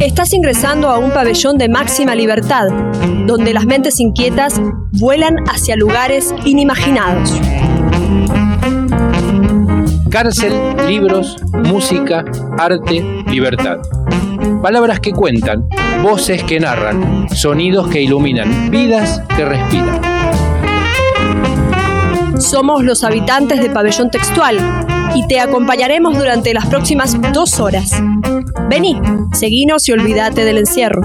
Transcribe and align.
Estás 0.00 0.32
ingresando 0.32 0.88
a 0.88 0.98
un 0.98 1.12
pabellón 1.12 1.58
de 1.58 1.68
máxima 1.68 2.14
libertad, 2.14 2.66
donde 3.26 3.54
las 3.54 3.66
mentes 3.66 4.00
inquietas 4.00 4.60
vuelan 4.98 5.36
hacia 5.48 5.76
lugares 5.76 6.34
inimaginados. 6.44 7.40
Cárcel, 10.10 10.52
libros, 10.88 11.36
música, 11.52 12.24
arte, 12.58 13.02
libertad. 13.28 13.78
Palabras 14.60 15.00
que 15.00 15.12
cuentan, 15.12 15.68
voces 16.02 16.42
que 16.42 16.60
narran, 16.60 17.28
sonidos 17.30 17.88
que 17.88 18.02
iluminan, 18.02 18.70
vidas 18.70 19.22
que 19.36 19.44
respiran. 19.44 20.00
Somos 22.40 22.82
los 22.82 23.04
habitantes 23.04 23.60
de 23.60 23.70
Pabellón 23.70 24.10
Textual 24.10 24.58
y 25.14 25.26
te 25.26 25.40
acompañaremos 25.40 26.16
durante 26.16 26.54
las 26.54 26.66
próximas 26.66 27.16
dos 27.32 27.60
horas. 27.60 27.92
Vení, 28.68 29.00
seguinos 29.32 29.88
y 29.88 29.92
olvídate 29.92 30.44
del 30.44 30.58
encierro. 30.58 31.02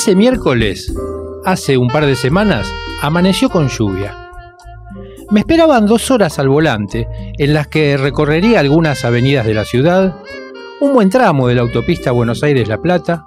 Ese 0.00 0.16
miércoles, 0.16 0.94
hace 1.44 1.76
un 1.76 1.88
par 1.88 2.06
de 2.06 2.16
semanas, 2.16 2.72
amaneció 3.02 3.50
con 3.50 3.68
lluvia. 3.68 4.30
Me 5.30 5.40
esperaban 5.40 5.84
dos 5.84 6.10
horas 6.10 6.38
al 6.38 6.48
volante, 6.48 7.06
en 7.36 7.52
las 7.52 7.68
que 7.68 7.98
recorrería 7.98 8.60
algunas 8.60 9.04
avenidas 9.04 9.44
de 9.44 9.52
la 9.52 9.66
ciudad, 9.66 10.16
un 10.80 10.94
buen 10.94 11.10
tramo 11.10 11.48
de 11.48 11.54
la 11.54 11.60
autopista 11.60 12.12
Buenos 12.12 12.42
Aires-La 12.42 12.80
Plata, 12.80 13.26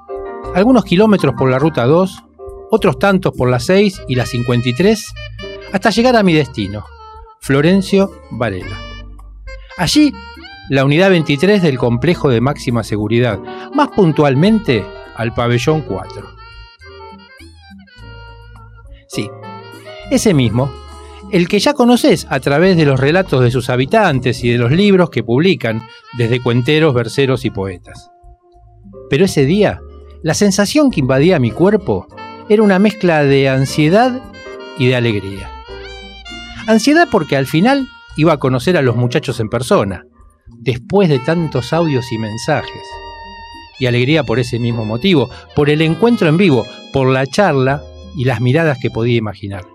algunos 0.56 0.84
kilómetros 0.84 1.36
por 1.38 1.52
la 1.52 1.60
Ruta 1.60 1.86
2, 1.86 2.24
otros 2.72 2.98
tantos 2.98 3.34
por 3.38 3.52
la 3.52 3.60
6 3.60 4.06
y 4.08 4.16
la 4.16 4.26
53, 4.26 5.14
hasta 5.74 5.92
llegar 5.92 6.16
a 6.16 6.24
mi 6.24 6.34
destino, 6.34 6.86
Florencio 7.40 8.10
Varela. 8.32 8.80
Allí, 9.78 10.12
la 10.70 10.84
unidad 10.86 11.12
23 11.12 11.62
del 11.62 11.78
complejo 11.78 12.30
de 12.30 12.42
máxima 12.42 12.84
seguridad, 12.84 13.38
más 13.76 13.90
puntualmente 13.90 14.84
al 15.16 15.36
pabellón 15.36 15.82
4. 15.82 16.43
Sí, 19.14 19.30
ese 20.10 20.34
mismo, 20.34 20.74
el 21.32 21.48
que 21.48 21.60
ya 21.60 21.76
conoces 21.76 22.26
a 22.32 22.40
través 22.40 22.76
de 22.76 22.86
los 22.86 23.00
relatos 23.00 23.44
de 23.44 23.52
sus 23.52 23.70
habitantes 23.70 24.44
y 24.44 24.50
de 24.50 24.58
los 24.58 24.72
libros 24.72 25.12
que 25.12 25.24
publican, 25.24 25.84
desde 26.18 26.42
cuenteros, 26.42 26.96
verseros 26.96 27.46
y 27.46 27.52
poetas. 27.52 28.10
Pero 29.12 29.26
ese 29.26 29.46
día, 29.46 29.82
la 30.24 30.34
sensación 30.34 30.90
que 30.90 31.00
invadía 31.00 31.38
mi 31.38 31.52
cuerpo 31.52 32.08
era 32.50 32.64
una 32.64 32.80
mezcla 32.80 33.24
de 33.24 33.50
ansiedad 33.50 34.20
y 34.80 34.88
de 34.88 34.96
alegría. 34.96 35.48
Ansiedad 36.66 37.08
porque 37.12 37.38
al 37.38 37.46
final 37.46 37.88
iba 38.18 38.34
a 38.34 38.40
conocer 38.40 38.78
a 38.78 38.82
los 38.82 38.96
muchachos 38.96 39.40
en 39.40 39.50
persona, 39.50 40.06
después 40.48 41.08
de 41.08 41.20
tantos 41.20 41.72
audios 41.72 42.12
y 42.12 42.18
mensajes. 42.18 42.82
Y 43.78 43.86
alegría 43.86 44.24
por 44.24 44.40
ese 44.40 44.58
mismo 44.58 44.86
motivo, 44.86 45.30
por 45.56 45.70
el 45.70 45.84
encuentro 45.84 46.28
en 46.30 46.38
vivo, 46.38 46.66
por 46.92 47.10
la 47.10 47.28
charla 47.28 47.84
y 48.16 48.26
las 48.26 48.42
miradas 48.42 48.78
que 48.80 48.90
podía 48.90 49.18
imaginar. 49.18 49.66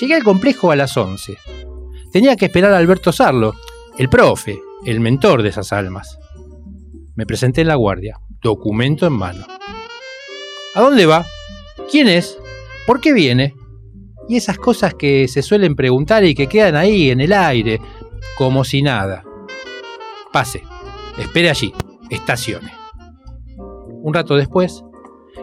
Llegué 0.00 0.14
al 0.14 0.24
complejo 0.24 0.70
a 0.70 0.76
las 0.76 0.96
11. 0.96 1.36
Tenía 2.12 2.36
que 2.36 2.46
esperar 2.46 2.72
a 2.72 2.78
Alberto 2.78 3.12
Sarlo, 3.12 3.54
el 3.98 4.08
profe, 4.08 4.60
el 4.84 5.00
mentor 5.00 5.42
de 5.42 5.50
esas 5.50 5.72
almas. 5.72 6.18
Me 7.14 7.26
presenté 7.26 7.60
en 7.60 7.68
la 7.68 7.74
guardia, 7.74 8.18
documento 8.42 9.06
en 9.06 9.12
mano. 9.12 9.46
¿A 10.74 10.80
dónde 10.80 11.06
va? 11.06 11.26
¿Quién 11.90 12.08
es? 12.08 12.38
¿Por 12.86 13.00
qué 13.00 13.12
viene? 13.12 13.54
Y 14.28 14.36
esas 14.36 14.58
cosas 14.58 14.94
que 14.94 15.28
se 15.28 15.42
suelen 15.42 15.76
preguntar 15.76 16.24
y 16.24 16.34
que 16.34 16.46
quedan 16.46 16.76
ahí 16.76 17.10
en 17.10 17.20
el 17.20 17.32
aire, 17.32 17.80
como 18.38 18.64
si 18.64 18.82
nada. 18.82 19.24
Pase, 20.32 20.62
espere 21.18 21.50
allí, 21.50 21.74
estacione. 22.08 22.81
Un 24.02 24.14
rato 24.14 24.34
después, 24.34 24.82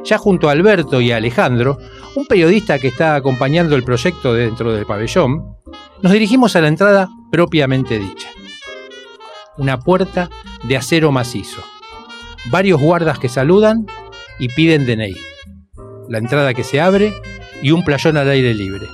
ya 0.04 0.18
junto 0.18 0.50
a 0.50 0.52
Alberto 0.52 1.00
y 1.00 1.12
Alejandro, 1.12 1.78
un 2.16 2.26
periodista 2.26 2.78
que 2.78 2.90
está 2.90 3.16
acompañando 3.16 3.76
el 3.76 3.84
proyecto 3.84 4.34
dentro 4.34 4.74
del 4.74 4.86
pabellón, 4.86 5.56
nos 6.02 6.12
dirigimos 6.12 6.56
a 6.56 6.62
la 6.62 6.68
entrada 6.68 7.10
propiamente 7.32 7.98
dicha. 7.98 8.30
Una 9.58 9.80
puerta 9.80 10.30
de 10.64 10.76
acero 10.76 11.12
macizo, 11.12 11.62
varios 12.52 12.82
guardas 12.82 13.18
que 13.18 13.30
saludan 13.30 13.86
y 14.40 14.50
piden 14.50 14.86
DNI, 14.86 15.16
la 16.10 16.18
entrada 16.18 16.54
que 16.54 16.64
se 16.64 16.82
abre 16.82 17.14
y 17.62 17.72
un 17.72 17.84
playón 17.84 18.18
al 18.18 18.30
aire 18.30 18.54
libre. 18.54 18.88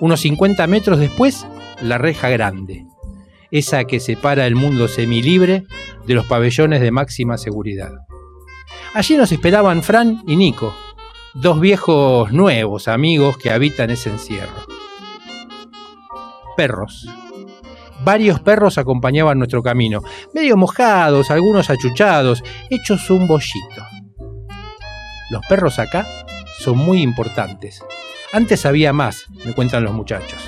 Unos 0.00 0.20
50 0.20 0.66
metros 0.66 0.98
después, 0.98 1.46
la 1.82 1.98
reja 1.98 2.30
grande, 2.30 2.86
esa 3.50 3.84
que 3.84 4.00
separa 4.00 4.46
el 4.46 4.56
mundo 4.56 4.88
semilibre 4.88 5.64
de 6.06 6.14
los 6.14 6.26
pabellones 6.26 6.80
de 6.80 6.90
máxima 6.90 7.36
seguridad. 7.38 7.92
Allí 8.94 9.16
nos 9.16 9.32
esperaban 9.32 9.82
Fran 9.82 10.22
y 10.24 10.36
Nico, 10.36 10.72
dos 11.34 11.58
viejos 11.58 12.30
nuevos 12.30 12.86
amigos 12.86 13.36
que 13.36 13.50
habitan 13.50 13.90
ese 13.90 14.08
encierro. 14.08 14.54
Perros. 16.56 17.08
Varios 18.04 18.38
perros 18.38 18.78
acompañaban 18.78 19.38
nuestro 19.38 19.64
camino, 19.64 20.00
medio 20.32 20.56
mojados, 20.56 21.32
algunos 21.32 21.70
achuchados, 21.70 22.44
hechos 22.70 23.10
un 23.10 23.26
bollito. 23.26 23.84
Los 25.28 25.44
perros 25.48 25.80
acá 25.80 26.06
son 26.60 26.78
muy 26.78 27.02
importantes. 27.02 27.82
Antes 28.32 28.64
había 28.64 28.92
más, 28.92 29.26
me 29.44 29.54
cuentan 29.54 29.82
los 29.82 29.92
muchachos. 29.92 30.40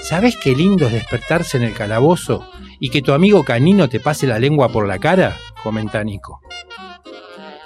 ¿Sabes 0.00 0.38
qué 0.42 0.56
lindo 0.56 0.86
es 0.86 0.92
despertarse 0.92 1.58
en 1.58 1.64
el 1.64 1.74
calabozo 1.74 2.48
y 2.80 2.88
que 2.88 3.02
tu 3.02 3.12
amigo 3.12 3.44
canino 3.44 3.90
te 3.90 4.00
pase 4.00 4.26
la 4.26 4.38
lengua 4.38 4.70
por 4.70 4.88
la 4.88 4.98
cara? 4.98 5.36
comenta 5.62 6.02
Nico. 6.02 6.40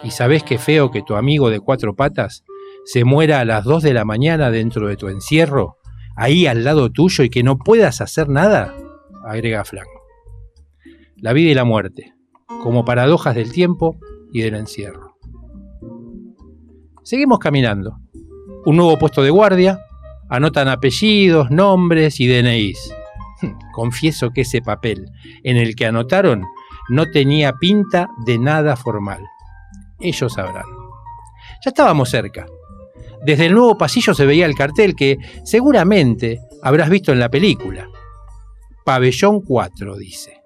¿Y 0.03 0.11
sabes 0.13 0.45
qué 0.45 0.59
feo 0.59 0.91
que 0.91 1.03
tu 1.03 1.17
amigo 1.17 1.51
de 1.51 1.61
cuatro 1.61 1.95
patas 1.97 2.45
se 2.85 3.05
muera 3.05 3.41
a 3.41 3.45
las 3.45 3.65
dos 3.65 3.83
de 3.83 3.93
la 3.93 4.05
mañana 4.05 4.51
dentro 4.51 4.89
de 4.89 4.97
tu 4.97 5.09
encierro, 5.09 5.77
ahí 6.17 6.47
al 6.47 6.65
lado 6.65 6.91
tuyo 6.91 7.25
y 7.25 7.31
que 7.31 7.43
no 7.43 7.59
puedas 7.59 8.01
hacer 8.01 8.29
nada? 8.29 8.75
agrega 9.25 9.65
Flan. 9.65 9.87
La 11.17 11.33
vida 11.33 11.51
y 11.51 11.55
la 11.55 11.65
muerte, 11.65 12.15
como 12.63 12.85
paradojas 12.85 13.35
del 13.35 13.53
tiempo 13.53 13.99
y 14.33 14.43
del 14.43 14.55
encierro. 14.55 15.17
Seguimos 17.03 17.41
caminando. 17.41 17.99
Un 18.65 18.77
nuevo 18.77 18.99
puesto 18.99 19.23
de 19.23 19.31
guardia, 19.31 19.81
anotan 20.29 20.69
apellidos, 20.69 21.51
nombres 21.51 22.21
y 22.21 22.29
DNIs. 22.29 22.95
Confieso 23.73 24.31
que 24.31 24.43
ese 24.43 24.63
papel 24.63 25.07
en 25.43 25.57
el 25.57 25.75
que 25.75 25.87
anotaron 25.87 26.45
no 26.89 27.11
tenía 27.11 27.55
pinta 27.55 28.09
de 28.25 28.39
nada 28.39 28.77
formal 28.77 29.23
ellos 30.01 30.33
sabrán. 30.33 30.65
Ya 31.65 31.71
estábamos 31.71 32.11
cerca. 32.11 32.47
Desde 33.25 33.47
el 33.47 33.55
nuevo 33.55 33.77
pasillo 33.77 34.15
se 34.15 34.27
veía 34.27 34.47
el 34.47 34.55
cartel 34.55 34.95
que 34.95 35.19
seguramente 35.45 36.41
habrás 36.63 36.89
visto 36.89 37.13
en 37.13 37.19
la 37.19 37.29
película. 37.29 37.89
Pabellón 38.85 39.41
4, 39.41 39.97
dice. 39.97 40.41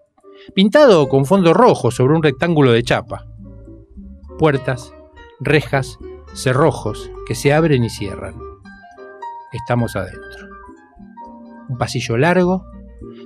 Pintado 0.54 1.08
con 1.08 1.26
fondo 1.26 1.52
rojo 1.54 1.90
sobre 1.90 2.14
un 2.14 2.22
rectángulo 2.22 2.72
de 2.72 2.82
chapa. 2.82 3.26
Puertas, 4.38 4.94
rejas, 5.38 5.98
cerrojos 6.34 7.10
que 7.26 7.34
se 7.34 7.52
abren 7.52 7.84
y 7.84 7.90
cierran. 7.90 8.34
Estamos 9.52 9.94
adentro. 9.94 10.48
Un 11.68 11.76
pasillo 11.76 12.16
largo. 12.16 12.64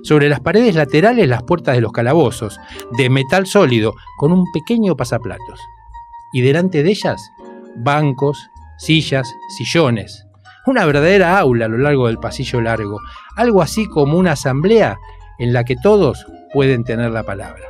Sobre 0.03 0.29
las 0.29 0.41
paredes 0.41 0.75
laterales 0.75 1.27
las 1.27 1.43
puertas 1.43 1.75
de 1.75 1.81
los 1.81 1.91
calabozos, 1.91 2.59
de 2.97 3.09
metal 3.09 3.47
sólido, 3.47 3.93
con 4.17 4.31
un 4.31 4.43
pequeño 4.53 4.95
pasaplatos 4.95 5.59
y 6.33 6.41
delante 6.41 6.83
de 6.83 6.89
ellas 6.91 7.31
bancos, 7.77 8.49
sillas, 8.77 9.33
sillones. 9.49 10.25
Una 10.65 10.85
verdadera 10.85 11.39
aula 11.39 11.65
a 11.65 11.69
lo 11.69 11.77
largo 11.77 12.07
del 12.07 12.17
pasillo 12.17 12.61
largo, 12.61 12.99
algo 13.35 13.61
así 13.61 13.87
como 13.87 14.17
una 14.17 14.33
asamblea 14.33 14.97
en 15.39 15.53
la 15.53 15.63
que 15.63 15.75
todos 15.75 16.25
pueden 16.53 16.83
tener 16.83 17.11
la 17.11 17.23
palabra. 17.23 17.63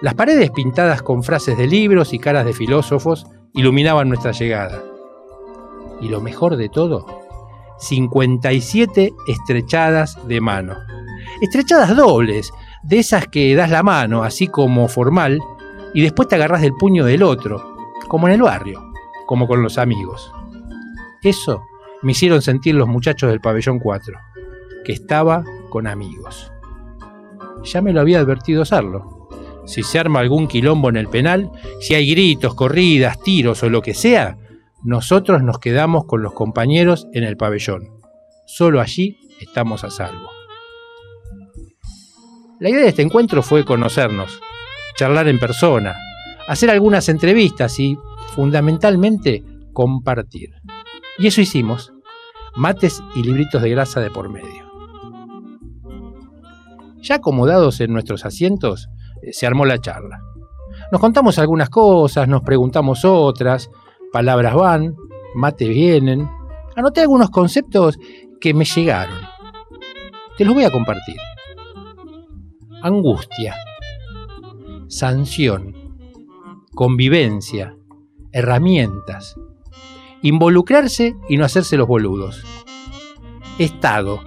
Las 0.00 0.14
paredes 0.14 0.50
pintadas 0.50 1.02
con 1.02 1.22
frases 1.22 1.58
de 1.58 1.66
libros 1.66 2.12
y 2.12 2.18
caras 2.18 2.44
de 2.44 2.52
filósofos 2.52 3.26
iluminaban 3.54 4.08
nuestra 4.08 4.32
llegada. 4.32 4.82
Y 6.00 6.08
lo 6.08 6.20
mejor 6.20 6.56
de 6.56 6.68
todo, 6.68 7.06
57 7.78 9.12
estrechadas 9.26 10.16
de 10.28 10.40
mano. 10.40 10.76
Estrechadas 11.40 11.96
dobles, 11.96 12.52
de 12.82 12.98
esas 12.98 13.26
que 13.26 13.54
das 13.54 13.70
la 13.70 13.82
mano, 13.82 14.22
así 14.22 14.46
como 14.46 14.88
formal, 14.88 15.40
y 15.96 16.02
después 16.02 16.28
te 16.28 16.34
agarras 16.34 16.60
del 16.60 16.74
puño 16.74 17.06
del 17.06 17.22
otro, 17.22 17.74
como 18.06 18.28
en 18.28 18.34
el 18.34 18.42
barrio, 18.42 18.92
como 19.24 19.48
con 19.48 19.62
los 19.62 19.78
amigos. 19.78 20.30
Eso 21.22 21.62
me 22.02 22.12
hicieron 22.12 22.42
sentir 22.42 22.74
los 22.74 22.86
muchachos 22.86 23.30
del 23.30 23.40
pabellón 23.40 23.78
4, 23.78 24.14
que 24.84 24.92
estaba 24.92 25.42
con 25.70 25.86
amigos. 25.86 26.52
Ya 27.64 27.80
me 27.80 27.94
lo 27.94 28.02
había 28.02 28.20
advertido 28.20 28.66
Sarlo. 28.66 29.30
Si 29.64 29.82
se 29.82 29.98
arma 29.98 30.20
algún 30.20 30.48
quilombo 30.48 30.90
en 30.90 30.96
el 30.96 31.08
penal, 31.08 31.50
si 31.80 31.94
hay 31.94 32.10
gritos, 32.10 32.54
corridas, 32.54 33.18
tiros 33.22 33.62
o 33.62 33.70
lo 33.70 33.80
que 33.80 33.94
sea, 33.94 34.36
nosotros 34.84 35.42
nos 35.42 35.60
quedamos 35.60 36.04
con 36.04 36.22
los 36.22 36.34
compañeros 36.34 37.08
en 37.14 37.24
el 37.24 37.38
pabellón. 37.38 37.88
Solo 38.46 38.82
allí 38.82 39.16
estamos 39.40 39.82
a 39.82 39.88
salvo. 39.88 40.28
La 42.60 42.68
idea 42.68 42.82
de 42.82 42.88
este 42.88 43.00
encuentro 43.00 43.42
fue 43.42 43.64
conocernos, 43.64 44.42
charlar 44.96 45.28
en 45.28 45.38
persona, 45.38 45.96
hacer 46.48 46.70
algunas 46.70 47.08
entrevistas 47.08 47.78
y, 47.78 47.98
fundamentalmente, 48.34 49.44
compartir. 49.72 50.54
Y 51.18 51.26
eso 51.26 51.40
hicimos, 51.40 51.92
mates 52.54 53.02
y 53.14 53.22
libritos 53.22 53.62
de 53.62 53.70
grasa 53.70 54.00
de 54.00 54.10
por 54.10 54.28
medio. 54.30 54.66
Ya 57.00 57.16
acomodados 57.16 57.80
en 57.80 57.92
nuestros 57.92 58.24
asientos, 58.24 58.88
eh, 59.22 59.32
se 59.32 59.46
armó 59.46 59.64
la 59.64 59.78
charla. 59.78 60.18
Nos 60.90 61.00
contamos 61.00 61.38
algunas 61.38 61.68
cosas, 61.68 62.26
nos 62.28 62.42
preguntamos 62.42 63.04
otras, 63.04 63.70
palabras 64.12 64.54
van, 64.54 64.94
mates 65.34 65.68
vienen. 65.68 66.28
Anoté 66.74 67.02
algunos 67.02 67.30
conceptos 67.30 67.98
que 68.40 68.54
me 68.54 68.64
llegaron. 68.64 69.18
Te 70.36 70.44
los 70.44 70.54
voy 70.54 70.64
a 70.64 70.70
compartir. 70.70 71.16
Angustia, 72.82 73.54
sanción, 74.96 75.74
convivencia, 76.72 77.76
herramientas, 78.32 79.34
involucrarse 80.22 81.14
y 81.28 81.36
no 81.36 81.44
hacerse 81.44 81.76
los 81.76 81.86
boludos. 81.86 82.42
Estado, 83.58 84.22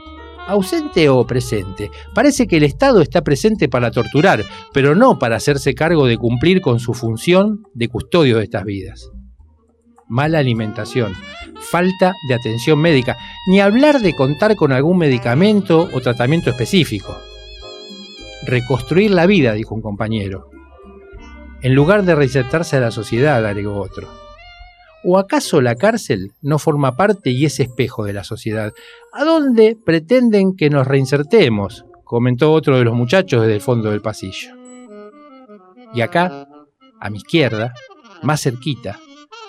ausente 0.45 1.09
o 1.09 1.25
presente. 1.25 1.89
Parece 2.13 2.45
que 2.45 2.57
el 2.57 2.63
Estado 2.65 3.01
está 3.01 3.23
presente 3.23 3.67
para 3.67 3.89
torturar, 3.89 4.43
pero 4.71 4.93
no 4.93 5.17
para 5.17 5.37
hacerse 5.37 5.73
cargo 5.73 6.05
de 6.05 6.19
cumplir 6.19 6.61
con 6.61 6.79
su 6.79 6.93
función 6.93 7.63
de 7.73 7.87
custodio 7.87 8.37
de 8.37 8.43
estas 8.43 8.63
vidas. 8.63 9.09
Mala 10.07 10.37
alimentación, 10.37 11.15
falta 11.61 12.13
de 12.27 12.35
atención 12.35 12.77
médica, 12.77 13.17
ni 13.47 13.59
hablar 13.59 14.01
de 14.01 14.13
contar 14.13 14.55
con 14.55 14.71
algún 14.71 14.99
medicamento 14.99 15.89
o 15.91 15.99
tratamiento 15.99 16.51
específico. 16.51 17.17
Reconstruir 18.45 19.09
la 19.09 19.25
vida, 19.25 19.53
dijo 19.53 19.73
un 19.73 19.81
compañero. 19.81 20.58
En 21.61 21.75
lugar 21.75 22.03
de 22.05 22.15
reinsertarse 22.15 22.77
a 22.77 22.79
la 22.79 22.91
sociedad, 22.91 23.45
agregó 23.45 23.81
otro. 23.81 24.07
¿O 25.03 25.17
acaso 25.17 25.61
la 25.61 25.75
cárcel 25.75 26.31
no 26.41 26.57
forma 26.57 26.95
parte 26.95 27.31
y 27.31 27.45
es 27.45 27.59
espejo 27.59 28.05
de 28.05 28.13
la 28.13 28.23
sociedad? 28.23 28.71
¿A 29.11 29.25
dónde 29.25 29.77
pretenden 29.85 30.55
que 30.55 30.69
nos 30.69 30.87
reinsertemos? 30.87 31.85
comentó 32.05 32.53
otro 32.53 32.79
de 32.79 32.85
los 32.85 32.95
muchachos 32.95 33.41
desde 33.41 33.53
el 33.53 33.61
fondo 33.61 33.91
del 33.91 34.01
pasillo. 34.01 34.55
Y 35.93 36.01
acá, 36.01 36.47
a 36.99 37.09
mi 37.11 37.17
izquierda, 37.17 37.71
más 38.23 38.41
cerquita, 38.41 38.97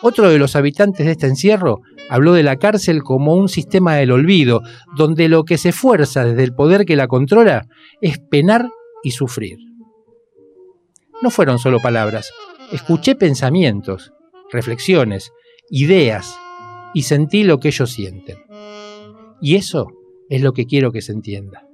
otro 0.02 0.28
de 0.28 0.38
los 0.38 0.56
habitantes 0.56 1.06
de 1.06 1.12
este 1.12 1.26
encierro 1.26 1.80
habló 2.10 2.34
de 2.34 2.42
la 2.42 2.56
cárcel 2.56 3.02
como 3.02 3.34
un 3.34 3.48
sistema 3.48 3.94
del 3.94 4.12
olvido, 4.12 4.60
donde 4.94 5.28
lo 5.28 5.44
que 5.44 5.56
se 5.56 5.72
fuerza 5.72 6.24
desde 6.24 6.44
el 6.44 6.54
poder 6.54 6.84
que 6.84 6.96
la 6.96 7.08
controla 7.08 7.66
es 8.02 8.18
penar 8.18 8.68
y 9.02 9.12
sufrir. 9.12 9.69
No 11.22 11.30
fueron 11.30 11.58
solo 11.58 11.80
palabras, 11.80 12.32
escuché 12.72 13.14
pensamientos, 13.14 14.12
reflexiones, 14.50 15.32
ideas 15.68 16.34
y 16.94 17.02
sentí 17.02 17.44
lo 17.44 17.60
que 17.60 17.68
ellos 17.68 17.90
sienten. 17.90 18.38
Y 19.40 19.56
eso 19.56 19.88
es 20.28 20.42
lo 20.42 20.52
que 20.52 20.66
quiero 20.66 20.92
que 20.92 21.02
se 21.02 21.12
entienda. 21.12 21.66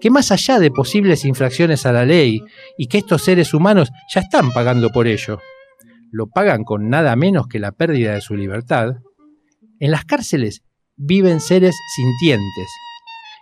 Que 0.00 0.10
más 0.10 0.32
allá 0.32 0.58
de 0.58 0.70
posibles 0.70 1.24
infracciones 1.24 1.86
a 1.86 1.92
la 1.92 2.04
ley 2.04 2.40
y 2.76 2.86
que 2.86 2.98
estos 2.98 3.22
seres 3.22 3.54
humanos 3.54 3.90
ya 4.12 4.20
están 4.20 4.50
pagando 4.50 4.90
por 4.90 5.06
ello, 5.06 5.38
lo 6.10 6.26
pagan 6.28 6.64
con 6.64 6.88
nada 6.88 7.14
menos 7.16 7.46
que 7.46 7.58
la 7.58 7.72
pérdida 7.72 8.14
de 8.14 8.20
su 8.20 8.34
libertad, 8.34 8.96
en 9.78 9.90
las 9.90 10.04
cárceles 10.04 10.62
viven 10.96 11.40
seres 11.40 11.74
sintientes, 11.94 12.66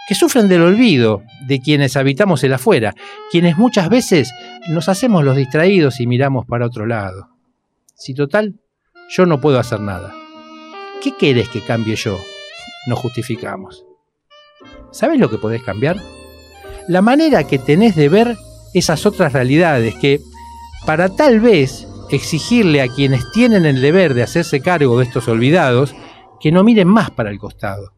que 0.07 0.15
sufren 0.15 0.49
del 0.49 0.63
olvido 0.63 1.23
de 1.47 1.61
quienes 1.61 1.97
habitamos 1.97 2.45
el 2.45 2.53
afuera, 2.53 2.95
quienes 3.31 3.57
muchas 3.57 3.89
veces 3.89 4.33
nos 4.69 4.89
hacemos 4.89 5.25
los 5.25 5.37
distraídos 5.37 6.01
y 6.01 6.07
miramos 6.07 6.47
para 6.47 6.67
otro 6.67 6.87
lado. 6.87 7.31
Si 7.95 8.15
total, 8.15 8.55
yo 9.09 9.27
no 9.27 9.41
puedo 9.41 9.59
hacer 9.59 9.81
nada. 9.81 10.15
¿Qué 11.03 11.13
querés 11.17 11.49
que 11.49 11.61
cambie 11.61 11.97
yo? 11.97 12.19
Nos 12.87 12.99
justificamos. 12.99 13.85
¿Sabes 14.91 15.19
lo 15.19 15.31
que 15.31 15.39
podés 15.39 15.63
cambiar? 15.63 15.97
La 16.89 17.03
manera 17.03 17.45
que 17.45 17.59
tenés 17.59 17.97
de 17.97 18.09
ver 18.09 18.37
esas 18.75 19.07
otras 19.07 19.33
realidades 19.33 19.95
que, 19.95 20.21
para 20.85 21.09
tal 21.09 21.41
vez 21.41 21.87
exigirle 22.11 22.83
a 22.83 22.89
quienes 22.89 23.31
tienen 23.33 23.65
el 23.65 23.81
deber 23.81 24.15
de 24.15 24.23
hacerse 24.23 24.61
cargo 24.61 24.99
de 24.99 25.05
estos 25.05 25.29
olvidados, 25.29 25.95
que 26.41 26.53
no 26.53 26.63
miren 26.63 26.89
más 26.89 27.11
para 27.11 27.31
el 27.31 27.39
costado. 27.39 27.93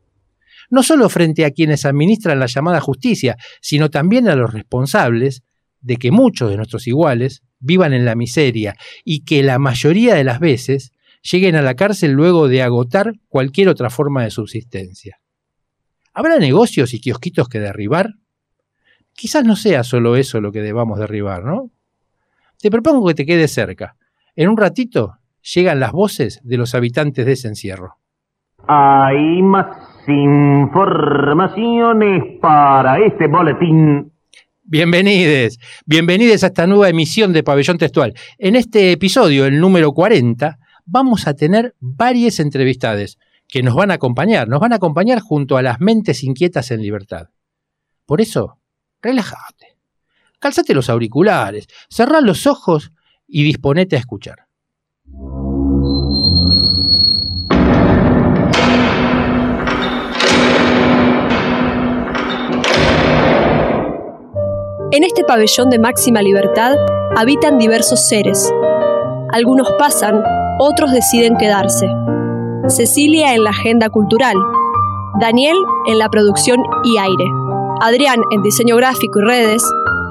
No 0.70 0.82
solo 0.82 1.08
frente 1.08 1.44
a 1.44 1.50
quienes 1.50 1.84
administran 1.84 2.38
la 2.38 2.46
llamada 2.46 2.80
justicia, 2.80 3.36
sino 3.60 3.90
también 3.90 4.28
a 4.28 4.36
los 4.36 4.52
responsables 4.52 5.42
de 5.80 5.96
que 5.96 6.10
muchos 6.10 6.50
de 6.50 6.56
nuestros 6.56 6.86
iguales 6.86 7.42
vivan 7.58 7.92
en 7.92 8.04
la 8.04 8.14
miseria 8.14 8.74
y 9.04 9.24
que 9.24 9.42
la 9.42 9.58
mayoría 9.58 10.14
de 10.14 10.24
las 10.24 10.40
veces 10.40 10.92
lleguen 11.22 11.56
a 11.56 11.62
la 11.62 11.74
cárcel 11.74 12.12
luego 12.12 12.48
de 12.48 12.62
agotar 12.62 13.12
cualquier 13.28 13.68
otra 13.68 13.90
forma 13.90 14.24
de 14.24 14.30
subsistencia. 14.30 15.18
¿Habrá 16.12 16.38
negocios 16.38 16.94
y 16.94 17.00
kiosquitos 17.00 17.48
que 17.48 17.60
derribar? 17.60 18.14
Quizás 19.12 19.44
no 19.44 19.56
sea 19.56 19.84
solo 19.84 20.16
eso 20.16 20.40
lo 20.40 20.52
que 20.52 20.62
debamos 20.62 20.98
derribar, 20.98 21.44
¿no? 21.44 21.70
Te 22.58 22.70
propongo 22.70 23.06
que 23.08 23.14
te 23.14 23.26
quedes 23.26 23.52
cerca. 23.52 23.96
En 24.34 24.48
un 24.48 24.56
ratito 24.56 25.18
llegan 25.54 25.80
las 25.80 25.92
voces 25.92 26.40
de 26.42 26.56
los 26.56 26.74
habitantes 26.74 27.26
de 27.26 27.32
ese 27.32 27.48
encierro. 27.48 27.98
Hay 28.66 29.42
más 29.42 29.85
informaciones 30.08 32.38
para 32.40 33.04
este 33.04 33.26
boletín. 33.26 34.12
Bienvenidos, 34.62 35.58
bienvenidos 35.84 36.42
a 36.42 36.46
esta 36.48 36.66
nueva 36.66 36.88
emisión 36.88 37.32
de 37.32 37.42
Pabellón 37.42 37.78
Textual. 37.78 38.14
En 38.38 38.56
este 38.56 38.92
episodio, 38.92 39.46
el 39.46 39.60
número 39.60 39.92
40, 39.92 40.58
vamos 40.84 41.26
a 41.26 41.34
tener 41.34 41.74
varias 41.80 42.40
entrevistades 42.40 43.18
que 43.48 43.62
nos 43.62 43.74
van 43.74 43.90
a 43.90 43.94
acompañar, 43.94 44.48
nos 44.48 44.60
van 44.60 44.72
a 44.72 44.76
acompañar 44.76 45.20
junto 45.20 45.56
a 45.56 45.62
las 45.62 45.80
mentes 45.80 46.22
inquietas 46.24 46.70
en 46.70 46.82
libertad. 46.82 47.28
Por 48.06 48.20
eso, 48.20 48.58
relájate, 49.00 49.76
calzate 50.38 50.74
los 50.74 50.90
auriculares, 50.90 51.68
cerrá 51.88 52.20
los 52.20 52.46
ojos 52.46 52.92
y 53.28 53.44
disponete 53.44 53.96
a 53.96 54.00
escuchar. 54.00 54.46
En 64.92 65.02
este 65.02 65.24
pabellón 65.24 65.68
de 65.68 65.80
máxima 65.80 66.22
libertad 66.22 66.76
habitan 67.16 67.58
diversos 67.58 68.06
seres. 68.06 68.52
Algunos 69.32 69.68
pasan, 69.80 70.22
otros 70.60 70.92
deciden 70.92 71.36
quedarse. 71.36 71.88
Cecilia 72.68 73.34
en 73.34 73.42
la 73.42 73.50
agenda 73.50 73.90
cultural, 73.90 74.36
Daniel 75.20 75.56
en 75.88 75.98
la 75.98 76.08
producción 76.08 76.62
y 76.84 76.98
aire, 76.98 77.24
Adrián 77.80 78.20
en 78.30 78.42
diseño 78.42 78.76
gráfico 78.76 79.18
y 79.20 79.24
redes, 79.24 79.62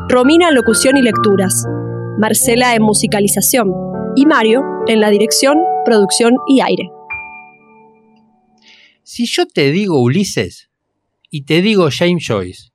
Romina 0.09 0.49
en 0.49 0.55
locución 0.55 0.97
y 0.97 1.01
lecturas, 1.01 1.65
Marcela 2.19 2.75
en 2.75 2.81
musicalización 2.81 3.71
y 4.17 4.25
Mario 4.25 4.61
en 4.87 4.99
la 4.99 5.09
dirección, 5.09 5.57
producción 5.85 6.33
y 6.49 6.59
aire. 6.59 6.89
Si 9.03 9.25
yo 9.25 9.47
te 9.47 9.71
digo 9.71 10.01
Ulises 10.01 10.69
y 11.29 11.45
te 11.45 11.61
digo 11.61 11.87
James 11.89 12.25
Joyce, 12.27 12.74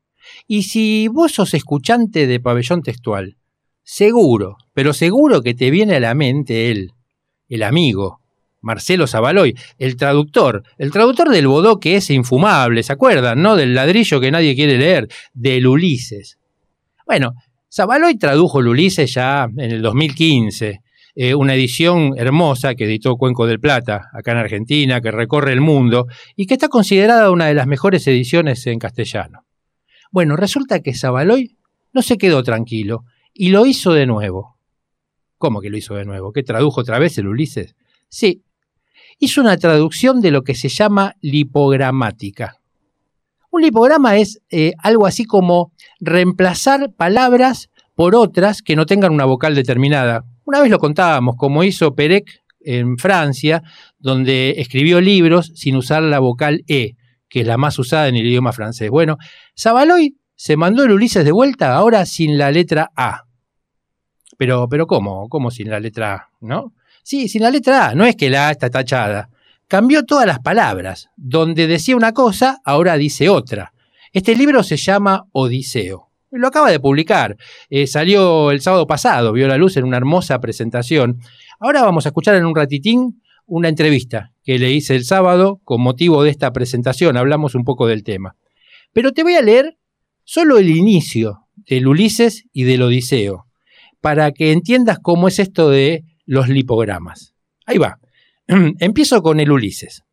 y 0.52 0.64
si 0.64 1.06
vos 1.06 1.30
sos 1.30 1.54
escuchante 1.54 2.26
de 2.26 2.40
pabellón 2.40 2.82
textual, 2.82 3.36
seguro, 3.84 4.56
pero 4.74 4.92
seguro 4.92 5.42
que 5.42 5.54
te 5.54 5.70
viene 5.70 5.94
a 5.94 6.00
la 6.00 6.12
mente 6.16 6.72
él, 6.72 6.90
el 7.48 7.62
amigo, 7.62 8.18
Marcelo 8.60 9.06
Zavaloy, 9.06 9.54
el 9.78 9.94
traductor, 9.94 10.64
el 10.76 10.90
traductor 10.90 11.30
del 11.30 11.46
bodó 11.46 11.78
que 11.78 11.94
es 11.94 12.10
infumable, 12.10 12.82
¿se 12.82 12.92
acuerdan? 12.92 13.40
¿No? 13.40 13.54
Del 13.54 13.76
ladrillo 13.76 14.20
que 14.20 14.32
nadie 14.32 14.56
quiere 14.56 14.76
leer, 14.76 15.06
del 15.34 15.68
Ulises. 15.68 16.36
Bueno, 17.06 17.34
Zavaloy 17.72 18.18
tradujo 18.18 18.58
el 18.58 18.66
Ulises 18.66 19.14
ya 19.14 19.44
en 19.56 19.70
el 19.70 19.80
2015, 19.82 20.80
eh, 21.14 21.34
una 21.36 21.54
edición 21.54 22.14
hermosa 22.16 22.74
que 22.74 22.86
editó 22.86 23.14
Cuenco 23.14 23.46
del 23.46 23.60
Plata, 23.60 24.10
acá 24.12 24.32
en 24.32 24.38
Argentina, 24.38 25.00
que 25.00 25.12
recorre 25.12 25.52
el 25.52 25.60
mundo 25.60 26.08
y 26.34 26.46
que 26.46 26.54
está 26.54 26.66
considerada 26.66 27.30
una 27.30 27.46
de 27.46 27.54
las 27.54 27.68
mejores 27.68 28.04
ediciones 28.08 28.66
en 28.66 28.80
castellano. 28.80 29.44
Bueno, 30.10 30.36
resulta 30.36 30.80
que 30.80 30.94
Zabaloy 30.94 31.56
no 31.92 32.02
se 32.02 32.18
quedó 32.18 32.42
tranquilo 32.42 33.04
y 33.32 33.50
lo 33.50 33.66
hizo 33.66 33.92
de 33.92 34.06
nuevo. 34.06 34.56
¿Cómo 35.38 35.60
que 35.60 35.70
lo 35.70 35.76
hizo 35.76 35.94
de 35.94 36.04
nuevo? 36.04 36.32
¿Qué 36.32 36.42
tradujo 36.42 36.80
otra 36.80 36.98
vez 36.98 37.16
el 37.18 37.28
Ulises? 37.28 37.74
Sí, 38.08 38.42
hizo 39.18 39.40
una 39.40 39.56
traducción 39.56 40.20
de 40.20 40.30
lo 40.30 40.42
que 40.42 40.54
se 40.54 40.68
llama 40.68 41.14
lipogramática. 41.20 42.56
Un 43.50 43.62
lipograma 43.62 44.16
es 44.16 44.40
eh, 44.50 44.72
algo 44.78 45.06
así 45.06 45.24
como 45.24 45.72
reemplazar 46.00 46.92
palabras 46.92 47.70
por 47.94 48.14
otras 48.14 48.62
que 48.62 48.76
no 48.76 48.86
tengan 48.86 49.12
una 49.12 49.24
vocal 49.24 49.54
determinada. 49.54 50.24
Una 50.44 50.60
vez 50.60 50.70
lo 50.70 50.78
contábamos, 50.78 51.36
como 51.36 51.64
hizo 51.64 51.94
Perec 51.94 52.42
en 52.60 52.98
Francia, 52.98 53.62
donde 53.98 54.54
escribió 54.58 55.00
libros 55.00 55.52
sin 55.54 55.76
usar 55.76 56.02
la 56.02 56.18
vocal 56.18 56.64
E, 56.68 56.96
que 57.30 57.40
es 57.40 57.46
la 57.46 57.56
más 57.56 57.78
usada 57.78 58.08
en 58.08 58.16
el 58.16 58.26
idioma 58.26 58.52
francés. 58.52 58.90
Bueno, 58.90 59.16
Savaloy 59.54 60.16
se 60.34 60.56
mandó 60.56 60.84
el 60.84 60.90
Ulises 60.90 61.24
de 61.24 61.32
vuelta 61.32 61.74
ahora 61.74 62.04
sin 62.04 62.36
la 62.36 62.50
letra 62.50 62.90
A. 62.96 63.22
Pero, 64.36 64.68
pero 64.68 64.86
¿cómo? 64.86 65.28
¿Cómo 65.28 65.50
sin 65.50 65.70
la 65.70 65.80
letra 65.80 66.14
A? 66.14 66.28
¿No? 66.40 66.74
Sí, 67.02 67.28
sin 67.28 67.42
la 67.42 67.50
letra 67.50 67.88
A. 67.88 67.94
No 67.94 68.04
es 68.04 68.16
que 68.16 68.28
la 68.28 68.48
A 68.48 68.50
está 68.50 68.68
tachada. 68.68 69.30
Cambió 69.68 70.04
todas 70.04 70.26
las 70.26 70.40
palabras. 70.40 71.08
Donde 71.16 71.66
decía 71.66 71.94
una 71.94 72.12
cosa, 72.12 72.58
ahora 72.64 72.96
dice 72.96 73.28
otra. 73.28 73.72
Este 74.12 74.34
libro 74.34 74.64
se 74.64 74.76
llama 74.76 75.26
Odiseo. 75.32 76.08
Lo 76.32 76.48
acaba 76.48 76.70
de 76.70 76.80
publicar. 76.80 77.36
Eh, 77.68 77.86
salió 77.86 78.50
el 78.50 78.60
sábado 78.60 78.86
pasado, 78.86 79.32
vio 79.32 79.46
la 79.46 79.56
luz 79.56 79.76
en 79.76 79.84
una 79.84 79.96
hermosa 79.96 80.40
presentación. 80.40 81.20
Ahora 81.60 81.82
vamos 81.82 82.06
a 82.06 82.08
escuchar 82.08 82.34
en 82.34 82.46
un 82.46 82.56
ratitín 82.56 83.22
una 83.50 83.68
entrevista 83.68 84.32
que 84.44 84.60
le 84.60 84.70
hice 84.70 84.94
el 84.94 85.04
sábado 85.04 85.60
con 85.64 85.82
motivo 85.82 86.22
de 86.22 86.30
esta 86.30 86.52
presentación. 86.52 87.16
Hablamos 87.16 87.56
un 87.56 87.64
poco 87.64 87.88
del 87.88 88.04
tema. 88.04 88.36
Pero 88.92 89.12
te 89.12 89.24
voy 89.24 89.34
a 89.34 89.42
leer 89.42 89.76
solo 90.22 90.56
el 90.56 90.70
inicio 90.70 91.48
del 91.56 91.88
Ulises 91.88 92.44
y 92.52 92.62
del 92.62 92.82
Odiseo, 92.82 93.46
para 94.00 94.30
que 94.30 94.52
entiendas 94.52 94.98
cómo 95.02 95.26
es 95.26 95.40
esto 95.40 95.68
de 95.68 96.04
los 96.26 96.48
lipogramas. 96.48 97.34
Ahí 97.66 97.78
va. 97.78 97.98
Empiezo 98.46 99.20
con 99.20 99.40
el 99.40 99.50
Ulises. 99.50 100.04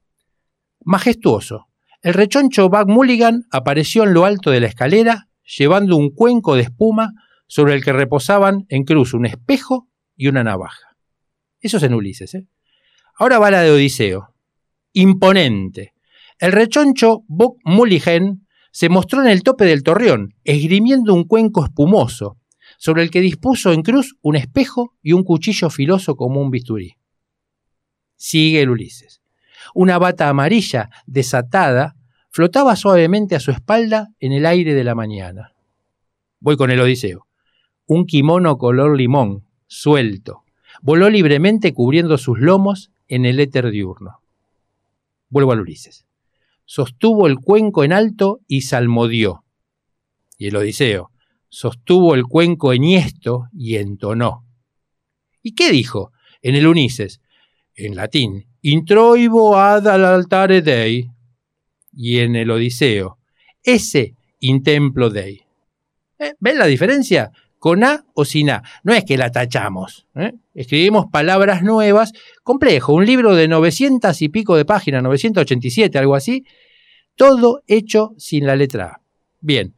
Majestuoso. 0.84 1.68
El 2.02 2.16
rechoncho 2.16 2.70
Buck 2.70 2.88
Mulligan 2.88 3.44
apareció 3.52 4.04
en 4.04 4.16
lo 4.16 4.26
alto 4.26 4.50
de 4.50 4.62
la 4.62 4.68
escalera, 4.68 5.28
llevando 5.58 5.96
un 5.96 6.10
cuenco 6.10 6.56
de 6.56 6.64
espuma 6.64 7.12
sobre 7.48 7.76
el 7.76 7.84
que 7.84 7.94
reposaban 7.94 8.66
en 8.70 8.84
cruz 8.84 9.14
un 9.14 9.28
espejo 9.28 9.88
y 10.16 10.28
una 10.28 10.44
navaja. 10.44 10.98
Eso 11.60 11.78
es 11.78 11.84
en 11.84 11.94
Ulises. 11.94 12.34
¿eh? 12.34 12.48
Ahora 13.20 13.40
va 13.40 13.50
la 13.50 13.62
de 13.62 13.72
Odiseo. 13.72 14.36
Imponente. 14.94 15.94
El 16.38 16.52
rechoncho 16.52 17.24
Buck 17.28 17.58
Mulligan 17.66 18.46
se 18.72 18.90
mostró 18.90 19.24
en 19.24 19.30
el 19.30 19.42
tope 19.42 19.66
del 19.66 19.82
torreón, 19.82 20.36
esgrimiendo 20.44 21.16
un 21.16 21.24
cuenco 21.24 21.66
espumoso, 21.66 22.38
sobre 22.78 23.02
el 23.02 23.10
que 23.10 23.22
dispuso 23.22 23.74
en 23.74 23.82
cruz 23.82 24.16
un 24.22 24.36
espejo 24.36 24.94
y 25.02 25.14
un 25.14 25.24
cuchillo 25.24 25.72
filoso 25.72 26.16
como 26.16 26.40
un 26.40 26.52
bisturí. 26.52 26.94
Sigue 28.18 28.62
el 28.62 28.70
Ulises. 28.70 29.24
Una 29.74 29.98
bata 29.98 30.30
amarilla, 30.30 30.90
desatada, 31.08 31.96
flotaba 32.30 32.76
suavemente 32.76 33.36
a 33.36 33.40
su 33.40 33.50
espalda 33.50 34.10
en 34.20 34.32
el 34.32 34.46
aire 34.46 34.76
de 34.76 34.84
la 34.84 34.94
mañana. 34.94 35.54
Voy 36.40 36.56
con 36.56 36.70
el 36.70 36.80
Odiseo. 36.80 37.26
Un 37.88 38.06
kimono 38.06 38.60
color 38.60 38.96
limón, 38.96 39.48
suelto, 39.66 40.44
voló 40.84 41.10
libremente 41.10 41.74
cubriendo 41.74 42.20
sus 42.20 42.38
lomos 42.38 42.92
en 43.08 43.26
el 43.26 43.40
éter 43.40 43.70
diurno. 43.72 44.22
Vuelvo 45.30 45.52
al 45.52 45.62
Ulises 45.62 46.08
sostuvo 46.68 47.28
el 47.28 47.40
cuenco 47.40 47.84
en 47.84 47.94
alto 47.94 48.42
y 48.46 48.62
salmodió. 48.62 49.44
Y 50.38 50.48
el 50.48 50.56
Odiseo 50.58 51.10
sostuvo 51.50 52.14
el 52.14 52.26
cuenco 52.26 52.74
enhiesto 52.74 53.46
y 53.54 53.78
entonó. 53.78 54.46
¿Y 55.42 55.56
qué 55.56 55.72
dijo? 55.72 56.12
En 56.42 56.56
el 56.56 56.68
Unices, 56.68 57.22
en 57.74 57.96
latín, 57.96 58.46
introibo 58.62 59.58
ad 59.58 59.88
al 59.88 60.06
altare 60.06 60.62
dei. 60.62 61.10
Y 61.92 62.20
en 62.20 62.36
el 62.36 62.52
Odiseo, 62.52 63.18
ese 63.64 64.14
intemplo 64.40 65.10
dei. 65.10 65.42
¿Eh? 66.20 66.34
¿Ven 66.40 66.60
la 66.60 66.66
diferencia? 66.66 67.32
Con 67.60 67.84
A 67.84 68.06
o 68.14 68.26
sin 68.26 68.50
A. 68.50 68.64
No 68.84 68.94
es 68.94 69.04
que 69.04 69.18
la 69.18 69.32
tachamos. 69.32 70.08
¿eh? 70.16 70.34
Escribimos 70.54 71.08
palabras 71.12 71.64
nuevas. 71.64 72.14
Complejo, 72.44 72.94
un 72.94 73.06
libro 73.06 73.36
de 73.36 73.48
900 73.48 74.22
y 74.22 74.30
pico 74.30 74.56
de 74.56 74.66
páginas, 74.66 75.04
987, 75.04 75.98
algo 75.98 76.16
así. 76.16 76.46
Todo 77.16 77.62
hecho 77.68 78.12
sin 78.18 78.46
la 78.46 78.56
letra 78.56 78.86
A. 78.86 79.02
Bien, 79.40 79.74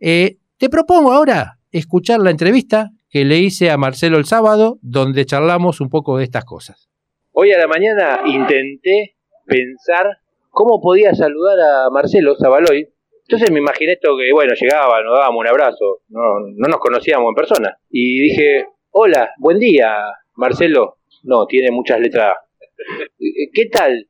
eh, 0.00 0.36
te 0.58 0.68
propongo 0.68 1.12
ahora 1.12 1.58
escuchar 1.70 2.20
la 2.20 2.30
entrevista 2.30 2.90
que 3.08 3.24
le 3.24 3.38
hice 3.38 3.70
a 3.70 3.76
Marcelo 3.76 4.18
el 4.18 4.24
sábado, 4.24 4.78
donde 4.80 5.26
charlamos 5.26 5.80
un 5.80 5.88
poco 5.90 6.18
de 6.18 6.24
estas 6.24 6.44
cosas. 6.44 6.88
Hoy 7.32 7.52
a 7.52 7.58
la 7.58 7.66
mañana 7.66 8.20
intenté 8.26 9.16
pensar 9.46 10.18
cómo 10.50 10.80
podía 10.80 11.14
saludar 11.14 11.58
a 11.60 11.90
Marcelo 11.90 12.36
Zabaloy 12.36 12.88
entonces 13.32 13.50
me 13.50 13.60
imaginé 13.60 13.92
esto 13.92 14.14
que, 14.14 14.30
bueno, 14.30 14.52
llegaba, 14.52 15.02
nos 15.02 15.16
dábamos 15.16 15.40
un 15.40 15.46
abrazo, 15.46 16.02
no, 16.08 16.40
no 16.54 16.68
nos 16.68 16.76
conocíamos 16.76 17.30
en 17.30 17.34
persona. 17.34 17.78
Y 17.88 18.20
dije, 18.20 18.66
hola, 18.90 19.30
buen 19.38 19.58
día, 19.58 20.04
Marcelo. 20.34 20.98
No, 21.22 21.46
tiene 21.46 21.70
muchas 21.70 21.98
letras. 21.98 22.36
¿Qué 23.18 23.66
tal? 23.72 24.06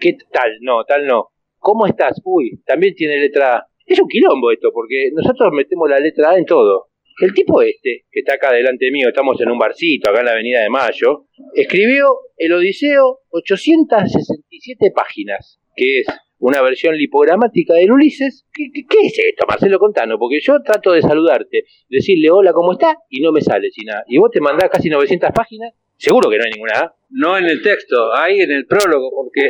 ¿Qué 0.00 0.16
tal? 0.32 0.50
No, 0.62 0.82
tal 0.82 1.06
no. 1.06 1.28
¿Cómo 1.60 1.86
estás? 1.86 2.20
Uy, 2.24 2.60
también 2.66 2.96
tiene 2.96 3.18
letra 3.18 3.68
Es 3.86 4.00
un 4.00 4.08
quilombo 4.08 4.50
esto, 4.50 4.70
porque 4.74 5.10
nosotros 5.12 5.52
metemos 5.52 5.88
la 5.88 6.00
letra 6.00 6.30
A 6.30 6.36
en 6.36 6.44
todo. 6.44 6.88
El 7.20 7.32
tipo 7.34 7.62
este, 7.62 8.06
que 8.10 8.18
está 8.18 8.34
acá 8.34 8.52
delante 8.52 8.90
mío, 8.90 9.10
estamos 9.10 9.40
en 9.40 9.48
un 9.48 9.58
barcito, 9.60 10.10
acá 10.10 10.20
en 10.20 10.26
la 10.26 10.32
Avenida 10.32 10.60
de 10.60 10.70
Mayo, 10.70 11.26
escribió 11.54 12.18
el 12.36 12.52
Odiseo 12.52 13.20
867 13.30 14.90
páginas, 14.92 15.60
que 15.76 16.00
es 16.00 16.06
una 16.44 16.60
versión 16.60 16.94
lipogramática 16.94 17.72
del 17.72 17.90
Ulises. 17.90 18.46
¿Qué, 18.52 18.70
es 18.74 19.18
esto, 19.18 19.46
Marcelo 19.48 19.78
Contano? 19.78 20.18
Porque 20.18 20.40
yo 20.42 20.60
trato 20.62 20.92
de 20.92 21.00
saludarte, 21.00 21.64
decirle 21.88 22.30
hola, 22.30 22.52
¿cómo 22.52 22.72
está? 22.72 22.98
Y 23.08 23.22
no 23.22 23.32
me 23.32 23.40
sale 23.40 23.70
nada. 23.86 24.04
Y 24.06 24.18
vos 24.18 24.30
te 24.30 24.42
mandás 24.42 24.68
casi 24.68 24.90
900 24.90 25.30
páginas, 25.34 25.72
seguro 25.96 26.28
que 26.28 26.36
no 26.36 26.44
hay 26.44 26.50
ninguna 26.50 26.80
A. 26.80 26.94
No 27.08 27.38
en 27.38 27.46
el 27.46 27.62
texto, 27.62 28.14
hay 28.14 28.40
en 28.40 28.50
el 28.50 28.66
prólogo, 28.66 29.10
porque 29.14 29.40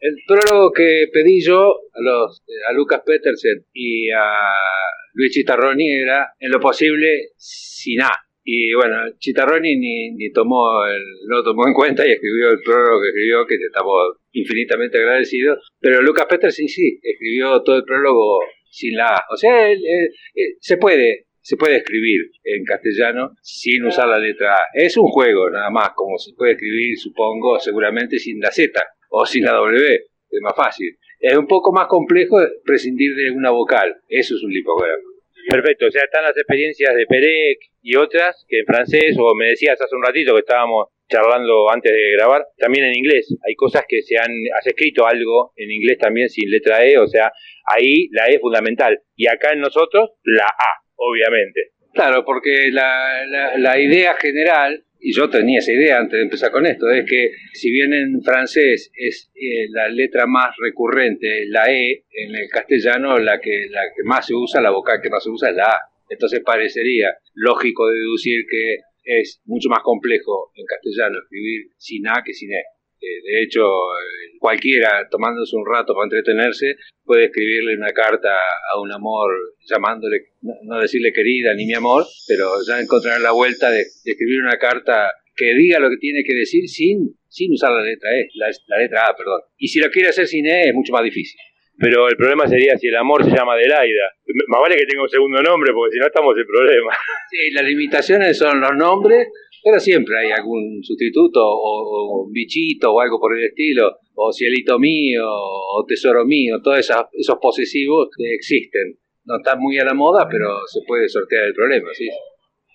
el, 0.00 0.16
prólogo 0.26 0.70
que 0.70 1.06
pedí 1.10 1.40
yo 1.42 1.62
a, 1.94 2.00
los, 2.02 2.44
a 2.68 2.72
Lucas 2.74 3.00
Petersen 3.06 3.64
y 3.72 4.10
a 4.10 4.28
Luis 5.14 5.32
Chitarroni 5.32 5.90
era, 5.92 6.34
en 6.38 6.50
lo 6.50 6.60
posible, 6.60 7.30
sin 7.36 8.02
A. 8.02 8.10
Y 8.44 8.74
bueno, 8.74 8.96
Chitarroni 9.18 9.76
ni, 9.76 10.10
ni 10.10 10.30
tomó 10.30 10.84
el, 10.84 11.02
no 11.26 11.42
tomó 11.42 11.66
en 11.66 11.72
cuenta 11.72 12.06
y 12.06 12.12
escribió 12.12 12.50
el 12.50 12.60
prólogo 12.62 13.00
que 13.00 13.08
escribió, 13.08 13.46
que 13.46 13.54
estamos 13.54 14.18
infinitamente 14.34 14.98
agradecidos. 14.98 15.72
Pero 15.80 16.02
Lucas 16.02 16.26
Peterson 16.28 16.68
sí, 16.68 16.98
escribió 17.02 17.62
todo 17.62 17.76
el 17.76 17.84
prólogo 17.84 18.40
sin 18.68 18.96
la 18.96 19.06
A. 19.06 19.24
O 19.30 19.36
sea, 19.36 19.68
se 20.60 20.76
puede, 20.76 21.26
se 21.40 21.56
puede 21.56 21.76
escribir 21.76 22.20
en 22.42 22.64
castellano 22.64 23.30
sin 23.40 23.84
usar 23.84 24.08
la 24.08 24.18
letra 24.18 24.54
A. 24.54 24.66
Es 24.74 24.96
un 24.96 25.06
juego, 25.06 25.48
nada 25.50 25.70
más, 25.70 25.90
como 25.94 26.18
se 26.18 26.34
puede 26.34 26.52
escribir, 26.52 26.98
supongo, 26.98 27.58
seguramente 27.58 28.18
sin 28.18 28.40
la 28.40 28.50
Z 28.50 28.72
o 29.10 29.24
sin 29.24 29.44
la 29.44 29.52
W. 29.52 29.94
Es 29.94 30.40
más 30.42 30.56
fácil. 30.56 30.98
Es 31.20 31.36
un 31.36 31.46
poco 31.46 31.72
más 31.72 31.86
complejo 31.86 32.36
prescindir 32.64 33.14
de 33.14 33.30
una 33.30 33.50
vocal. 33.50 33.96
Eso 34.08 34.34
es 34.34 34.42
un 34.42 34.50
lipograma. 34.50 35.02
Perfecto, 35.48 35.86
o 35.86 35.90
sea, 35.90 36.04
están 36.04 36.24
las 36.24 36.36
experiencias 36.36 36.94
de 36.94 37.04
Perec 37.06 37.58
y 37.82 37.96
otras 37.96 38.46
que 38.48 38.60
en 38.60 38.66
francés, 38.66 39.14
o 39.18 39.34
me 39.34 39.48
decías 39.48 39.78
hace 39.78 39.94
un 39.94 40.02
ratito 40.02 40.32
que 40.32 40.40
estábamos 40.40 40.88
charlando 41.08 41.70
antes 41.70 41.92
de 41.92 42.12
grabar, 42.16 42.46
también 42.58 42.86
en 42.86 42.96
inglés. 42.96 43.34
Hay 43.46 43.54
cosas 43.54 43.84
que 43.88 44.02
se 44.02 44.16
han, 44.16 44.30
has 44.58 44.66
escrito 44.66 45.06
algo 45.06 45.52
en 45.56 45.70
inglés 45.70 45.98
también 45.98 46.28
sin 46.28 46.50
letra 46.50 46.84
E, 46.84 46.98
o 46.98 47.06
sea, 47.06 47.32
ahí 47.66 48.08
la 48.12 48.28
E 48.28 48.36
es 48.36 48.40
fundamental. 48.40 49.00
Y 49.16 49.26
acá 49.26 49.52
en 49.52 49.60
nosotros, 49.60 50.10
la 50.24 50.46
A, 50.46 50.82
obviamente. 50.96 51.72
Claro, 51.92 52.24
porque 52.24 52.70
la, 52.72 53.24
la, 53.56 53.78
idea 53.78 54.14
general 54.14 54.84
y 54.98 55.14
yo 55.14 55.30
tenía 55.30 55.60
esa 55.60 55.70
idea 55.70 55.98
antes 55.98 56.16
de 56.16 56.24
empezar 56.24 56.50
con 56.50 56.66
esto, 56.66 56.90
es 56.90 57.04
que 57.08 57.30
si 57.52 57.70
bien 57.70 57.92
en 57.92 58.20
francés 58.22 58.90
es 58.96 59.30
eh, 59.34 59.68
la 59.70 59.88
letra 59.88 60.26
más 60.26 60.56
recurrente, 60.58 61.46
la 61.46 61.70
E, 61.70 62.04
en 62.10 62.34
el 62.34 62.48
castellano 62.50 63.18
la 63.18 63.38
que, 63.38 63.66
la 63.70 63.82
que 63.94 64.02
más 64.02 64.26
se 64.26 64.34
usa, 64.34 64.60
la 64.60 64.70
vocal 64.70 64.98
que 65.00 65.10
más 65.10 65.22
se 65.22 65.30
usa 65.30 65.50
es 65.50 65.56
la 65.56 65.66
A. 65.66 65.80
Entonces 66.08 66.40
parecería 66.44 67.14
lógico 67.34 67.88
deducir 67.88 68.44
que 68.50 68.78
es 69.04 69.40
mucho 69.44 69.68
más 69.68 69.82
complejo 69.82 70.50
en 70.54 70.64
castellano 70.66 71.18
escribir 71.22 71.70
sin 71.76 72.08
A 72.08 72.22
que 72.24 72.32
sin 72.32 72.52
E. 72.52 72.62
Eh, 73.00 73.20
de 73.22 73.42
hecho, 73.42 73.60
eh, 73.64 74.38
cualquiera 74.38 75.06
tomándose 75.10 75.54
un 75.56 75.66
rato 75.66 75.94
para 75.94 76.06
entretenerse 76.06 76.76
puede 77.04 77.26
escribirle 77.26 77.76
una 77.76 77.92
carta 77.92 78.30
a 78.32 78.80
un 78.80 78.90
amor 78.92 79.30
llamándole, 79.68 80.32
no 80.40 80.80
decirle 80.80 81.12
querida 81.12 81.54
ni 81.54 81.66
mi 81.66 81.74
amor, 81.74 82.04
pero 82.26 82.48
ya 82.66 82.80
encontrar 82.80 83.20
la 83.20 83.32
vuelta 83.32 83.70
de, 83.70 83.82
escribir 83.82 84.40
una 84.40 84.58
carta 84.58 85.10
que 85.36 85.54
diga 85.54 85.80
lo 85.80 85.90
que 85.90 85.98
tiene 85.98 86.22
que 86.24 86.34
decir 86.34 86.66
sin, 86.68 87.14
sin 87.28 87.52
usar 87.52 87.72
la 87.72 87.82
letra 87.82 88.10
E, 88.16 88.28
la, 88.34 88.78
letra 88.78 89.06
A, 89.08 89.16
perdón. 89.16 89.42
Y 89.58 89.68
si 89.68 89.80
lo 89.80 89.90
quiere 89.90 90.08
hacer 90.08 90.26
sin 90.26 90.46
E 90.46 90.68
es 90.68 90.74
mucho 90.74 90.92
más 90.92 91.04
difícil. 91.04 91.38
Pero 91.78 92.08
el 92.08 92.16
problema 92.16 92.46
sería 92.46 92.76
si 92.78 92.86
el 92.86 92.96
amor 92.96 93.24
se 93.24 93.30
llama 93.30 93.54
Adelaida. 93.54 94.06
Más 94.48 94.60
vale 94.60 94.76
que 94.76 94.86
tenga 94.86 95.02
un 95.02 95.08
segundo 95.08 95.42
nombre, 95.42 95.72
porque 95.72 95.92
si 95.92 95.98
no 95.98 96.06
estamos 96.06 96.36
en 96.36 96.46
problema. 96.46 96.92
Sí, 97.30 97.50
las 97.50 97.64
limitaciones 97.64 98.38
son 98.38 98.60
los 98.60 98.76
nombres 98.76 99.26
Pero 99.64 99.80
siempre 99.80 100.14
hay 100.18 100.30
algún 100.30 100.84
sustituto 100.84 101.40
o, 101.42 102.28
bichito 102.30 102.92
o 102.92 103.00
algo 103.00 103.18
por 103.18 103.36
el 103.36 103.46
estilo, 103.46 103.90
o 104.14 104.32
cielito 104.32 104.78
mío 104.78 105.24
o 105.26 105.84
tesoro 105.86 106.24
mío, 106.24 106.60
todos 106.62 106.78
esos, 106.78 106.96
esos 107.12 107.38
posesivos 107.40 108.08
existen. 108.18 108.98
No 109.24 109.36
están 109.38 109.58
muy 109.58 109.78
a 109.78 109.84
la 109.84 109.94
moda, 109.94 110.28
pero 110.30 110.60
se 110.66 110.80
puede 110.86 111.08
sortear 111.08 111.46
el 111.46 111.54
problema, 111.54 111.88
sí. 111.92 112.08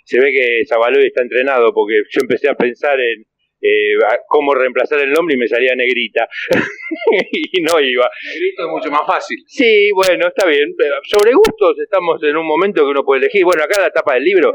Se 0.03 0.19
ve 0.19 0.31
que 0.31 0.65
Zabaloy 0.65 1.05
está 1.05 1.21
entrenado 1.21 1.71
porque 1.71 2.01
yo 2.09 2.21
empecé 2.21 2.49
a 2.49 2.55
pensar 2.55 2.99
en 2.99 3.23
eh, 3.61 3.95
cómo 4.27 4.53
reemplazar 4.53 4.99
el 5.01 5.11
nombre 5.11 5.35
y 5.35 5.37
me 5.37 5.47
salía 5.47 5.75
negrita. 5.75 6.27
y 7.31 7.61
no 7.61 7.79
iba. 7.79 8.09
Negrito 8.33 8.63
es 8.63 8.69
mucho 8.69 8.91
más 8.91 9.05
fácil. 9.05 9.37
Sí, 9.47 9.91
bueno, 9.91 10.27
está 10.27 10.47
bien. 10.47 10.75
Sobre 11.03 11.33
gustos 11.33 11.79
estamos 11.79 12.21
en 12.23 12.37
un 12.37 12.45
momento 12.45 12.83
que 12.83 12.89
uno 12.89 13.03
puede 13.03 13.21
elegir. 13.21 13.43
Bueno, 13.43 13.63
acá 13.63 13.81
la 13.81 13.91
tapa 13.91 14.15
del 14.15 14.23
libro. 14.23 14.53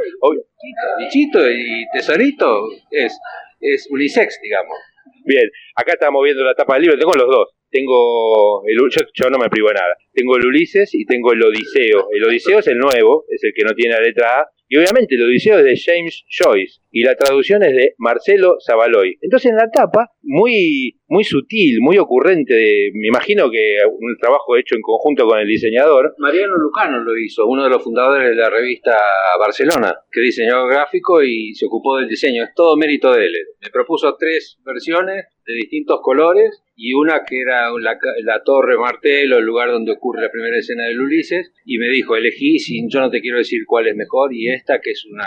Bichito 0.99 1.51
y 1.51 1.85
tesorito 1.93 2.69
es, 2.91 3.19
es 3.61 3.89
unisex, 3.91 4.41
digamos. 4.43 4.77
Bien, 5.25 5.51
acá 5.77 5.93
estamos 5.93 6.23
viendo 6.23 6.45
la 6.45 6.55
tapa 6.55 6.75
del 6.75 6.83
libro. 6.83 6.99
Tengo 6.99 7.13
los 7.15 7.29
dos. 7.29 7.49
Tengo 7.71 8.63
el 8.67 8.77
yo, 8.89 9.03
yo 9.15 9.31
no 9.31 9.39
me 9.39 9.49
privo 9.49 9.69
de 9.69 9.75
nada. 9.75 9.97
Tengo 10.13 10.37
el 10.37 10.47
Ulises 10.47 10.95
y 10.95 11.05
tengo 11.05 11.33
el 11.33 11.43
Odiseo. 11.43 12.09
El 12.13 12.25
Odiseo 12.25 12.61
es 12.61 12.69
el 12.69 12.79
nuevo, 12.79 13.25
es 13.29 13.43
el 13.43 13.53
que 13.53 13.65
no 13.65 13.75
tiene 13.75 13.95
la 13.95 14.01
letra 14.01 14.41
A 14.41 14.49
y 14.69 14.77
obviamente 14.77 15.15
el 15.15 15.25
Odiseo 15.25 15.59
es 15.59 15.65
de 15.65 15.77
James 15.77 16.25
Joyce 16.29 16.81
y 16.95 17.03
la 17.03 17.17
traducción 17.17 17.65
es 17.65 17.75
de 17.75 17.95
Marcelo 17.99 18.57
Zavaloy. 18.65 19.19
Entonces 19.21 19.51
en 19.51 19.57
la 19.57 19.69
tapa, 19.69 20.13
muy, 20.23 21.01
muy 21.09 21.25
sutil, 21.25 21.81
muy 21.81 21.99
ocurrente, 21.99 22.93
me 22.95 23.09
imagino 23.09 23.51
que 23.51 23.79
un 23.85 24.17
trabajo 24.17 24.57
hecho 24.57 24.77
en 24.77 24.83
conjunto 24.83 25.27
con 25.27 25.41
el 25.41 25.49
diseñador. 25.49 26.15
Mariano 26.19 26.55
Lucano 26.57 27.03
lo 27.03 27.19
hizo, 27.19 27.47
uno 27.49 27.65
de 27.65 27.71
los 27.71 27.83
fundadores 27.83 28.31
de 28.31 28.37
la 28.37 28.49
revista 28.49 28.97
Barcelona, 29.41 29.93
que 30.09 30.21
diseñó 30.21 30.69
gráfico 30.69 31.21
y 31.21 31.53
se 31.55 31.67
ocupó 31.67 31.97
del 31.97 32.09
diseño. 32.09 32.45
Es 32.45 32.55
todo 32.55 32.77
mérito 32.77 33.13
de 33.13 33.27
él. 33.27 33.33
Me 33.61 33.71
propuso 33.71 34.15
tres 34.17 34.61
versiones 34.65 35.27
de 35.45 35.55
distintos 35.55 35.99
colores 36.01 36.63
y 36.77 36.95
una 36.95 37.25
que 37.27 37.41
era 37.41 37.71
la, 37.73 37.99
la, 38.23 38.43
torre 38.45 38.79
martelo, 38.79 39.39
el 39.39 39.45
lugar 39.45 39.71
donde 39.71 39.93
ocurre 39.93 40.23
la 40.23 40.31
primera 40.31 40.59
escena 40.59 40.87
del 40.87 41.01
Ulises, 41.01 41.53
y 41.65 41.79
me 41.79 41.89
dijo, 41.89 42.17
elegí, 42.17 42.59
sin, 42.59 42.89
yo 42.89 43.01
no 43.01 43.11
te 43.11 43.21
quiero 43.21 43.39
decir 43.39 43.63
cuál 43.67 43.89
es 43.89 43.97
mejor, 43.97 44.33
y 44.33 44.49
esta 44.51 44.81
que 44.81 44.91
es 44.91 45.05
una... 45.07 45.27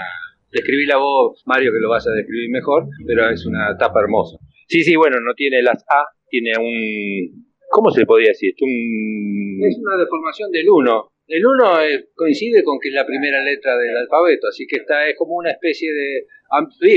Describí 0.51 0.85
la 0.85 0.97
voz, 0.97 1.43
Mario, 1.45 1.71
que 1.71 1.79
lo 1.79 1.89
vas 1.89 2.07
a 2.07 2.11
describir 2.11 2.49
mejor, 2.49 2.87
pero 3.05 3.29
es 3.29 3.45
una 3.45 3.77
tapa 3.77 4.01
hermosa. 4.01 4.37
Sí, 4.67 4.83
sí, 4.83 4.95
bueno, 4.95 5.17
no 5.19 5.33
tiene 5.33 5.61
las 5.61 5.83
A, 5.89 6.05
tiene 6.29 6.51
un... 6.57 7.47
¿Cómo 7.69 7.91
se 7.91 8.05
podría 8.05 8.29
decir? 8.29 8.53
Un... 8.61 9.59
Es 9.61 9.77
una 9.77 9.97
deformación 9.97 10.51
del 10.51 10.69
1. 10.69 11.11
El 11.27 11.45
1 11.45 11.81
eh, 11.81 12.05
coincide 12.15 12.63
con 12.63 12.79
que 12.79 12.89
es 12.89 12.95
la 12.95 13.05
primera 13.05 13.43
letra 13.43 13.77
del 13.77 13.97
alfabeto, 13.97 14.47
así 14.47 14.65
que 14.65 14.77
está, 14.77 15.07
es 15.07 15.15
como 15.17 15.35
una 15.35 15.51
especie 15.51 15.91
de... 15.91 16.25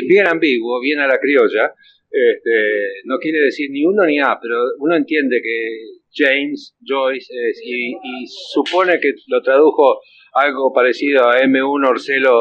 bien 0.07 0.29
ambiguo, 0.29 0.81
bien 0.81 1.01
a 1.01 1.09
la 1.09 1.19
criolla, 1.19 1.75
este, 2.11 3.03
no 3.05 3.19
quiere 3.19 3.39
decir 3.39 3.71
ni 3.71 3.85
uno 3.85 4.05
ni 4.05 4.19
A, 4.19 4.37
pero 4.43 4.57
uno 4.79 4.97
entiende 4.97 5.41
que 5.41 6.01
James 6.13 6.77
Joyce 6.85 7.33
es, 7.49 7.61
y, 7.65 7.95
supone 8.53 8.99
que 8.99 9.13
lo 9.29 9.41
tradujo 9.43 10.01
algo 10.35 10.73
parecido 10.73 11.29
a 11.29 11.41
M1 11.41 11.89
Orcelo 11.89 12.41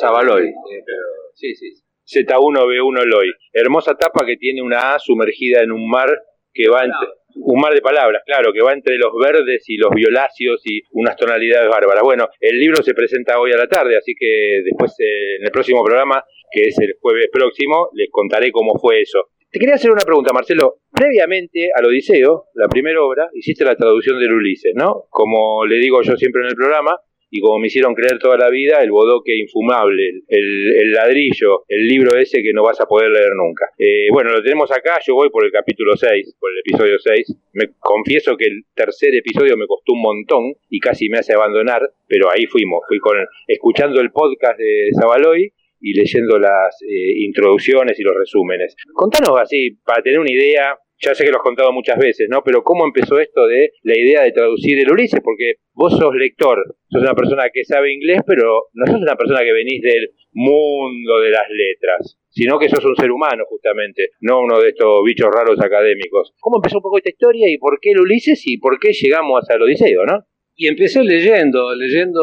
Zavaloy. 0.00 0.48
Eh, 0.48 0.82
pero, 0.84 1.02
sí, 1.34 1.54
sí. 1.54 1.72
Z1B1 2.06 3.04
Loy. 3.04 3.28
Hermosa 3.52 3.94
tapa 3.96 4.24
que 4.24 4.36
tiene 4.36 4.62
una 4.62 4.94
A 4.94 4.98
sumergida 4.98 5.62
en 5.62 5.72
un 5.72 5.88
mar 5.88 6.08
que 6.52 6.68
va 6.68 6.84
entre, 6.84 7.08
un 7.34 7.60
mar 7.60 7.74
de 7.74 7.80
palabras, 7.80 8.22
claro, 8.24 8.52
que 8.52 8.62
va 8.62 8.72
entre 8.72 8.96
los 8.96 9.12
verdes 9.20 9.64
y 9.68 9.76
los 9.76 9.90
violáceos 9.90 10.60
y 10.64 10.80
unas 10.92 11.16
tonalidades 11.16 11.68
bárbaras. 11.68 12.02
Bueno, 12.02 12.28
el 12.40 12.58
libro 12.58 12.82
se 12.82 12.94
presenta 12.94 13.38
hoy 13.38 13.52
a 13.52 13.56
la 13.56 13.66
tarde, 13.66 13.96
así 13.96 14.14
que 14.18 14.62
después 14.64 14.94
eh, 15.00 15.36
en 15.38 15.44
el 15.44 15.50
próximo 15.50 15.84
programa 15.84 16.24
que 16.50 16.62
es 16.68 16.78
el 16.78 16.94
jueves 17.00 17.28
próximo, 17.32 17.90
les 17.92 18.08
contaré 18.10 18.50
cómo 18.52 18.78
fue 18.78 19.00
eso. 19.00 19.30
Te 19.50 19.58
quería 19.58 19.74
hacer 19.74 19.90
una 19.90 20.04
pregunta, 20.04 20.32
Marcelo. 20.32 20.78
Previamente 20.92 21.70
al 21.74 21.86
Odiseo, 21.86 22.46
la 22.54 22.68
primera 22.68 23.02
obra, 23.02 23.28
hiciste 23.34 23.64
la 23.64 23.76
traducción 23.76 24.18
del 24.18 24.32
Ulises, 24.32 24.72
¿no? 24.74 25.04
Como 25.10 25.64
le 25.66 25.76
digo 25.76 26.02
yo 26.02 26.16
siempre 26.16 26.42
en 26.42 26.48
el 26.48 26.56
programa, 26.56 26.98
y 27.30 27.40
como 27.40 27.58
me 27.58 27.66
hicieron 27.66 27.94
creer 27.94 28.18
toda 28.18 28.36
la 28.36 28.50
vida, 28.50 28.78
el 28.82 28.90
bodoque 28.90 29.36
infumable, 29.36 30.22
el, 30.28 30.92
ladrillo, 30.92 31.64
el 31.68 31.86
libro 31.86 32.16
ese 32.16 32.42
que 32.42 32.52
no 32.52 32.62
vas 32.62 32.80
a 32.80 32.86
poder 32.86 33.10
leer 33.10 33.32
nunca. 33.34 33.66
Eh, 33.78 34.08
bueno, 34.12 34.30
lo 34.30 34.42
tenemos 34.42 34.70
acá, 34.70 34.98
yo 35.06 35.14
voy 35.14 35.30
por 35.30 35.44
el 35.44 35.50
capítulo 35.50 35.96
6, 35.96 36.36
por 36.38 36.50
el 36.50 36.58
episodio 36.60 36.98
6. 36.98 37.36
Me 37.54 37.70
confieso 37.78 38.36
que 38.36 38.46
el 38.46 38.62
tercer 38.74 39.14
episodio 39.14 39.56
me 39.56 39.66
costó 39.66 39.92
un 39.92 40.02
montón 40.02 40.54
y 40.70 40.78
casi 40.80 41.08
me 41.08 41.18
hace 41.18 41.34
abandonar, 41.34 41.82
pero 42.06 42.30
ahí 42.30 42.46
fuimos, 42.46 42.80
fui 42.88 42.98
con 42.98 43.16
escuchando 43.46 44.00
el 44.00 44.10
podcast 44.12 44.58
de 44.58 44.90
Zabaloy 44.98 45.52
y 45.80 45.94
leyendo 45.94 46.38
las 46.38 46.80
eh, 46.82 47.12
introducciones 47.18 47.98
y 47.98 48.02
los 48.02 48.16
resúmenes. 48.16 48.74
Contanos 48.92 49.38
así, 49.40 49.78
para 49.84 50.02
tener 50.02 50.18
una 50.20 50.32
idea, 50.32 50.76
ya 50.98 51.14
sé 51.14 51.24
que 51.24 51.30
lo 51.30 51.38
has 51.38 51.42
contado 51.42 51.72
muchas 51.72 51.98
veces, 51.98 52.28
¿no? 52.30 52.42
Pero 52.42 52.62
¿cómo 52.62 52.84
empezó 52.84 53.18
esto 53.18 53.46
de 53.46 53.72
la 53.82 53.98
idea 53.98 54.22
de 54.22 54.32
traducir 54.32 54.78
el 54.78 54.90
Ulises? 54.90 55.20
Porque 55.22 55.56
vos 55.72 55.92
sos 55.96 56.14
lector, 56.14 56.76
sos 56.88 57.02
una 57.02 57.14
persona 57.14 57.44
que 57.52 57.64
sabe 57.64 57.92
inglés, 57.92 58.20
pero 58.26 58.68
no 58.72 58.86
sos 58.86 59.00
una 59.00 59.16
persona 59.16 59.40
que 59.40 59.52
venís 59.52 59.82
del 59.82 60.10
mundo 60.32 61.20
de 61.20 61.30
las 61.30 61.48
letras, 61.50 62.18
sino 62.30 62.58
que 62.58 62.68
sos 62.68 62.84
un 62.84 62.96
ser 62.96 63.10
humano 63.10 63.44
justamente, 63.48 64.10
no 64.20 64.40
uno 64.40 64.60
de 64.60 64.68
estos 64.68 65.02
bichos 65.04 65.28
raros 65.32 65.60
académicos. 65.60 66.34
¿Cómo 66.40 66.58
empezó 66.58 66.78
un 66.78 66.82
poco 66.82 66.98
esta 66.98 67.10
historia 67.10 67.50
y 67.50 67.58
por 67.58 67.78
qué 67.80 67.90
el 67.90 68.00
Ulises 68.00 68.42
y 68.46 68.58
por 68.58 68.78
qué 68.78 68.92
llegamos 68.92 69.48
el 69.50 69.62
Odiseo, 69.62 70.04
¿no? 70.04 70.24
Y 70.58 70.68
empecé 70.68 71.04
leyendo, 71.04 71.74
leyendo 71.74 72.20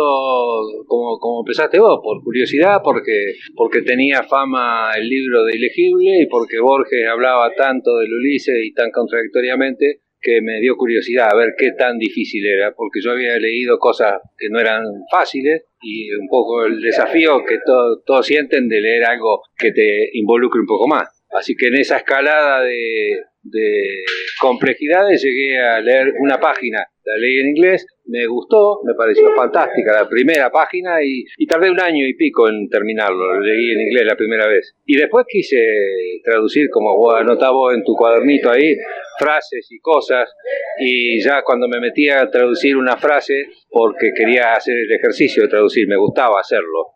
como, 0.88 1.20
como 1.20 1.42
empezaste 1.42 1.80
vos, 1.80 2.00
por 2.04 2.24
curiosidad, 2.24 2.78
porque, 2.84 3.36
porque 3.56 3.84
tenía 3.84 4.24
fama 4.24 4.90
el 4.98 5.08
libro 5.08 5.44
de 5.44 5.56
Ilegible 5.56 6.24
y 6.24 6.26
porque 6.26 6.60
Borges 6.60 7.08
hablaba 7.08 7.54
tanto 7.56 7.98
del 7.98 8.12
Ulises 8.12 8.56
y 8.66 8.74
tan 8.74 8.90
contradictoriamente 8.90 10.02
que 10.24 10.42
me 10.42 10.60
dio 10.62 10.78
curiosidad 10.78 11.28
a 11.32 11.36
ver 11.36 11.50
qué 11.58 11.74
tan 11.78 12.00
difícil 12.00 12.44
era, 12.48 12.74
porque 12.74 13.02
yo 13.04 13.12
había 13.12 13.38
leído 13.38 13.78
cosas 13.78 14.16
que 14.38 14.50
no 14.50 14.60
eran 14.60 14.84
fáciles 15.12 15.66
y 15.82 16.12
un 16.16 16.28
poco 16.30 16.66
el 16.66 16.82
desafío 16.82 17.44
que 17.46 17.60
todos 18.06 18.26
sienten 18.26 18.70
de 18.70 18.82
leer 18.82 19.04
algo 19.04 19.42
que 19.56 19.72
te 19.72 20.10
involucre 20.14 20.62
un 20.62 20.68
poco 20.68 20.88
más. 20.88 21.24
Así 21.30 21.56
que 21.56 21.68
en 21.68 21.76
esa 21.76 21.98
escalada 21.98 22.64
de, 22.64 23.20
de 23.42 24.04
complejidades 24.40 25.22
llegué 25.22 25.60
a 25.60 25.82
leer 25.82 26.14
una 26.20 26.40
página, 26.40 26.88
la 27.06 27.18
leí 27.18 27.40
en 27.40 27.50
inglés, 27.50 27.86
me 28.06 28.26
gustó, 28.28 28.82
me 28.86 28.94
pareció 28.96 29.32
fantástica 29.36 29.94
la 29.94 30.10
primera 30.10 30.50
página 30.50 30.98
y, 31.04 31.26
tardé 31.48 31.70
un 31.70 31.80
año 31.80 32.06
y 32.06 32.16
pico 32.16 32.48
en 32.50 32.70
terminarlo, 32.70 33.36
lo 33.36 33.40
leí 33.42 33.72
en 33.72 33.82
inglés 33.82 34.06
la 34.06 34.16
primera 34.16 34.48
vez. 34.48 34.76
Y 34.86 34.98
después 34.98 35.26
quise 35.28 35.58
traducir, 36.24 36.70
como 36.70 36.96
vos 36.98 37.16
anotaba 37.16 37.74
en 37.74 37.84
tu 37.84 37.94
cuadernito 37.96 38.50
ahí, 38.50 38.76
frases 39.20 39.68
y 39.70 39.80
cosas 39.80 40.30
y 40.80 41.22
ya 41.22 41.44
cuando 41.44 41.68
me 41.68 41.80
metí 41.80 42.10
a 42.10 42.30
traducir 42.30 42.76
una 42.76 42.98
frase, 42.98 43.46
porque 43.70 44.12
quería 44.16 44.54
hacer 44.54 44.76
el 44.76 44.92
ejercicio 44.92 45.44
de 45.44 45.50
traducir, 45.50 45.88
me 45.88 45.98
gustaba 45.98 46.40
hacerlo, 46.40 46.94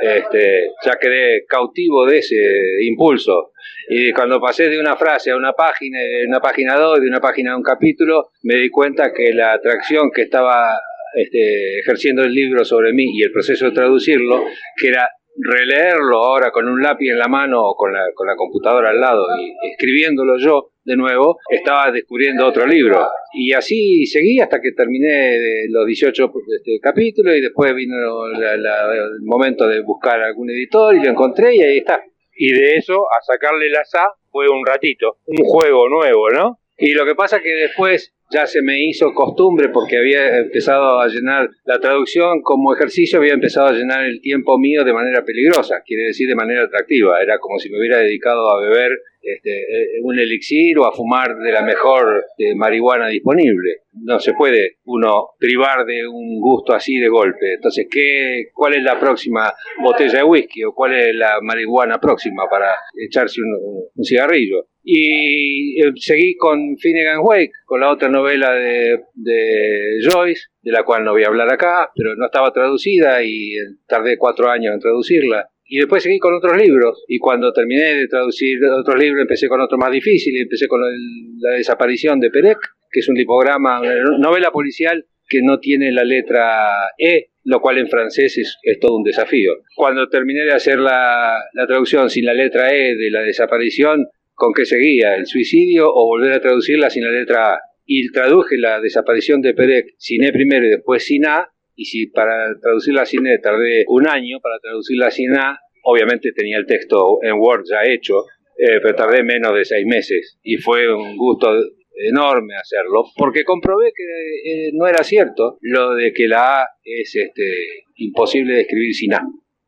este, 0.00 0.68
ya 0.84 0.98
quedé 1.00 1.44
cautivo 1.46 2.06
de 2.06 2.18
ese 2.18 2.36
impulso. 2.82 3.51
Y 3.94 4.10
cuando 4.12 4.40
pasé 4.40 4.70
de 4.70 4.80
una 4.80 4.96
frase 4.96 5.32
a 5.32 5.36
una 5.36 5.52
página, 5.52 5.98
de 5.98 6.26
una 6.26 6.40
página 6.40 6.76
2, 6.76 7.00
de 7.00 7.08
una 7.08 7.20
página 7.20 7.52
a 7.52 7.56
un 7.58 7.62
capítulo, 7.62 8.30
me 8.42 8.56
di 8.56 8.70
cuenta 8.70 9.12
que 9.12 9.34
la 9.34 9.52
atracción 9.52 10.10
que 10.10 10.22
estaba 10.22 10.78
este, 11.14 11.80
ejerciendo 11.80 12.22
el 12.22 12.32
libro 12.32 12.64
sobre 12.64 12.94
mí 12.94 13.04
y 13.12 13.22
el 13.22 13.30
proceso 13.30 13.66
de 13.66 13.72
traducirlo, 13.72 14.44
que 14.80 14.88
era 14.88 15.06
releerlo 15.36 16.24
ahora 16.24 16.50
con 16.50 16.68
un 16.68 16.80
lápiz 16.80 17.10
en 17.10 17.18
la 17.18 17.28
mano 17.28 17.62
o 17.62 17.74
con 17.74 17.92
la, 17.92 18.00
con 18.14 18.26
la 18.26 18.34
computadora 18.34 18.90
al 18.90 19.00
lado 19.00 19.26
y 19.38 19.52
escribiéndolo 19.72 20.38
yo 20.38 20.70
de 20.84 20.96
nuevo, 20.96 21.38
estaba 21.50 21.92
descubriendo 21.92 22.46
otro 22.46 22.66
libro. 22.66 23.06
Y 23.34 23.52
así 23.52 24.06
seguí 24.06 24.40
hasta 24.40 24.60
que 24.60 24.72
terminé 24.72 25.68
los 25.68 25.86
18 25.86 26.32
este, 26.56 26.78
capítulos 26.80 27.36
y 27.36 27.40
después 27.42 27.74
vino 27.74 27.94
el 28.26 29.20
momento 29.22 29.68
de 29.68 29.82
buscar 29.82 30.20
algún 30.22 30.48
editor 30.50 30.94
y 30.96 31.04
lo 31.04 31.10
encontré 31.10 31.54
y 31.54 31.62
ahí 31.62 31.78
está. 31.78 32.02
Y 32.34 32.52
de 32.52 32.76
eso 32.76 33.06
a 33.10 33.22
sacarle 33.22 33.68
la 33.68 33.84
SA 33.84 34.14
fue 34.30 34.48
un 34.48 34.64
ratito, 34.66 35.18
un 35.26 35.44
juego 35.44 35.88
nuevo, 35.88 36.30
¿no? 36.30 36.58
Y 36.78 36.92
lo 36.94 37.04
que 37.04 37.14
pasa 37.14 37.40
que 37.40 37.50
después 37.50 38.14
ya 38.32 38.46
se 38.46 38.62
me 38.62 38.82
hizo 38.82 39.12
costumbre 39.12 39.68
porque 39.68 39.98
había 39.98 40.38
empezado 40.38 41.00
a 41.00 41.06
llenar 41.06 41.50
la 41.64 41.78
traducción 41.78 42.40
como 42.42 42.74
ejercicio, 42.74 43.18
había 43.18 43.34
empezado 43.34 43.68
a 43.68 43.72
llenar 43.72 44.04
el 44.04 44.20
tiempo 44.20 44.58
mío 44.58 44.82
de 44.84 44.94
manera 44.94 45.22
peligrosa, 45.24 45.82
quiere 45.84 46.04
decir 46.04 46.26
de 46.28 46.34
manera 46.34 46.64
atractiva. 46.64 47.20
Era 47.20 47.38
como 47.38 47.58
si 47.58 47.70
me 47.70 47.78
hubiera 47.78 47.98
dedicado 47.98 48.48
a 48.50 48.60
beber 48.60 48.90
este, 49.22 49.50
eh, 49.50 50.00
un 50.02 50.18
elixir 50.18 50.76
o 50.78 50.84
a 50.84 50.92
fumar 50.92 51.36
de 51.36 51.52
la 51.52 51.62
mejor 51.62 52.24
eh, 52.36 52.54
marihuana 52.56 53.08
disponible. 53.08 53.82
No 54.04 54.18
se 54.18 54.34
puede 54.34 54.78
uno 54.84 55.30
privar 55.38 55.84
de 55.86 56.06
un 56.08 56.40
gusto 56.40 56.72
así 56.72 56.98
de 56.98 57.08
golpe. 57.08 57.54
Entonces, 57.54 57.86
¿qué, 57.90 58.46
¿cuál 58.52 58.74
es 58.74 58.82
la 58.82 58.98
próxima 58.98 59.52
botella 59.80 60.18
de 60.18 60.24
whisky 60.24 60.64
o 60.64 60.72
cuál 60.72 60.94
es 60.94 61.14
la 61.14 61.38
marihuana 61.40 62.00
próxima 62.00 62.44
para 62.50 62.74
echarse 63.00 63.40
un, 63.40 64.04
cigarrillo? 64.04 64.66
Y 64.82 65.80
eh, 65.80 65.92
seguí 65.94 66.34
con 66.36 66.76
Finnegan 66.78 67.20
Wake, 67.22 67.52
con 67.64 67.80
la 67.80 67.92
otra 67.92 68.08
novela 68.08 68.52
de, 68.52 69.04
de 69.14 69.98
Joyce, 70.02 70.48
de 70.62 70.72
la 70.72 70.82
cual 70.82 71.04
no 71.04 71.12
voy 71.12 71.22
a 71.22 71.28
hablar 71.28 71.52
acá, 71.52 71.92
pero 71.94 72.16
no 72.16 72.26
estaba 72.26 72.52
traducida 72.52 73.22
y 73.22 73.52
tardé 73.86 74.18
cuatro 74.18 74.50
años 74.50 74.74
en 74.74 74.80
traducirla 74.80 75.48
y 75.74 75.78
después 75.78 76.02
seguí 76.02 76.18
con 76.18 76.34
otros 76.34 76.54
libros. 76.54 77.02
Y 77.08 77.18
cuando 77.18 77.50
terminé 77.50 77.94
de 77.94 78.06
traducir 78.06 78.62
otros 78.62 79.02
libros, 79.02 79.22
empecé 79.22 79.48
con 79.48 79.58
otro 79.58 79.78
más 79.78 79.90
difícil, 79.90 80.38
empecé 80.38 80.68
con 80.68 80.82
la 80.82 81.52
desaparición 81.52 82.20
de 82.20 82.28
Perec, 82.28 82.58
que 82.90 83.00
es 83.00 83.08
un 83.08 83.14
tipograma, 83.14 83.80
una 83.80 84.18
novela 84.18 84.50
policial 84.50 85.06
que 85.26 85.40
no 85.42 85.60
tiene 85.60 85.90
la 85.90 86.04
letra 86.04 86.90
E, 86.98 87.30
lo 87.44 87.62
cual 87.62 87.78
en 87.78 87.88
francés 87.88 88.36
es, 88.36 88.78
todo 88.80 88.98
un 88.98 89.02
desafío. 89.02 89.52
Cuando 89.74 90.10
terminé 90.10 90.44
de 90.44 90.52
hacer 90.52 90.78
la, 90.78 91.38
la, 91.54 91.66
traducción 91.66 92.10
sin 92.10 92.26
la 92.26 92.34
letra 92.34 92.70
E 92.74 92.94
de 92.94 93.10
la 93.10 93.22
desaparición, 93.22 94.08
¿con 94.34 94.52
qué 94.52 94.66
seguía? 94.66 95.14
¿El 95.14 95.24
suicidio 95.24 95.86
o 95.88 96.04
volver 96.04 96.34
a 96.34 96.40
traducirla 96.42 96.90
sin 96.90 97.04
la 97.04 97.12
letra 97.12 97.54
A? 97.54 97.60
Y 97.86 98.12
traduje 98.12 98.58
la 98.58 98.78
desaparición 98.78 99.40
de 99.40 99.54
Perec 99.54 99.86
sin 99.96 100.22
E 100.22 100.32
primero 100.32 100.66
y 100.66 100.70
después 100.70 101.02
sin 101.02 101.24
A, 101.24 101.48
y 101.74 101.86
si 101.86 102.08
para 102.08 102.54
traducirla 102.60 103.06
sin 103.06 103.26
E 103.26 103.38
tardé 103.38 103.84
un 103.88 104.06
año, 104.06 104.38
para 104.42 104.58
traducirla 104.58 105.10
sin 105.10 105.34
A, 105.34 105.58
obviamente 105.82 106.32
tenía 106.32 106.58
el 106.58 106.66
texto 106.66 107.18
en 107.22 107.34
Word 107.38 107.64
ya 107.70 107.82
hecho, 107.84 108.24
eh, 108.56 108.80
pero 108.82 108.94
tardé 108.94 109.22
menos 109.22 109.54
de 109.54 109.64
seis 109.64 109.86
meses 109.86 110.38
y 110.42 110.56
fue 110.56 110.92
un 110.92 111.16
gusto 111.16 111.48
enorme 111.94 112.54
hacerlo, 112.56 113.04
porque 113.16 113.44
comprobé 113.44 113.92
que 113.94 114.04
eh, 114.04 114.70
no 114.72 114.86
era 114.86 115.04
cierto 115.04 115.58
lo 115.60 115.94
de 115.94 116.12
que 116.12 116.26
la 116.26 116.62
A 116.62 116.66
es 116.82 117.14
este, 117.14 117.84
imposible 117.96 118.54
de 118.54 118.60
escribir 118.62 118.94
sin 118.94 119.14
A. 119.14 119.22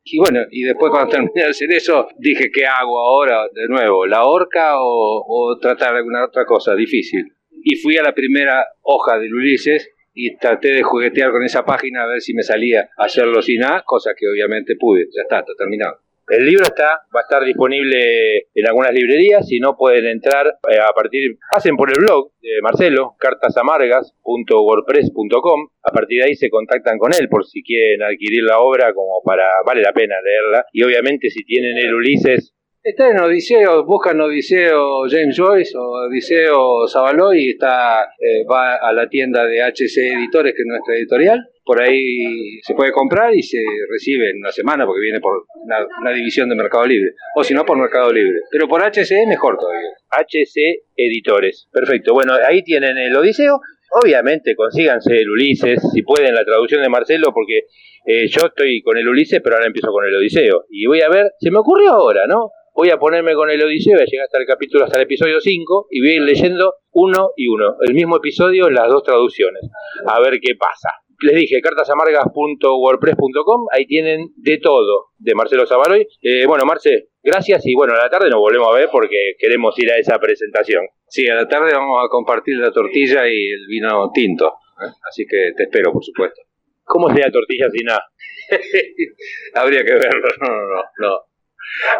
Y 0.06 0.18
bueno, 0.18 0.40
y 0.50 0.62
después 0.62 0.90
cuando 0.90 1.10
terminé 1.10 1.32
de 1.34 1.50
hacer 1.50 1.72
eso, 1.72 2.08
dije, 2.18 2.50
¿qué 2.52 2.66
hago 2.66 2.98
ahora 2.98 3.46
de 3.52 3.68
nuevo? 3.68 4.06
¿La 4.06 4.24
horca 4.24 4.78
o, 4.78 5.24
o 5.26 5.58
tratar 5.58 5.94
alguna 5.96 6.26
otra 6.26 6.44
cosa 6.44 6.74
difícil? 6.74 7.24
Y 7.50 7.76
fui 7.76 7.96
a 7.96 8.02
la 8.02 8.14
primera 8.14 8.66
hoja 8.82 9.18
del 9.18 9.34
Ulises 9.34 9.90
y 10.12 10.36
traté 10.36 10.72
de 10.72 10.82
juguetear 10.82 11.30
con 11.30 11.42
esa 11.42 11.64
página 11.64 12.04
a 12.04 12.06
ver 12.06 12.20
si 12.20 12.34
me 12.34 12.42
salía 12.42 12.88
hacerlo 12.98 13.40
sin 13.40 13.64
A, 13.64 13.82
cosa 13.84 14.12
que 14.16 14.26
obviamente 14.28 14.76
pude, 14.78 15.06
ya 15.10 15.22
está, 15.22 15.40
está 15.40 15.52
terminado. 15.56 16.03
El 16.28 16.46
libro 16.46 16.64
está, 16.64 17.02
va 17.14 17.20
a 17.20 17.22
estar 17.22 17.44
disponible 17.44 18.48
en 18.54 18.66
algunas 18.66 18.92
librerías, 18.92 19.46
si 19.46 19.60
no 19.60 19.76
pueden 19.76 20.06
entrar 20.06 20.46
eh, 20.70 20.78
a 20.78 20.90
partir, 20.94 21.36
pasen 21.50 21.76
por 21.76 21.90
el 21.90 21.98
blog 21.98 22.30
de 22.40 22.62
Marcelo, 22.62 23.14
cartasamargas.wordpress.com, 23.18 25.68
a 25.82 25.92
partir 25.92 26.20
de 26.20 26.28
ahí 26.28 26.34
se 26.34 26.48
contactan 26.48 26.96
con 26.98 27.12
él 27.12 27.28
por 27.28 27.44
si 27.44 27.62
quieren 27.62 28.02
adquirir 28.02 28.44
la 28.44 28.60
obra 28.60 28.94
como 28.94 29.20
para, 29.22 29.44
vale 29.66 29.82
la 29.82 29.92
pena 29.92 30.14
leerla, 30.24 30.64
y 30.72 30.82
obviamente 30.82 31.28
si 31.28 31.44
tienen 31.44 31.76
el 31.76 31.94
Ulises 31.94 32.54
Está 32.84 33.08
en 33.08 33.18
Odiseo, 33.18 33.86
buscan 33.86 34.20
Odiseo 34.20 35.08
James 35.08 35.34
Joyce 35.34 35.72
o 35.74 36.06
Odiseo 36.06 36.86
Savaloy 36.86 37.46
y 37.46 37.48
está, 37.52 38.04
eh, 38.20 38.44
va 38.44 38.76
a 38.76 38.92
la 38.92 39.08
tienda 39.08 39.46
de 39.46 39.62
HC 39.62 40.12
Editores, 40.12 40.52
que 40.54 40.60
es 40.60 40.68
nuestra 40.68 40.94
editorial. 40.94 41.48
Por 41.64 41.80
ahí 41.80 42.60
se 42.60 42.74
puede 42.74 42.92
comprar 42.92 43.34
y 43.34 43.42
se 43.42 43.56
recibe 43.90 44.28
en 44.28 44.36
una 44.36 44.52
semana 44.52 44.84
porque 44.84 45.00
viene 45.00 45.18
por 45.18 45.46
una, 45.64 46.12
división 46.12 46.50
de 46.50 46.56
Mercado 46.56 46.84
Libre. 46.84 47.12
O 47.34 47.42
si 47.42 47.54
no, 47.54 47.64
por 47.64 47.78
Mercado 47.78 48.12
Libre. 48.12 48.40
Pero 48.50 48.68
por 48.68 48.82
HC 48.82 49.26
mejor 49.28 49.56
todavía. 49.56 49.88
HC 50.10 50.82
Editores. 50.94 51.66
Perfecto. 51.72 52.12
Bueno, 52.12 52.34
ahí 52.46 52.62
tienen 52.64 52.98
el 52.98 53.16
Odiseo. 53.16 53.60
Obviamente 54.04 54.54
consíganse 54.54 55.16
el 55.16 55.30
Ulises, 55.30 55.80
si 55.90 56.02
pueden, 56.02 56.34
la 56.34 56.44
traducción 56.44 56.82
de 56.82 56.90
Marcelo, 56.90 57.32
porque 57.32 57.60
eh, 58.04 58.26
yo 58.28 58.48
estoy 58.48 58.82
con 58.82 58.98
el 58.98 59.08
Ulises, 59.08 59.40
pero 59.42 59.56
ahora 59.56 59.68
empiezo 59.68 59.90
con 59.90 60.04
el 60.04 60.14
Odiseo. 60.14 60.66
Y 60.68 60.84
voy 60.84 61.00
a 61.00 61.08
ver, 61.08 61.30
se 61.38 61.50
me 61.50 61.60
ocurrió 61.60 61.92
ahora, 61.92 62.26
¿no? 62.26 62.50
Voy 62.74 62.90
a 62.90 62.98
ponerme 62.98 63.34
con 63.34 63.48
el 63.50 63.62
Odiseo, 63.62 63.94
voy 63.94 64.02
a 64.02 64.06
llegar 64.06 64.24
hasta 64.24 64.38
el 64.38 64.46
capítulo, 64.46 64.84
hasta 64.84 64.98
el 64.98 65.04
episodio 65.04 65.40
5 65.40 65.86
y 65.90 66.00
voy 66.00 66.10
a 66.10 66.16
ir 66.16 66.22
leyendo 66.22 66.74
uno 66.92 67.30
y 67.36 67.46
uno, 67.48 67.76
el 67.80 67.94
mismo 67.94 68.16
episodio 68.16 68.66
en 68.68 68.74
las 68.74 68.88
dos 68.88 69.04
traducciones, 69.04 69.62
a 70.06 70.20
ver 70.20 70.38
qué 70.40 70.54
pasa. 70.58 70.90
Les 71.20 71.36
dije, 71.36 71.60
cartasamargas.wordpress.com, 71.60 73.66
ahí 73.72 73.86
tienen 73.86 74.32
de 74.36 74.58
todo 74.58 75.10
de 75.16 75.36
Marcelo 75.36 75.64
Zavaloy. 75.64 76.08
Eh, 76.20 76.44
bueno, 76.46 76.64
Marce, 76.66 77.10
gracias 77.22 77.64
y 77.66 77.74
bueno, 77.74 77.94
a 77.94 77.98
la 77.98 78.10
tarde 78.10 78.28
nos 78.28 78.40
volvemos 78.40 78.66
a 78.68 78.72
ver 78.72 78.88
porque 78.90 79.36
queremos 79.38 79.78
ir 79.78 79.92
a 79.92 79.96
esa 79.96 80.18
presentación. 80.18 80.84
Sí, 81.08 81.28
a 81.28 81.36
la 81.36 81.46
tarde 81.46 81.72
vamos 81.72 82.04
a 82.04 82.08
compartir 82.08 82.56
la 82.58 82.72
tortilla 82.72 83.28
y 83.28 83.52
el 83.52 83.64
vino 83.68 84.10
tinto, 84.12 84.54
¿eh? 84.82 84.90
así 85.08 85.24
que 85.24 85.52
te 85.56 85.62
espero, 85.62 85.92
por 85.92 86.04
supuesto. 86.04 86.42
¿Cómo 86.82 87.08
sería 87.08 87.30
tortilla 87.30 87.70
sin 87.70 87.86
nada? 87.86 88.04
Habría 89.54 89.84
que 89.84 89.94
verlo, 89.94 90.26
no, 90.40 90.48
no, 90.48 90.66
no. 90.66 90.82
no. 90.98 91.20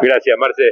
Gracias, 0.01 0.35
Marce. 0.39 0.63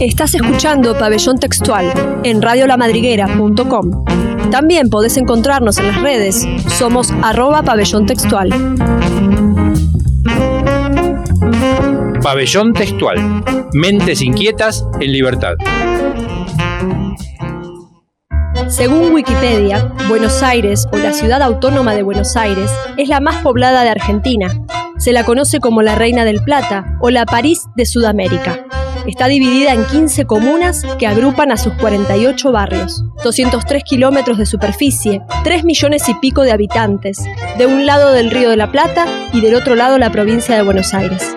Estás 0.00 0.34
escuchando 0.34 0.98
Pabellón 0.98 1.38
Textual 1.38 1.92
en 2.24 2.42
radiolamadriguera.com. 2.42 4.04
También 4.50 4.90
podés 4.90 5.16
encontrarnos 5.16 5.78
en 5.78 5.86
las 5.88 6.02
redes. 6.02 6.46
Somos 6.68 7.12
arroba 7.22 7.62
pabellón 7.62 8.06
textual. 8.06 8.50
Pabellón 12.22 12.72
Textual. 12.72 13.18
Mentes 13.74 14.22
inquietas 14.22 14.86
en 15.00 15.12
libertad. 15.12 15.54
Según 18.68 19.12
Wikipedia, 19.12 19.92
Buenos 20.08 20.42
Aires 20.42 20.86
o 20.90 20.96
la 20.96 21.12
ciudad 21.12 21.42
autónoma 21.42 21.94
de 21.94 22.02
Buenos 22.02 22.36
Aires 22.36 22.70
es 22.96 23.08
la 23.08 23.20
más 23.20 23.42
poblada 23.42 23.82
de 23.82 23.90
Argentina. 23.90 24.48
Se 24.98 25.12
la 25.12 25.24
conoce 25.24 25.60
como 25.60 25.82
la 25.82 25.94
Reina 25.94 26.24
del 26.24 26.42
Plata 26.42 26.98
o 27.00 27.10
la 27.10 27.26
París 27.26 27.66
de 27.74 27.84
Sudamérica. 27.84 28.64
Está 29.06 29.26
dividida 29.26 29.74
en 29.74 29.84
15 29.84 30.24
comunas 30.24 30.82
que 30.98 31.06
agrupan 31.06 31.52
a 31.52 31.56
sus 31.56 31.74
48 31.74 32.52
barrios, 32.52 33.04
203 33.22 33.82
kilómetros 33.84 34.38
de 34.38 34.46
superficie, 34.46 35.20
3 35.42 35.64
millones 35.64 36.08
y 36.08 36.14
pico 36.14 36.42
de 36.42 36.52
habitantes, 36.52 37.18
de 37.58 37.66
un 37.66 37.84
lado 37.84 38.12
del 38.12 38.30
Río 38.30 38.48
de 38.48 38.56
la 38.56 38.70
Plata 38.70 39.06
y 39.32 39.40
del 39.40 39.56
otro 39.56 39.74
lado 39.74 39.98
la 39.98 40.10
provincia 40.10 40.56
de 40.56 40.62
Buenos 40.62 40.94
Aires. 40.94 41.36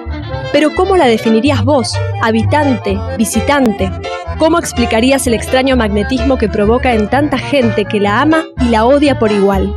Pero 0.53 0.73
¿cómo 0.75 0.95
la 0.95 1.07
definirías 1.07 1.65
vos, 1.65 1.93
habitante, 2.21 2.97
visitante? 3.17 3.91
¿Cómo 4.39 4.59
explicarías 4.59 5.27
el 5.27 5.33
extraño 5.33 5.75
magnetismo 5.75 6.37
que 6.37 6.47
provoca 6.47 6.93
en 6.93 7.09
tanta 7.09 7.37
gente 7.37 7.85
que 7.85 7.99
la 7.99 8.21
ama 8.21 8.45
y 8.61 8.69
la 8.69 8.85
odia 8.85 9.19
por 9.19 9.31
igual? 9.31 9.73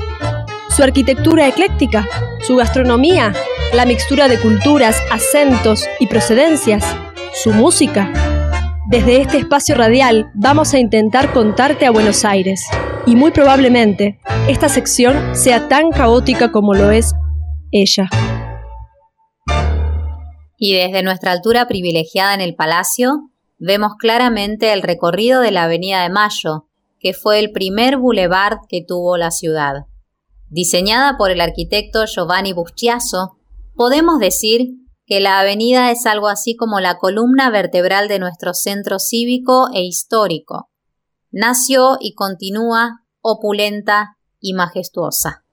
¿Su 0.69 0.85
arquitectura 0.85 1.49
ecléctica? 1.49 2.07
¿Su 2.43 2.57
gastronomía? 2.57 3.33
¿La 3.73 3.87
mixtura 3.87 4.27
de 4.27 4.41
culturas, 4.41 5.01
acentos 5.13 5.87
y 6.01 6.09
procedencias? 6.09 6.85
¿Su 7.33 7.53
música? 7.53 8.13
Desde 8.89 9.21
este 9.21 9.39
espacio 9.39 9.77
radial 9.77 10.29
vamos 10.35 10.75
a 10.75 10.81
intentar 10.81 11.33
contarte 11.33 11.87
a 11.87 11.93
Buenos 11.93 12.25
Aires 12.25 12.67
y 13.07 13.15
muy 13.15 13.31
probablemente 13.31 14.19
esta 14.49 14.69
sección 14.69 15.37
sea 15.37 15.69
tan 15.69 15.91
caótica 15.93 16.51
como 16.51 16.75
lo 16.75 16.91
es 16.91 17.13
ella. 17.71 18.11
Y 20.57 20.75
desde 20.75 21.05
nuestra 21.05 21.31
altura 21.31 21.69
privilegiada 21.69 22.35
en 22.35 22.41
el 22.41 22.57
palacio, 22.57 23.31
vemos 23.61 23.93
claramente 24.01 24.73
el 24.73 24.83
recorrido 24.83 25.43
de 25.43 25.53
la 25.53 25.63
Avenida 25.63 26.03
de 26.03 26.11
Mayo, 26.11 26.67
que 26.99 27.15
fue 27.15 27.39
el 27.39 27.53
primer 27.53 27.99
boulevard 27.99 28.59
que 28.69 28.85
tuvo 28.85 29.17
la 29.17 29.31
ciudad. 29.31 29.87
Diseñada 30.49 31.17
por 31.17 31.31
el 31.31 31.41
arquitecto 31.41 32.05
Giovanni 32.07 32.53
Buschiaso, 32.53 33.37
podemos 33.81 34.19
decir 34.19 34.73
que 35.07 35.21
la 35.21 35.41
avenida 35.41 35.91
es 35.91 36.05
algo 36.05 36.29
así 36.29 36.55
como 36.55 36.81
la 36.81 36.99
columna 36.99 37.49
vertebral 37.49 38.09
de 38.09 38.19
nuestro 38.19 38.53
centro 38.53 38.99
cívico 38.99 39.69
e 39.73 39.81
histórico. 39.85 40.69
Nació 41.31 41.97
y 41.99 42.13
continúa 42.13 43.07
opulenta 43.23 44.19
y 44.39 44.53
majestuosa. 44.53 45.47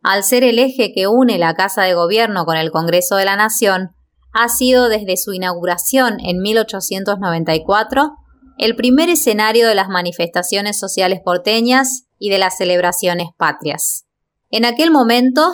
Al 0.00 0.22
ser 0.22 0.44
el 0.44 0.60
eje 0.60 0.92
que 0.94 1.08
une 1.08 1.38
la 1.38 1.54
Casa 1.54 1.82
de 1.82 1.94
Gobierno 1.94 2.44
con 2.44 2.56
el 2.56 2.70
Congreso 2.70 3.16
de 3.16 3.24
la 3.24 3.34
Nación, 3.34 3.96
ha 4.32 4.48
sido 4.48 4.88
desde 4.88 5.16
su 5.16 5.32
inauguración 5.32 6.20
en 6.20 6.40
1894 6.40 8.12
el 8.58 8.76
primer 8.76 9.08
escenario 9.08 9.66
de 9.66 9.74
las 9.74 9.88
manifestaciones 9.88 10.78
sociales 10.78 11.18
porteñas 11.24 12.04
y 12.16 12.30
de 12.30 12.38
las 12.38 12.58
celebraciones 12.58 13.30
patrias. 13.36 14.04
En 14.50 14.66
aquel 14.66 14.92
momento, 14.92 15.50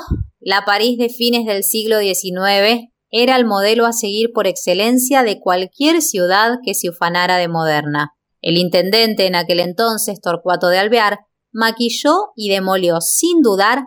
la 0.48 0.64
París 0.64 0.96
de 0.96 1.10
fines 1.10 1.44
del 1.44 1.62
siglo 1.62 1.98
XIX 1.98 2.88
era 3.10 3.36
el 3.36 3.44
modelo 3.44 3.84
a 3.84 3.92
seguir 3.92 4.30
por 4.32 4.46
excelencia 4.46 5.22
de 5.22 5.40
cualquier 5.40 6.00
ciudad 6.00 6.52
que 6.64 6.72
se 6.72 6.88
ufanara 6.88 7.36
de 7.36 7.48
moderna. 7.48 8.14
El 8.40 8.56
intendente 8.56 9.26
en 9.26 9.34
aquel 9.34 9.60
entonces, 9.60 10.22
Torcuato 10.22 10.68
de 10.68 10.78
Alvear, 10.78 11.18
maquilló 11.52 12.28
y 12.34 12.48
demolió 12.48 13.02
sin 13.02 13.42
dudar 13.42 13.82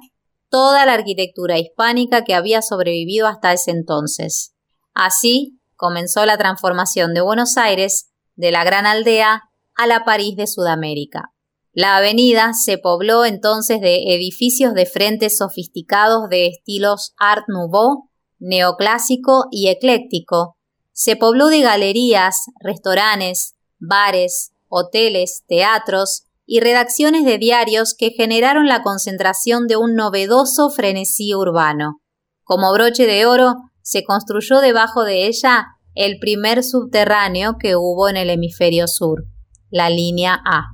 toda 0.52 0.86
la 0.86 0.94
arquitectura 0.94 1.58
hispánica 1.58 2.24
que 2.24 2.36
había 2.36 2.62
sobrevivido 2.62 3.26
hasta 3.26 3.54
ese 3.54 3.72
entonces. 3.72 4.54
Así 4.94 5.60
comenzó 5.76 6.28
la 6.28 6.38
transformación 6.38 7.16
de 7.16 7.22
Buenos 7.22 7.58
Aires 7.58 8.12
de 8.36 8.52
la 8.52 8.64
gran 8.64 8.86
aldea 8.86 9.42
a 9.74 9.88
la 9.88 10.06
París 10.06 10.36
de 10.36 10.46
Sudamérica. 10.46 11.32
La 11.74 11.96
avenida 11.98 12.52
se 12.54 12.78
pobló 12.78 13.24
entonces 13.24 13.80
de 13.80 14.14
edificios 14.14 14.74
de 14.74 14.86
frentes 14.86 15.38
sofisticados 15.38 16.28
de 16.30 16.48
estilos 16.48 17.14
Art 17.18 17.46
Nouveau, 17.48 18.10
neoclásico 18.40 19.46
y 19.52 19.70
ecléctico. 19.70 20.58
Se 20.92 21.16
pobló 21.16 21.48
de 21.48 21.62
galerías, 21.62 22.36
restaurantes, 22.60 23.56
bares, 23.80 24.52
hoteles, 24.68 25.44
teatros 25.48 26.24
y 26.46 26.60
redacciones 26.60 27.24
de 27.24 27.38
diarios 27.38 27.96
que 27.98 28.10
generaron 28.10 28.68
la 28.68 28.84
concentración 28.84 29.68
de 29.68 29.78
un 29.78 29.96
novedoso 29.96 30.70
frenesí 30.70 31.34
urbano. 31.34 32.02
Como 32.44 32.74
broche 32.74 33.06
de 33.06 33.26
oro, 33.26 33.56
se 33.82 34.04
construyó 34.04 34.60
debajo 34.60 35.04
de 35.04 35.28
ella 35.28 35.68
el 35.96 36.20
primer 36.20 36.66
subterráneo 36.66 37.56
que 37.58 37.78
hubo 37.78 38.10
en 38.10 38.18
el 38.18 38.30
hemisferio 38.30 38.88
sur, 38.88 39.24
la 39.70 39.90
línea 39.90 40.42
A. 40.46 40.66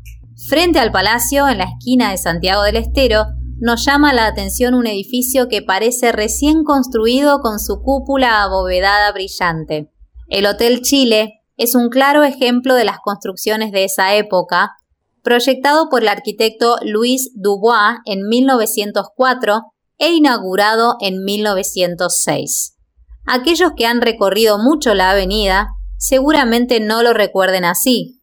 Frente 0.45 0.77
al 0.77 0.91
palacio, 0.91 1.47
en 1.47 1.57
la 1.57 1.63
esquina 1.63 2.11
de 2.11 2.17
Santiago 2.17 2.61
del 2.61 2.75
Estero, 2.75 3.25
nos 3.59 3.83
llama 3.83 4.13
la 4.13 4.27
atención 4.27 4.75
un 4.75 4.85
edificio 4.85 5.47
que 5.47 5.63
parece 5.63 6.11
recién 6.11 6.63
construido 6.63 7.39
con 7.41 7.59
su 7.59 7.81
cúpula 7.81 8.43
abovedada 8.43 9.11
brillante. 9.11 9.91
El 10.27 10.45
Hotel 10.45 10.81
Chile 10.83 11.41
es 11.57 11.73
un 11.73 11.89
claro 11.89 12.23
ejemplo 12.23 12.75
de 12.75 12.85
las 12.85 12.99
construcciones 12.99 13.71
de 13.71 13.83
esa 13.83 14.13
época, 14.13 14.75
proyectado 15.23 15.89
por 15.89 16.03
el 16.03 16.07
arquitecto 16.07 16.77
Louis 16.83 17.31
Dubois 17.33 17.97
en 18.05 18.27
1904 18.27 19.63
e 19.97 20.11
inaugurado 20.11 20.97
en 21.01 21.23
1906. 21.23 22.77
Aquellos 23.25 23.71
que 23.75 23.87
han 23.87 24.01
recorrido 24.01 24.59
mucho 24.59 24.93
la 24.93 25.09
avenida 25.09 25.69
seguramente 25.97 26.79
no 26.79 27.01
lo 27.01 27.13
recuerden 27.13 27.65
así. 27.65 28.21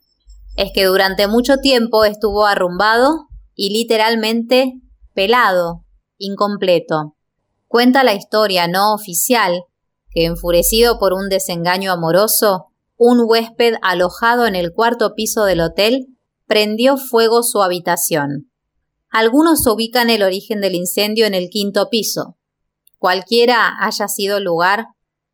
Es 0.57 0.71
que 0.73 0.85
durante 0.85 1.27
mucho 1.27 1.57
tiempo 1.59 2.05
estuvo 2.05 2.47
arrumbado 2.47 3.29
y 3.55 3.71
literalmente 3.71 4.75
pelado, 5.13 5.85
incompleto. 6.19 7.17
Cuenta 7.67 8.05
la 8.05 8.15
historia 8.15 8.69
no 8.69 8.95
oficial 8.95 9.65
que, 10.11 10.27
enfurecido 10.27 10.99
por 10.99 11.13
un 11.13 11.29
desengaño 11.29 11.93
amoroso, 11.93 12.67
un 12.97 13.25
huésped 13.27 13.75
alojado 13.83 14.47
en 14.47 14.55
el 14.55 14.73
cuarto 14.73 15.15
piso 15.15 15.45
del 15.45 15.61
hotel 15.61 16.07
prendió 16.47 16.97
fuego 16.97 17.43
su 17.43 17.63
habitación. 17.63 18.51
Algunos 19.11 19.67
ubican 19.67 20.11
el 20.11 20.23
origen 20.23 20.61
del 20.61 20.75
incendio 20.75 21.27
en 21.27 21.35
el 21.35 21.49
quinto 21.49 21.89
piso. 21.91 22.37
Cualquiera 22.99 23.75
haya 23.81 24.09
sido 24.09 24.39
el 24.39 24.45
lugar, 24.45 24.87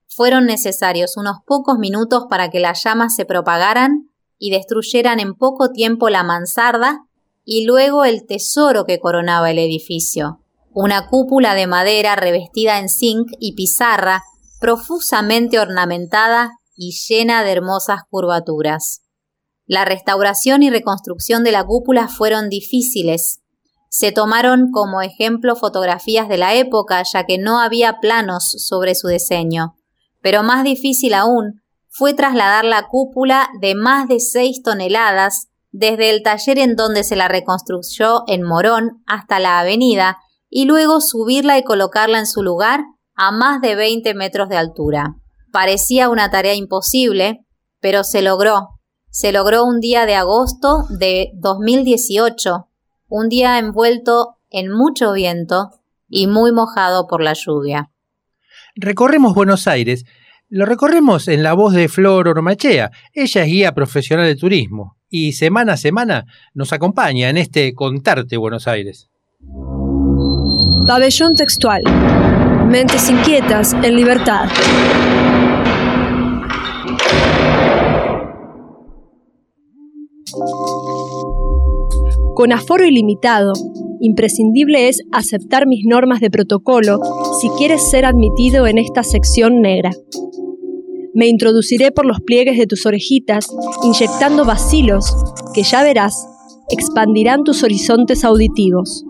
fueron 0.07 0.47
necesarios 0.47 1.17
unos 1.17 1.37
pocos 1.47 1.79
minutos 1.79 2.25
para 2.29 2.51
que 2.51 2.61
las 2.61 2.83
llamas 2.83 3.15
se 3.15 3.25
propagaran 3.25 4.10
y 4.41 4.51
destruyeran 4.51 5.21
en 5.21 5.35
poco 5.35 5.71
tiempo 5.71 6.09
la 6.09 6.25
mansarda 6.25 7.05
y 7.45 7.65
luego 7.65 8.05
el 8.05 8.27
tesoro 8.27 8.85
que 8.85 8.99
coronaba 8.99 9.53
el 9.53 9.61
edificio, 9.61 10.41
una 10.73 11.07
cúpula 11.09 11.55
de 11.55 11.69
madera 11.69 12.17
revestida 12.17 12.81
en 12.81 12.89
zinc 12.89 13.29
y 13.39 13.55
pizarra, 13.55 14.25
profusamente 14.59 15.61
ornamentada 15.61 16.59
y 16.75 16.93
llena 17.09 17.45
de 17.45 17.53
hermosas 17.53 18.01
curvaturas. 18.11 19.03
La 19.67 19.85
restauración 19.85 20.65
y 20.65 20.71
reconstrucción 20.71 21.45
de 21.45 21.53
la 21.53 21.65
cúpula 21.65 22.09
fueron 22.09 22.49
difíciles, 22.49 23.41
se 23.93 24.13
tomaron 24.13 24.71
como 24.71 25.03
ejemplo 25.03 25.57
fotografías 25.57 26.29
de 26.29 26.39
la 26.39 26.55
época, 26.55 27.03
ya 27.03 27.27
que 27.27 27.39
no 27.39 27.61
había 27.61 27.99
planos 28.01 28.55
sobre 28.69 28.95
su 28.95 29.09
diseño. 29.09 29.75
Pero 30.23 30.45
más 30.45 30.63
difícil 30.63 31.13
aún 31.13 31.60
fue 31.91 32.15
trasladar 32.15 32.65
la 32.65 32.87
cúpula 32.89 33.51
de 33.61 33.75
más 33.75 34.09
de 34.09 34.21
seis 34.21 34.63
toneladas 34.63 35.49
desde 35.73 36.11
el 36.11 36.23
taller 36.23 36.59
en 36.59 36.77
donde 36.77 37.05
se 37.05 37.17
la 37.17 37.29
reconstruyó 37.29 38.23
en 38.27 38.43
Morón 38.43 39.03
hasta 39.07 39.39
la 39.39 39.59
avenida 39.61 40.19
y 40.49 40.65
luego 40.65 41.01
subirla 41.01 41.59
y 41.59 41.65
colocarla 41.65 42.19
en 42.19 42.27
su 42.27 42.43
lugar 42.43 42.81
a 43.15 43.33
más 43.33 43.61
de 43.61 43.75
20 43.75 44.15
metros 44.15 44.49
de 44.49 44.57
altura. 44.57 45.17
Parecía 45.53 46.09
una 46.09 46.31
tarea 46.31 46.55
imposible, 46.55 47.45
pero 47.81 48.05
se 48.05 48.23
logró. 48.23 48.69
Se 49.11 49.33
logró 49.33 49.65
un 49.65 49.81
día 49.81 50.07
de 50.07 50.15
agosto 50.15 50.85
de 50.89 51.33
2018, 51.35 52.69
un 53.09 53.29
día 53.29 53.59
envuelto 53.59 54.37
en 54.49 54.71
mucho 54.71 55.13
viento 55.13 55.71
y 56.09 56.29
muy 56.29 56.53
mojado 56.53 57.09
por 57.09 57.21
la 57.21 57.33
lluvia. 57.33 57.91
Recorremos 58.77 59.35
Buenos 59.35 59.67
Aires. 59.67 60.05
Lo 60.53 60.67
recorremos 60.67 61.29
en 61.29 61.45
la 61.45 61.53
voz 61.53 61.75
de 61.75 61.89
Flor 61.89 62.27
Ormachea. 62.27 62.91
Ella 63.15 63.43
es 63.45 63.47
guía 63.47 63.73
profesional 63.73 64.27
de 64.27 64.35
turismo 64.35 64.97
y 65.09 65.31
semana 65.31 65.75
a 65.75 65.77
semana 65.77 66.27
nos 66.55 66.73
acompaña 66.73 67.29
en 67.31 67.37
este 67.37 67.73
Contarte 67.73 68.37
Buenos 68.37 68.67
Aires. 68.67 69.09
Pabellón 70.89 71.37
textual. 71.37 71.85
Mentes 72.69 73.09
inquietas 73.09 73.75
en 73.75 73.95
libertad. 73.95 74.49
Con 82.35 82.53
aforo 82.53 82.85
ilimitado, 82.85 83.53
imprescindible 84.01 84.89
es 84.89 85.01
aceptar 85.13 85.69
mis 85.69 85.85
normas 85.87 86.19
de 86.19 86.31
protocolo 86.31 86.99
si 87.41 87.49
quieres 87.51 87.89
ser 87.91 88.05
admitido 88.05 88.67
en 88.67 88.79
esta 88.79 89.03
sección 89.03 89.63
negra. 89.63 89.91
Me 91.15 91.27
introduciré 91.27 91.91
por 91.91 92.05
los 92.05 92.21
pliegues 92.21 92.59
de 92.59 92.67
tus 92.67 92.85
orejitas, 92.87 93.49
inyectando 93.83 94.45
vacilos 94.45 95.15
que 95.55 95.63
ya 95.63 95.83
verás 95.83 96.27
expandirán 96.69 97.43
tus 97.45 97.63
horizontes 97.63 98.25
auditivos. 98.25 99.05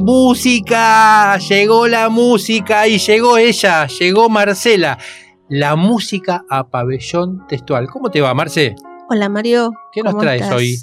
música, 0.00 1.38
llegó 1.38 1.88
la 1.88 2.08
música 2.08 2.86
y 2.88 2.98
llegó 2.98 3.36
ella, 3.36 3.86
llegó 3.86 4.28
Marcela. 4.28 4.98
La 5.48 5.76
música 5.76 6.44
a 6.50 6.68
pabellón 6.68 7.46
textual. 7.46 7.88
¿Cómo 7.88 8.10
te 8.10 8.20
va, 8.20 8.34
Marce? 8.34 8.76
Hola, 9.08 9.28
Mario. 9.28 9.72
¿Qué 9.92 10.02
nos 10.02 10.18
traes 10.18 10.50
hoy? 10.52 10.76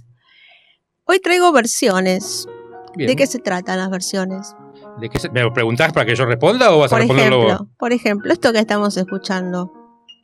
Hoy 1.06 1.19
traigo 1.19 1.51
versiones. 1.51 2.47
¿De 2.95 3.15
qué 3.15 3.28
se 3.28 3.39
tratan 3.39 3.78
las 3.78 3.91
versiones? 3.91 4.56
¿De 4.99 5.10
qué 5.10 5.19
¿Me 5.30 5.51
preguntás 5.51 5.93
para 5.93 6.06
que 6.06 6.15
yo 6.15 6.25
responda 6.25 6.73
o 6.73 6.80
vas 6.80 6.93
a 6.93 6.97
responderlo 6.97 7.43
ejemplo, 7.43 7.69
Por 7.78 7.93
ejemplo, 7.93 8.34
esto 8.34 8.54
que 8.54 8.60
estamos 8.60 8.97
escuchando. 8.97 9.71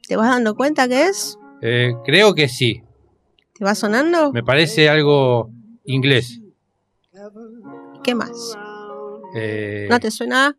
¿Te 0.08 0.15
vas 0.15 0.30
dando 0.30 0.56
cuenta 0.56 0.88
qué 0.88 1.04
es? 1.04 1.38
Eh, 1.62 1.93
creo 2.04 2.34
que 2.34 2.47
sí. 2.47 2.82
¿Te 3.54 3.63
va 3.63 3.75
sonando? 3.75 4.32
Me 4.32 4.43
parece 4.43 4.89
algo 4.89 5.51
inglés. 5.86 6.39
¿Qué 8.04 8.15
más? 8.15 8.58
Eh, 9.34 9.88
¿No 9.89 10.00
te 10.00 10.12
suena 10.12 10.56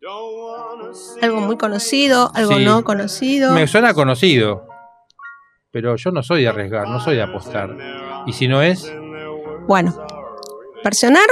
algo 1.21 1.41
muy 1.41 1.57
conocido, 1.57 2.31
algo 2.35 2.59
no 2.59 2.85
conocido? 2.85 3.53
Me 3.53 3.67
suena 3.67 3.93
conocido, 3.93 4.67
pero 5.71 5.97
yo 5.97 6.11
no 6.11 6.23
soy 6.23 6.43
de 6.43 6.49
arriesgar, 6.49 6.89
no 6.89 7.01
soy 7.01 7.17
de 7.17 7.23
apostar. 7.23 7.77
¿Y 8.27 8.33
si 8.33 8.49
no 8.49 8.63
es? 8.63 8.91
Bueno, 9.67 9.95
versionar 10.83 11.27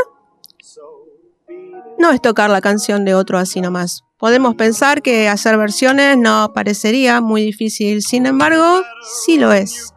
no 1.99 2.11
es 2.11 2.21
tocar 2.21 2.51
la 2.51 2.61
canción 2.61 3.05
de 3.05 3.15
otro 3.15 3.39
así 3.39 3.61
nomás. 3.61 4.05
Podemos 4.19 4.55
pensar 4.55 5.01
que 5.03 5.29
hacer 5.29 5.57
versiones 5.57 6.17
no 6.19 6.53
parecería 6.55 7.21
muy 7.21 7.43
difícil, 7.43 8.03
sin 8.03 8.27
embargo, 8.27 8.83
sí 9.25 9.39
lo 9.39 9.53
es. 9.53 9.95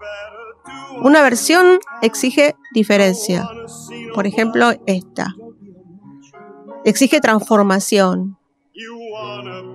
Una 1.01 1.21
versión 1.21 1.79
exige 2.01 2.55
diferencia. 2.73 3.47
Por 4.13 4.27
ejemplo, 4.27 4.71
esta 4.85 5.35
exige 6.85 7.19
transformación. 7.21 8.37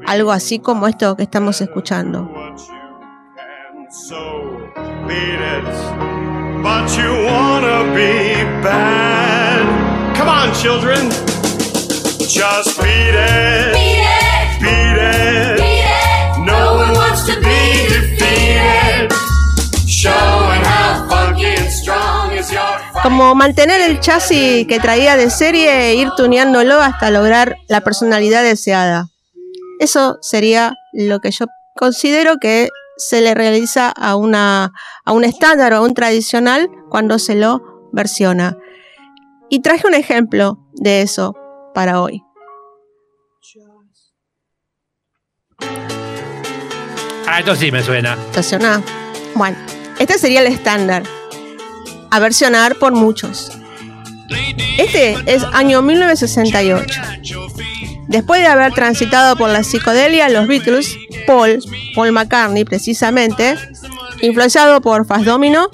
Algo 0.06 0.32
así 0.32 0.58
como 0.58 0.86
esto 0.88 1.16
que 1.16 1.22
estamos 1.22 1.60
escuchando. 1.60 2.28
Come 10.16 10.30
on, 10.30 10.52
children. 10.52 11.10
Just 12.28 12.80
beat 12.82 13.14
it. 13.14 13.72
Beat 13.72 14.02
it. 14.04 14.60
Beat 14.60 14.98
it. 14.98 15.56
Beat 15.56 15.84
it. 15.84 16.38
No 16.44 16.74
one 16.74 16.92
wants 16.92 17.24
to 17.26 17.36
be 17.40 17.88
defeated. 17.88 19.12
Showing 19.86 20.57
how 20.57 20.57
como 23.02 23.34
mantener 23.34 23.80
el 23.80 24.00
chasis 24.00 24.66
que 24.66 24.80
traía 24.80 25.16
de 25.16 25.30
serie 25.30 25.90
e 25.90 25.94
ir 25.94 26.08
tuneándolo 26.16 26.80
hasta 26.80 27.10
lograr 27.10 27.56
la 27.68 27.82
personalidad 27.82 28.42
deseada. 28.42 29.08
Eso 29.78 30.18
sería 30.20 30.74
lo 30.92 31.20
que 31.20 31.30
yo 31.30 31.46
considero 31.76 32.38
que 32.38 32.68
se 32.96 33.20
le 33.20 33.34
realiza 33.34 33.90
a, 33.90 34.16
una, 34.16 34.72
a 35.04 35.12
un 35.12 35.24
estándar 35.24 35.72
o 35.72 35.76
a 35.76 35.80
un 35.80 35.94
tradicional 35.94 36.68
cuando 36.88 37.18
se 37.18 37.36
lo 37.36 37.88
versiona. 37.92 38.56
Y 39.48 39.60
traje 39.60 39.86
un 39.86 39.94
ejemplo 39.94 40.58
de 40.74 41.02
eso 41.02 41.36
para 41.74 42.00
hoy. 42.00 42.22
Ah, 47.26 47.40
esto 47.40 47.54
sí 47.54 47.70
me 47.70 47.82
suena. 47.82 48.16
¿Te 48.32 48.42
suena? 48.42 48.82
Bueno, 49.34 49.56
este 49.98 50.18
sería 50.18 50.40
el 50.40 50.46
estándar 50.46 51.02
a 52.10 52.18
versionar 52.18 52.76
por 52.76 52.92
muchos. 52.92 53.50
Este 54.78 55.16
es 55.26 55.42
año 55.52 55.82
1968. 55.82 57.00
Después 58.08 58.40
de 58.40 58.46
haber 58.46 58.72
transitado 58.72 59.36
por 59.36 59.50
la 59.50 59.62
psicodelia, 59.62 60.28
los 60.28 60.46
Beatles, 60.46 60.96
Paul, 61.26 61.58
Paul 61.94 62.12
McCartney 62.12 62.64
precisamente, 62.64 63.56
influenciado 64.22 64.80
por 64.80 65.06
Fast 65.06 65.24
Domino, 65.24 65.68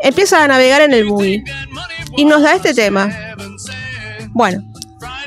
empieza 0.00 0.42
a 0.42 0.48
navegar 0.48 0.80
en 0.82 0.92
el 0.92 1.04
buggy 1.04 1.44
y 2.16 2.24
nos 2.24 2.42
da 2.42 2.54
este 2.54 2.74
tema. 2.74 3.10
Bueno, 4.30 4.62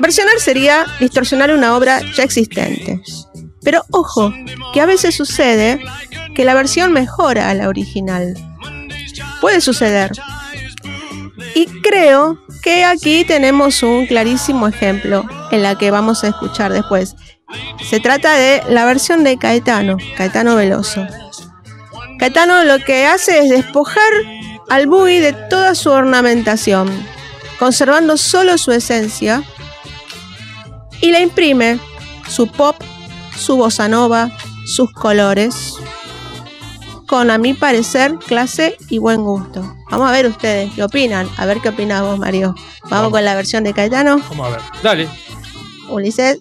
versionar 0.00 0.38
sería 0.38 0.84
distorsionar 1.00 1.50
una 1.52 1.76
obra 1.76 2.00
ya 2.14 2.24
existente. 2.24 3.00
Pero 3.62 3.84
ojo, 3.90 4.32
que 4.74 4.80
a 4.80 4.86
veces 4.86 5.14
sucede 5.14 5.80
que 6.34 6.44
la 6.44 6.54
versión 6.54 6.92
mejora 6.92 7.48
a 7.48 7.54
la 7.54 7.68
original. 7.68 8.34
Puede 9.42 9.60
suceder. 9.60 10.12
Y 11.56 11.66
creo 11.82 12.38
que 12.62 12.84
aquí 12.84 13.24
tenemos 13.24 13.82
un 13.82 14.06
clarísimo 14.06 14.68
ejemplo 14.68 15.26
en 15.50 15.62
la 15.62 15.76
que 15.76 15.90
vamos 15.90 16.22
a 16.22 16.28
escuchar 16.28 16.72
después. 16.72 17.16
Se 17.90 17.98
trata 17.98 18.34
de 18.34 18.62
la 18.68 18.84
versión 18.84 19.24
de 19.24 19.36
Caetano, 19.36 19.96
Caetano 20.16 20.54
Veloso. 20.54 21.04
Caetano 22.20 22.62
lo 22.62 22.78
que 22.84 23.04
hace 23.04 23.40
es 23.40 23.50
despojar 23.50 24.12
al 24.70 24.86
buggy 24.86 25.18
de 25.18 25.32
toda 25.32 25.74
su 25.74 25.90
ornamentación, 25.90 26.88
conservando 27.58 28.16
solo 28.16 28.56
su 28.58 28.70
esencia, 28.70 29.42
y 31.00 31.10
la 31.10 31.18
imprime 31.18 31.80
su 32.28 32.46
pop, 32.46 32.76
su 33.36 33.56
bossa 33.56 33.88
nova, 33.88 34.30
sus 34.66 34.92
colores, 34.92 35.74
con 37.12 37.30
a 37.30 37.36
mi 37.36 37.52
parecer 37.52 38.14
clase 38.26 38.74
y 38.88 38.96
buen 38.96 39.22
gusto. 39.22 39.60
Vamos 39.90 40.08
a 40.08 40.12
ver 40.12 40.24
ustedes 40.24 40.72
qué 40.72 40.82
opinan, 40.82 41.28
a 41.36 41.44
ver 41.44 41.60
qué 41.60 41.68
opinas 41.68 42.00
vos, 42.00 42.18
Mario. 42.18 42.54
Vamos, 42.84 42.90
Vamos. 42.90 43.10
con 43.10 43.24
la 43.26 43.34
versión 43.34 43.64
de 43.64 43.74
Caetano. 43.74 44.16
Vamos 44.30 44.46
a 44.46 44.50
ver. 44.52 44.60
Dale. 44.82 45.08
Ulises. 45.90 46.40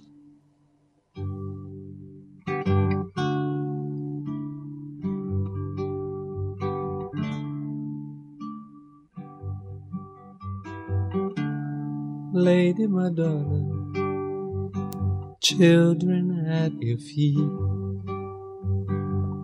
Lady 12.32 12.88
Madonna, 12.88 13.92
children 15.42 16.48
at 16.48 16.72
your 16.80 16.98
feet. 16.98 17.81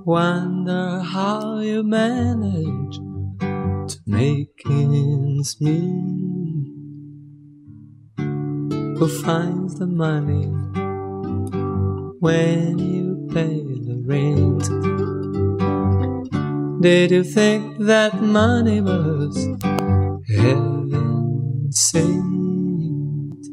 Wonder 0.07 1.01
how 1.01 1.59
you 1.59 1.83
manage 1.83 2.95
to 3.91 3.99
make 4.05 4.61
ends 4.65 5.59
meet. 5.59 6.71
Who 8.17 9.07
finds 9.21 9.75
the 9.75 9.85
money 9.85 10.45
when 12.21 12.79
you 12.79 13.27
pay 13.33 13.59
the 13.87 14.01
rent? 14.05 14.63
Did 16.81 17.11
you 17.11 17.25
think 17.25 17.77
that 17.79 18.21
money 18.21 18.79
was 18.79 19.35
heaven 20.37 21.69
sent? 21.73 23.45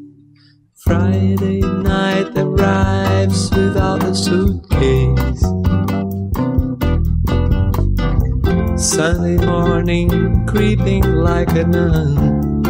Friday 0.85 1.59
night 1.59 2.31
arrives 2.37 3.51
without 3.51 4.05
a 4.05 4.15
suitcase. 4.15 5.43
Sunday 8.77 9.37
morning 9.45 10.45
creeping 10.45 11.03
like 11.03 11.49
a 11.51 11.63
nun. 11.63 12.61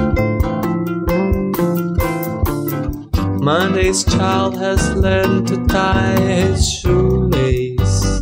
Monday's 3.44 4.04
child 4.04 4.56
has 4.58 4.94
learned 4.94 5.48
to 5.48 5.58
tie 5.66 6.20
his 6.20 6.70
shoelace. 6.70 8.22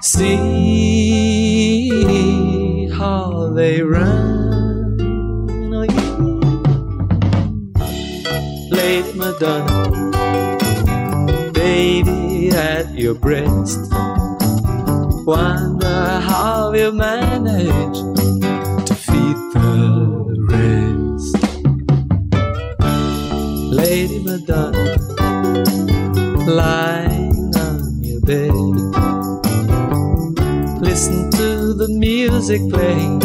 See 0.00 1.90
how 2.88 3.52
they 3.54 3.82
run. 3.82 4.98
Oh, 5.72 5.82
yeah. 5.82 6.16
Late 8.70 9.14
Madonna, 9.14 10.10
baby 11.52 12.50
at 12.50 12.94
your 12.94 13.14
breast. 13.14 13.78
Wonder 15.30 16.18
how 16.18 16.72
you 16.72 16.90
manage 16.90 17.98
to 18.84 18.94
feed 18.96 19.36
the 19.54 20.34
rest. 20.50 21.36
Lady 23.72 24.18
Madonna, 24.24 24.96
lying 26.50 27.54
on 27.54 28.02
your 28.02 28.20
bed. 28.22 28.50
Listen 30.82 31.30
to 31.30 31.74
the 31.74 31.86
music 31.90 32.60
playing 32.68 33.22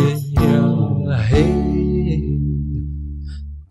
in 0.00 0.18
your 0.40 1.12
head. 1.16 2.22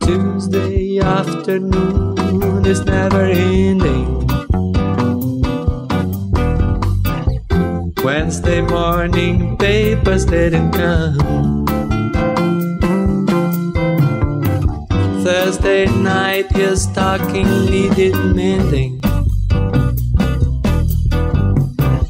Tuesday 0.01 0.99
afternoon 0.99 2.63
is 2.67 2.85
never 2.85 3.23
ending. 3.23 4.22
Wednesday 8.43 8.61
morning 8.61 9.57
papers 9.57 10.25
didn't 10.25 10.71
come. 10.73 11.65
Thursday 15.23 15.85
night 15.85 16.51
your 16.51 16.75
stocking 16.75 17.47
needed 17.67 18.13
mending. 18.35 18.99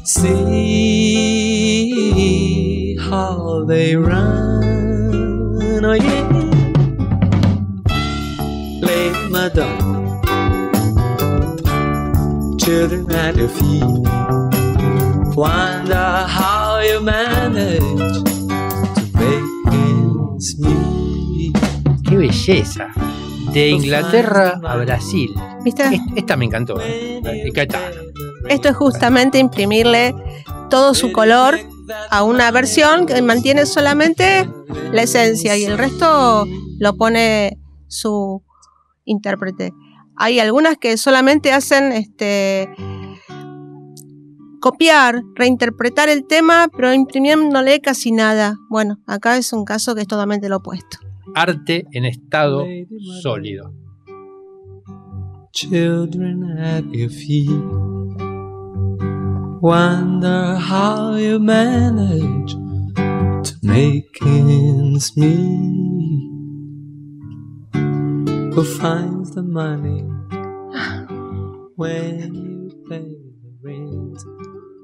See 0.02 0.56
how 2.96 3.64
they 3.68 3.94
run. 3.94 5.84
Oh 5.84 5.92
yeah. 5.92 6.30
Late 8.80 9.30
Madonna, 9.30 10.20
children 12.58 13.12
at 13.12 13.36
your 13.36 13.48
feet. 13.48 14.63
Wonder 15.34 16.26
how 16.28 16.80
you 16.80 17.00
manage 17.00 17.78
to 17.80 19.04
make 19.14 19.74
ends 19.74 20.56
meet. 20.58 21.56
Qué 22.08 22.16
belleza. 22.16 22.88
De 23.52 23.70
Inglaterra 23.70 24.60
a 24.64 24.76
Brasil. 24.76 25.34
¿Viste? 25.64 25.82
Est- 25.84 26.02
Esta 26.16 26.36
me 26.36 26.44
encantó. 26.44 26.76
¿eh? 26.80 27.20
Caetano. 27.54 27.96
Esto 28.48 28.68
es 28.68 28.76
justamente 28.76 29.38
imprimirle 29.38 30.14
todo 30.70 30.94
su 30.94 31.10
color 31.12 31.58
a 32.10 32.22
una 32.22 32.50
versión 32.50 33.06
que 33.06 33.20
mantiene 33.22 33.66
solamente 33.66 34.48
la 34.92 35.02
esencia 35.02 35.56
y 35.56 35.64
el 35.64 35.78
resto 35.78 36.46
lo 36.78 36.96
pone 36.96 37.58
su 37.88 38.42
intérprete. 39.04 39.72
Hay 40.16 40.38
algunas 40.40 40.76
que 40.78 40.96
solamente 40.96 41.52
hacen 41.52 41.92
este 41.92 42.68
copiar, 44.64 45.22
reinterpretar 45.34 46.08
el 46.08 46.26
tema, 46.26 46.68
pero 46.74 46.90
imprimiéndole 46.94 47.80
casi 47.82 48.12
nada. 48.12 48.56
Bueno, 48.70 48.96
acá 49.06 49.36
es 49.36 49.52
un 49.52 49.66
caso 49.66 49.94
que 49.94 50.00
es 50.00 50.08
totalmente 50.08 50.48
lo 50.48 50.56
opuesto. 50.56 50.96
Arte 51.34 51.84
en 51.92 52.06
estado 52.06 52.64
sólido. 53.20 53.74
Children 55.52 56.58
at 56.58 56.84
your 56.92 57.10
feet. 57.10 57.50
Wonder 59.60 60.56
how 60.56 61.18
you 61.18 61.38
manage 61.38 62.54
to 62.54 63.54
make 63.62 64.18
ends 64.22 65.14
meet. 65.14 66.30
Who 68.54 68.64
finds 68.64 69.34
the 69.34 69.42
money 69.42 70.04
when 71.76 72.53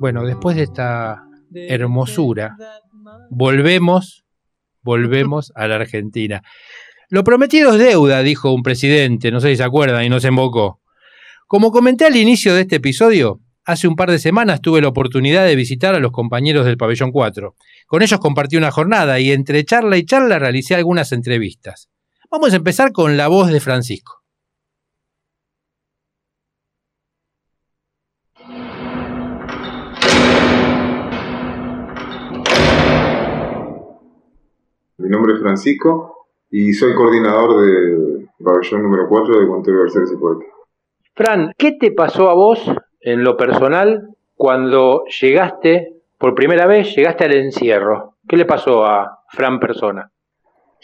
Bueno, 0.01 0.25
después 0.25 0.57
de 0.57 0.63
esta 0.63 1.25
hermosura, 1.55 2.57
volvemos, 3.29 4.25
volvemos 4.81 5.53
a 5.55 5.69
la 5.69 5.75
Argentina. 5.75 6.41
Lo 7.11 7.23
prometido 7.23 7.75
es 7.75 7.79
deuda, 7.79 8.23
dijo 8.23 8.51
un 8.51 8.63
presidente, 8.63 9.31
no 9.31 9.41
sé 9.41 9.51
si 9.51 9.57
se 9.57 9.63
acuerdan, 9.63 10.03
y 10.03 10.09
nos 10.09 10.25
embocó. 10.25 10.81
Como 11.47 11.71
comenté 11.71 12.07
al 12.07 12.17
inicio 12.17 12.55
de 12.55 12.63
este 12.63 12.77
episodio, 12.77 13.41
hace 13.67 13.89
un 13.89 13.95
par 13.95 14.11
de 14.11 14.19
semanas 14.19 14.63
tuve 14.63 14.81
la 14.81 14.89
oportunidad 14.89 15.45
de 15.45 15.55
visitar 15.55 15.95
a 15.95 16.01
los 16.01 16.13
compañeros 16.13 16.65
del 16.65 16.79
Pabellón 16.79 17.13
4. 17.13 17.55
Con 17.87 18.01
ellos 18.01 18.21
compartí 18.21 18.57
una 18.57 18.71
jornada 18.71 19.21
y 19.21 19.33
entre 19.33 19.67
charla 19.67 19.99
y 19.99 20.07
charla 20.07 20.39
realicé 20.39 20.77
algunas 20.77 21.13
entrevistas. 21.13 21.91
Vamos 22.31 22.55
a 22.55 22.57
empezar 22.57 22.93
con 22.93 23.19
la 23.19 23.29
voz 23.29 23.51
de 23.51 23.61
Francisco. 23.61 24.20
Mi 35.11 35.17
nombre 35.17 35.35
es 35.35 35.41
Francisco 35.41 36.29
y 36.53 36.73
soy 36.73 36.95
coordinador 36.95 37.61
del 37.67 38.29
pabellón 38.45 38.85
número 38.85 39.09
4 39.09 39.41
de 39.41 39.49
Cuento 39.49 39.71
Universales 39.73 40.13
y 40.13 40.17
Poetas. 40.17 40.47
Fran, 41.17 41.53
¿qué 41.59 41.73
te 41.73 41.91
pasó 41.91 42.31
a 42.31 42.35
vos 42.35 42.65
en 43.01 43.25
lo 43.25 43.37
personal 43.37 44.15
cuando 44.37 45.03
llegaste 45.21 45.97
Por 46.17 46.37
primera 46.37 46.67
vez 46.69 46.95
llegaste 46.95 47.25
al 47.25 47.35
encierro. 47.35 48.15
¿Qué 48.29 48.37
le 48.37 48.45
pasó 48.45 48.85
a 48.85 49.19
Fran 49.31 49.59
Persona? 49.59 50.13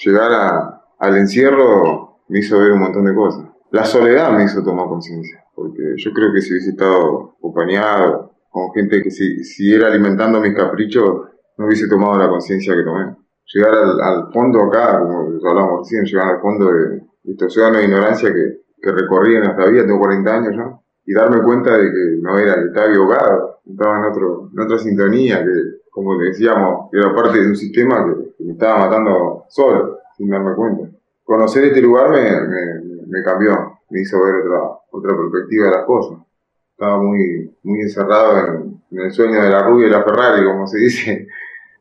Llegar 0.04 0.32
a- 0.32 0.82
al 0.98 1.16
encierro 1.18 2.22
me 2.26 2.40
hizo 2.40 2.58
ver 2.58 2.72
un 2.72 2.80
montón 2.80 3.04
de 3.04 3.14
cosas. 3.14 3.46
La 3.70 3.84
soledad 3.84 4.32
me 4.32 4.42
hizo 4.42 4.64
tomar 4.64 4.88
conciencia, 4.88 5.44
porque 5.54 5.82
yo 5.98 6.10
creo 6.12 6.32
que 6.32 6.40
si 6.40 6.52
hubiese 6.52 6.70
estado 6.70 7.36
acompañado 7.38 8.32
con 8.50 8.72
gente 8.72 9.00
que 9.04 9.10
si, 9.12 9.44
siguiera 9.44 9.86
alimentando 9.86 10.40
mis 10.40 10.52
caprichos, 10.56 11.28
no 11.58 11.66
hubiese 11.66 11.86
tomado 11.88 12.18
la 12.18 12.28
conciencia 12.28 12.74
que 12.74 12.82
tomé. 12.82 13.14
Llegar 13.54 13.74
al, 13.74 14.00
al 14.00 14.32
fondo 14.32 14.62
acá, 14.64 14.98
como 15.00 15.28
hablamos 15.48 15.80
recién, 15.80 16.04
llegar 16.04 16.34
al 16.34 16.40
fondo 16.40 16.72
de, 16.72 17.02
este 17.24 17.44
océano 17.46 17.78
de 17.78 17.84
ignorancia 17.84 18.32
que, 18.32 18.60
que 18.80 18.92
recorrí 18.92 19.36
en 19.36 19.44
esta 19.44 19.66
vida, 19.66 19.84
tengo 19.84 19.98
40 19.98 20.34
años 20.34 20.56
ya, 20.56 20.78
y 21.06 21.14
darme 21.14 21.42
cuenta 21.42 21.76
de 21.76 21.84
que 21.84 22.18
no 22.20 22.38
era, 22.38 22.54
que 22.54 22.66
estaba 22.66 22.86
equivocado, 22.88 23.60
estaba 23.64 23.98
en, 23.98 24.04
otro, 24.04 24.50
en 24.52 24.60
otra 24.60 24.78
sintonía, 24.78 25.44
que 25.44 25.76
como 25.90 26.18
decíamos, 26.18 26.90
era 26.92 27.14
parte 27.14 27.40
de 27.40 27.48
un 27.48 27.56
sistema 27.56 28.04
que, 28.04 28.44
me 28.44 28.52
estaba 28.52 28.80
matando 28.80 29.44
solo, 29.48 29.98
sin 30.16 30.28
darme 30.28 30.54
cuenta. 30.54 30.90
Conocer 31.24 31.64
este 31.64 31.80
lugar 31.80 32.10
me, 32.10 32.20
me, 33.06 33.22
cambió, 33.24 33.78
me 33.88 34.02
hizo 34.02 34.22
ver 34.22 34.34
otra, 34.36 34.60
otra 34.90 35.16
perspectiva 35.16 35.66
de 35.66 35.72
las 35.72 35.86
cosas. 35.86 36.18
Estaba 36.72 37.02
muy, 37.02 37.50
muy 37.62 37.80
encerrado 37.80 38.38
en, 38.38 38.82
en 38.90 39.00
el 39.00 39.10
sueño 39.10 39.40
de 39.40 39.48
la 39.48 39.62
rubia 39.66 39.86
y 39.86 39.90
la 39.90 40.02
Ferrari, 40.02 40.44
como 40.44 40.66
se 40.66 40.78
dice, 40.78 41.28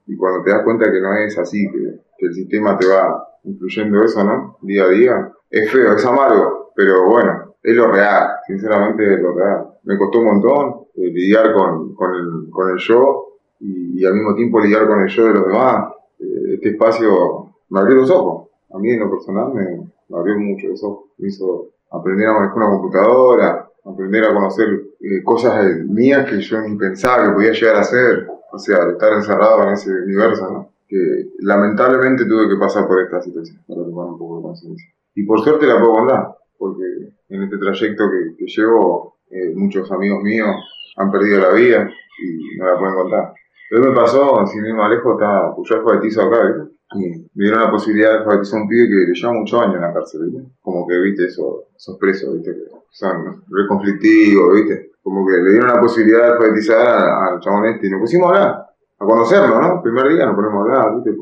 y 0.07 0.15
cuando 0.15 0.43
te 0.43 0.51
das 0.51 0.63
cuenta 0.63 0.91
que 0.91 1.01
no 1.01 1.13
es 1.15 1.37
así, 1.37 1.69
que, 1.71 2.05
el 2.17 2.33
sistema 2.33 2.77
te 2.77 2.87
va 2.87 3.27
influyendo 3.43 4.01
eso, 4.03 4.23
¿no? 4.23 4.57
Día 4.61 4.85
a 4.85 4.89
día, 4.89 5.31
es 5.49 5.71
feo, 5.71 5.93
es 5.93 6.05
amargo, 6.05 6.71
pero 6.75 7.07
bueno, 7.07 7.55
es 7.61 7.75
lo 7.75 7.91
real, 7.91 8.29
sinceramente 8.47 9.15
es 9.15 9.19
lo 9.19 9.33
real. 9.33 9.67
Me 9.83 9.97
costó 9.97 10.19
un 10.19 10.25
montón 10.25 10.85
eh, 10.95 11.11
lidiar 11.11 11.53
con, 11.53 11.93
con, 11.93 12.15
el, 12.15 12.49
con 12.49 12.69
el 12.69 12.77
yo 12.77 13.25
y, 13.59 14.05
al 14.05 14.13
mismo 14.13 14.35
tiempo 14.35 14.59
lidiar 14.59 14.87
con 14.87 15.01
el 15.01 15.07
yo 15.07 15.25
de 15.25 15.33
los 15.33 15.47
demás. 15.47 15.93
Eh, 16.19 16.53
este 16.55 16.69
espacio 16.69 17.53
me 17.69 17.79
abrió 17.79 17.97
los 17.97 18.11
ojos. 18.11 18.49
A 18.73 18.77
mí 18.77 18.91
en 18.91 18.99
lo 18.99 19.09
personal 19.09 19.53
me, 19.53 19.91
abrió 20.15 20.37
mucho 20.37 20.67
los 20.67 20.83
ojos. 20.83 21.05
Me 21.17 21.27
hizo 21.27 21.69
aprender 21.91 22.27
a 22.27 22.33
manejar 22.33 22.57
una 22.57 22.69
computadora, 22.69 23.69
aprender 23.83 24.25
a 24.25 24.33
conocer 24.33 24.67
eh, 24.99 25.23
cosas 25.23 25.65
mías 25.87 26.29
que 26.29 26.39
yo 26.39 26.61
ni 26.61 26.75
pensaba 26.77 27.25
que 27.25 27.33
podía 27.33 27.51
llegar 27.51 27.75
a 27.75 27.81
hacer. 27.81 28.27
O 28.55 28.59
sea, 28.59 28.85
de 28.85 28.93
estar 28.93 29.11
encerrado 29.11 29.63
en 29.63 29.73
ese 29.73 29.91
universo. 29.91 30.71
Que 30.87 31.29
lamentablemente 31.39 32.25
tuve 32.25 32.47
que 32.47 32.59
pasar 32.59 32.87
por 32.87 33.01
esta 33.01 33.21
situación 33.21 33.59
para 33.67 33.83
tomar 33.83 34.05
un 34.05 34.19
poco 34.19 34.37
de 34.37 34.43
conciencia. 34.43 34.87
Y 35.15 35.25
por 35.25 35.41
suerte 35.41 35.65
la 35.65 35.79
puedo 35.79 35.93
contar, 35.93 36.35
porque 36.57 36.83
en 37.29 37.43
este 37.43 37.57
trayecto 37.57 38.03
que, 38.37 38.45
llevo, 38.45 39.17
eh, 39.29 39.51
muchos 39.55 39.91
amigos 39.91 40.21
míos 40.21 40.55
han 40.97 41.11
perdido 41.11 41.39
la 41.39 41.53
vida 41.53 41.89
y 42.21 42.57
no 42.57 42.65
la 42.65 42.77
pueden 42.77 42.95
contar. 42.95 43.33
Pero 43.69 43.89
me 43.89 43.95
pasó, 43.95 44.45
sin 44.45 44.63
ir 44.63 44.75
más 44.75 44.91
lejos, 44.91 45.13
estaba, 45.13 45.55
pues 45.55 45.67
yo 45.69 45.77
alfabetizo 45.77 46.21
acá, 46.21 46.45
¿viste? 46.45 46.75
Y 46.93 47.09
me 47.33 47.45
dieron 47.45 47.61
la 47.61 47.71
posibilidad 47.71 48.11
de 48.11 48.17
alfabetizar 48.19 48.61
un 48.61 48.67
pibe 48.69 48.87
que 48.87 48.93
le 48.93 49.13
lleva 49.13 49.33
muchos 49.33 49.61
años 49.61 49.75
en 49.75 49.81
la 49.81 49.93
cárcel, 49.93 50.29
¿viste? 50.29 50.49
Como 50.61 50.87
que, 50.87 50.99
¿viste? 50.99 51.25
Eso, 51.25 51.65
esos 51.75 51.97
presos, 51.97 52.35
¿viste? 52.35 52.51
Que 52.53 52.69
son 52.91 53.43
re 53.49 53.67
conflictivos, 53.67 54.53
¿viste? 54.53 54.91
Como 55.05 55.23
que 55.23 55.37
le 55.37 55.51
dieron 55.51 55.67
la 55.67 55.79
posibilidad 55.79 56.23
de 56.23 56.31
alfabetizar 56.31 56.79
al 56.79 57.39
chabón 57.39 57.65
este 57.65 57.85
y 57.85 57.91
nos 57.91 58.01
pusimos 58.01 58.25
a 58.25 58.29
hablar, 58.29 58.65
a 58.97 59.05
conocerlo, 59.05 59.61
¿no? 59.61 59.83
Primer 59.83 60.09
día 60.09 60.25
nos 60.25 60.35
ponemos 60.35 60.55
a 60.55 60.61
hablar, 60.61 60.95
¿viste? 60.95 61.15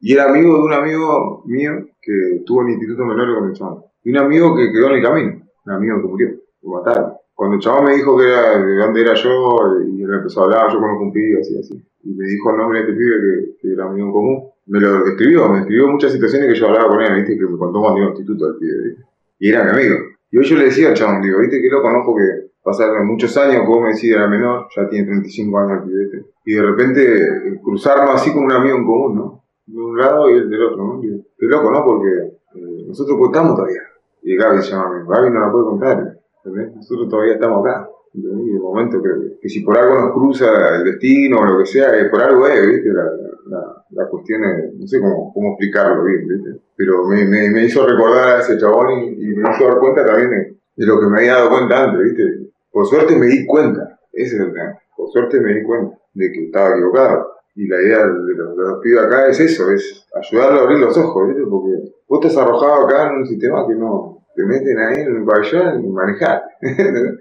Y 0.00 0.14
era 0.14 0.30
amigo 0.30 0.56
de 0.56 0.62
un 0.62 0.72
amigo 0.72 1.42
mío 1.44 1.72
que 2.00 2.36
estuvo 2.36 2.62
en 2.62 2.68
el 2.68 2.72
Instituto 2.76 3.04
Menor 3.04 3.38
con 3.38 3.48
el 3.50 3.52
chabón. 3.52 3.84
Y 4.04 4.10
un 4.10 4.16
amigo 4.16 4.56
que 4.56 4.72
quedó 4.72 4.88
en 4.88 4.94
el 4.94 5.02
camino, 5.02 5.42
un 5.66 5.72
amigo 5.72 6.00
que 6.00 6.08
murió, 6.08 6.28
lo 6.62 6.70
mataron. 6.70 7.12
Cuando 7.34 7.56
el 7.56 7.60
chabón 7.60 7.84
me 7.84 7.96
dijo 7.96 8.16
que 8.16 8.24
era, 8.26 8.58
de 8.58 8.74
dónde 8.74 9.00
era 9.02 9.12
yo, 9.12 9.56
y 9.86 10.02
él 10.02 10.14
empezó 10.14 10.40
a 10.40 10.44
hablar, 10.44 10.72
yo 10.72 10.80
conozco 10.80 11.02
un 11.02 11.12
pibe, 11.12 11.38
así, 11.38 11.58
así. 11.58 11.74
Y 12.04 12.14
me 12.14 12.26
dijo 12.26 12.50
el 12.52 12.56
nombre 12.56 12.78
de 12.78 12.84
este 12.86 12.96
pibe 12.96 13.16
que, 13.20 13.56
que 13.60 13.72
era 13.74 13.84
amigo 13.84 14.06
en 14.06 14.12
común. 14.14 14.48
Me 14.64 14.80
lo 14.80 15.04
describió, 15.04 15.46
me 15.50 15.58
describió 15.58 15.88
muchas 15.88 16.10
situaciones 16.10 16.48
que 16.48 16.58
yo 16.58 16.68
hablaba 16.68 16.88
con 16.88 17.02
él, 17.02 17.16
¿viste? 17.16 17.36
Que 17.36 17.44
me 17.44 17.58
contó 17.58 17.80
cuando 17.80 17.98
iba 17.98 18.06
al 18.06 18.12
instituto 18.16 18.46
el 18.48 18.56
pibe, 18.56 18.82
¿viste? 18.82 19.04
Y 19.40 19.50
era 19.50 19.64
mi 19.64 19.70
amigo. 19.72 19.96
Y 20.30 20.38
hoy 20.38 20.44
yo 20.44 20.56
le 20.56 20.64
decía 20.64 20.88
al 20.88 20.94
chabón, 20.94 21.20
digo, 21.20 21.38
¿viste 21.40 21.60
que 21.60 21.68
lo 21.68 21.82
conozco 21.82 22.16
que 22.16 22.45
pasaron 22.66 23.06
muchos 23.06 23.36
años, 23.36 23.62
como 23.64 23.82
me 23.82 23.90
decía, 23.90 24.16
era 24.16 24.26
menor, 24.26 24.66
ya 24.74 24.88
tiene 24.88 25.06
35 25.06 25.58
años 25.58 25.72
el 25.78 25.88
pibe 25.88 26.02
este. 26.02 26.26
Y 26.44 26.54
de 26.54 26.62
repente 26.62 27.16
eh, 27.16 27.60
cruzarnos 27.62 28.16
así 28.16 28.32
como 28.32 28.46
un 28.46 28.52
amigo 28.52 28.76
en 28.76 28.84
común, 28.84 29.14
¿no? 29.14 29.44
De 29.66 29.80
un 29.80 29.96
lado 29.96 30.28
y 30.30 30.34
el 30.34 30.50
del 30.50 30.64
otro, 30.64 30.76
¿no? 30.76 31.00
Qué 31.00 31.46
loco, 31.46 31.70
¿no? 31.70 31.84
Porque 31.84 32.08
eh, 32.56 32.84
nosotros 32.88 33.16
contamos 33.18 33.54
todavía. 33.54 33.82
Y 34.22 34.36
Gaby 34.36 34.62
se 34.62 34.72
llama. 34.72 35.04
Gaby 35.08 35.30
no 35.30 35.40
la 35.40 35.52
puede 35.52 35.64
contar, 35.64 36.18
¿entendés? 36.44 36.74
Nosotros 36.74 37.08
todavía 37.08 37.34
estamos 37.34 37.64
acá. 37.64 37.88
Y 38.14 38.20
de 38.22 38.58
momento 38.58 39.00
que, 39.00 39.38
que 39.40 39.48
si 39.48 39.60
por 39.60 39.78
algo 39.78 40.00
nos 40.00 40.12
cruza 40.12 40.76
el 40.76 40.84
destino 40.84 41.38
o 41.38 41.44
lo 41.44 41.58
que 41.58 41.66
sea, 41.66 41.96
es 41.96 42.08
por 42.10 42.20
algo 42.20 42.48
es, 42.48 42.66
¿viste? 42.66 42.92
La, 42.92 43.04
la, 43.46 43.84
la 43.90 44.08
cuestión 44.08 44.42
es, 44.42 44.74
no 44.74 44.86
sé 44.88 44.98
cómo, 45.00 45.32
cómo 45.32 45.50
explicarlo 45.50 46.02
bien, 46.02 46.26
¿viste? 46.26 46.60
Pero 46.74 47.06
me, 47.06 47.24
me, 47.26 47.48
me 47.50 47.64
hizo 47.64 47.86
recordar 47.86 48.38
a 48.38 48.40
ese 48.40 48.58
chabón 48.58 48.90
y, 48.90 49.06
y 49.22 49.36
me 49.36 49.50
hizo 49.50 49.68
dar 49.68 49.78
cuenta 49.78 50.04
también 50.04 50.30
de, 50.30 50.56
de 50.76 50.86
lo 50.86 50.98
que 50.98 51.06
me 51.06 51.18
había 51.18 51.34
dado 51.34 51.50
cuenta 51.50 51.84
antes, 51.84 52.02
¿viste? 52.02 52.46
Por 52.76 52.84
suerte 52.84 53.16
me 53.16 53.24
di 53.24 53.46
cuenta, 53.46 53.98
ese 54.12 54.34
es 54.36 54.40
el 54.42 54.52
tema. 54.52 54.78
Por 54.94 55.08
suerte 55.10 55.40
me 55.40 55.54
di 55.54 55.62
cuenta 55.62 55.96
de 56.12 56.30
que 56.30 56.44
estaba 56.44 56.74
equivocado. 56.74 57.32
Y 57.54 57.66
la 57.68 57.80
idea 57.80 58.00
de 58.00 58.06
los, 58.08 58.54
de 58.54 58.64
los 58.64 58.80
pibes 58.82 59.02
acá 59.02 59.28
es 59.28 59.40
eso, 59.40 59.70
es 59.70 60.06
ayudarlo 60.14 60.60
a 60.60 60.62
abrir 60.64 60.80
los 60.80 60.94
ojos, 60.98 61.26
¿viste? 61.28 61.42
Porque 61.48 61.70
vos 62.06 62.20
estás 62.22 62.36
arrojado 62.36 62.84
acá 62.84 63.08
en 63.08 63.20
un 63.20 63.26
sistema 63.26 63.66
que 63.66 63.74
no 63.76 64.18
te 64.34 64.44
meten 64.44 64.78
ahí 64.78 65.00
en 65.00 65.16
el 65.16 65.24
pabellón 65.24 65.84
y 65.86 65.88
manejar. 65.88 66.42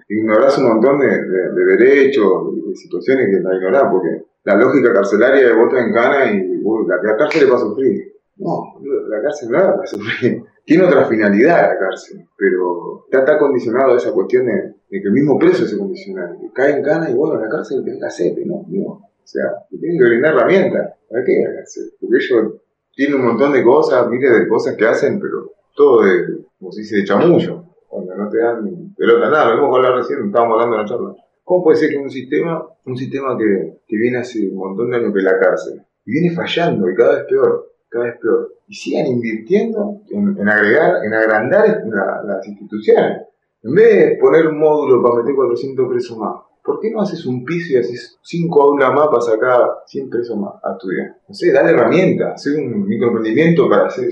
Ignorás 0.10 0.58
un 0.58 0.66
montón 0.68 0.99
de, 0.99 1.08
de- 1.08 1.51
de 1.53 1.66
derechos, 1.78 2.53
de 2.53 2.76
situaciones 2.76 3.28
que 3.30 3.39
la 3.41 3.56
ignorás, 3.56 3.84
porque 3.89 4.26
la 4.43 4.56
lógica 4.56 4.93
carcelaria 4.93 5.47
de 5.47 5.53
vos 5.56 5.70
te 5.74 5.80
encana 5.80 6.34
y 6.34 6.62
vos, 6.62 6.86
la, 6.86 6.97
la 7.01 7.16
cárcel 7.16 7.43
es 7.43 7.47
para 7.47 7.62
sufrir. 7.62 8.14
No, 8.36 8.76
la 9.08 9.22
cárcel 9.22 9.49
no 9.51 9.58
es 9.58 9.64
para 9.64 9.88
sufrir. 9.88 10.43
Tiene 10.66 10.84
otra 10.84 11.05
finalidad 11.05 11.74
la 11.74 11.78
cárcel, 11.78 12.26
pero 12.36 13.05
está, 13.05 13.20
está 13.20 13.38
condicionado 13.38 13.93
a 13.93 13.97
esa 13.97 14.11
cuestión 14.11 14.47
de, 14.47 14.74
que 14.89 14.97
el 14.97 15.11
mismo 15.11 15.38
preso 15.38 15.66
se 15.66 15.78
condiciona, 15.78 16.36
que 16.41 16.51
cae 16.51 16.78
en 16.78 16.84
cana 16.84 17.09
y 17.09 17.13
bueno, 17.13 17.39
la 17.39 17.47
cárcel 17.47 17.84
te 17.84 18.03
hace, 18.03 18.36
¿no? 18.45 18.66
no. 18.68 18.82
O 18.86 19.28
sea, 19.28 19.43
te 19.70 19.78
tienen 19.78 19.99
que 19.99 20.05
brindar 20.05 20.34
herramientas. 20.34 20.93
¿Para 21.09 21.24
qué 21.24 21.43
la 21.47 21.55
cárcel? 21.55 21.84
Porque 21.99 22.18
ellos 22.18 22.53
tienen 22.95 23.20
un 23.20 23.26
montón 23.28 23.53
de 23.53 23.63
cosas, 23.63 24.07
miles 24.09 24.32
de 24.32 24.47
cosas 24.47 24.76
que 24.76 24.86
hacen, 24.86 25.20
pero 25.20 25.51
todo 25.76 26.03
de, 26.03 26.45
como 26.57 26.72
se 26.72 26.82
dice, 26.82 26.97
de 26.97 27.03
chamullo. 27.03 27.63
Cuando 27.88 28.16
no 28.16 28.30
te 28.30 28.39
dan 28.39 28.93
pelota 28.97 29.30
nada, 29.30 29.55
lo 29.55 29.70
que 29.70 29.76
hablar 29.76 29.95
recién, 29.97 30.26
estábamos 30.26 30.55
hablando 30.55 30.76
en 30.78 30.82
la 30.82 30.88
charla. 30.88 31.16
¿Cómo 31.43 31.63
puede 31.63 31.78
ser 31.78 31.91
que 31.91 31.97
un 31.97 32.09
sistema, 32.09 32.68
un 32.86 32.97
sistema 32.97 33.38
que, 33.38 33.82
que 33.88 33.97
viene 33.97 34.18
hace 34.18 34.49
un 34.49 34.57
montón 34.57 34.89
de 34.89 34.97
años 34.97 35.13
que 35.13 35.22
la 35.22 35.38
cárcel, 35.38 35.82
y 36.05 36.11
viene 36.11 36.36
fallando 36.36 36.89
y 36.89 36.95
cada 36.95 37.18
vez 37.18 37.26
peor, 37.30 37.72
cada 37.89 38.05
vez 38.05 38.16
peor, 38.20 38.55
y 38.68 38.74
sigan 38.76 39.07
invirtiendo 39.07 40.01
en, 40.09 40.49
agregar, 40.49 41.03
en 41.05 41.13
agrandar 41.13 41.84
la- 41.88 42.22
las 42.26 42.47
instituciones? 42.47 43.22
En 43.63 43.74
vez 43.74 43.95
de 43.95 44.18
poner 44.18 44.47
un 44.47 44.59
módulo 44.59 45.01
para 45.01 45.16
meter 45.22 45.36
400 45.36 45.88
presos 45.89 46.18
más, 46.18 46.36
¿por 46.63 46.80
qué 46.80 46.91
no 46.91 47.01
haces 47.01 47.26
un 47.26 47.43
piso 47.43 47.74
y 47.74 47.78
haces 47.78 48.18
5 48.24 48.61
aulas 48.61 48.93
más 48.93 49.07
para 49.07 49.22
sacar 49.22 49.59
100 49.88 50.09
presos 50.09 50.38
más 50.38 50.53
a 50.63 50.74
estudiar? 50.74 51.16
No 51.28 51.34
sé, 51.34 51.51
dale 51.51 51.72
herramientas, 51.72 52.34
hacer 52.36 52.59
un 52.63 52.88
microemprendimiento 52.88 53.68
para 53.70 53.88
hacer 53.88 54.07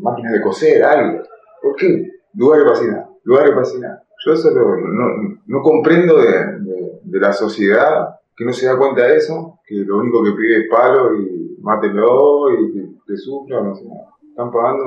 máquinas 0.00 0.32
de 0.32 0.40
coser, 0.40 0.82
algo. 0.84 1.22
¿Por 1.60 1.76
qué? 1.76 2.08
Lugares 2.34 2.64
para 2.64 2.86
nada, 2.92 3.10
lugares 3.24 3.50
para 3.54 3.78
nada. 3.80 4.04
Yo 4.24 4.32
eso 4.32 4.50
lo- 4.50 4.76
no, 5.46 5.62
comprendo 5.62 6.18
de, 6.18 6.26
de- 6.60 6.92
de 7.02 7.18
la 7.20 7.32
sociedad 7.32 8.16
que 8.42 8.46
no 8.46 8.52
se 8.52 8.66
da 8.66 8.76
cuenta 8.76 9.06
de 9.06 9.16
eso, 9.16 9.60
que 9.64 9.76
lo 9.76 9.98
único 9.98 10.22
que 10.24 10.32
pide 10.32 10.62
es 10.62 10.68
palo 10.68 11.16
y 11.16 11.56
mátenlo 11.60 12.50
y 12.52 12.72
que, 12.72 12.88
que 13.06 13.16
sufra, 13.16 13.62
no 13.62 13.74
sé. 13.74 13.84
Están 14.28 14.50
pagando 14.50 14.84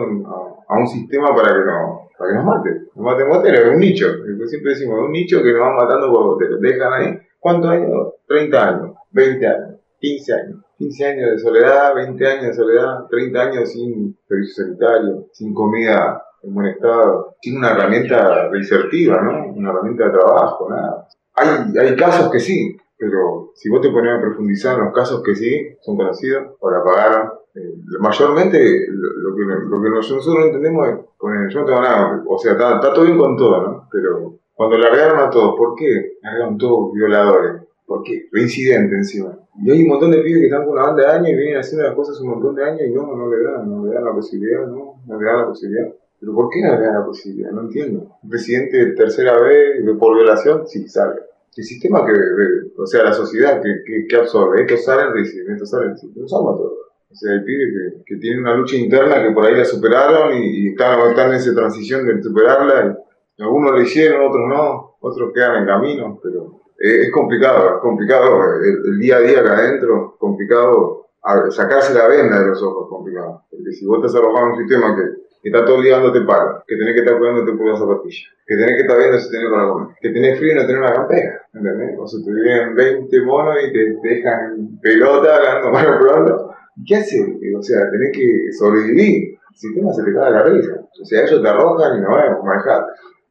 a, 0.68 0.78
un 0.78 0.88
sistema 0.88 1.34
para 1.36 1.53
que, 1.53 1.66
no, 1.66 2.10
para 2.18 2.32
que 2.32 2.36
nos 2.38 2.45
maten. 2.45 2.89
Nos 2.95 3.06
maten, 3.06 3.30
maten, 3.30 3.53
es 3.53 3.68
un 3.68 3.80
nicho. 3.80 4.08
Es 4.08 4.49
Siempre 4.49 4.72
decimos, 4.72 4.99
un 4.99 5.12
nicho 5.12 5.41
que 5.41 5.53
nos 5.53 5.62
van 5.62 5.76
matando 5.76 6.38
te 6.38 6.49
lo 6.49 6.58
dejan 6.58 6.93
ahí. 6.93 7.20
¿Cuántos 7.39 7.72
años? 7.72 8.14
30 8.28 8.68
años, 8.68 8.91
20 9.12 9.47
años, 9.47 9.80
15 9.99 10.34
años. 10.34 10.66
15 10.78 11.06
años 11.06 11.32
de 11.32 11.39
soledad, 11.39 11.95
20 11.95 12.28
años 12.28 12.45
de 12.47 12.53
soledad, 12.53 13.06
30 13.10 13.41
años 13.41 13.72
sin 13.72 14.18
servicio 14.28 14.66
sanitario, 14.66 15.28
sin 15.32 15.53
comida 15.53 16.22
en 16.43 16.53
buen 16.53 16.68
estado, 16.68 17.36
sin 17.41 17.58
una 17.58 17.72
herramienta 17.72 18.49
reinsertiva, 18.49 19.22
¿no? 19.22 19.53
Una 19.53 19.70
herramienta 19.72 20.06
de 20.06 20.12
trabajo, 20.12 20.70
nada. 20.70 21.08
Hay, 21.36 21.78
hay 21.80 21.95
casos 21.95 22.30
que 22.30 22.39
sí, 22.39 22.76
pero 22.97 23.51
si 23.55 23.69
vos 23.69 23.81
te 23.81 23.89
pones 23.89 24.13
a 24.13 24.21
profundizar 24.21 24.77
en 24.77 24.85
los 24.85 24.93
casos 24.93 25.21
que 25.23 25.35
sí 25.35 25.75
son 25.81 25.97
conocidos 25.97 26.55
o 26.59 26.71
la 26.71 26.83
pagaron, 26.83 27.31
eh, 27.55 27.75
mayormente 27.99 28.87
lo, 28.89 29.09
lo 29.29 29.35
que, 29.35 29.43
lo 29.69 29.81
que 29.81 29.89
nosotros 29.89 30.27
no 30.27 30.45
entendemos 30.45 30.87
es, 30.87 30.95
poner, 31.17 31.49
yo 31.49 31.61
no 31.61 31.65
tengo 31.65 31.81
nada, 31.81 32.23
o 32.27 32.37
sea, 32.37 32.53
está, 32.53 32.75
está 32.75 32.93
todo 32.93 33.05
bien 33.05 33.17
con 33.17 33.37
todo, 33.37 33.61
¿no? 33.61 33.89
Pero 33.91 34.39
cuando 34.53 34.77
largaron 34.77 35.19
a 35.19 35.29
todos, 35.29 35.55
¿por 35.57 35.75
qué 35.75 36.17
largaron 36.21 36.57
todos 36.57 36.93
violadores? 36.93 37.61
¿Por 37.85 38.03
qué? 38.03 38.27
Reincidente 38.31 38.95
encima. 38.95 39.37
Y 39.61 39.71
hay 39.71 39.83
un 39.83 39.89
montón 39.89 40.11
de 40.11 40.21
pibes 40.21 40.39
que 40.39 40.45
están 40.45 40.65
con 40.65 40.73
una 40.73 40.87
banda 40.87 41.03
de 41.03 41.11
años 41.11 41.29
y 41.29 41.35
vienen 41.35 41.57
haciendo 41.57 41.85
las 41.85 41.95
cosas 41.95 42.19
un 42.19 42.29
montón 42.29 42.55
de 42.55 42.63
años 42.63 42.81
y 42.87 42.91
no, 42.91 43.15
no 43.15 43.29
le 43.29 43.43
dan, 43.43 43.69
no 43.69 43.85
le 43.85 43.93
dan 43.93 44.05
la 44.05 44.13
posibilidad, 44.13 44.65
no, 44.67 45.01
no 45.05 45.19
le 45.19 45.25
dan 45.25 45.37
la 45.37 45.47
posibilidad. 45.47 45.93
¿Pero 46.19 46.33
por 46.33 46.49
qué 46.49 46.61
no 46.61 46.75
le 46.75 46.81
dan 46.81 46.93
la 46.95 47.05
posibilidad? 47.05 47.51
No 47.51 47.61
entiendo. 47.61 48.17
Un 48.23 48.29
presidente 48.29 48.77
de 48.77 48.91
tercera 48.93 49.39
vez 49.39 49.81
por 49.99 50.15
violación, 50.15 50.67
sí, 50.67 50.87
salga. 50.87 51.21
El 51.56 51.64
sistema 51.64 52.06
que, 52.06 52.12
ve- 52.12 52.72
o 52.78 52.86
sea, 52.86 53.03
la 53.03 53.14
sociedad 53.14 53.62
que, 53.62 53.82
que, 53.86 54.08
que 54.08 54.16
absorbe, 54.18 54.62
estos 54.62 54.84
salen, 54.84 55.14
reciben, 55.14 55.66
salen, 55.66 55.95
no 56.16 56.28
somos 56.28 56.58
todos. 56.58 56.74
O 57.10 57.16
sea, 57.16 57.32
hay 57.34 57.39
pibes 57.45 57.68
que, 57.74 58.03
que 58.06 58.20
tienen 58.20 58.41
una 58.41 58.56
lucha 58.56 58.76
interna 58.76 59.24
que 59.24 59.32
por 59.32 59.45
ahí 59.45 59.56
la 59.56 59.64
superaron 59.64 60.34
y, 60.34 60.70
están, 60.70 60.99
están 61.10 61.30
en 61.30 61.36
esa 61.36 61.53
transición 61.56 62.06
de 62.06 62.22
superarla. 62.22 62.97
Algunos 63.39 63.72
lo 63.72 63.82
hicieron, 63.82 64.28
otros 64.28 64.47
no, 64.49 64.97
otros 64.99 65.32
quedan 65.34 65.62
en 65.62 65.66
camino, 65.66 66.20
pero 66.22 66.62
es, 66.78 67.12
complicado, 67.14 67.76
es 67.76 67.82
complicado 67.82 68.56
el, 68.62 68.93
el 68.93 68.99
día 68.99 69.18
a 69.18 69.22
día 69.22 69.39
acá 69.39 69.58
adentro, 69.58 70.18
complicado 70.20 71.08
sacarse 71.51 71.93
la 71.93 72.08
venda 72.08 72.39
de 72.39 72.47
los 72.47 72.62
ojos, 72.62 72.89
complicado. 72.89 73.43
Porque 73.49 73.72
si 73.72 73.86
vos 73.86 73.97
estás 73.97 74.16
arrojado 74.16 74.47
en 74.47 74.51
un 74.53 74.58
sistema 74.60 74.95
que, 74.95 75.24
que 75.45 75.49
está 75.49 75.63
todo 75.63 75.77
el 75.77 75.83
día 75.83 75.97
dándote 75.97 76.21
palo, 76.21 76.63
que 76.65 76.75
tenés 76.75 76.95
que 76.95 77.01
estar 77.01 77.19
cuidándote 77.19 77.51
por 77.51 77.67
la 77.67 77.77
zapatilla, 77.77 78.29
que 78.47 78.55
tenés 78.55 78.73
que 78.77 78.81
estar 78.81 78.97
viendo 78.97 79.19
si 79.19 79.29
tenés 79.29 79.51
para 79.51 79.67
comer, 79.67 79.95
que 80.01 80.09
tenés 80.09 80.39
frío 80.39 80.53
y 80.53 80.55
no 80.55 80.65
tenés 80.65 80.81
una 80.81 80.93
campera, 80.95 81.41
¿entendés? 81.53 81.99
O 81.99 82.07
sea, 82.07 82.25
te 82.25 82.31
vienen 82.33 82.73
20 82.73 83.21
monos 83.21 83.55
y 83.63 83.71
te, 83.71 83.93
te 84.01 84.09
dejan 84.09 84.79
pelota, 84.81 85.39
ganando 85.43 85.69
malo 85.69 85.99
pronto. 85.99 86.55
¿Qué 86.87 86.95
haces? 86.95 87.27
O 87.55 87.61
sea, 87.61 87.91
tenés 87.91 88.11
que 88.11 88.51
sobrevivir. 88.57 89.37
El 89.51 89.55
sistema 89.55 89.93
se 89.93 90.01
te 90.01 90.13
cae 90.15 90.25
de 90.25 90.31
la 90.31 90.43
risa. 90.45 90.81
O 90.81 91.05
sea, 91.05 91.21
ellos 91.21 91.43
te 91.43 91.47
arrojan 91.47 91.99
y 91.99 92.01
no 92.01 92.09
vas 92.09 92.25
a 92.25 92.41
manejar. 92.43 92.85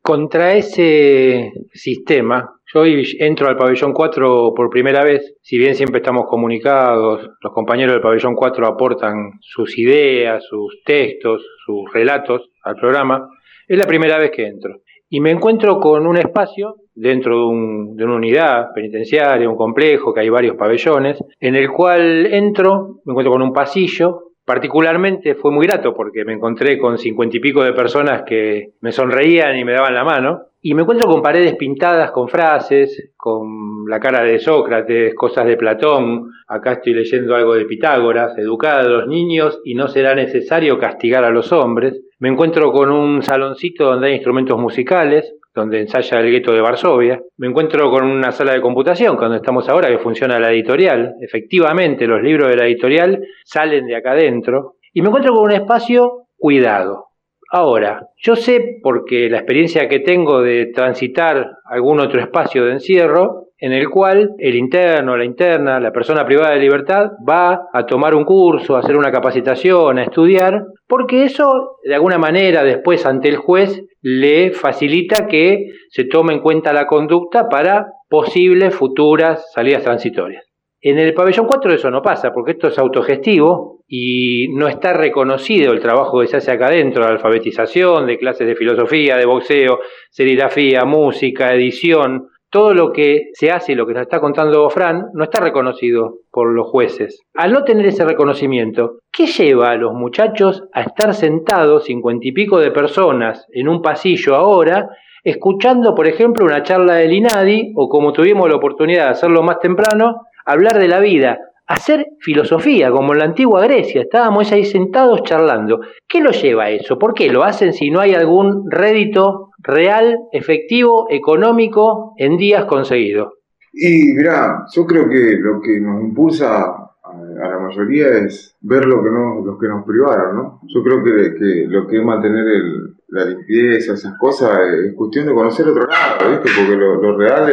Contra 0.07 0.52
ese 0.52 1.50
sistema, 1.72 2.61
yo 2.74 2.80
hoy 2.80 3.07
entro 3.20 3.48
al 3.48 3.57
pabellón 3.57 3.94
4 3.94 4.52
por 4.55 4.68
primera 4.68 5.02
vez, 5.02 5.34
si 5.40 5.57
bien 5.57 5.74
siempre 5.74 6.00
estamos 6.00 6.26
comunicados, 6.28 7.26
los 7.40 7.52
compañeros 7.55 7.94
del 7.94 8.02
pabellón 8.02 8.34
4 8.34 8.66
aportan 8.66 9.30
sus 9.40 9.78
ideas, 9.78 10.44
sus 10.44 10.82
textos, 10.84 11.42
sus 11.64 11.90
relatos 11.90 12.50
al 12.64 12.74
programa, 12.74 13.26
es 13.66 13.78
la 13.78 13.86
primera 13.86 14.18
vez 14.18 14.30
que 14.30 14.46
entro. 14.46 14.74
Y 15.09 15.20
me 15.20 15.30
encuentro 15.30 15.80
con 15.80 16.07
un 16.07 16.18
espacio 16.18 16.74
dentro 16.94 17.38
de, 17.38 17.44
un- 17.46 17.96
de 17.96 18.05
una 18.05 18.16
unidad 18.16 18.74
penitenciaria, 18.74 19.48
un 19.48 19.57
complejo, 19.57 20.12
que 20.12 20.20
hay 20.20 20.28
varios 20.28 20.57
pabellones, 20.57 21.18
en 21.40 21.55
el 21.55 21.70
cual 21.70 22.26
entro, 22.26 22.96
me 23.07 23.12
encuentro 23.12 23.32
con 23.32 23.40
un 23.40 23.55
pasillo, 23.55 24.24
particularmente 24.45 25.34
fue 25.34 25.51
muy 25.51 25.66
grato 25.66 25.95
porque 25.95 26.24
me 26.24 26.34
encontré 26.34 26.78
con 26.78 26.99
cincuenta 26.99 27.36
y 27.36 27.40
pico 27.40 27.62
de 27.64 27.72
personas 27.72 28.22
que 28.22 28.72
me 28.80 28.92
sonreían 28.92 29.57
y 29.57 29.64
me 29.64 29.72
daban 29.72 29.95
la 29.95 30.05
mano, 30.05 30.42
y 30.61 30.72
me 30.74 30.82
encuentro 30.82 31.09
con 31.09 31.20
paredes 31.20 31.57
pintadas 31.57 32.11
con 32.11 32.28
frases, 32.28 33.12
con 33.16 33.84
la 33.86 34.01
cara 34.01 34.22
de 34.22 34.38
Sócrates, 34.38 35.14
cosas 35.14 35.45
de 35.47 35.59
Platón, 35.59 36.30
acá 36.49 36.72
estoy 36.72 36.95
leyendo 36.95 37.34
algo 37.34 37.55
de 37.55 37.66
Pitágoras, 37.66 38.36
educad 38.38 38.80
a 38.80 38.88
los 38.88 39.07
niños 39.07 39.61
y 39.64 39.74
no 39.74 39.88
será 39.88 40.14
necesario 40.14 40.78
castigar 40.78 41.24
a 41.24 41.30
los 41.30 41.53
hombres, 41.53 42.01
me 42.18 42.30
encuentro 42.30 42.72
con 42.72 42.90
un 42.90 43.22
saloncito 43.22 43.84
donde 43.84 44.07
hay 44.07 44.14
instrumentos 44.14 44.59
musicales, 44.59 45.34
donde 45.55 45.80
ensaya 45.80 46.18
el 46.20 46.30
gueto 46.30 46.52
de 46.52 46.61
Varsovia. 46.61 47.20
Me 47.36 47.46
encuentro 47.46 47.90
con 47.90 48.05
una 48.05 48.32
sala 48.32 48.52
de 48.52 48.61
computación, 48.61 49.16
donde 49.16 49.36
estamos 49.36 49.68
ahora, 49.68 49.88
que 49.88 49.98
funciona 49.98 50.38
la 50.38 50.50
editorial. 50.50 51.14
Efectivamente, 51.20 52.07
los 52.07 52.22
libros 52.22 52.48
de 52.48 52.57
la 52.57 52.66
editorial 52.66 53.20
salen 53.44 53.86
de 53.86 53.96
acá 53.96 54.12
adentro. 54.12 54.74
Y 54.92 55.02
me 55.02 55.09
encuentro 55.09 55.34
con 55.34 55.44
un 55.44 55.52
espacio 55.52 56.26
cuidado. 56.36 57.07
Ahora, 57.50 58.09
yo 58.16 58.34
sé, 58.34 58.80
porque 58.82 59.28
la 59.30 59.38
experiencia 59.38 59.88
que 59.88 60.00
tengo 60.00 60.42
de 60.42 60.72
transitar 60.74 61.52
algún 61.66 62.00
otro 62.00 62.20
espacio 62.20 62.64
de 62.64 62.72
encierro, 62.72 63.44
en 63.59 63.72
el 63.72 63.88
cual 63.88 64.32
el 64.38 64.57
interno, 64.57 65.16
la 65.16 65.24
interna, 65.24 65.78
la 65.78 65.92
persona 65.92 66.26
privada 66.26 66.52
de 66.52 66.61
libertad 66.61 67.12
va 67.26 67.68
a 67.72 67.86
tomar 67.86 68.14
un 68.14 68.24
curso, 68.24 68.74
a 68.74 68.80
hacer 68.80 68.96
una 68.96 69.12
capacitación, 69.12 69.98
a 69.98 70.02
estudiar, 70.02 70.64
porque 70.88 71.24
eso 71.24 71.78
de 71.84 71.94
alguna 71.94 72.18
manera 72.18 72.64
después 72.64 73.07
ante 73.07 73.28
el 73.28 73.36
juez 73.36 73.84
le 74.07 74.52
facilita 74.52 75.26
que 75.26 75.70
se 75.88 76.05
tome 76.05 76.34
en 76.34 76.40
cuenta 76.40 76.74
la 76.74 76.86
conducta 76.86 77.48
para 77.48 77.86
posibles 78.11 78.74
futuras 78.74 79.50
salidas 79.55 79.82
transitorias. 79.82 80.44
En 80.82 80.98
el 80.98 81.14
pabellón 81.14 81.46
4 81.46 81.72
eso 81.72 81.90
no 81.90 82.02
pasa, 82.02 82.30
porque 82.30 82.50
esto 82.50 82.68
es 82.68 82.78
autogestivo 82.78 83.80
y 83.88 84.48
no 84.50 84.68
está 84.68 84.92
reconocido 84.92 85.72
el 85.72 85.80
trabajo 85.80 86.20
que 86.20 86.26
se 86.26 86.36
hace 86.36 86.50
acá 86.50 86.66
adentro, 86.66 87.02
de 87.02 87.12
alfabetización, 87.12 88.07
de 88.07 88.18
clases 88.18 88.46
de 88.46 88.57
filosofía, 88.57 89.16
de 89.16 89.24
boxeo, 89.24 89.80
serigrafía, 90.11 90.84
música, 90.84 91.55
edición, 91.55 92.28
todo 92.55 92.72
lo 92.72 92.92
que 92.92 93.30
se 93.32 93.50
hace 93.50 93.74
lo 93.74 93.84
que 93.84 93.94
nos 93.94 94.02
está 94.02 94.20
contando 94.20 94.70
Fran 94.70 95.07
no 95.12 95.24
está 95.24 95.40
reconocido 95.40 96.18
por 96.30 96.55
los 96.55 96.68
jueces. 96.68 97.20
Al 97.34 97.52
no 97.52 97.64
tener 97.64 97.84
ese 97.86 98.05
reconocimiento, 98.05 99.00
¿qué 99.11 99.26
lleva 99.26 99.72
a 99.72 99.76
los 99.76 99.92
muchachos 99.92 100.62
a 100.72 100.82
estar 100.82 101.14
sentados 101.14 101.82
cincuenta 101.82 102.28
y 102.28 102.30
pico 102.30 102.61
de 102.61 102.70
personas 102.70 103.44
en 103.52 103.68
un 103.68 103.82
pasillo 103.82 104.36
ahora, 104.36 104.88
escuchando, 105.24 105.96
por 105.96 106.07
ejemplo, 106.07 106.44
una 106.44 106.62
charla 106.62 106.94
del 106.94 107.14
INADI, 107.14 107.72
o 107.74 107.88
como 107.88 108.12
tuvimos 108.12 108.48
la 108.48 108.55
oportunidad 108.55 109.07
de 109.07 109.11
hacerlo 109.11 109.42
más 109.42 109.59
temprano, 109.59 110.20
hablar 110.46 110.78
de 110.78 110.86
la 110.86 111.00
vida, 111.00 111.40
hacer 111.66 112.07
filosofía, 112.20 112.92
como 112.92 113.14
en 113.14 113.18
la 113.18 113.24
antigua 113.24 113.62
Grecia, 113.62 114.02
estábamos 114.02 114.52
ahí 114.52 114.64
sentados 114.64 115.24
charlando. 115.24 115.80
¿Qué 116.09 116.20
lo 116.20 116.30
lleva 116.30 116.66
a 116.66 116.70
eso? 116.70 117.00
¿Por 117.00 117.14
qué 117.14 117.30
lo 117.30 117.42
hacen 117.42 117.72
si 117.72 117.90
no 117.90 117.98
hay 117.98 118.14
algún 118.14 118.70
rédito 118.70 119.48
real, 119.64 120.18
efectivo, 120.32 121.06
económico 121.10 122.14
en 122.18 122.36
días 122.36 122.66
conseguidos? 122.66 123.32
Y 123.72 124.12
mirá, 124.14 124.64
yo 124.72 124.86
creo 124.86 125.08
que 125.08 125.36
lo 125.40 125.60
que 125.60 125.80
nos 125.80 126.00
impulsa 126.02 126.64
a, 126.64 126.94
la 127.36 127.58
mayoría 127.58 128.08
es 128.18 128.56
ver 128.60 128.84
lo 128.86 129.02
que 129.02 129.10
nos, 129.10 129.44
los 129.44 129.58
que 129.58 129.66
nos 129.68 129.84
privaron, 129.84 130.36
¿no? 130.36 130.60
Yo 130.72 130.82
creo 130.82 131.02
que, 131.02 131.66
lo 131.66 131.86
que 131.86 131.98
es 131.98 132.04
mantener 132.04 132.46
el- 132.46 132.94
la 133.08 133.24
limpieza, 133.26 133.94
esas 133.94 134.16
cosas, 134.18 134.58
es 134.84 134.94
cuestión 134.94 135.26
de 135.26 135.34
conocer 135.34 135.68
otro 135.68 135.86
lado, 135.86 136.30
¿viste? 136.30 136.50
Porque 136.56 136.76
lo, 136.76 137.16
real 137.16 137.48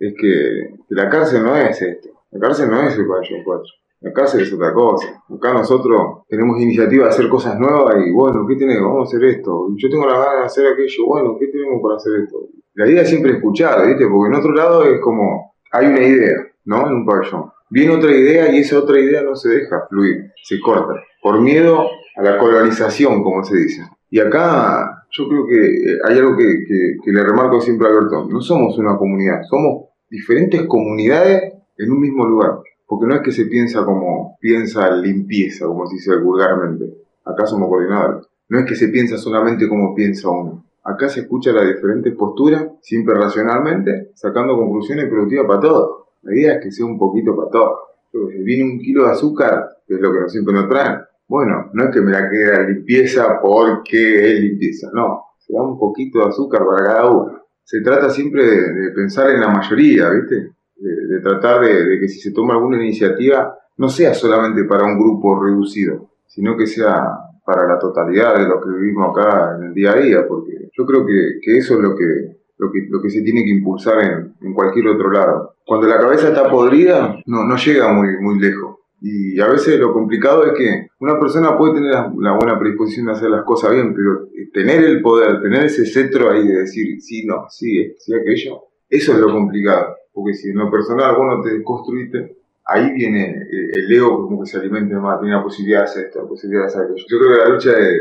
es, 0.00 0.14
que 0.18 0.74
la 0.88 1.08
cárcel 1.10 1.42
no 1.42 1.56
es 1.56 1.80
esto. 1.82 2.08
La 2.30 2.40
cárcel 2.40 2.70
no 2.70 2.80
es 2.82 2.96
el 2.98 3.06
pabellón 3.06 3.42
4. 3.44 3.64
La 4.04 4.12
cárcel 4.12 4.42
es 4.42 4.52
otra 4.52 4.72
cosa. 4.74 5.08
Acá 5.34 5.54
nosotros 5.54 6.24
tenemos 6.28 6.60
iniciativa 6.60 7.04
de 7.04 7.10
hacer 7.10 7.28
cosas 7.28 7.58
nuevas 7.58 7.96
y 8.06 8.10
bueno, 8.12 8.44
¿qué 8.46 8.56
tenemos? 8.56 8.92
Vamos 8.92 9.08
a 9.12 9.16
hacer 9.16 9.24
esto. 9.30 9.68
Yo 9.76 9.88
tengo 9.88 10.04
la 10.06 10.18
ganas 10.18 10.40
de 10.40 10.44
hacer 10.44 10.66
aquello. 10.72 11.06
Bueno, 11.06 11.36
¿qué 11.40 11.46
tenemos 11.46 11.80
para 11.82 11.96
hacer 11.96 12.12
esto? 12.22 12.36
La 12.74 12.86
idea 12.86 13.02
es 13.02 13.08
siempre 13.08 13.32
escuchar, 13.32 13.86
¿viste? 13.86 14.06
Porque 14.06 14.28
en 14.34 14.38
otro 14.38 14.52
lado 14.52 14.84
es 14.84 15.00
como, 15.00 15.54
hay 15.72 15.86
una 15.86 16.02
idea, 16.02 16.34
¿no? 16.66 16.86
En 16.86 16.92
un 16.96 17.06
pabellón. 17.06 17.50
Viene 17.70 17.94
otra 17.94 18.12
idea 18.12 18.52
y 18.54 18.58
esa 18.58 18.78
otra 18.78 19.00
idea 19.00 19.22
no 19.22 19.34
se 19.34 19.48
deja 19.48 19.86
fluir, 19.88 20.30
se 20.42 20.60
corta. 20.60 20.94
Por 21.22 21.40
miedo 21.40 21.86
a 22.16 22.22
la 22.22 22.36
colonización, 22.38 23.22
como 23.22 23.42
se 23.42 23.56
dice. 23.56 23.82
Y 24.10 24.20
acá 24.20 25.06
yo 25.12 25.28
creo 25.28 25.46
que 25.46 25.56
eh, 25.64 25.98
hay 26.04 26.18
algo 26.18 26.36
que, 26.36 26.44
que- 26.68 26.96
que 27.02 27.10
le 27.10 27.24
remarco 27.24 27.60
siempre 27.60 27.86
a 27.86 27.90
Alberto. 27.90 28.26
No 28.30 28.40
somos 28.42 28.76
una 28.78 28.96
comunidad, 28.98 29.40
somos 29.48 29.86
diferentes 30.10 30.66
comunidades 30.66 31.54
en 31.78 31.90
un 31.90 32.00
mismo 32.00 32.26
lugar. 32.26 32.58
Porque 32.86 33.06
no 33.06 33.14
es 33.16 33.22
que 33.22 33.32
se 33.32 33.46
piensa 33.46 33.84
como 33.84 34.36
piensa 34.40 34.90
limpieza, 34.90 35.66
como 35.66 35.86
se 35.86 35.94
dice 35.94 36.16
vulgarmente. 36.16 37.04
Acá 37.24 37.46
somos 37.46 37.68
coordinadores. 37.68 38.26
No 38.48 38.58
es 38.58 38.66
que 38.66 38.74
se 38.74 38.88
piensa 38.88 39.16
solamente 39.16 39.68
como 39.68 39.94
piensa 39.94 40.28
uno. 40.28 40.64
Acá 40.84 41.08
se 41.08 41.20
escucha 41.20 41.50
las 41.52 41.66
diferentes 41.66 42.14
posturas, 42.14 42.66
siempre 42.82 43.14
racionalmente, 43.14 44.10
sacando 44.14 44.54
conclusiones 44.54 45.08
productivas 45.08 45.46
para 45.46 45.60
todos. 45.60 46.04
La 46.22 46.34
idea 46.34 46.54
es 46.54 46.62
que 46.62 46.70
sea 46.70 46.84
un 46.84 46.98
poquito 46.98 47.34
para 47.34 47.50
todos. 47.50 47.78
Sé, 48.12 48.18
Viene 48.42 48.64
un 48.64 48.78
kilo 48.78 49.04
de 49.04 49.12
azúcar, 49.12 49.66
que 49.86 49.94
es 49.94 50.00
lo 50.00 50.12
que 50.12 50.20
nos 50.20 50.32
siempre 50.32 50.52
nos 50.52 50.68
traen. 50.68 51.00
Bueno, 51.26 51.70
no 51.72 51.84
es 51.84 51.90
que 51.90 52.02
me 52.02 52.12
la 52.12 52.28
quede 52.28 52.52
la 52.52 52.68
limpieza 52.68 53.40
porque 53.40 54.32
es 54.32 54.40
limpieza, 54.40 54.90
no. 54.92 55.22
Se 55.38 55.54
da 55.54 55.62
un 55.62 55.78
poquito 55.78 56.18
de 56.18 56.26
azúcar 56.26 56.66
para 56.66 56.84
cada 56.84 57.10
uno. 57.10 57.42
Se 57.62 57.80
trata 57.80 58.10
siempre 58.10 58.44
de, 58.44 58.72
de 58.74 58.90
pensar 58.90 59.30
en 59.30 59.40
la 59.40 59.48
mayoría, 59.48 60.10
¿viste? 60.10 60.52
De, 60.76 61.20
tratar 61.20 61.60
de, 61.60 61.98
que 62.00 62.08
si 62.08 62.20
se 62.20 62.32
toma 62.32 62.54
alguna 62.54 62.82
iniciativa, 62.82 63.56
no 63.76 63.88
sea 63.88 64.12
solamente 64.12 64.64
para 64.64 64.84
un 64.84 64.98
grupo 64.98 65.42
reducido, 65.42 66.10
sino 66.26 66.56
que 66.56 66.66
sea 66.66 67.06
para 67.44 67.66
la 67.66 67.78
totalidad 67.78 68.38
de 68.38 68.48
lo 68.48 68.60
que 68.60 68.70
vivimos 68.70 69.10
acá 69.10 69.56
en 69.56 69.68
el 69.68 69.74
día 69.74 69.92
a 69.92 69.96
día, 69.96 70.26
porque 70.26 70.68
yo 70.76 70.84
creo 70.84 71.06
que, 71.06 71.38
que 71.42 71.58
eso 71.58 71.74
es 71.74 71.80
lo 71.80 71.94
que, 71.94 72.38
lo 72.58 72.70
que, 72.70 72.86
lo 72.88 73.00
que 73.00 73.10
se 73.10 73.22
tiene 73.22 73.44
que 73.44 73.50
impulsar 73.50 74.02
en, 74.02 74.34
en 74.40 74.54
cualquier 74.54 74.88
otro 74.88 75.10
lado. 75.10 75.54
Cuando 75.66 75.86
la 75.86 75.98
cabeza 75.98 76.28
está 76.28 76.50
podrida, 76.50 77.16
no, 77.26 77.44
no 77.44 77.56
llega 77.56 77.92
muy, 77.92 78.18
muy 78.20 78.38
lejos. 78.38 78.76
Y 79.06 79.38
a 79.38 79.48
veces 79.48 79.78
lo 79.78 79.92
complicado 79.92 80.46
es 80.46 80.52
que 80.56 80.88
una 81.00 81.20
persona 81.20 81.58
puede 81.58 81.74
tener 81.74 81.90
la, 81.90 82.36
buena 82.38 82.58
predisposición 82.58 83.04
de 83.04 83.12
hacer 83.12 83.28
las 83.28 83.44
cosas 83.44 83.72
bien, 83.72 83.94
pero 83.94 84.30
tener 84.50 84.82
el 84.82 85.02
poder, 85.02 85.42
tener 85.42 85.64
ese 85.64 85.84
cetro 85.84 86.30
ahí 86.30 86.46
de 86.48 86.60
decir 86.60 87.00
sí, 87.02 87.26
no, 87.26 87.44
sí, 87.50 87.94
sí, 87.98 88.14
aquello, 88.14 88.62
eso 88.88 89.12
es 89.12 89.18
lo 89.18 89.30
complicado. 89.30 89.94
Porque 90.14 90.32
si 90.32 90.50
en 90.50 90.58
lo 90.58 90.70
personal 90.70 91.16
vos 91.16 91.26
no 91.26 91.42
te 91.42 91.62
construiste, 91.64 92.36
ahí 92.66 92.92
viene 92.92 93.30
eh, 93.30 93.70
el 93.74 93.92
ego 93.92 94.22
como 94.22 94.42
que 94.42 94.48
se 94.48 94.58
alimenta 94.58 94.98
más, 94.98 95.20
tiene 95.20 95.34
la 95.34 95.42
posibilidad 95.42 95.80
de 95.80 95.84
hacer 95.84 96.06
esto, 96.06 96.22
la 96.22 96.28
posibilidad 96.28 96.62
de 96.62 96.66
hacer. 96.68 96.86
Yo 96.94 97.18
creo 97.18 97.32
que 97.32 97.38
la 97.38 97.48
lucha 97.48 97.70
es, 97.72 97.96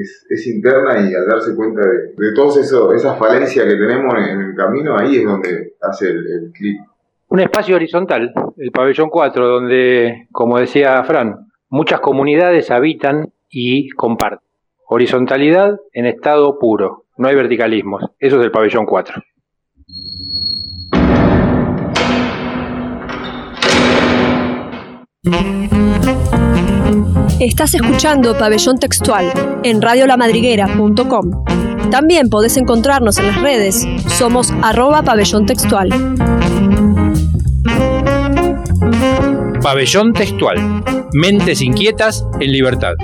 es, 0.00 0.26
es 0.30 0.46
interna 0.46 1.00
y 1.00 1.14
al 1.14 1.26
darse 1.26 1.54
cuenta 1.54 1.80
de, 1.80 2.14
de 2.16 2.34
todas 2.34 2.56
esas 2.58 3.18
falencias 3.18 3.66
que 3.66 3.74
tenemos 3.74 4.14
en 4.14 4.40
el 4.40 4.54
camino, 4.54 4.96
ahí 4.96 5.16
es 5.16 5.24
donde 5.24 5.74
hace 5.82 6.08
el, 6.08 6.52
clic. 6.54 6.80
Un 7.28 7.40
espacio 7.40 7.76
horizontal, 7.76 8.32
el 8.56 8.70
pabellón 8.70 9.10
4, 9.10 9.46
donde, 9.46 10.28
como 10.32 10.58
decía 10.58 11.02
Fran, 11.04 11.48
muchas 11.68 12.00
comunidades 12.00 12.70
habitan 12.70 13.32
y 13.50 13.90
comparten. 13.90 14.48
Horizontalidad 14.86 15.78
en 15.92 16.06
estado 16.06 16.58
puro, 16.58 17.04
no 17.18 17.28
hay 17.28 17.34
verticalismos. 17.34 18.04
Eso 18.18 18.38
es 18.38 18.44
el 18.44 18.50
pabellón 18.50 18.86
4. 18.86 19.22
Estás 27.40 27.74
escuchando 27.74 28.36
Pabellón 28.36 28.78
Textual 28.78 29.32
en 29.62 29.80
radiolamadriguera.com. 29.80 31.44
También 31.90 32.28
podés 32.28 32.56
encontrarnos 32.56 33.18
en 33.18 33.28
las 33.28 33.40
redes. 33.40 33.86
Somos 34.08 34.52
arroba 34.62 35.02
pabellón 35.02 35.46
textual. 35.46 35.88
Pabellón 39.62 40.12
Textual. 40.12 40.82
Mentes 41.12 41.62
inquietas 41.62 42.24
en 42.40 42.52
libertad. 42.52 42.94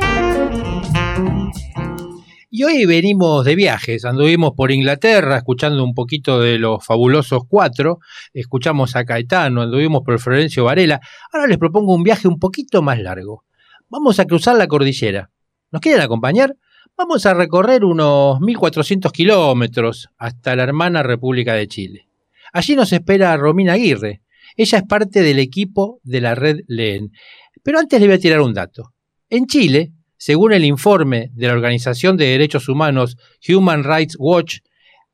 Y 2.57 2.63
hoy 2.63 2.87
venimos 2.87 3.45
de 3.45 3.57
viajes, 3.57 4.05
anduvimos 4.05 4.53
por 4.57 4.71
Inglaterra 4.71 5.39
escuchando 5.39 5.83
un 5.83 5.93
poquito 5.93 6.39
de 6.39 6.57
los 6.57 6.87
fabulosos 6.87 7.43
cuatro, 7.49 7.99
escuchamos 8.33 8.95
a 8.95 9.05
Caetano, 9.05 9.63
anduvimos 9.63 10.03
por 10.05 10.21
Florencio 10.21 10.63
Varela. 10.63 11.01
Ahora 11.33 11.49
les 11.49 11.59
propongo 11.59 11.93
un 11.93 12.05
viaje 12.05 12.29
un 12.29 12.39
poquito 12.39 12.81
más 12.81 13.01
largo. 13.01 13.43
Vamos 13.89 14.21
a 14.21 14.25
cruzar 14.27 14.57
la 14.57 14.69
cordillera. 14.69 15.33
¿Nos 15.73 15.83
quieren 15.83 16.01
acompañar? 16.01 16.55
Vamos 16.97 17.27
a 17.27 17.35
recorrer 17.35 17.85
unos 17.85 18.39
1400 18.39 19.11
kilómetros 19.11 20.11
hasta 20.17 20.55
la 20.55 20.63
hermana 20.63 21.03
República 21.03 21.55
de 21.55 21.67
Chile. 21.67 22.09
Allí 22.53 22.77
nos 22.77 22.93
espera 22.93 23.37
Romina 23.37 23.73
Aguirre. 23.73 24.23
Ella 24.57 24.79
es 24.79 24.85
parte 24.85 25.23
del 25.23 25.41
equipo 25.41 25.99
de 26.05 26.21
la 26.21 26.37
red 26.37 26.59
LEEN. 26.69 27.11
Pero 27.65 27.81
antes 27.81 28.01
le 28.01 28.07
voy 28.07 28.15
a 28.15 28.21
tirar 28.21 28.41
un 28.41 28.55
dato. 28.55 28.93
En 29.29 29.47
Chile, 29.47 29.91
según 30.25 30.55
el 30.55 30.64
informe 30.64 31.29
de 31.35 31.49
la 31.49 31.53
Organización 31.53 32.16
de 32.16 32.25
Derechos 32.25 32.70
Humanos 32.70 33.18
Human 33.47 33.85
Rights 33.85 34.16
Watch, 34.18 34.61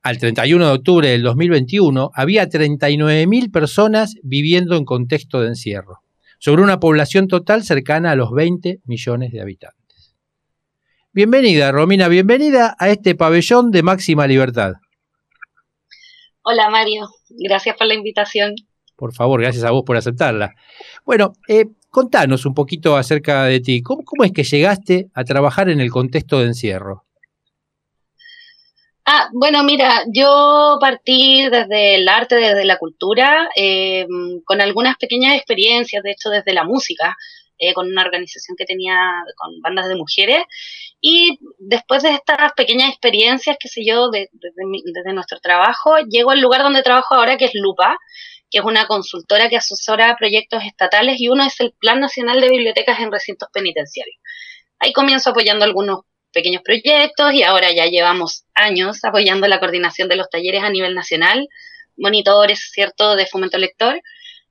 al 0.03 0.19
31 0.19 0.65
de 0.65 0.73
octubre 0.73 1.09
del 1.09 1.25
2021 1.25 2.13
había 2.15 2.49
39.000 2.49 3.51
personas 3.51 4.15
viviendo 4.23 4.77
en 4.77 4.85
contexto 4.85 5.41
de 5.41 5.49
encierro, 5.49 5.99
sobre 6.39 6.63
una 6.63 6.79
población 6.79 7.27
total 7.27 7.65
cercana 7.65 8.13
a 8.13 8.15
los 8.15 8.31
20 8.31 8.83
millones 8.85 9.33
de 9.33 9.41
habitantes. 9.41 10.15
Bienvenida, 11.11 11.73
Romina, 11.73 12.07
bienvenida 12.07 12.77
a 12.79 12.89
este 12.89 13.17
pabellón 13.17 13.73
de 13.73 13.83
máxima 13.83 14.29
libertad. 14.29 14.75
Hola 16.43 16.71
Mario, 16.71 17.09
gracias 17.31 17.77
por 17.77 17.89
la 17.89 17.95
invitación. 17.95 18.55
Por 18.95 19.13
favor, 19.13 19.41
gracias 19.41 19.65
a 19.65 19.73
vos 19.73 19.83
por 19.85 19.97
aceptarla. 19.97 20.55
Bueno, 21.05 21.33
eh, 21.49 21.65
contanos 21.91 22.47
un 22.47 22.55
poquito 22.55 22.97
acerca 22.97 23.45
de 23.45 23.61
ti. 23.61 23.83
¿Cómo, 23.83 24.05
¿Cómo, 24.05 24.25
es 24.25 24.33
que 24.33 24.45
llegaste 24.45 25.09
a 25.15 25.25
trabajar 25.25 25.69
en 25.69 25.81
el 25.81 25.91
contexto 25.91 26.39
de 26.39 26.47
encierro? 26.47 27.05
Ah, 29.05 29.29
bueno, 29.33 29.65
mira, 29.65 30.05
yo 30.15 30.79
partí 30.81 31.49
desde 31.51 31.97
el 31.97 32.09
arte, 32.09 32.37
desde 32.37 32.65
la 32.65 32.79
cultura, 32.79 33.49
eh, 33.57 34.07
con 34.45 34.61
algunas 34.61 34.97
pequeñas 34.99 35.35
experiencias, 35.35 36.03
de 36.03 36.13
hecho 36.13 36.31
desde 36.31 36.53
la 36.53 36.65
música, 36.65 37.17
eh, 37.59 37.75
con 37.75 37.89
una 37.89 38.03
organización 38.03 38.57
que 38.57 38.67
tenía 38.67 38.97
con 39.37 39.61
bandas 39.63 39.89
de 39.89 39.97
mujeres. 39.97 40.45
Y 41.01 41.41
después 41.59 42.03
de 42.03 42.11
estas 42.11 42.53
pequeñas 42.53 42.91
experiencias, 42.91 43.57
qué 43.59 43.69
sé 43.69 43.83
yo, 43.85 44.11
de, 44.11 44.29
desde 44.33 45.13
nuestro 45.13 45.41
trabajo, 45.41 45.97
llego 46.09 46.31
al 46.31 46.41
lugar 46.41 46.63
donde 46.63 46.83
trabajo 46.83 47.17
ahora, 47.17 47.37
que 47.37 47.47
es 47.47 47.55
Lupa, 47.55 47.99
que 48.51 48.59
es 48.59 48.65
una 48.65 48.87
consultora 48.87 49.49
que 49.49 49.57
asesora 49.57 50.17
proyectos 50.19 50.65
estatales 50.65 51.21
y 51.21 51.29
uno 51.29 51.45
es 51.45 51.61
el 51.61 51.73
Plan 51.79 52.01
Nacional 52.01 52.41
de 52.41 52.49
Bibliotecas 52.49 52.99
en 53.01 53.13
Recintos 53.13 53.49
Penitenciarios. 53.53 54.19
Ahí 54.79 54.93
comienzo 54.93 55.31
apoyando 55.31 55.65
algunos 55.65 56.01
pequeños 56.33 56.63
proyectos 56.63 57.33
y 57.35 57.43
ahora 57.43 57.73
ya 57.73 57.87
llevamos 57.87 58.45
años 58.55 59.05
apoyando 59.05 59.47
la 59.49 59.61
coordinación 59.61 60.09
de 60.09 60.17
los 60.17 60.29
talleres 60.31 60.63
a 60.63 60.71
nivel 60.71 60.95
nacional, 60.95 61.49
monitores, 61.97 62.71
¿cierto?, 62.73 63.17
de 63.17 63.27
fomento 63.27 63.59
lector, 63.59 64.01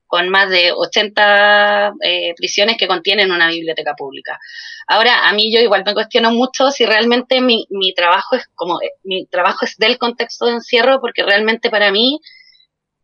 con 0.08 0.30
más 0.30 0.50
de 0.50 0.72
80 0.72 1.93
eh, 2.02 2.34
prisiones 2.36 2.78
que 2.78 2.88
contienen 2.88 3.32
una 3.32 3.50
biblioteca 3.50 3.93
pública. 3.95 4.39
Ahora, 4.88 5.28
a 5.28 5.34
mí 5.34 5.54
yo 5.54 5.62
igual 5.62 5.84
me 5.86 5.93
cuestiono 5.93 6.32
mucho 6.32 6.72
si 6.72 6.86
realmente 6.86 7.41
mi, 7.41 7.68
mi 7.70 7.93
trabajo 7.93 8.36
es 8.36 8.47
como, 8.56 8.80
mi 9.04 9.28
trabajo 9.28 9.66
es 9.66 9.78
del 9.78 10.00
contexto 10.00 10.45
de 10.45 10.54
encierro, 10.54 11.00
porque 11.00 11.24
realmente 11.24 11.70
para 11.70 11.91
mí 11.91 12.20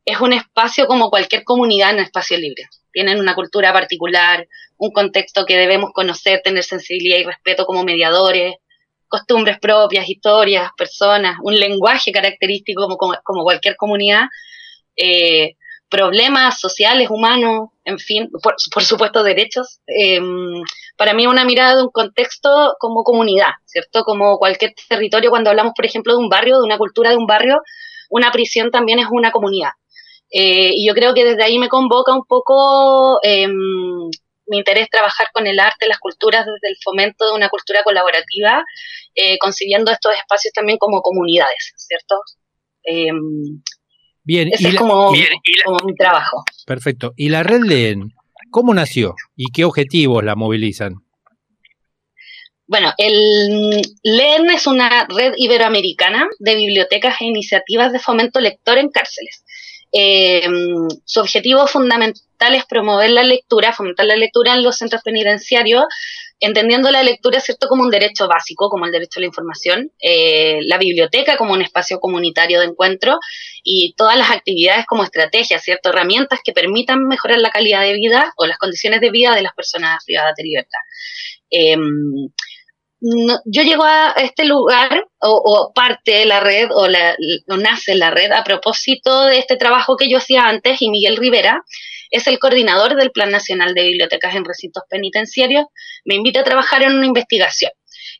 es 0.05 0.21
un 0.21 0.33
espacio 0.33 0.85
como 0.85 1.09
cualquier 1.09 1.43
comunidad 1.43 1.91
en 1.91 1.99
espacio 1.99 2.37
libre. 2.37 2.69
Tienen 2.93 3.19
una 3.19 3.33
cultura 3.33 3.73
particular, 3.73 4.47
un 4.77 4.91
contexto 4.91 5.45
que 5.45 5.57
debemos 5.57 5.91
conocer, 5.93 6.41
tener 6.43 6.63
sensibilidad 6.63 7.17
y 7.17 7.23
respeto 7.23 7.65
como 7.65 7.83
mediadores, 7.83 8.55
costumbres 9.07 9.59
propias, 9.59 10.07
historias, 10.07 10.69
personas, 10.77 11.37
un 11.41 11.55
lenguaje 11.55 12.11
característico 12.11 12.87
como, 13.23 13.43
cualquier 13.43 13.75
comunidad, 13.75 14.25
eh, 14.95 15.55
problemas 15.89 16.59
sociales, 16.59 17.09
humanos, 17.09 17.69
en 17.83 17.97
fin, 17.97 18.29
por, 18.43 18.55
por 18.73 18.83
supuesto 18.83 19.23
derechos. 19.23 19.79
Eh, 19.87 20.19
para 20.97 21.13
mí 21.13 21.27
una 21.27 21.45
mirada 21.45 21.75
de 21.75 21.83
un 21.83 21.89
contexto 21.89 22.75
como 22.79 23.03
comunidad, 23.03 23.51
¿cierto? 23.65 24.03
Como 24.03 24.37
cualquier 24.37 24.73
territorio, 24.89 25.29
cuando 25.29 25.49
hablamos, 25.49 25.73
por 25.75 25.85
ejemplo, 25.85 26.13
de 26.13 26.19
un 26.19 26.29
barrio, 26.29 26.57
de 26.57 26.63
una 26.63 26.77
cultura 26.77 27.09
de 27.09 27.17
un 27.17 27.25
barrio, 27.25 27.61
una 28.09 28.31
prisión 28.31 28.71
también 28.71 28.99
es 28.99 29.07
una 29.11 29.31
comunidad. 29.31 29.71
Eh, 30.37 30.71
y 30.75 30.85
yo 30.85 30.93
creo 30.93 31.13
que 31.13 31.23
desde 31.23 31.45
ahí 31.45 31.57
me 31.57 31.69
convoca 31.69 32.13
un 32.13 32.25
poco 32.27 33.19
eh, 33.23 33.47
mi 33.47 34.57
interés 34.57 34.89
trabajar 34.89 35.27
con 35.33 35.47
el 35.47 35.57
arte, 35.61 35.87
las 35.87 35.97
culturas, 35.97 36.45
desde 36.45 36.73
el 36.73 36.77
fomento 36.83 37.25
de 37.25 37.31
una 37.31 37.47
cultura 37.47 37.83
colaborativa, 37.85 38.61
eh, 39.15 39.37
concibiendo 39.37 39.91
estos 39.91 40.13
espacios 40.13 40.51
también 40.53 40.77
como 40.77 41.01
comunidades, 41.01 41.73
¿cierto? 41.77 42.15
bien, 44.23 44.49
ese 44.51 44.63
y 44.63 44.67
es 44.67 44.73
la, 44.73 44.79
como, 44.81 45.11
bien, 45.13 45.29
y 45.41 45.57
la, 45.57 45.63
como 45.63 45.79
mi 45.85 45.95
trabajo. 45.95 46.43
Perfecto. 46.65 47.13
¿Y 47.15 47.29
la 47.29 47.41
red 47.41 47.61
LEEN, 47.63 48.11
cómo 48.51 48.73
nació 48.73 49.15
y 49.37 49.45
qué 49.53 49.63
objetivos 49.63 50.21
la 50.21 50.35
movilizan? 50.35 50.95
Bueno, 52.67 52.91
el 52.97 53.81
LEN 54.03 54.49
es 54.49 54.67
una 54.67 55.07
red 55.07 55.33
iberoamericana 55.37 56.27
de 56.39 56.55
bibliotecas 56.57 57.21
e 57.21 57.25
iniciativas 57.25 57.93
de 57.93 57.99
fomento 57.99 58.41
lector 58.41 58.77
en 58.77 58.89
cárceles. 58.89 59.44
Eh, 59.97 60.45
su 61.05 61.21
objetivo 61.21 61.67
fundamental 61.67 62.53
es 62.53 62.65
promover 62.65 63.11
la 63.11 63.23
lectura, 63.23 63.71
fomentar 63.71 64.05
la 64.05 64.17
lectura 64.17 64.53
en 64.53 64.61
los 64.61 64.77
centros 64.77 65.01
penitenciarios, 65.03 65.85
entendiendo 66.41 66.91
la 66.91 67.01
lectura 67.01 67.39
cierto 67.39 67.69
como 67.69 67.83
un 67.83 67.89
derecho 67.89 68.27
básico, 68.27 68.69
como 68.69 68.85
el 68.85 68.91
derecho 68.91 69.19
a 69.19 69.21
la 69.21 69.27
información, 69.27 69.91
eh, 70.01 70.59
la 70.63 70.77
biblioteca 70.77 71.37
como 71.37 71.53
un 71.53 71.61
espacio 71.61 72.01
comunitario 72.01 72.59
de 72.59 72.65
encuentro 72.65 73.19
y 73.63 73.93
todas 73.95 74.17
las 74.17 74.31
actividades 74.31 74.85
como 74.85 75.05
estrategias, 75.05 75.63
cierto, 75.63 75.89
herramientas 75.89 76.41
que 76.43 76.51
permitan 76.51 77.07
mejorar 77.07 77.39
la 77.39 77.51
calidad 77.51 77.81
de 77.81 77.93
vida 77.93 78.33
o 78.35 78.47
las 78.47 78.57
condiciones 78.57 78.99
de 78.99 79.11
vida 79.11 79.33
de 79.33 79.43
las 79.43 79.53
personas 79.53 80.03
privadas 80.05 80.33
de 80.35 80.43
libertad. 80.43 80.79
Eh, 81.49 81.77
yo 83.45 83.61
llego 83.61 83.83
a 83.83 84.13
este 84.17 84.45
lugar 84.45 85.07
o, 85.27 85.71
parte 85.73 86.11
de 86.11 86.25
la 86.25 86.39
red 86.39 86.69
o 86.71 86.87
nace 87.57 87.95
la 87.95 88.11
red 88.11 88.31
a 88.31 88.43
propósito 88.43 89.25
de 89.25 89.39
este 89.39 89.57
trabajo 89.57 89.97
que 89.97 90.09
yo 90.09 90.17
hacía 90.17 90.43
antes 90.43 90.81
y 90.81 90.89
Miguel 90.89 91.17
Rivera 91.17 91.61
es 92.11 92.27
el 92.27 92.39
coordinador 92.39 92.95
del 92.95 93.11
Plan 93.11 93.31
Nacional 93.31 93.73
de 93.73 93.83
Bibliotecas 93.83 94.35
en 94.35 94.45
Recintos 94.45 94.83
Penitenciarios, 94.89 95.65
me 96.05 96.15
invita 96.15 96.41
a 96.41 96.43
trabajar 96.43 96.83
en 96.83 96.93
una 96.93 97.05
investigación. 97.05 97.71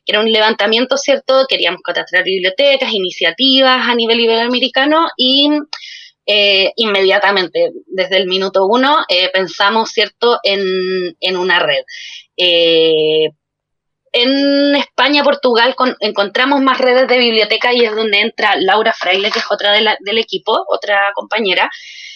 Era 0.04 0.20
un 0.20 0.30
levantamiento, 0.30 0.96
¿cierto? 0.96 1.46
Queríamos 1.48 1.80
catastrar 1.82 2.24
bibliotecas, 2.24 2.92
iniciativas 2.92 3.88
a 3.88 3.94
nivel 3.94 4.20
iberoamericano 4.20 5.08
y 5.16 5.50
eh, 6.26 6.72
inmediatamente, 6.76 7.70
desde 7.86 8.16
el 8.18 8.26
minuto 8.26 8.66
uno, 8.66 8.98
eh, 9.08 9.30
pensamos, 9.32 9.90
¿cierto?, 9.90 10.38
en, 10.42 11.16
en 11.20 11.36
una 11.36 11.60
red. 11.60 11.82
Eh, 12.36 13.30
en 14.18 14.74
España, 14.76 15.22
Portugal, 15.22 15.74
con, 15.74 15.94
encontramos 16.00 16.62
más 16.62 16.78
redes 16.78 17.06
de 17.06 17.18
biblioteca 17.18 17.74
y 17.74 17.84
es 17.84 17.94
donde 17.94 18.20
entra 18.20 18.56
Laura 18.56 18.94
Fraile, 18.94 19.30
que 19.30 19.40
es 19.40 19.44
otra 19.50 19.72
de 19.72 19.82
la, 19.82 19.98
del 20.00 20.16
equipo, 20.16 20.64
otra 20.68 21.12
compañera, 21.14 21.70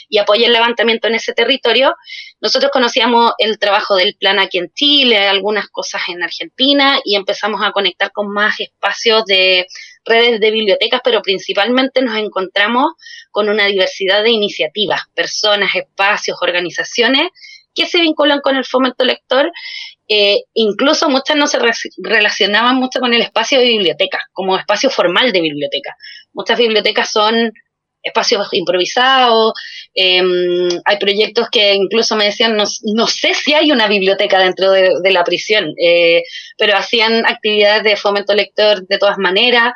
y 0.08 0.16
apoya 0.16 0.46
el 0.46 0.52
levantamiento 0.54 1.08
en 1.08 1.16
ese 1.16 1.34
territorio. 1.34 1.94
Nosotros 2.40 2.70
conocíamos 2.72 3.32
el 3.36 3.58
trabajo 3.58 3.96
del 3.96 4.16
plan 4.16 4.38
aquí 4.38 4.56
en 4.56 4.72
Chile, 4.72 5.28
algunas 5.28 5.68
cosas 5.68 6.00
en 6.08 6.22
Argentina 6.22 6.98
y 7.04 7.16
empezamos 7.16 7.60
a 7.62 7.70
conectar 7.70 8.12
con 8.12 8.32
más 8.32 8.58
espacios 8.60 9.26
de 9.26 9.66
redes 10.06 10.40
de 10.40 10.50
bibliotecas, 10.50 11.02
pero 11.04 11.20
principalmente 11.20 12.00
nos 12.00 12.16
encontramos 12.16 12.92
con 13.30 13.50
una 13.50 13.66
diversidad 13.66 14.22
de 14.22 14.30
iniciativas, 14.30 15.02
personas, 15.14 15.74
espacios, 15.74 16.38
organizaciones 16.40 17.28
que 17.74 17.86
se 17.86 18.00
vinculan 18.00 18.40
con 18.40 18.56
el 18.56 18.64
fomento 18.64 19.04
lector 19.04 19.50
eh, 20.12 20.42
incluso 20.54 21.08
muchas 21.08 21.36
no 21.36 21.46
se 21.46 21.60
re 21.60 21.70
relacionaban 21.98 22.74
mucho 22.74 22.98
con 22.98 23.14
el 23.14 23.22
espacio 23.22 23.60
de 23.60 23.66
biblioteca, 23.66 24.18
como 24.32 24.58
espacio 24.58 24.90
formal 24.90 25.30
de 25.30 25.40
biblioteca. 25.40 25.94
Muchas 26.32 26.58
bibliotecas 26.58 27.12
son 27.12 27.52
espacios 28.02 28.48
improvisados, 28.52 29.52
eh, 29.94 30.20
hay 30.84 30.98
proyectos 30.98 31.48
que 31.52 31.74
incluso 31.74 32.16
me 32.16 32.24
decían, 32.24 32.56
no, 32.56 32.64
no, 32.94 33.06
sé 33.06 33.34
si 33.34 33.54
hay 33.54 33.70
una 33.70 33.86
biblioteca 33.86 34.40
dentro 34.40 34.72
de, 34.72 35.12
la 35.12 35.22
prisión, 35.22 35.74
eh, 35.80 36.22
pero 36.58 36.76
hacían 36.76 37.24
actividades 37.24 37.84
de 37.84 37.96
fomento 37.96 38.34
lector 38.34 38.84
de 38.88 38.98
todas 38.98 39.18
maneras. 39.18 39.72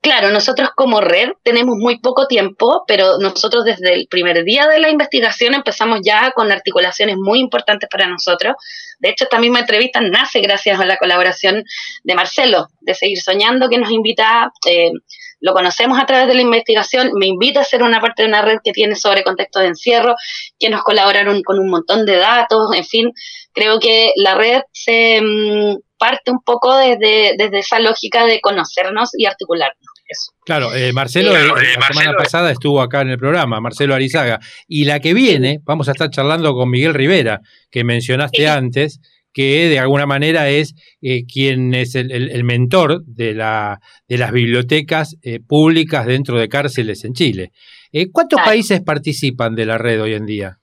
Claro, 0.00 0.30
nosotros 0.30 0.70
como 0.74 1.00
red 1.00 1.28
tenemos 1.44 1.76
muy 1.76 2.00
poco 2.00 2.26
tiempo, 2.26 2.82
pero 2.88 3.18
nosotros 3.18 3.64
desde 3.64 3.94
el 3.94 4.08
primer 4.08 4.42
día 4.42 4.66
de 4.66 4.80
la 4.80 4.90
investigación 4.90 5.54
empezamos 5.54 6.00
ya 6.02 6.32
con 6.32 6.50
articulaciones 6.50 7.16
muy 7.18 7.38
importantes 7.38 7.88
para 7.88 8.08
nosotros. 8.08 8.56
De 8.98 9.10
hecho, 9.10 9.24
esta 9.24 9.38
misma 9.38 9.60
entrevista 9.60 10.00
nace 10.00 10.40
gracias 10.40 10.80
a 10.80 10.86
la 10.86 10.96
colaboración 10.96 11.62
de 12.02 12.14
Marcelo, 12.16 12.66
de 12.80 12.94
Seguir 12.94 13.20
Soñando, 13.20 13.68
que 13.68 13.78
nos 13.78 13.92
invita, 13.92 14.50
eh, 14.68 14.90
lo 15.38 15.52
conocemos 15.52 16.00
a 16.00 16.06
través 16.06 16.26
de 16.26 16.34
la 16.34 16.42
investigación, 16.42 17.12
me 17.14 17.26
invita 17.26 17.60
a 17.60 17.64
ser 17.64 17.84
una 17.84 18.00
parte 18.00 18.22
de 18.22 18.28
una 18.28 18.42
red 18.42 18.58
que 18.64 18.72
tiene 18.72 18.96
sobre 18.96 19.22
contexto 19.22 19.60
de 19.60 19.68
encierro, 19.68 20.16
que 20.58 20.68
nos 20.68 20.82
colaboraron 20.82 21.42
con 21.42 21.60
un 21.60 21.70
montón 21.70 22.06
de 22.06 22.16
datos, 22.16 22.74
en 22.74 22.84
fin, 22.84 23.12
creo 23.56 23.80
que 23.80 24.12
la 24.16 24.36
red 24.36 24.60
se 24.70 25.20
mm, 25.20 25.78
parte 25.98 26.30
un 26.30 26.40
poco 26.44 26.76
desde, 26.76 27.34
desde 27.36 27.58
esa 27.58 27.80
lógica 27.80 28.24
de 28.26 28.40
conocernos 28.40 29.10
y 29.18 29.24
articularnos. 29.26 29.76
Eso. 30.08 30.30
Claro, 30.44 30.72
eh, 30.72 30.92
Marcelo, 30.92 31.32
Sí, 31.32 31.36
eh, 31.36 31.40
claro, 31.46 31.58
eh, 31.60 31.64
la 31.74 31.80
Marcelo, 31.80 32.00
semana 32.00 32.16
pasada 32.18 32.50
estuvo 32.52 32.80
acá 32.80 33.00
en 33.00 33.08
el 33.10 33.18
programa, 33.18 33.60
Marcelo 33.60 33.92
Arizaga. 33.92 34.38
Y 34.68 34.84
la 34.84 35.00
que 35.00 35.14
viene, 35.14 35.58
vamos 35.64 35.88
a 35.88 35.92
estar 35.92 36.10
charlando 36.10 36.54
con 36.54 36.70
Miguel 36.70 36.94
Rivera, 36.94 37.40
que 37.72 37.82
mencionaste 37.82 38.46
antes, 38.48 39.00
que 39.32 39.68
de 39.68 39.78
alguna 39.80 40.06
manera 40.06 40.48
es 40.48 40.74
eh, 41.02 41.24
quien 41.26 41.74
es 41.74 41.94
el, 41.96 42.12
el- 42.12 42.30
el 42.30 42.44
mentor 42.44 43.02
de, 43.04 43.34
la, 43.34 43.80
de 44.06 44.16
las 44.18 44.30
bibliotecas 44.32 45.16
eh, 45.22 45.40
públicas 45.40 46.06
dentro 46.06 46.38
de 46.38 46.48
cárceles 46.48 47.04
en 47.04 47.12
Chile. 47.12 47.50
Eh, 47.92 48.06
¿Cuántos 48.12 48.40
países 48.46 48.80
participan 48.82 49.54
de 49.56 49.66
la 49.66 49.76
red 49.76 50.00
hoy 50.00 50.14
en 50.14 50.24
día? 50.26 50.58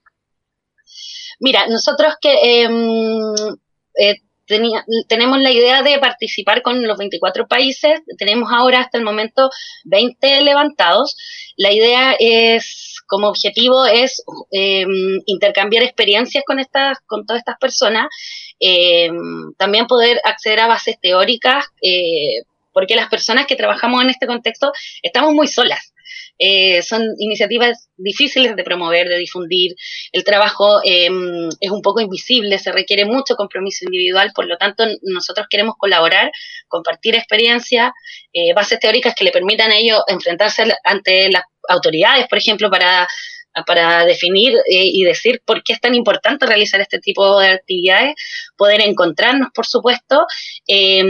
Mira, 1.40 1.68
nosotros 1.68 2.14
que 2.22 2.64
em, 2.64 3.34
eh, 4.00 4.16
tenía- 4.46 4.84
tenemos 5.08 5.40
la 5.40 5.52
idea 5.52 5.82
de 5.84 6.00
participar 6.00 6.62
con 6.62 6.86
los 6.86 6.98
24 6.98 7.48
países, 7.48 8.02
tenemos 8.18 8.50
ahora 8.52 8.82
hasta 8.82 8.98
el 8.98 9.04
momento 9.04 9.50
20 9.86 10.42
levantados. 10.42 11.16
La 11.58 11.72
idea 11.72 12.16
es, 12.20 13.02
como 13.08 13.28
objetivo, 13.30 13.86
es 13.86 14.22
em, 14.52 15.20
intercambiar 15.26 15.84
experiencias 15.84 16.44
con 16.46 16.60
estas, 16.60 16.98
con 17.06 17.26
todas 17.26 17.40
estas 17.40 17.58
personas, 17.60 18.08
em, 18.60 19.54
también 19.58 19.88
poder 19.88 20.20
acceder 20.24 20.60
a 20.62 20.68
bases 20.68 20.98
teóricas, 21.02 21.66
eh, 21.82 22.42
porque 22.74 22.96
las 22.96 23.10
personas 23.10 23.46
que 23.46 23.56
trabajamos 23.56 24.02
en 24.04 24.10
este 24.10 24.26
contexto 24.28 24.72
estamos 25.04 25.34
muy 25.34 25.48
solas. 25.48 25.93
Eh, 26.38 26.82
son 26.82 27.04
iniciativas 27.18 27.90
difíciles 27.98 28.56
de 28.56 28.64
promover, 28.64 29.08
de 29.08 29.18
difundir. 29.18 29.76
El 30.12 30.24
trabajo 30.24 30.82
eh, 30.84 31.10
es 31.60 31.72
un 31.72 31.82
poco 31.82 32.02
invisible, 32.02 32.58
se 32.60 32.72
requiere 32.72 33.06
mucho 33.06 33.36
compromiso 33.36 33.86
individual, 33.86 34.32
por 34.34 34.48
lo 34.48 34.58
tanto 34.58 34.86
nosotros 35.04 35.48
queremos 35.50 35.76
colaborar, 35.78 36.32
compartir 36.68 37.16
experiencia, 37.16 37.94
eh, 38.34 38.54
bases 38.54 38.80
teóricas 38.80 39.16
que 39.16 39.24
le 39.24 39.32
permitan 39.32 39.72
a 39.72 39.78
ellos 39.78 40.02
enfrentarse 40.08 40.64
ante 40.84 41.30
las 41.32 41.44
autoridades, 41.70 42.28
por 42.28 42.38
ejemplo, 42.38 42.70
para 42.70 43.08
para 43.68 44.06
definir 44.06 44.54
eh, 44.54 44.90
y 44.92 45.04
decir 45.04 45.42
por 45.46 45.64
qué 45.64 45.74
es 45.74 45.80
tan 45.80 45.94
importante 45.94 46.46
realizar 46.46 46.82
este 46.82 47.00
tipo 47.00 47.40
de 47.40 47.50
actividades, 47.50 48.16
poder 48.58 48.82
encontrarnos, 48.82 49.50
por 49.54 49.68
supuesto, 49.68 50.26
eh, 50.68 51.04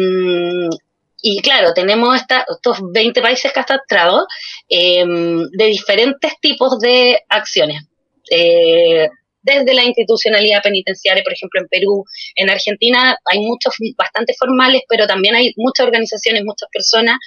y 1.23 1.41
claro, 1.41 1.73
tenemos 1.73 2.15
esta- 2.17 2.45
estos 2.49 2.77
20 2.93 3.21
países 3.21 3.51
catastrados 3.53 4.25
eh, 4.69 5.03
de 5.05 5.65
diferentes 5.65 6.33
tipos 6.41 6.77
de 6.79 7.19
acciones. 7.29 7.81
Eh, 8.29 9.07
desde 9.41 9.73
la 9.73 9.83
institucionalidad 9.83 10.61
penitenciaria, 10.61 11.23
por 11.23 11.33
ejemplo, 11.33 11.61
en 11.61 11.67
Perú, 11.67 12.03
en 12.35 12.49
Argentina 12.49 13.17
hay 13.29 13.39
muchos 13.39 13.73
bastante 13.97 14.33
formales, 14.37 14.81
pero 14.87 15.07
también 15.07 15.35
hay 15.35 15.53
muchas 15.57 15.85
organizaciones, 15.87 16.43
muchas 16.43 16.69
personas. 16.71 17.17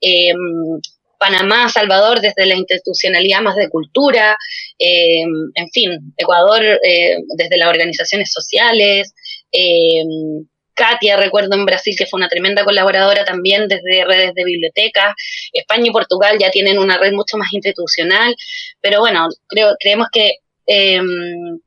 eh, 0.00 0.32
Panamá, 1.18 1.68
Salvador, 1.68 2.20
desde 2.22 2.46
la 2.46 2.54
institucionalidad 2.56 3.42
más 3.42 3.54
de 3.54 3.68
cultura, 3.68 4.36
eh, 4.78 5.20
en 5.54 5.68
fin, 5.70 5.90
Ecuador, 6.16 6.62
eh, 6.82 7.16
desde 7.36 7.58
las 7.58 7.68
organizaciones 7.68 8.32
sociales, 8.32 9.12
Katia, 10.80 11.16
recuerdo 11.16 11.54
en 11.56 11.66
Brasil 11.66 11.94
que 11.98 12.06
fue 12.06 12.18
una 12.18 12.28
tremenda 12.28 12.64
colaboradora 12.64 13.24
también 13.24 13.68
desde 13.68 14.04
redes 14.04 14.32
de 14.34 14.44
bibliotecas. 14.44 15.14
España 15.52 15.84
y 15.88 15.90
Portugal 15.90 16.36
ya 16.38 16.50
tienen 16.50 16.78
una 16.78 16.96
red 16.98 17.12
mucho 17.12 17.36
más 17.36 17.52
institucional, 17.52 18.34
pero 18.80 19.00
bueno, 19.00 19.28
creo, 19.48 19.74
creemos 19.78 20.08
que, 20.12 20.36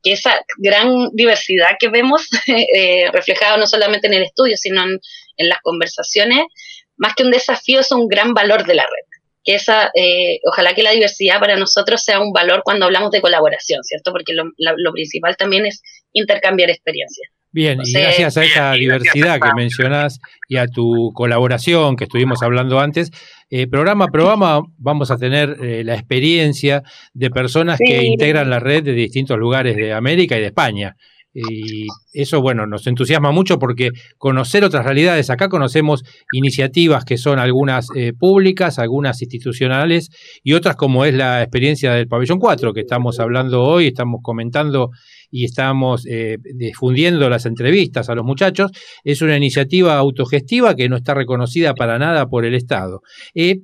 que 0.02 0.12
esa 0.12 0.40
gran 0.58 1.10
diversidad 1.12 1.76
que 1.78 1.88
vemos, 1.88 2.26
eh, 2.76 3.10
reflejada 3.12 3.56
no 3.56 3.66
solamente 3.66 4.06
en 4.08 4.14
el 4.14 4.22
estudio, 4.22 4.56
sino 4.56 4.82
en, 4.82 4.98
en 5.36 5.48
las 5.48 5.60
conversaciones, 5.62 6.44
más 6.96 7.14
que 7.14 7.22
un 7.24 7.30
desafío, 7.30 7.80
es 7.80 7.90
un 7.92 8.08
gran 8.08 8.34
valor 8.34 8.64
de 8.66 8.74
la 8.74 8.82
red. 8.84 9.06
Que 9.46 9.56
esa, 9.56 9.90
eh, 9.94 10.38
ojalá 10.50 10.74
que 10.74 10.82
la 10.82 10.92
diversidad 10.92 11.38
para 11.38 11.56
nosotros 11.56 12.02
sea 12.02 12.18
un 12.20 12.32
valor 12.32 12.62
cuando 12.64 12.86
hablamos 12.86 13.10
de 13.10 13.20
colaboración, 13.20 13.82
¿cierto? 13.84 14.10
Porque 14.10 14.32
lo, 14.32 14.44
la- 14.56 14.74
lo 14.76 14.92
principal 14.92 15.36
también 15.36 15.66
es 15.66 15.82
intercambiar 16.12 16.70
experiencias. 16.70 17.30
Bien, 17.54 17.78
y 17.84 17.92
gracias 17.92 18.36
a 18.36 18.44
esa 18.44 18.72
diversidad 18.72 19.38
que 19.40 19.54
mencionás 19.54 20.18
y 20.48 20.56
a 20.56 20.66
tu 20.66 21.12
colaboración 21.14 21.94
que 21.94 22.02
estuvimos 22.02 22.42
hablando 22.42 22.80
antes, 22.80 23.12
eh, 23.48 23.68
programa 23.68 24.06
a 24.06 24.08
programa 24.08 24.62
vamos 24.76 25.12
a 25.12 25.18
tener 25.18 25.56
eh, 25.62 25.84
la 25.84 25.94
experiencia 25.94 26.82
de 27.12 27.30
personas 27.30 27.78
que 27.78 28.02
integran 28.02 28.50
la 28.50 28.58
red 28.58 28.82
de 28.82 28.92
distintos 28.92 29.38
lugares 29.38 29.76
de 29.76 29.92
América 29.92 30.36
y 30.36 30.40
de 30.40 30.46
España. 30.46 30.96
Y 31.34 31.88
eso, 32.12 32.40
bueno, 32.40 32.64
nos 32.66 32.86
entusiasma 32.86 33.32
mucho 33.32 33.58
porque 33.58 33.90
conocer 34.18 34.62
otras 34.64 34.84
realidades, 34.84 35.30
acá 35.30 35.48
conocemos 35.48 36.04
iniciativas 36.32 37.04
que 37.04 37.18
son 37.18 37.40
algunas 37.40 37.88
eh, 37.96 38.12
públicas, 38.12 38.78
algunas 38.78 39.20
institucionales 39.20 40.10
y 40.44 40.52
otras 40.52 40.76
como 40.76 41.04
es 41.04 41.14
la 41.14 41.42
experiencia 41.42 41.92
del 41.92 42.06
Pabellón 42.06 42.38
4 42.38 42.72
que 42.72 42.80
estamos 42.80 43.18
hablando 43.18 43.64
hoy, 43.64 43.88
estamos 43.88 44.20
comentando 44.22 44.90
y 45.28 45.44
estamos 45.44 46.06
eh, 46.06 46.38
difundiendo 46.54 47.28
las 47.28 47.46
entrevistas 47.46 48.08
a 48.08 48.14
los 48.14 48.24
muchachos, 48.24 48.70
es 49.02 49.20
una 49.20 49.36
iniciativa 49.36 49.96
autogestiva 49.96 50.76
que 50.76 50.88
no 50.88 50.96
está 50.96 51.14
reconocida 51.14 51.74
para 51.74 51.98
nada 51.98 52.28
por 52.28 52.44
el 52.44 52.54
Estado. 52.54 53.02
Eh, 53.34 53.62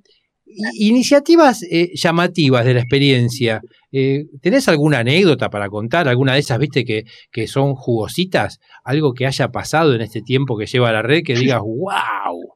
iniciativas 0.75 1.63
eh, 1.63 1.91
llamativas 1.95 2.65
de 2.65 2.75
la 2.75 2.81
experiencia, 2.81 3.61
eh, 3.93 4.27
¿tenés 4.43 4.69
alguna 4.69 5.01
anécdota 5.01 5.51
para 5.51 5.69
contar? 5.69 6.09
¿Alguna 6.09 6.35
de 6.35 6.41
esas, 6.41 6.59
viste, 6.59 6.85
que, 6.85 7.05
que 7.33 7.47
son 7.47 7.75
jugositas? 7.75 8.61
¿Algo 8.85 9.15
que 9.15 9.27
haya 9.27 9.49
pasado 9.49 9.95
en 9.95 10.01
este 10.01 10.23
tiempo 10.23 10.57
que 10.57 10.67
lleva 10.67 10.93
la 10.93 11.03
red 11.03 11.23
que 11.25 11.35
digas, 11.35 11.61
wow? 11.65 12.55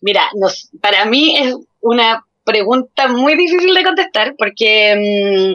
Mira, 0.00 0.22
nos, 0.34 0.70
para 0.80 1.04
mí 1.04 1.36
es 1.36 1.54
una 1.80 2.24
pregunta 2.44 3.08
muy 3.08 3.36
difícil 3.36 3.74
de 3.74 3.82
contestar 3.82 4.34
porque 4.38 5.52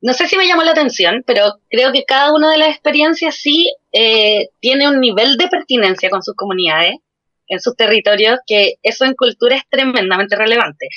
no 0.00 0.14
sé 0.14 0.28
si 0.28 0.36
me 0.36 0.46
llamó 0.46 0.62
la 0.62 0.72
atención, 0.72 1.24
pero 1.26 1.54
creo 1.70 1.92
que 1.92 2.04
cada 2.04 2.32
una 2.32 2.50
de 2.52 2.58
las 2.58 2.70
experiencias 2.70 3.36
sí 3.36 3.72
eh, 3.92 4.48
tiene 4.60 4.88
un 4.88 5.00
nivel 5.00 5.36
de 5.36 5.48
pertinencia 5.48 6.10
con 6.10 6.22
sus 6.22 6.34
comunidades, 6.34 6.96
en 7.48 7.60
sus 7.60 7.74
territorios, 7.76 8.38
que 8.46 8.74
eso 8.82 9.04
en 9.04 9.14
cultura 9.14 9.56
es 9.56 9.62
tremendamente 9.70 10.36
relevante. 10.36 10.88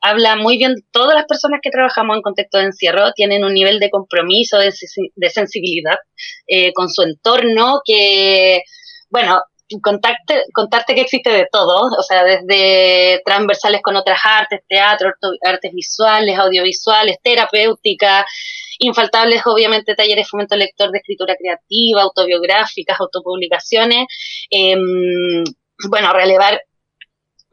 Habla 0.00 0.36
muy 0.36 0.58
bien, 0.58 0.74
todas 0.92 1.14
las 1.14 1.24
personas 1.26 1.60
que 1.62 1.70
trabajamos 1.70 2.16
en 2.16 2.22
contexto 2.22 2.58
de 2.58 2.64
encierro 2.64 3.12
tienen 3.12 3.44
un 3.44 3.54
nivel 3.54 3.78
de 3.80 3.90
compromiso, 3.90 4.58
de, 4.58 4.68
sensi- 4.68 5.12
de 5.14 5.30
sensibilidad 5.30 5.96
eh, 6.46 6.72
con 6.74 6.90
su 6.90 7.02
entorno 7.02 7.80
que, 7.84 8.60
bueno, 9.08 9.40
contacte, 9.82 10.42
contarte 10.52 10.94
que 10.94 11.00
existe 11.02 11.30
de 11.30 11.46
todo, 11.50 11.88
o 11.98 12.02
sea, 12.02 12.22
desde 12.22 13.22
transversales 13.24 13.80
con 13.82 13.96
otras 13.96 14.20
artes, 14.24 14.60
teatro, 14.68 15.10
artes 15.42 15.72
visuales, 15.72 16.38
audiovisuales, 16.38 17.16
terapéutica, 17.22 18.26
infaltables 18.78 19.42
obviamente 19.46 19.94
talleres 19.94 20.28
fomento 20.28 20.56
lector 20.56 20.90
de 20.90 20.98
escritura 20.98 21.34
creativa, 21.36 22.02
autobiográficas, 22.02 23.00
autopublicaciones, 23.00 24.06
em, 24.50 25.44
bueno, 25.88 26.12
relevar 26.12 26.62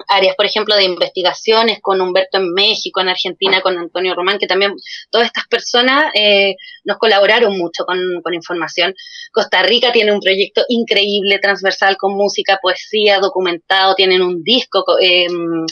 áreas, 0.07 0.35
por 0.35 0.45
ejemplo, 0.45 0.75
de 0.75 0.83
investigaciones 0.83 1.79
con 1.81 2.01
Humberto 2.01 2.37
en 2.37 2.53
México, 2.53 3.01
en 3.01 3.09
Argentina 3.09 3.61
con 3.61 3.77
Antonio 3.77 4.15
Román, 4.15 4.39
que 4.39 4.47
también 4.47 4.73
todas 5.11 5.27
estas 5.27 5.47
personas 5.47 6.05
eh, 6.15 6.55
nos 6.83 6.97
colaboraron 6.97 7.57
mucho 7.57 7.85
con, 7.85 7.99
información. 8.33 8.95
Costa 9.31 9.61
Rica 9.63 9.91
tiene 9.91 10.11
un 10.11 10.19
proyecto 10.19 10.63
increíble, 10.69 11.39
transversal, 11.39 11.97
con 11.97 12.13
música, 12.15 12.59
poesía, 12.61 13.19
documentado, 13.19 13.95
tienen 13.95 14.21
un 14.21 14.43
disco 14.43 14.83
co- 14.83 14.97
em, 14.99 15.65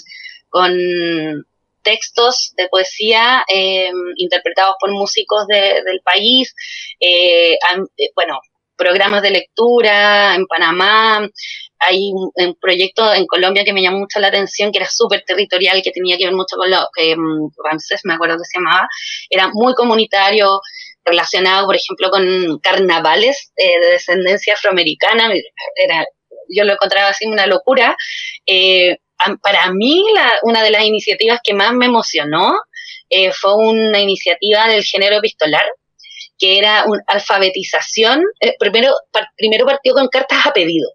con 0.49 0.77
textos 1.81 2.53
de 2.57 2.67
poesía 2.67 3.43
em, 3.47 3.95
interpretados 4.17 4.75
por 4.79 4.91
músicos 4.91 5.47
de- 5.47 5.81
del 5.83 6.01
país, 6.03 6.53
eh, 6.99 7.53
eh, 7.53 8.09
bueno, 8.15 8.39
programas 8.79 9.21
de 9.21 9.31
lectura 9.31 10.33
en 10.35 10.47
Panamá, 10.47 11.29
hay 11.79 12.11
un, 12.13 12.55
proyecto 12.59 13.13
en 13.13 13.25
Colombia 13.25 13.63
que 13.63 13.73
me 13.73 13.81
llamó 13.81 13.99
mucho 13.99 14.19
la 14.19 14.27
atención, 14.29 14.71
que 14.71 14.79
era 14.79 14.89
súper 14.89 15.23
territorial, 15.25 15.81
que 15.83 15.91
tenía 15.91 16.17
que 16.17 16.25
ver 16.25 16.33
mucho 16.33 16.55
con 16.57 16.69
lo 16.71 16.87
que 16.95 17.15
Ramsés, 17.63 18.01
me 18.05 18.13
acuerdo 18.13 18.37
que 18.37 18.45
se 18.45 18.59
llamaba, 18.59 18.87
era 19.29 19.49
muy 19.53 19.73
comunitario, 19.73 20.61
relacionado, 21.05 21.65
por 21.65 21.75
ejemplo, 21.75 22.09
con 22.09 22.59
carnavales 22.59 23.51
eh, 23.55 23.79
de 23.79 23.87
descendencia 23.91 24.53
afroamericana, 24.53 25.31
era, 25.75 26.05
yo 26.49 26.63
lo 26.63 26.73
encontraba 26.73 27.09
así 27.09 27.25
una 27.25 27.47
locura, 27.47 27.95
eh, 28.45 28.97
para 29.41 29.71
mí 29.71 30.03
la- 30.15 30.37
una 30.43 30.63
de 30.63 30.71
las 30.71 30.85
iniciativas 30.85 31.39
que 31.43 31.53
más 31.53 31.73
me 31.73 31.87
emocionó 31.87 32.53
eh, 33.09 33.31
fue 33.33 33.55
una 33.55 33.99
iniciativa 33.99 34.67
del 34.67 34.83
género 34.83 35.17
epistolar, 35.17 35.65
que 36.39 36.57
era 36.57 36.85
una 36.87 37.03
alfabetización. 37.07 38.23
eh, 38.39 38.55
primero, 38.59 38.93
primero 39.37 39.65
partió 39.65 39.93
con 39.93 40.07
cartas 40.07 40.45
a 40.45 40.53
pedido. 40.53 40.89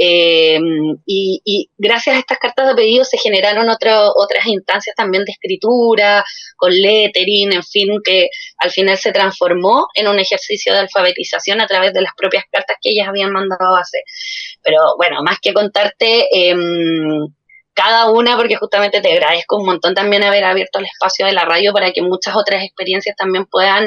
Eh, 0.00 0.60
y, 1.06 1.40
y 1.44 1.70
gracias 1.76 2.14
a 2.14 2.18
estas 2.20 2.38
cartas 2.38 2.68
de 2.68 2.74
pedido 2.76 3.04
se 3.04 3.18
generaron 3.18 3.68
otro- 3.68 4.12
otras 4.16 4.46
instancias 4.46 4.94
también 4.94 5.24
de 5.24 5.32
escritura, 5.32 6.24
con 6.56 6.72
lettering, 6.72 7.52
en 7.52 7.64
fin, 7.64 7.88
que 8.04 8.28
al 8.58 8.70
final 8.70 8.96
se 8.96 9.10
transformó 9.10 9.88
en 9.96 10.06
un 10.06 10.20
ejercicio 10.20 10.72
de 10.72 10.78
alfabetización 10.80 11.60
a 11.60 11.66
través 11.66 11.92
de 11.94 12.02
las 12.02 12.12
propias 12.16 12.44
cartas 12.48 12.76
que 12.80 12.90
ellas 12.92 13.08
habían 13.08 13.32
mandado 13.32 13.74
a 13.74 13.80
hacer. 13.80 14.02
Pero 14.62 14.78
bueno, 14.98 15.20
más 15.24 15.38
que 15.42 15.52
contarte 15.52 16.28
em, 16.32 17.26
cada 17.74 18.08
una, 18.12 18.36
porque 18.36 18.54
justamente 18.54 19.00
te 19.00 19.12
agradezco 19.12 19.56
un 19.56 19.66
montón 19.66 19.94
también 19.94 20.22
haber 20.22 20.44
abierto 20.44 20.78
el 20.78 20.84
espacio 20.86 21.26
de 21.26 21.32
la 21.32 21.44
radio 21.44 21.72
para 21.72 21.90
que 21.92 22.02
muchas 22.02 22.36
otras 22.36 22.62
experiencias 22.62 23.16
también 23.16 23.46
puedan, 23.46 23.84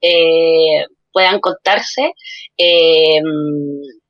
eh, 0.00 0.86
puedan 1.12 1.40
contarse. 1.40 2.12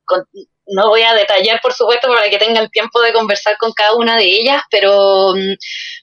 Con- 0.04 0.24
no 0.72 0.88
voy 0.88 1.02
a 1.02 1.14
detallar, 1.14 1.60
por 1.60 1.72
supuesto, 1.72 2.08
para 2.08 2.30
que 2.30 2.38
tenga 2.38 2.60
el 2.60 2.70
tiempo 2.70 3.00
de 3.00 3.12
conversar 3.12 3.56
con 3.58 3.72
cada 3.72 3.94
una 3.94 4.16
de 4.16 4.24
ellas, 4.24 4.62
pero, 4.70 5.32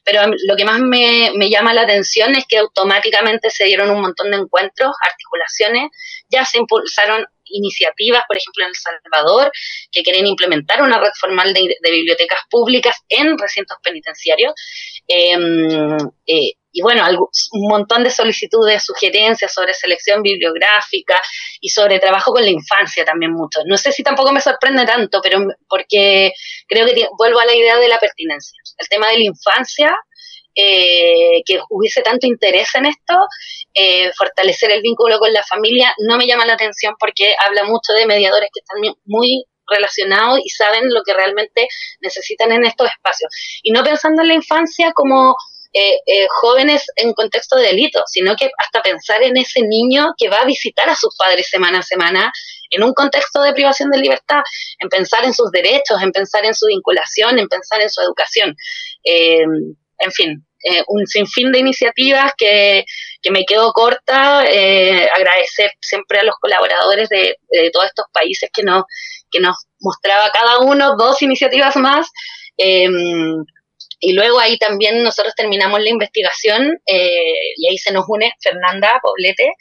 pero 0.03 0.23
lo 0.47 0.55
que 0.55 0.65
más 0.65 0.79
me, 0.79 1.31
me 1.35 1.49
llama 1.49 1.73
la 1.73 1.81
atención 1.81 2.35
es 2.35 2.45
que 2.47 2.57
automáticamente 2.57 3.49
se 3.49 3.65
dieron 3.65 3.89
un 3.89 4.01
montón 4.01 4.31
de 4.31 4.37
encuentros, 4.37 4.91
articulaciones, 5.09 5.89
ya 6.29 6.45
se 6.45 6.57
impulsaron 6.57 7.25
iniciativas, 7.45 8.23
por 8.27 8.35
ejemplo, 8.35 8.65
en 8.65 8.69
El 8.69 8.75
Salvador, 8.75 9.51
que 9.91 10.03
quieren 10.03 10.27
implementar 10.27 10.81
una 10.81 10.99
red 10.99 11.11
formal 11.17 11.53
de, 11.53 11.75
de 11.81 11.91
bibliotecas 11.91 12.39
públicas 12.49 12.97
en 13.07 13.37
recintos 13.37 13.77
penitenciarios. 13.81 14.53
Em, 15.07 15.97
eh, 16.25 16.51
y 16.77 16.81
bueno, 16.83 17.03
un 17.09 17.67
montón 17.67 18.03
de 18.03 18.11
solicitudes, 18.11 18.85
sugerencias 18.85 19.51
sobre 19.51 19.73
selección 19.73 20.21
bibliográfica 20.21 21.19
y 21.59 21.69
sobre 21.69 21.97
trabajo 21.97 22.31
con 22.31 22.43
la 22.43 22.51
infancia 22.51 23.03
también 23.03 23.31
mucho. 23.31 23.61
No 23.65 23.77
sé 23.77 23.91
si 23.91 24.03
tampoco 24.03 24.31
me 24.31 24.41
sorprende 24.41 24.85
tanto, 24.85 25.19
pero 25.23 25.39
porque 25.67 26.33
creo 26.67 26.85
que 26.85 27.07
vuelvo 27.17 27.39
a 27.39 27.47
la 27.47 27.55
idea 27.55 27.77
de 27.77 27.87
la 27.87 27.97
pertinencia. 27.97 28.59
El 28.77 28.87
tema 28.89 29.09
de 29.09 29.17
la 29.17 29.23
infancia, 29.23 29.91
eh, 30.53 31.41
que 31.47 31.59
hubiese 31.71 32.03
tanto 32.03 32.27
interés 32.27 32.69
en 32.75 32.85
esto, 32.85 33.15
eh, 33.73 34.11
fortalecer 34.15 34.69
el 34.69 34.83
vínculo 34.83 35.17
con 35.17 35.33
la 35.33 35.43
familia, 35.45 35.91
no 36.07 36.15
me 36.15 36.27
llama 36.27 36.45
la 36.45 36.53
atención 36.53 36.93
porque 36.99 37.33
habla 37.43 37.63
mucho 37.63 37.93
de 37.93 38.05
mediadores 38.05 38.49
que 38.53 38.59
están 38.59 38.95
muy 39.05 39.45
relacionados 39.67 40.41
y 40.45 40.49
saben 40.49 40.93
lo 40.93 41.01
que 41.03 41.15
realmente 41.15 41.67
necesitan 42.01 42.51
en 42.51 42.65
estos 42.65 42.87
espacios. 42.87 43.31
Y 43.63 43.71
no 43.71 43.83
pensando 43.83 44.21
en 44.21 44.27
la 44.27 44.35
infancia 44.35 44.91
como 44.93 45.35
eh, 45.73 45.99
eh, 46.05 46.27
jóvenes 46.41 46.85
en 46.95 47.13
contexto 47.13 47.57
de 47.57 47.67
delito, 47.67 48.01
sino 48.07 48.35
que 48.35 48.49
hasta 48.57 48.81
pensar 48.81 49.21
en 49.23 49.37
ese 49.37 49.61
niño 49.61 50.13
que 50.17 50.29
va 50.29 50.39
a 50.39 50.45
visitar 50.45 50.89
a 50.89 50.95
sus 50.95 51.15
padres 51.15 51.49
semana 51.49 51.79
a 51.79 51.83
semana 51.83 52.31
en 52.69 52.83
un 52.83 52.93
contexto 52.93 53.41
de 53.41 53.53
privación 53.53 53.89
de 53.91 53.99
libertad, 53.99 54.41
en 54.79 54.89
pensar 54.89 55.23
en 55.23 55.33
sus 55.33 55.51
derechos, 55.51 56.01
en 56.01 56.11
pensar 56.11 56.45
en 56.45 56.53
su 56.53 56.67
vinculación, 56.67 57.39
en 57.39 57.47
pensar 57.47 57.81
en 57.81 57.89
su 57.89 58.01
educación. 58.01 58.55
Eh, 59.03 59.43
en 59.99 60.11
fin, 60.11 60.45
eh, 60.63 60.83
un 60.87 61.07
sinfín 61.07 61.51
de 61.51 61.59
iniciativas 61.59 62.33
que, 62.37 62.85
que 63.21 63.31
me 63.31 63.45
quedo 63.45 63.71
corta, 63.71 64.45
eh, 64.45 65.09
agradecer 65.15 65.71
siempre 65.81 66.19
a 66.19 66.23
los 66.23 66.35
colaboradores 66.39 67.09
de, 67.09 67.37
de 67.49 67.71
todos 67.71 67.85
estos 67.85 68.05
países 68.11 68.49
que 68.53 68.63
nos, 68.63 68.83
que 69.31 69.39
nos 69.39 69.55
mostraba 69.79 70.29
cada 70.31 70.59
uno 70.59 70.95
dos 70.97 71.21
iniciativas 71.21 71.75
más. 71.77 72.07
eh, 72.57 72.89
y 73.99 74.13
luego 74.13 74.39
ahí 74.39 74.57
también 74.57 75.03
nosotros 75.03 75.33
terminamos 75.35 75.81
la 75.81 75.89
investigación 75.89 76.79
eh, 76.85 77.53
y 77.57 77.67
ahí 77.67 77.77
se 77.77 77.91
nos 77.91 78.05
une 78.07 78.31
Fernanda 78.41 78.99
Poblete, 79.01 79.53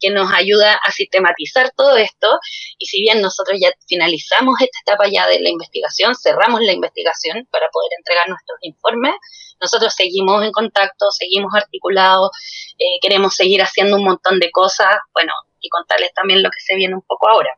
que 0.00 0.10
nos 0.10 0.32
ayuda 0.32 0.74
a 0.74 0.92
sistematizar 0.92 1.72
todo 1.76 1.96
esto. 1.96 2.38
Y 2.78 2.86
si 2.86 3.00
bien 3.00 3.20
nosotros 3.20 3.58
ya 3.60 3.70
finalizamos 3.88 4.60
esta 4.60 4.78
etapa 4.82 5.08
ya 5.10 5.26
de 5.26 5.40
la 5.40 5.48
investigación, 5.48 6.14
cerramos 6.14 6.60
la 6.62 6.72
investigación 6.72 7.46
para 7.50 7.68
poder 7.70 7.90
entregar 7.98 8.28
nuestros 8.28 8.58
informes, 8.62 9.14
nosotros 9.60 9.92
seguimos 9.94 10.44
en 10.44 10.52
contacto, 10.52 11.10
seguimos 11.10 11.52
articulados, 11.54 12.30
eh, 12.78 12.98
queremos 13.00 13.34
seguir 13.34 13.60
haciendo 13.62 13.96
un 13.96 14.04
montón 14.04 14.38
de 14.38 14.50
cosas, 14.50 14.98
bueno, 15.12 15.32
y 15.60 15.68
contarles 15.68 16.12
también 16.14 16.42
lo 16.42 16.50
que 16.50 16.60
se 16.60 16.76
viene 16.76 16.94
un 16.94 17.02
poco 17.02 17.28
ahora. 17.28 17.50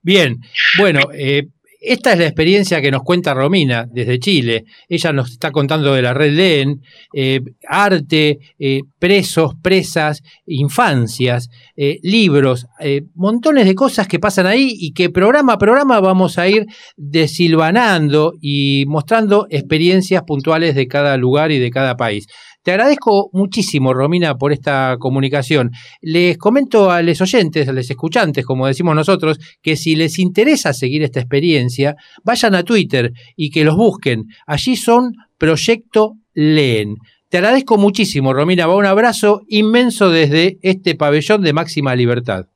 Bien, 0.00 0.36
bueno, 0.78 1.00
eh, 1.12 1.48
esta 1.80 2.12
es 2.12 2.18
la 2.18 2.26
experiencia 2.26 2.80
que 2.80 2.90
nos 2.90 3.02
cuenta 3.02 3.34
Romina 3.34 3.86
desde 3.88 4.18
Chile. 4.18 4.64
Ella 4.88 5.12
nos 5.12 5.30
está 5.30 5.52
contando 5.52 5.94
de 5.94 6.02
la 6.02 6.12
red 6.12 6.32
LEN, 6.32 6.82
eh, 7.12 7.40
arte, 7.68 8.38
eh, 8.58 8.82
presos, 8.98 9.52
presas, 9.62 10.22
infancias, 10.46 11.48
eh, 11.76 12.00
libros, 12.02 12.66
montones 13.14 13.66
de 13.66 13.74
cosas 13.74 14.08
que 14.08 14.18
pasan 14.18 14.46
ahí 14.46 14.72
y 14.78 14.92
que 14.92 15.10
programa 15.10 15.54
a 15.54 15.58
programa 15.58 16.00
vamos 16.00 16.38
a 16.38 16.48
ir 16.48 16.66
desilvanando 16.96 18.34
y 18.40 18.84
mostrando 18.88 19.46
experiencias 19.50 20.22
puntuales 20.24 20.74
de 20.74 20.88
cada 20.88 21.16
lugar 21.16 21.52
y 21.52 21.58
de 21.58 21.70
cada 21.70 21.96
país. 21.96 22.26
Te 22.68 22.72
agradezco 22.72 23.30
muchísimo, 23.32 23.94
Romina, 23.94 24.36
por 24.36 24.52
esta 24.52 24.98
comunicación. 24.98 25.70
Les 26.02 26.36
comento 26.36 26.90
a 26.90 27.00
los 27.00 27.18
oyentes, 27.18 27.66
a 27.66 27.72
los 27.72 27.88
escuchantes, 27.88 28.44
como 28.44 28.66
decimos 28.66 28.94
nosotros, 28.94 29.38
que 29.62 29.74
si 29.74 29.96
les 29.96 30.18
interesa 30.18 30.74
seguir 30.74 31.02
esta 31.02 31.18
experiencia, 31.18 31.96
vayan 32.24 32.54
a 32.54 32.64
Twitter 32.64 33.14
y 33.36 33.48
que 33.48 33.64
los 33.64 33.74
busquen. 33.74 34.26
Allí 34.46 34.76
son 34.76 35.14
Proyecto 35.38 36.16
Leen. 36.34 36.96
Te 37.30 37.38
agradezco 37.38 37.78
muchísimo, 37.78 38.34
Romina. 38.34 38.66
Va 38.66 38.76
un 38.76 38.84
abrazo 38.84 39.40
inmenso 39.48 40.10
desde 40.10 40.58
este 40.60 40.94
pabellón 40.94 41.40
de 41.40 41.54
máxima 41.54 41.96
libertad. 41.96 42.48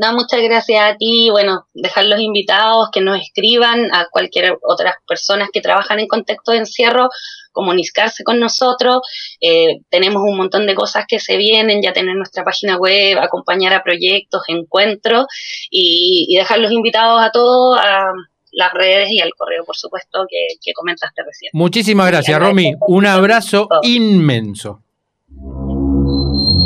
No, 0.00 0.14
muchas 0.14 0.40
gracias 0.40 0.82
a 0.82 0.96
ti. 0.96 1.28
Bueno, 1.30 1.66
dejar 1.74 2.06
los 2.06 2.18
invitados 2.20 2.88
que 2.90 3.02
nos 3.02 3.20
escriban 3.20 3.94
a 3.94 4.06
cualquier 4.10 4.56
otras 4.62 4.94
personas 5.06 5.50
que 5.52 5.60
trabajan 5.60 6.00
en 6.00 6.08
contexto 6.08 6.52
de 6.52 6.58
encierro, 6.60 7.10
comunicarse 7.52 8.24
con 8.24 8.38
nosotros. 8.38 9.00
Eh, 9.40 9.80
tenemos 9.88 10.22
un 10.22 10.36
montón 10.36 10.66
de 10.66 10.74
cosas 10.74 11.04
que 11.06 11.18
se 11.18 11.36
vienen, 11.36 11.82
ya 11.82 11.92
tener 11.92 12.16
nuestra 12.16 12.44
página 12.44 12.76
web, 12.76 13.18
acompañar 13.18 13.72
a 13.72 13.82
proyectos, 13.82 14.42
encuentros 14.48 15.26
y, 15.70 16.26
y 16.28 16.36
dejar 16.36 16.58
los 16.58 16.72
invitados 16.72 17.20
a 17.22 17.30
todos 17.30 17.78
a 17.78 18.04
las 18.52 18.72
redes 18.72 19.10
y 19.10 19.20
al 19.20 19.30
correo, 19.36 19.64
por 19.64 19.76
supuesto, 19.76 20.24
que, 20.28 20.56
que 20.62 20.72
comentaste 20.72 21.22
recién. 21.24 21.50
Muchísimas 21.52 22.08
gracias, 22.08 22.40
Romy. 22.40 22.74
Un 22.88 23.06
abrazo 23.06 23.68
inmenso. 23.82 24.82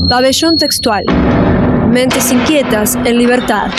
Pabellón 0.08 0.56
textual. 0.56 1.04
Mentes 1.90 2.32
inquietas 2.32 2.96
en 2.96 3.18
libertad. 3.18 3.70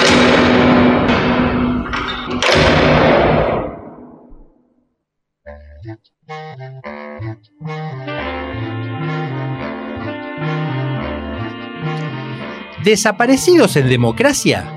¿Desaparecidos 12.83 13.75
en 13.75 13.89
democracia? 13.89 14.71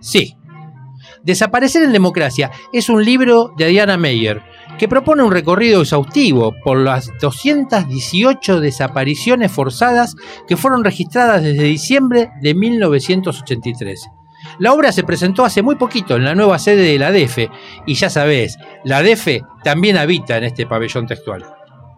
Sí. 0.00 0.36
Desaparecer 1.22 1.82
en 1.82 1.92
democracia 1.92 2.50
es 2.72 2.88
un 2.88 3.04
libro 3.04 3.52
de 3.56 3.68
Diana 3.68 3.96
Meyer 3.96 4.42
que 4.78 4.88
propone 4.88 5.22
un 5.22 5.32
recorrido 5.32 5.82
exhaustivo 5.82 6.54
por 6.64 6.78
las 6.78 7.10
218 7.20 8.60
desapariciones 8.60 9.50
forzadas 9.50 10.16
que 10.46 10.56
fueron 10.56 10.84
registradas 10.84 11.42
desde 11.42 11.64
diciembre 11.64 12.30
de 12.40 12.54
1983. 12.54 14.08
La 14.58 14.72
obra 14.72 14.92
se 14.92 15.02
presentó 15.02 15.44
hace 15.44 15.62
muy 15.62 15.74
poquito 15.74 16.16
en 16.16 16.24
la 16.24 16.34
nueva 16.34 16.58
sede 16.58 16.82
de 16.82 16.98
la 16.98 17.10
DEFE 17.10 17.50
y 17.86 17.94
ya 17.94 18.08
sabés, 18.08 18.58
la 18.84 19.02
DEFE 19.02 19.42
también 19.62 19.96
habita 19.96 20.36
en 20.36 20.44
este 20.44 20.66
pabellón 20.66 21.06
textual. 21.06 21.44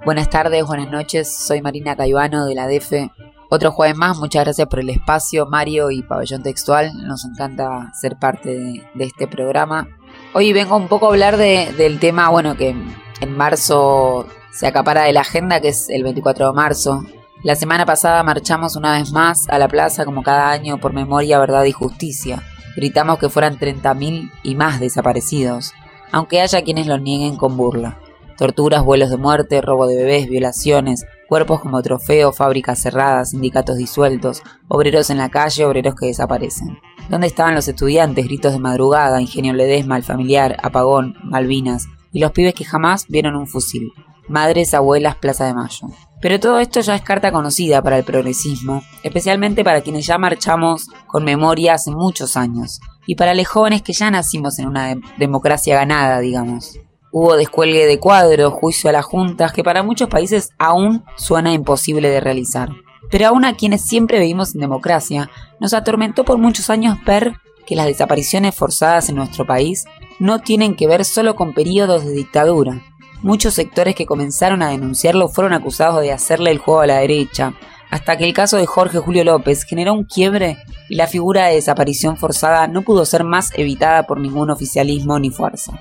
Buenas 0.04 0.30
tardes, 0.30 0.64
buenas 0.64 0.90
noches, 0.90 1.36
soy 1.36 1.60
Marina 1.60 1.96
Cayuano 1.96 2.46
de 2.46 2.54
la 2.54 2.66
DEFE. 2.66 3.10
Otro 3.48 3.70
jueves 3.70 3.96
más, 3.96 4.18
muchas 4.18 4.44
gracias 4.44 4.66
por 4.68 4.80
el 4.80 4.90
espacio, 4.90 5.46
Mario 5.46 5.90
y 5.90 6.02
Pabellón 6.02 6.42
Textual. 6.42 6.92
Nos 7.06 7.24
encanta 7.24 7.92
ser 7.92 8.16
parte 8.16 8.82
de, 8.94 9.04
este 9.04 9.28
programa. 9.28 9.86
Hoy 10.32 10.52
vengo 10.52 10.76
un 10.76 10.88
poco 10.88 11.06
a 11.06 11.10
hablar 11.10 11.36
de, 11.36 11.72
del 11.76 12.00
tema, 12.00 12.28
bueno, 12.28 12.56
que 12.56 12.74
en 13.20 13.36
marzo 13.36 14.26
se 14.50 14.66
acapara 14.66 15.02
de 15.02 15.12
la 15.12 15.20
agenda, 15.20 15.60
que 15.60 15.68
es 15.68 15.88
el 15.90 16.02
24 16.02 16.48
de 16.48 16.52
marzo. 16.54 17.04
La 17.46 17.54
semana 17.54 17.86
pasada 17.86 18.24
marchamos 18.24 18.74
una 18.74 18.98
vez 18.98 19.12
más 19.12 19.48
a 19.48 19.56
la 19.60 19.68
plaza, 19.68 20.04
como 20.04 20.24
cada 20.24 20.50
año, 20.50 20.78
por 20.78 20.92
memoria, 20.92 21.38
verdad 21.38 21.62
y 21.62 21.70
justicia. 21.70 22.42
Gritamos 22.74 23.20
que 23.20 23.28
fueran 23.28 23.56
30.000 23.56 24.32
y 24.42 24.56
más 24.56 24.80
desaparecidos, 24.80 25.72
aunque 26.10 26.40
haya 26.40 26.62
quienes 26.62 26.88
lo 26.88 26.98
nieguen 26.98 27.36
con 27.36 27.56
burla. 27.56 28.00
Torturas, 28.36 28.82
vuelos 28.82 29.10
de 29.10 29.16
muerte, 29.16 29.60
robo 29.60 29.86
de 29.86 29.94
bebés, 29.94 30.28
violaciones, 30.28 31.06
cuerpos 31.28 31.60
como 31.60 31.80
trofeo, 31.82 32.32
fábricas 32.32 32.82
cerradas, 32.82 33.30
sindicatos 33.30 33.76
disueltos, 33.76 34.42
obreros 34.66 35.10
en 35.10 35.18
la 35.18 35.28
calle, 35.28 35.66
obreros 35.66 35.94
que 35.94 36.06
desaparecen. 36.06 36.80
¿Dónde 37.08 37.28
estaban 37.28 37.54
los 37.54 37.68
estudiantes? 37.68 38.24
Gritos 38.24 38.54
de 38.54 38.58
madrugada, 38.58 39.20
ingenio 39.20 39.52
Ledesma, 39.52 39.96
el 39.96 40.02
familiar, 40.02 40.56
apagón, 40.64 41.14
Malvinas 41.22 41.86
y 42.10 42.18
los 42.18 42.32
pibes 42.32 42.54
que 42.54 42.64
jamás 42.64 43.06
vieron 43.06 43.36
un 43.36 43.46
fusil. 43.46 43.92
Madres, 44.28 44.74
abuelas, 44.74 45.16
Plaza 45.16 45.46
de 45.46 45.54
Mayo. 45.54 45.88
Pero 46.20 46.40
todo 46.40 46.58
esto 46.58 46.80
ya 46.80 46.94
es 46.96 47.02
carta 47.02 47.30
conocida 47.30 47.82
para 47.82 47.98
el 47.98 48.04
progresismo, 48.04 48.82
especialmente 49.02 49.62
para 49.64 49.82
quienes 49.82 50.06
ya 50.06 50.18
marchamos 50.18 50.86
con 51.06 51.24
memoria 51.24 51.74
hace 51.74 51.90
muchos 51.90 52.36
años, 52.36 52.80
y 53.06 53.14
para 53.16 53.34
los 53.34 53.46
jóvenes 53.46 53.82
que 53.82 53.92
ya 53.92 54.10
nacimos 54.10 54.58
en 54.58 54.66
una 54.68 54.88
de- 54.88 55.00
democracia 55.18 55.76
ganada, 55.76 56.20
digamos. 56.20 56.78
Hubo 57.12 57.36
descuelgue 57.36 57.86
de 57.86 58.00
cuadros, 58.00 58.52
juicio 58.52 58.90
a 58.90 58.92
las 58.94 59.04
juntas, 59.04 59.52
que 59.52 59.62
para 59.62 59.82
muchos 59.82 60.08
países 60.08 60.50
aún 60.58 61.04
suena 61.16 61.52
imposible 61.52 62.08
de 62.10 62.20
realizar. 62.20 62.70
Pero 63.10 63.28
aún 63.28 63.44
a 63.44 63.54
quienes 63.54 63.82
siempre 63.86 64.18
vivimos 64.18 64.54
en 64.54 64.60
democracia, 64.60 65.30
nos 65.60 65.72
atormentó 65.74 66.24
por 66.24 66.38
muchos 66.38 66.68
años 66.70 66.98
ver 67.06 67.34
que 67.64 67.76
las 67.76 67.86
desapariciones 67.86 68.54
forzadas 68.54 69.08
en 69.08 69.16
nuestro 69.16 69.46
país 69.46 69.84
no 70.18 70.40
tienen 70.40 70.74
que 70.76 70.86
ver 70.88 71.04
solo 71.04 71.36
con 71.36 71.52
periodos 71.54 72.04
de 72.04 72.12
dictadura. 72.12 72.82
Muchos 73.22 73.54
sectores 73.54 73.94
que 73.94 74.06
comenzaron 74.06 74.62
a 74.62 74.70
denunciarlo 74.70 75.28
fueron 75.28 75.52
acusados 75.52 76.02
de 76.02 76.12
hacerle 76.12 76.50
el 76.50 76.58
juego 76.58 76.80
a 76.80 76.86
la 76.86 76.98
derecha, 76.98 77.54
hasta 77.90 78.16
que 78.16 78.24
el 78.24 78.34
caso 78.34 78.56
de 78.56 78.66
Jorge 78.66 78.98
Julio 78.98 79.24
López 79.24 79.64
generó 79.64 79.92
un 79.94 80.04
quiebre 80.04 80.58
y 80.88 80.96
la 80.96 81.06
figura 81.06 81.46
de 81.46 81.54
desaparición 81.54 82.16
forzada 82.16 82.66
no 82.66 82.82
pudo 82.82 83.04
ser 83.04 83.24
más 83.24 83.50
evitada 83.56 84.04
por 84.04 84.20
ningún 84.20 84.50
oficialismo 84.50 85.18
ni 85.18 85.30
fuerza. 85.30 85.72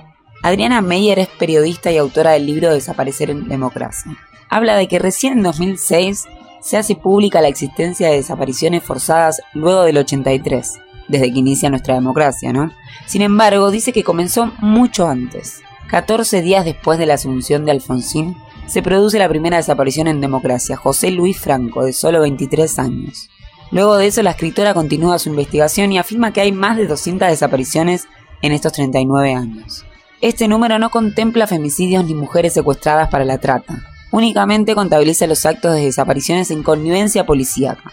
Adriana 0.44 0.82
Meyer 0.82 1.20
es 1.20 1.28
periodista 1.28 1.92
y 1.92 1.98
autora 1.98 2.32
del 2.32 2.46
libro 2.46 2.72
Desaparecer 2.72 3.32
en 3.32 3.48
Democracia. 3.48 4.16
Habla 4.50 4.76
de 4.76 4.88
que 4.88 5.00
recién 5.00 5.34
en 5.34 5.44
2006 5.44 6.26
se 6.62 6.78
hace 6.78 6.96
pública 6.96 7.42
la 7.42 7.48
existencia 7.48 8.10
de 8.10 8.18
desapariciones 8.18 8.84
forzadas 8.84 9.42
luego 9.54 9.84
del 9.84 9.98
83, 9.98 10.80
desde 11.08 11.32
que 11.32 11.40
inicia 11.40 11.70
nuestra 11.70 11.96
democracia, 11.96 12.54
¿no? 12.54 12.72
Sin 13.08 13.22
embargo, 13.22 13.72
dice 13.72 13.92
que 13.92 14.04
comenzó 14.04 14.52
mucho 14.60 15.08
antes. 15.08 15.62
14 15.90 16.42
días 16.42 16.66
después 16.66 16.98
de 16.98 17.06
la 17.06 17.14
asunción 17.14 17.66
de 17.66 17.72
Alfonsín, 17.72 18.36
se 18.68 18.82
produce 18.82 19.20
la 19.20 19.30
primera 19.30 19.58
desaparición 19.58 20.08
en 20.08 20.22
democracia, 20.22 20.76
José 20.76 21.12
Luis 21.12 21.40
Franco, 21.40 21.84
de 21.86 21.94
solo 21.94 22.22
23 22.22 22.80
años. 22.80 23.30
Luego 23.72 23.98
de 23.98 24.08
eso, 24.08 24.24
la 24.24 24.32
escritora 24.32 24.74
continúa 24.74 25.20
su 25.20 25.30
investigación 25.30 25.92
y 25.92 25.98
afirma 25.98 26.34
que 26.34 26.42
hay 26.42 26.52
más 26.52 26.78
de 26.78 26.88
200 26.88 27.28
desapariciones 27.28 28.08
en 28.42 28.52
estos 28.52 28.74
39 28.74 29.34
años. 29.34 29.86
Este 30.22 30.48
número 30.48 30.80
no 30.80 30.90
contempla 30.90 31.46
femicidios 31.46 32.06
ni 32.06 32.16
mujeres 32.16 32.54
secuestradas 32.54 33.10
para 33.10 33.26
la 33.26 33.38
trata. 33.38 33.84
Únicamente 34.12 34.76
contabiliza 34.76 35.28
los 35.28 35.46
actos 35.46 35.74
de 35.74 35.86
desapariciones 35.86 36.50
en 36.52 36.64
connivencia 36.64 37.26
policíaca. 37.26 37.92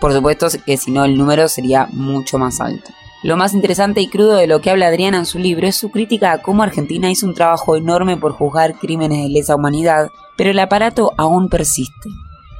Por 0.00 0.12
supuesto 0.12 0.48
que 0.66 0.76
si 0.76 0.90
no 0.90 1.04
el 1.04 1.16
número 1.16 1.48
sería 1.48 1.86
mucho 1.92 2.38
más 2.38 2.60
alto. 2.60 2.90
Lo 3.22 3.36
más 3.36 3.52
interesante 3.52 4.00
y 4.00 4.08
crudo 4.08 4.36
de 4.36 4.46
lo 4.46 4.62
que 4.62 4.70
habla 4.70 4.86
Adriana 4.86 5.18
en 5.18 5.26
su 5.26 5.38
libro 5.38 5.66
es 5.66 5.76
su 5.76 5.90
crítica 5.90 6.32
a 6.32 6.40
cómo 6.40 6.62
Argentina 6.62 7.10
hizo 7.10 7.26
un 7.26 7.34
trabajo 7.34 7.76
enorme 7.76 8.16
por 8.16 8.32
juzgar 8.32 8.78
crímenes 8.78 9.22
de 9.22 9.28
lesa 9.28 9.56
humanidad, 9.56 10.08
pero 10.38 10.50
el 10.50 10.58
aparato 10.58 11.12
aún 11.18 11.50
persiste. 11.50 12.08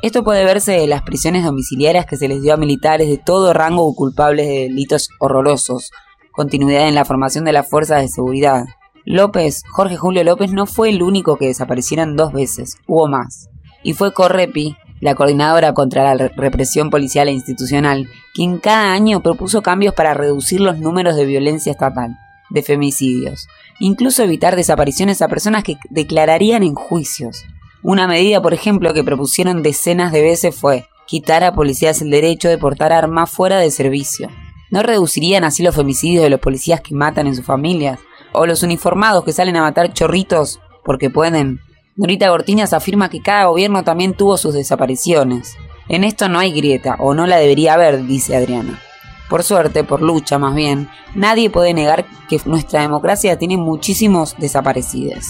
Esto 0.02 0.22
puede 0.22 0.44
verse 0.44 0.72
de 0.72 0.86
las 0.86 1.02
prisiones 1.02 1.44
domiciliarias 1.44 2.04
que 2.04 2.18
se 2.18 2.28
les 2.28 2.42
dio 2.42 2.52
a 2.52 2.58
militares 2.58 3.08
de 3.08 3.16
todo 3.16 3.54
rango 3.54 3.94
culpables 3.94 4.46
de 4.48 4.60
delitos 4.60 5.08
horrorosos, 5.18 5.92
continuidad 6.30 6.88
en 6.88 6.94
la 6.94 7.06
formación 7.06 7.46
de 7.46 7.52
las 7.52 7.68
fuerzas 7.68 8.02
de 8.02 8.08
seguridad. 8.08 8.64
López, 9.06 9.62
Jorge 9.70 9.96
Julio 9.96 10.24
López, 10.24 10.52
no 10.52 10.66
fue 10.66 10.90
el 10.90 11.02
único 11.02 11.36
que 11.36 11.46
desaparecieron 11.46 12.16
dos 12.16 12.34
veces, 12.34 12.76
hubo 12.86 13.08
más. 13.08 13.48
Y 13.82 13.94
fue 13.94 14.12
Correpi, 14.12 14.76
la 15.00 15.14
coordinadora 15.14 15.72
contra 15.72 16.04
la 16.04 16.14
re- 16.14 16.32
represión 16.36 16.90
policial 16.90 17.28
e 17.28 17.32
institucional, 17.32 18.08
quien 18.34 18.58
cada 18.58 18.92
año 18.92 19.22
propuso 19.22 19.62
cambios 19.62 19.94
para 19.94 20.14
reducir 20.14 20.60
los 20.60 20.78
números 20.78 21.16
de 21.16 21.26
violencia 21.26 21.72
estatal, 21.72 22.16
de 22.50 22.62
femicidios, 22.62 23.48
incluso 23.78 24.22
evitar 24.22 24.56
desapariciones 24.56 25.22
a 25.22 25.28
personas 25.28 25.64
que 25.64 25.76
declararían 25.88 26.62
en 26.62 26.74
juicios. 26.74 27.44
Una 27.82 28.06
medida, 28.06 28.42
por 28.42 28.52
ejemplo, 28.52 28.92
que 28.92 29.04
propusieron 29.04 29.62
decenas 29.62 30.12
de 30.12 30.20
veces 30.20 30.54
fue 30.54 30.86
quitar 31.06 31.42
a 31.44 31.54
policías 31.54 32.02
el 32.02 32.10
derecho 32.10 32.48
de 32.48 32.58
portar 32.58 32.92
armas 32.92 33.30
fuera 33.30 33.58
de 33.58 33.70
servicio. 33.70 34.28
¿No 34.70 34.82
reducirían 34.82 35.44
así 35.44 35.62
los 35.62 35.74
femicidios 35.74 36.22
de 36.22 36.30
los 36.30 36.40
policías 36.40 36.80
que 36.80 36.94
matan 36.94 37.26
en 37.26 37.34
sus 37.34 37.44
familias? 37.44 37.98
¿O 38.32 38.46
los 38.46 38.62
uniformados 38.62 39.24
que 39.24 39.32
salen 39.32 39.56
a 39.56 39.62
matar 39.62 39.92
chorritos 39.92 40.60
porque 40.84 41.10
pueden? 41.10 41.58
Norita 41.96 42.30
Gortiñas 42.30 42.72
afirma 42.72 43.10
que 43.10 43.20
cada 43.20 43.46
gobierno 43.46 43.84
también 43.84 44.14
tuvo 44.14 44.36
sus 44.36 44.54
desapariciones. 44.54 45.56
En 45.88 46.04
esto 46.04 46.28
no 46.28 46.38
hay 46.38 46.52
grieta, 46.52 46.96
o 47.00 47.14
no 47.14 47.26
la 47.26 47.36
debería 47.36 47.74
haber, 47.74 48.06
dice 48.06 48.36
Adriana. 48.36 48.80
Por 49.28 49.42
suerte, 49.42 49.84
por 49.84 50.00
lucha 50.00 50.38
más 50.38 50.54
bien, 50.54 50.88
nadie 51.14 51.50
puede 51.50 51.74
negar 51.74 52.04
que 52.28 52.40
nuestra 52.44 52.82
democracia 52.82 53.38
tiene 53.38 53.56
muchísimos 53.56 54.36
desaparecidos. 54.38 55.26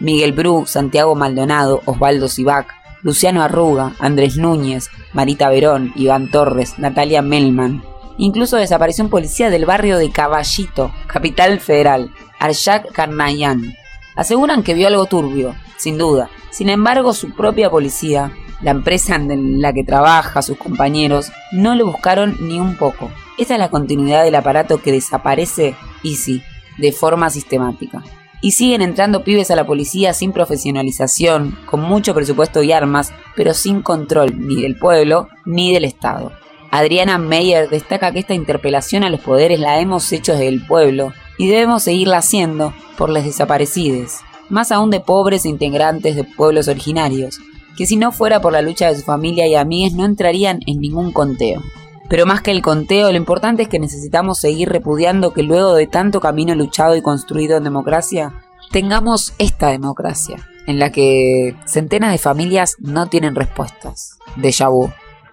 Miguel 0.00 0.32
Bru, 0.32 0.66
Santiago 0.66 1.14
Maldonado, 1.14 1.80
Osvaldo 1.84 2.28
Sivac, 2.28 2.72
Luciano 3.02 3.42
Arruga, 3.42 3.92
Andrés 3.98 4.36
Núñez, 4.36 4.90
Marita 5.12 5.48
Verón, 5.50 5.92
Iván 5.94 6.30
Torres, 6.30 6.78
Natalia 6.78 7.22
Melman. 7.22 7.82
Incluso 8.18 8.56
desapareció 8.56 9.04
un 9.04 9.10
policía 9.10 9.50
del 9.50 9.66
barrio 9.66 9.98
de 9.98 10.10
Caballito, 10.10 10.92
capital 11.06 11.60
federal, 11.60 12.10
Arshak 12.38 12.92
Karnayan. 12.92 13.74
Aseguran 14.16 14.62
que 14.62 14.74
vio 14.74 14.88
algo 14.88 15.06
turbio, 15.06 15.54
sin 15.76 15.98
duda. 15.98 16.30
Sin 16.50 16.68
embargo, 16.68 17.12
su 17.12 17.30
propia 17.30 17.70
policía, 17.70 18.32
la 18.62 18.70
empresa 18.70 19.16
en 19.16 19.60
la 19.60 19.72
que 19.72 19.84
trabaja, 19.84 20.42
sus 20.42 20.56
compañeros, 20.56 21.32
no 21.52 21.74
lo 21.74 21.86
buscaron 21.86 22.36
ni 22.40 22.60
un 22.60 22.76
poco. 22.76 23.10
Esa 23.38 23.54
es 23.54 23.60
la 23.60 23.70
continuidad 23.70 24.24
del 24.24 24.36
aparato 24.36 24.80
que 24.80 24.92
desaparece, 24.92 25.74
y 26.02 26.16
sí, 26.16 26.42
de 26.78 26.92
forma 26.92 27.30
sistemática. 27.30 28.02
Y 28.40 28.52
siguen 28.52 28.82
entrando 28.82 29.24
pibes 29.24 29.50
a 29.50 29.56
la 29.56 29.66
policía 29.66 30.12
sin 30.12 30.32
profesionalización, 30.32 31.58
con 31.66 31.80
mucho 31.80 32.14
presupuesto 32.14 32.62
y 32.62 32.72
armas, 32.72 33.12
pero 33.34 33.54
sin 33.54 33.82
control 33.82 34.34
ni 34.46 34.62
del 34.62 34.78
pueblo 34.78 35.28
ni 35.44 35.72
del 35.72 35.84
Estado. 35.84 36.32
Adriana 36.70 37.18
Meyer 37.18 37.70
destaca 37.70 38.12
que 38.12 38.18
esta 38.18 38.34
interpelación 38.34 39.04
a 39.04 39.10
los 39.10 39.20
poderes 39.20 39.60
la 39.60 39.78
hemos 39.78 40.10
hecho 40.12 40.32
desde 40.32 40.48
el 40.48 40.66
pueblo 40.66 41.12
y 41.38 41.46
debemos 41.46 41.84
seguirla 41.84 42.18
haciendo 42.18 42.74
por 42.98 43.10
los 43.10 43.24
desaparecidos, 43.24 44.20
más 44.48 44.72
aún 44.72 44.90
de 44.90 45.00
pobres 45.00 45.44
e 45.44 45.48
integrantes 45.48 46.16
de 46.16 46.24
pueblos 46.24 46.68
originarios, 46.68 47.38
que 47.76 47.86
si 47.86 47.96
no 47.96 48.12
fuera 48.12 48.40
por 48.40 48.52
la 48.52 48.62
lucha 48.62 48.88
de 48.88 48.96
su 48.96 49.02
familia 49.02 49.46
y 49.46 49.54
amigues 49.54 49.94
no 49.94 50.04
entrarían 50.04 50.60
en 50.66 50.80
ningún 50.80 51.12
conteo. 51.12 51.62
Pero 52.08 52.26
más 52.26 52.42
que 52.42 52.50
el 52.50 52.62
conteo, 52.62 53.10
lo 53.10 53.16
importante 53.16 53.62
es 53.62 53.68
que 53.68 53.78
necesitamos 53.78 54.38
seguir 54.38 54.68
repudiando 54.68 55.32
que 55.32 55.42
luego 55.42 55.74
de 55.74 55.86
tanto 55.86 56.20
camino 56.20 56.54
luchado 56.54 56.96
y 56.96 57.02
construido 57.02 57.56
en 57.56 57.64
democracia, 57.64 58.34
tengamos 58.70 59.32
esta 59.38 59.68
democracia, 59.68 60.46
en 60.66 60.78
la 60.78 60.90
que 60.90 61.56
centenas 61.66 62.12
de 62.12 62.18
familias 62.18 62.76
no 62.78 63.06
tienen 63.06 63.34
respuestas. 63.34 64.18
Déjà 64.36 64.70
vu. 64.70 64.90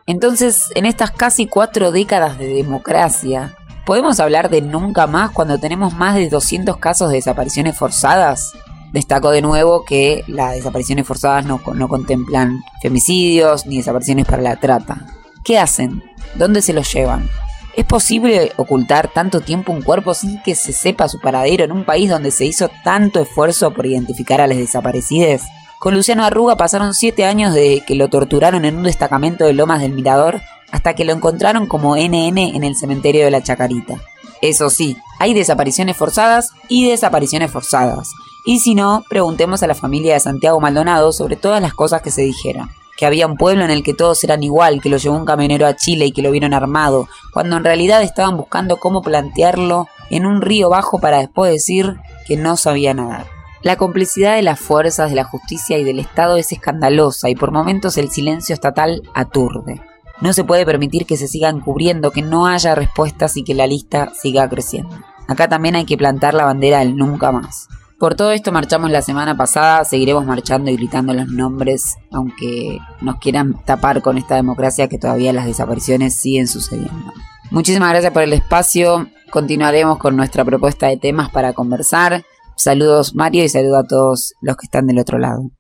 Entonces, 0.08 0.72
en 0.76 0.86
estas 0.86 1.12
casi 1.12 1.46
cuatro 1.46 1.92
décadas 1.92 2.38
de 2.38 2.48
democracia, 2.48 3.56
¿podemos 3.86 4.20
hablar 4.20 4.50
de 4.50 4.62
nunca 4.62 5.08
más 5.08 5.32
cuando 5.32 5.60
tenemos 5.60 5.94
más 5.94 6.16
de 6.16 6.30
200 6.30 6.78
casos 6.78 7.10
de 7.10 7.16
desapariciones 7.16 7.78
forzadas? 7.78 8.54
Destaco 8.92 9.32
de 9.32 9.42
nuevo 9.42 9.86
que 9.86 10.24
las 10.28 10.54
desapariciones 10.54 11.08
forzadas 11.08 11.46
no, 11.46 11.62
no 11.74 11.88
contemplan 11.88 12.64
femicidios 12.82 13.66
ni 13.66 13.78
desapariciones 13.78 14.26
para 14.26 14.42
la 14.42 14.58
trata. 14.58 15.06
¿Qué 15.44 15.58
hacen? 15.58 16.04
¿Dónde 16.36 16.62
se 16.62 16.74
los 16.74 16.92
llevan? 16.94 17.30
¿Es 17.76 17.86
posible 17.86 18.52
ocultar 18.58 19.08
tanto 19.14 19.40
tiempo 19.40 19.72
un 19.72 19.82
cuerpo 19.82 20.14
sin 20.14 20.42
que 20.44 20.56
se 20.56 20.74
sepa 20.74 21.08
su 21.08 21.22
paradero 21.22 21.64
en 21.64 21.72
un 21.72 21.86
país 21.86 22.10
donde 22.10 22.32
se 22.32 22.46
hizo 22.46 22.70
tanto 22.84 23.22
esfuerzo 23.22 23.72
por 23.74 23.86
identificar 23.86 24.42
a 24.42 24.48
los 24.48 24.58
desaparecidos? 24.58 25.42
Con 25.80 25.96
Luciano 25.96 26.26
Arruga 26.26 26.58
pasaron 26.58 26.94
siete 26.94 27.24
años 27.24 27.54
de 27.54 27.84
que 27.88 27.96
lo 27.96 28.10
torturaron 28.10 28.66
en 28.66 28.76
un 28.76 28.84
destacamento 28.84 29.46
de 29.46 29.54
Lomas 29.54 29.82
del 29.82 29.94
Mirador 29.94 30.42
hasta 30.72 30.96
que 30.96 31.06
lo 31.06 31.14
encontraron 31.14 31.66
como 31.66 31.96
NN 31.96 32.38
en 32.38 32.64
el 32.64 32.76
cementerio 32.76 33.24
de 33.24 33.32
la 33.32 33.42
Chacarita. 33.42 33.96
Eso 34.42 34.70
sí, 34.70 34.98
hay 35.20 35.34
desapariciones 35.34 35.96
forzadas 35.96 36.50
y 36.68 36.90
desapariciones 36.90 37.52
forzadas. 37.52 38.10
Y 38.46 38.60
si 38.60 38.76
no, 38.76 39.04
preguntemos 39.10 39.62
a 39.62 39.68
la 39.68 39.76
familia 39.76 40.14
de 40.16 40.20
Santiago 40.20 40.60
Maldonado 40.60 41.12
sobre 41.12 41.36
todas 41.36 41.62
las 41.62 41.74
cosas 41.74 42.02
que 42.02 42.12
se 42.12 42.24
dijeron. 42.24 42.70
Que 42.98 43.06
había 43.06 43.28
un 43.28 43.38
pueblo 43.38 43.64
en 43.64 43.72
el 43.72 43.84
que 43.84 43.94
todos 43.94 44.24
eran 44.24 44.44
igual, 44.44 44.82
que 44.82 44.90
lo 44.90 44.98
llevó 44.98 45.16
un 45.16 45.26
camionero 45.26 45.66
a 45.68 45.76
Chile 45.76 46.06
y 46.08 46.12
que 46.12 46.22
lo 46.22 46.32
vieron 46.32 46.54
armado, 46.54 47.08
cuando 47.34 47.58
en 47.58 47.64
realidad 47.64 48.04
estaban 48.04 48.38
buscando 48.38 48.78
cómo 48.78 49.02
plantearlo 49.02 49.88
en 50.10 50.26
un 50.26 50.42
río 50.42 50.70
bajo 50.70 51.00
para 51.00 51.20
después 51.20 51.52
decir 51.52 51.98
que 52.28 52.38
no 52.38 52.58
sabía 52.58 52.94
nadar. 52.94 53.28
La 53.64 53.76
complicidad 53.76 54.36
de 54.36 54.42
las 54.42 54.60
fuerzas 54.60 55.10
de 55.10 55.16
la 55.16 55.24
justicia 55.24 55.78
y 55.78 55.84
del 55.84 56.00
Estado 56.00 56.38
es 56.38 56.52
escandalosa 56.52 57.30
y 57.30 57.36
por 57.36 57.52
momentos 57.52 57.98
el 57.98 58.10
silencio 58.10 58.54
estatal 58.54 59.04
aturde. 59.14 59.82
No 60.20 60.34
se 60.34 60.44
puede 60.44 60.66
permitir 60.66 61.06
que 61.06 61.18
se 61.18 61.28
sigan 61.28 61.60
cubriendo, 61.60 62.12
que 62.12 62.24
no 62.24 62.48
haya 62.48 62.76
respuestas 62.76 63.38
y 63.38 63.44
que 63.44 63.54
la 63.54 63.68
lista 63.68 64.12
siga 64.20 64.50
creciendo. 64.50 64.96
Acá 65.28 65.48
también 65.48 65.76
hay 65.76 65.86
que 65.86 65.98
plantar 65.98 66.34
la 66.34 66.46
bandera 66.46 66.80
del 66.80 66.96
nunca 66.96 67.32
más. 67.32 67.68
Por 68.02 68.16
todo 68.16 68.32
esto 68.32 68.52
marchamos 68.52 68.90
la 68.90 69.04
semana 69.04 69.38
pasada, 69.38 69.86
seguiremos 69.86 70.26
marchando 70.26 70.72
y 70.72 70.76
gritando 70.76 71.14
los 71.14 71.28
nombres, 71.28 71.98
aunque 72.10 72.80
nos 73.00 73.20
quieran 73.20 73.64
tapar 73.64 74.02
con 74.02 74.18
esta 74.18 74.34
democracia 74.34 74.88
que 74.90 74.98
todavía 74.98 75.32
las 75.34 75.46
desapariciones 75.46 76.16
siguen 76.16 76.48
sucediendo. 76.48 77.14
Muchísimas 77.52 77.92
gracias 77.92 78.12
por 78.12 78.24
el 78.24 78.34
espacio, 78.34 79.08
continuaremos 79.30 80.00
con 80.00 80.16
nuestra 80.16 80.44
propuesta 80.44 80.88
de 80.88 80.98
temas 80.98 81.30
para 81.30 81.54
conversar. 81.54 82.24
Saludos 82.58 83.14
Mario 83.14 83.44
y 83.44 83.50
saludo 83.50 83.78
a 83.78 83.84
todos 83.84 84.34
los 84.42 84.58
que 84.58 84.66
están 84.66 84.88
del 84.88 84.98
otro 84.98 85.20
lado. 85.20 85.52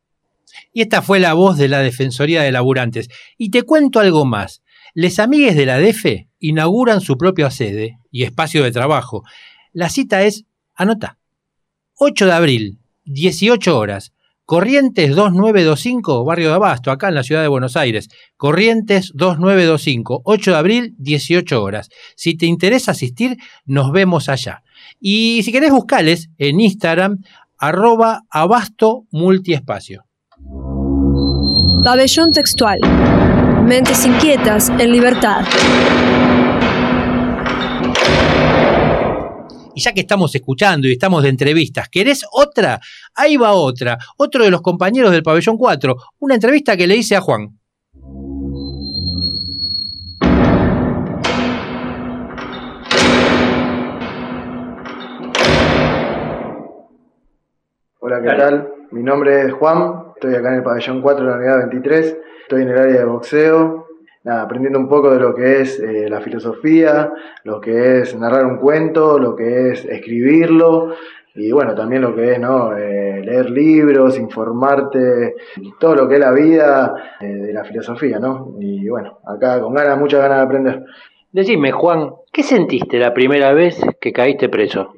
Y 0.74 0.82
esta 0.82 1.04
fue 1.04 1.20
la 1.20 1.36
voz 1.36 1.58
de 1.58 1.68
la 1.68 1.78
Defensoría 1.78 2.42
de 2.42 2.52
Laburantes. 2.52 3.10
Y 3.38 3.52
te 3.52 3.62
cuento 3.62 4.00
algo 4.00 4.26
más. 4.26 4.64
Les 4.96 5.20
amigues 5.20 5.56
de 5.56 5.68
la 5.68 5.78
DEFE 5.78 6.28
inauguran 6.40 7.02
su 7.02 7.20
propia 7.20 7.52
sede 7.52 8.00
y 8.10 8.24
espacio 8.24 8.64
de 8.64 8.72
trabajo. 8.72 9.22
La 9.74 9.90
cita 9.90 10.24
es, 10.24 10.46
anota, 10.74 11.20
8 12.04 12.26
de 12.26 12.32
abril, 12.32 12.80
18 13.06 13.78
horas, 13.78 14.12
Corrientes 14.44 15.16
2925, 15.16 16.26
barrio 16.26 16.50
de 16.50 16.56
Abasto, 16.56 16.90
acá 16.90 17.10
en 17.10 17.14
la 17.14 17.22
ciudad 17.22 17.44
de 17.44 17.48
Buenos 17.48 17.78
Aires. 17.78 18.10
Corrientes 18.38 19.12
2925, 19.14 20.24
8 20.26 20.52
de 20.52 20.58
abril, 20.58 20.96
18 20.98 21.62
horas. 21.62 21.90
Si 22.16 22.36
te 22.36 22.48
interesa 22.48 22.92
asistir, 22.92 23.38
nos 23.66 23.92
vemos 23.92 24.30
allá. 24.30 24.64
Y 25.00 25.44
si 25.44 25.52
querés 25.52 25.70
buscarles 25.70 26.32
en 26.40 26.60
Instagram, 26.60 27.20
arroba 27.60 28.24
abasto 28.32 29.04
multiespacio. 29.12 30.04
Pabellón 31.84 32.32
textual. 32.32 32.80
Mentes 33.68 34.08
inquietas 34.08 34.70
en 34.70 34.92
libertad. 34.92 35.46
Y 39.74 39.82
ya 39.82 39.94
que 39.94 40.02
estamos 40.02 40.34
escuchando 40.36 40.88
y 40.88 40.94
estamos 40.94 41.24
de 41.24 41.30
entrevistas, 41.30 41.88
¿querés 41.90 42.26
otra? 42.32 42.80
Ahí 43.16 43.38
va 43.38 43.54
otra. 43.54 43.98
Otro 44.18 44.44
de 44.44 44.52
los 44.52 44.62
compañeros 44.62 45.12
del 45.12 45.24
pabellón 45.24 45.58
4. 45.58 45.96
Una 46.20 46.36
entrevista 46.36 46.76
que 46.76 46.88
le 46.88 46.98
hice 46.98 47.16
a 47.16 47.22
Juan. 47.22 47.58
Hola, 58.00 58.22
¿qué 58.22 58.38
tal? 58.38 58.68
Mi 58.92 59.04
nombre 59.04 59.46
es 59.46 59.54
Juan, 59.54 60.06
estoy 60.16 60.36
acá 60.36 60.50
en 60.50 60.56
el 60.56 60.64
pabellón 60.64 61.02
4 61.02 61.24
de 61.24 61.32
la 61.32 61.38
unidad 61.38 61.58
23, 61.60 62.18
estoy 62.42 62.64
en 62.64 62.70
el 62.70 62.78
área 62.78 62.98
de 62.98 63.06
boxeo, 63.06 63.88
nada, 64.24 64.44
aprendiendo 64.44 64.80
un 64.80 64.88
poco 64.88 65.12
de 65.12 65.20
lo 65.20 65.34
que 65.34 65.62
es 65.62 65.80
eh, 65.80 66.08
la 66.10 66.22
filosofía, 66.22 67.12
lo 67.44 67.60
que 67.60 68.00
es 68.00 68.16
narrar 68.16 68.46
un 68.46 68.58
cuento, 68.58 69.18
lo 69.18 69.36
que 69.36 69.70
es 69.72 69.86
escribirlo 69.86 70.94
y 71.34 71.52
bueno, 71.52 71.74
también 71.74 72.02
lo 72.02 72.14
que 72.14 72.34
es 72.34 72.40
¿no? 72.40 72.76
Eh, 72.76 73.22
leer 73.24 73.50
libros, 73.50 74.20
informarte, 74.20 75.36
todo 75.80 75.96
lo 75.96 76.08
que 76.08 76.16
es 76.16 76.20
la 76.20 76.32
vida 76.32 76.94
eh, 77.22 77.26
de 77.26 77.54
la 77.54 77.64
filosofía, 77.64 78.20
¿no? 78.20 78.56
Y 78.60 78.88
bueno, 78.90 79.20
acá 79.26 79.62
con 79.62 79.74
ganas, 79.74 79.98
muchas 79.98 80.22
ganas 80.22 80.40
de 80.40 80.44
aprender. 80.44 80.86
Decime, 81.32 81.72
Juan, 81.72 82.12
¿qué 82.34 82.44
sentiste 82.44 83.00
la 83.00 83.14
primera 83.14 83.54
vez 83.54 83.82
que 84.02 84.12
caíste 84.12 84.50
preso? 84.50 84.96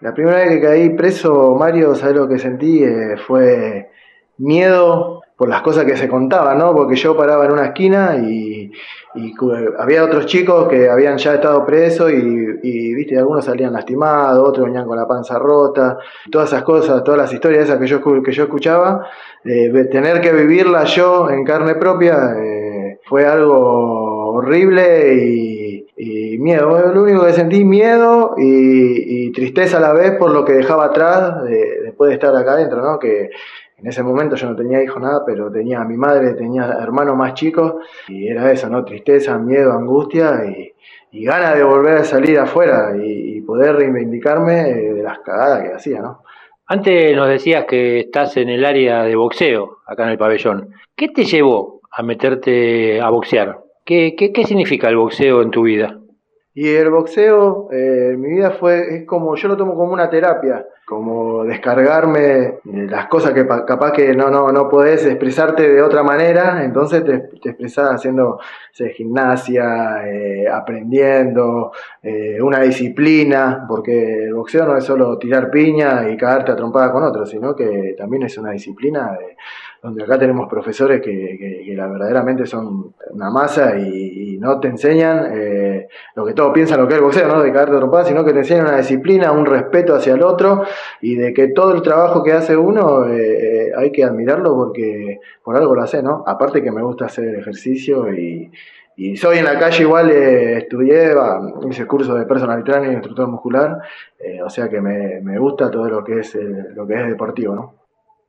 La 0.00 0.14
primera 0.14 0.38
vez 0.38 0.48
que 0.48 0.60
caí 0.60 0.90
preso, 0.90 1.54
Mario, 1.54 1.94
¿sabes 1.94 2.16
lo 2.16 2.26
que 2.26 2.38
sentí? 2.38 2.82
Fue 3.26 3.90
miedo 4.38 5.21
por 5.36 5.48
las 5.48 5.62
cosas 5.62 5.84
que 5.84 5.96
se 5.96 6.08
contaban, 6.08 6.58
¿no? 6.58 6.74
Porque 6.74 6.94
yo 6.94 7.16
paraba 7.16 7.44
en 7.46 7.52
una 7.52 7.66
esquina 7.66 8.16
y, 8.16 8.70
había 9.78 10.04
otros 10.04 10.24
chicos 10.26 10.68
que 10.68 10.88
habían 10.88 11.18
ya 11.18 11.34
estado 11.34 11.66
presos 11.66 12.10
y, 12.10 12.16
y, 12.62 12.94
viste, 12.94 13.18
algunos 13.18 13.44
salían 13.44 13.72
lastimados, 13.72 14.48
otros 14.48 14.64
venían 14.66 14.86
con 14.86 14.96
la 14.96 15.06
panza 15.06 15.38
rota, 15.38 15.98
todas 16.30 16.48
esas 16.48 16.62
cosas, 16.62 17.04
todas 17.04 17.20
las 17.20 17.32
historias 17.32 17.64
esas 17.64 17.78
que 17.78 17.86
yo, 17.86 18.00
que 18.22 18.32
yo 18.32 18.44
escuchaba, 18.44 19.06
eh, 19.44 19.70
tener 19.90 20.20
que 20.22 20.32
vivirlas 20.32 20.94
yo 20.94 21.28
en 21.28 21.44
carne 21.44 21.74
propia 21.74 22.34
eh, 22.38 23.00
fue 23.04 23.26
algo 23.26 24.34
horrible 24.34 25.14
y, 25.14 25.86
y 25.96 26.38
miedo. 26.38 26.92
Lo 26.94 27.02
único 27.02 27.26
que 27.26 27.32
sentí 27.32 27.64
miedo 27.64 28.34
y, 28.38 29.30
tristeza 29.32 29.78
a 29.78 29.80
la 29.80 29.92
vez 29.94 30.12
por 30.18 30.30
lo 30.30 30.44
que 30.44 30.52
dejaba 30.52 30.84
atrás 30.86 31.42
de- 31.44 31.80
después 31.84 32.08
de 32.08 32.14
estar 32.14 32.36
acá 32.36 32.52
adentro, 32.52 32.82
¿no? 32.82 32.98
Que 32.98 33.30
en 33.82 33.88
ese 33.88 34.02
momento 34.04 34.36
yo 34.36 34.48
no 34.48 34.54
tenía 34.54 34.82
hijo 34.82 35.00
nada, 35.00 35.24
pero 35.26 35.50
tenía 35.50 35.80
a 35.80 35.84
mi 35.84 35.96
madre, 35.96 36.34
tenía 36.34 36.78
hermanos 36.80 37.16
más 37.16 37.34
chicos 37.34 37.74
y 38.08 38.28
era 38.28 38.52
eso, 38.52 38.68
¿no? 38.68 38.84
Tristeza, 38.84 39.36
miedo, 39.38 39.72
angustia 39.72 40.44
y, 40.46 40.72
y 41.10 41.24
ganas 41.24 41.56
de 41.56 41.64
volver 41.64 41.98
a 41.98 42.04
salir 42.04 42.38
afuera 42.38 42.92
y, 42.96 43.40
poder 43.42 43.74
reivindicarme 43.74 44.70
eh, 44.70 44.94
de 44.94 45.02
las 45.02 45.18
cagadas 45.18 45.62
que 45.64 45.74
hacía, 45.74 46.00
¿no? 46.00 46.22
Antes 46.66 47.14
nos 47.16 47.28
decías 47.28 47.64
que 47.64 47.98
estás 47.98 48.36
en 48.36 48.48
el 48.48 48.64
área 48.64 49.02
de 49.02 49.16
boxeo, 49.16 49.78
acá 49.84 50.04
en 50.04 50.10
el 50.10 50.16
pabellón. 50.16 50.70
¿Qué 50.94 51.08
te 51.08 51.24
llevó 51.24 51.80
a 51.90 52.04
meterte 52.04 53.00
a 53.00 53.10
boxear? 53.10 53.58
¿Qué, 53.84 54.14
qué, 54.16 54.32
qué 54.32 54.44
significa 54.44 54.88
el 54.88 54.96
boxeo 54.96 55.42
en 55.42 55.50
tu 55.50 55.62
vida? 55.64 55.98
Y 56.54 56.68
el 56.68 56.90
boxeo 56.90 57.68
eh, 57.72 58.10
en 58.12 58.20
mi 58.20 58.28
vida 58.30 58.50
fue, 58.50 58.96
es 58.96 59.06
como, 59.06 59.34
yo 59.36 59.48
lo 59.48 59.56
tomo 59.56 59.74
como 59.74 59.92
una 59.92 60.10
terapia, 60.10 60.66
como 60.84 61.44
descargarme 61.44 62.58
de 62.64 62.86
las 62.90 63.06
cosas 63.06 63.32
que 63.32 63.44
pa- 63.46 63.64
capaz 63.64 63.92
que 63.92 64.14
no, 64.14 64.28
no, 64.28 64.52
no 64.52 64.68
podés 64.68 65.06
expresarte 65.06 65.66
de 65.72 65.80
otra 65.80 66.02
manera, 66.02 66.62
entonces 66.62 67.04
te, 67.04 67.18
te 67.40 67.48
expresás 67.50 67.92
haciendo 67.94 68.38
gimnasia, 68.94 70.06
eh, 70.06 70.46
aprendiendo, 70.48 71.72
eh, 72.02 72.40
una 72.42 72.60
disciplina, 72.60 73.64
porque 73.68 74.24
el 74.24 74.34
boxeo 74.34 74.66
no 74.66 74.76
es 74.76 74.84
solo 74.84 75.18
tirar 75.18 75.50
piña 75.50 76.08
y 76.10 76.16
cagarte 76.16 76.52
a 76.52 76.56
trompada 76.56 76.92
con 76.92 77.02
otros, 77.02 77.30
sino 77.30 77.54
que 77.54 77.94
también 77.96 78.24
es 78.24 78.36
una 78.38 78.50
disciplina 78.50 79.12
de- 79.18 79.36
donde 79.82 80.04
acá 80.04 80.16
tenemos 80.16 80.48
profesores 80.48 81.00
que, 81.00 81.10
que- 81.66 81.74
la 81.74 81.86
verdaderamente 81.88 82.46
son 82.46 82.94
una 83.10 83.30
masa 83.30 83.78
y, 83.78 84.22
no 84.42 84.58
te 84.58 84.66
enseñan 84.66 85.30
eh, 85.32 85.86
lo 86.16 86.26
que 86.26 86.34
todos 86.34 86.52
piensan 86.52 86.80
lo 86.80 86.88
que 86.88 86.94
es 86.94 86.98
el 86.98 87.04
boxeo, 87.04 87.28
¿no? 87.28 87.40
De 87.42 87.52
cagarte 87.52 87.76
a 87.76 87.78
trompada, 87.78 88.04
sino 88.04 88.24
que 88.24 88.32
te 88.32 88.40
enseñan 88.40 88.66
una 88.66 88.78
disciplina, 88.78 89.30
un 89.30 89.46
respeto 89.46 89.94
hacia 89.94 90.14
el 90.14 90.22
otro 90.22 90.64
y 91.00 91.14
de 91.14 91.32
que 91.32 91.48
todo 91.48 91.72
el 91.74 91.82
trabajo 91.82 92.24
que 92.24 92.32
hace 92.32 92.56
uno 92.56 93.06
eh, 93.06 93.68
eh, 93.68 93.72
hay 93.76 93.92
que 93.92 94.02
admirarlo 94.02 94.56
porque 94.56 95.20
por 95.44 95.56
algo 95.56 95.76
lo 95.76 95.82
hace, 95.82 96.02
¿no? 96.02 96.24
Aparte 96.26 96.60
que 96.60 96.72
me 96.72 96.82
gusta 96.82 97.04
hacer 97.04 97.36
ejercicio 97.36 98.12
y, 98.12 98.50
y 98.96 99.16
soy 99.16 99.38
en 99.38 99.44
la 99.44 99.58
calle 99.60 99.84
igual, 99.84 100.10
eh, 100.10 100.58
estudié, 100.58 101.14
va, 101.14 101.40
hice 101.70 101.86
curso 101.86 102.16
de 102.16 102.26
personal 102.26 102.64
trainer 102.64 102.90
y 102.90 102.94
instructor 102.94 103.28
muscular, 103.28 103.78
eh, 104.18 104.42
o 104.42 104.50
sea 104.50 104.68
que 104.68 104.80
me, 104.80 105.20
me 105.20 105.38
gusta 105.38 105.70
todo 105.70 105.88
lo 105.88 106.02
que 106.02 106.18
es 106.18 106.34
lo 106.74 106.84
que 106.84 106.94
es 107.00 107.06
deportivo, 107.06 107.54
¿no? 107.54 107.81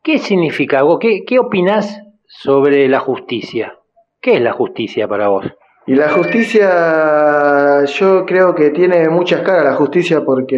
¿Qué 0.04 0.18
significa 0.20 0.84
o 0.84 1.00
qué, 1.00 1.24
qué 1.26 1.40
opinás 1.40 2.02
sobre 2.28 2.88
la 2.90 3.00
justicia? 3.00 3.80
¿Qué 4.22 4.36
es 4.36 4.42
la 4.42 4.52
justicia 4.54 5.08
para 5.08 5.30
vos? 5.30 5.46
Y 5.86 5.96
la 5.96 6.10
justicia, 6.10 7.84
yo 7.86 8.26
creo 8.26 8.56
que 8.56 8.70
tiene 8.72 9.10
muchas 9.10 9.42
caras 9.42 9.66
la 9.66 9.76
justicia 9.76 10.24
porque 10.26 10.56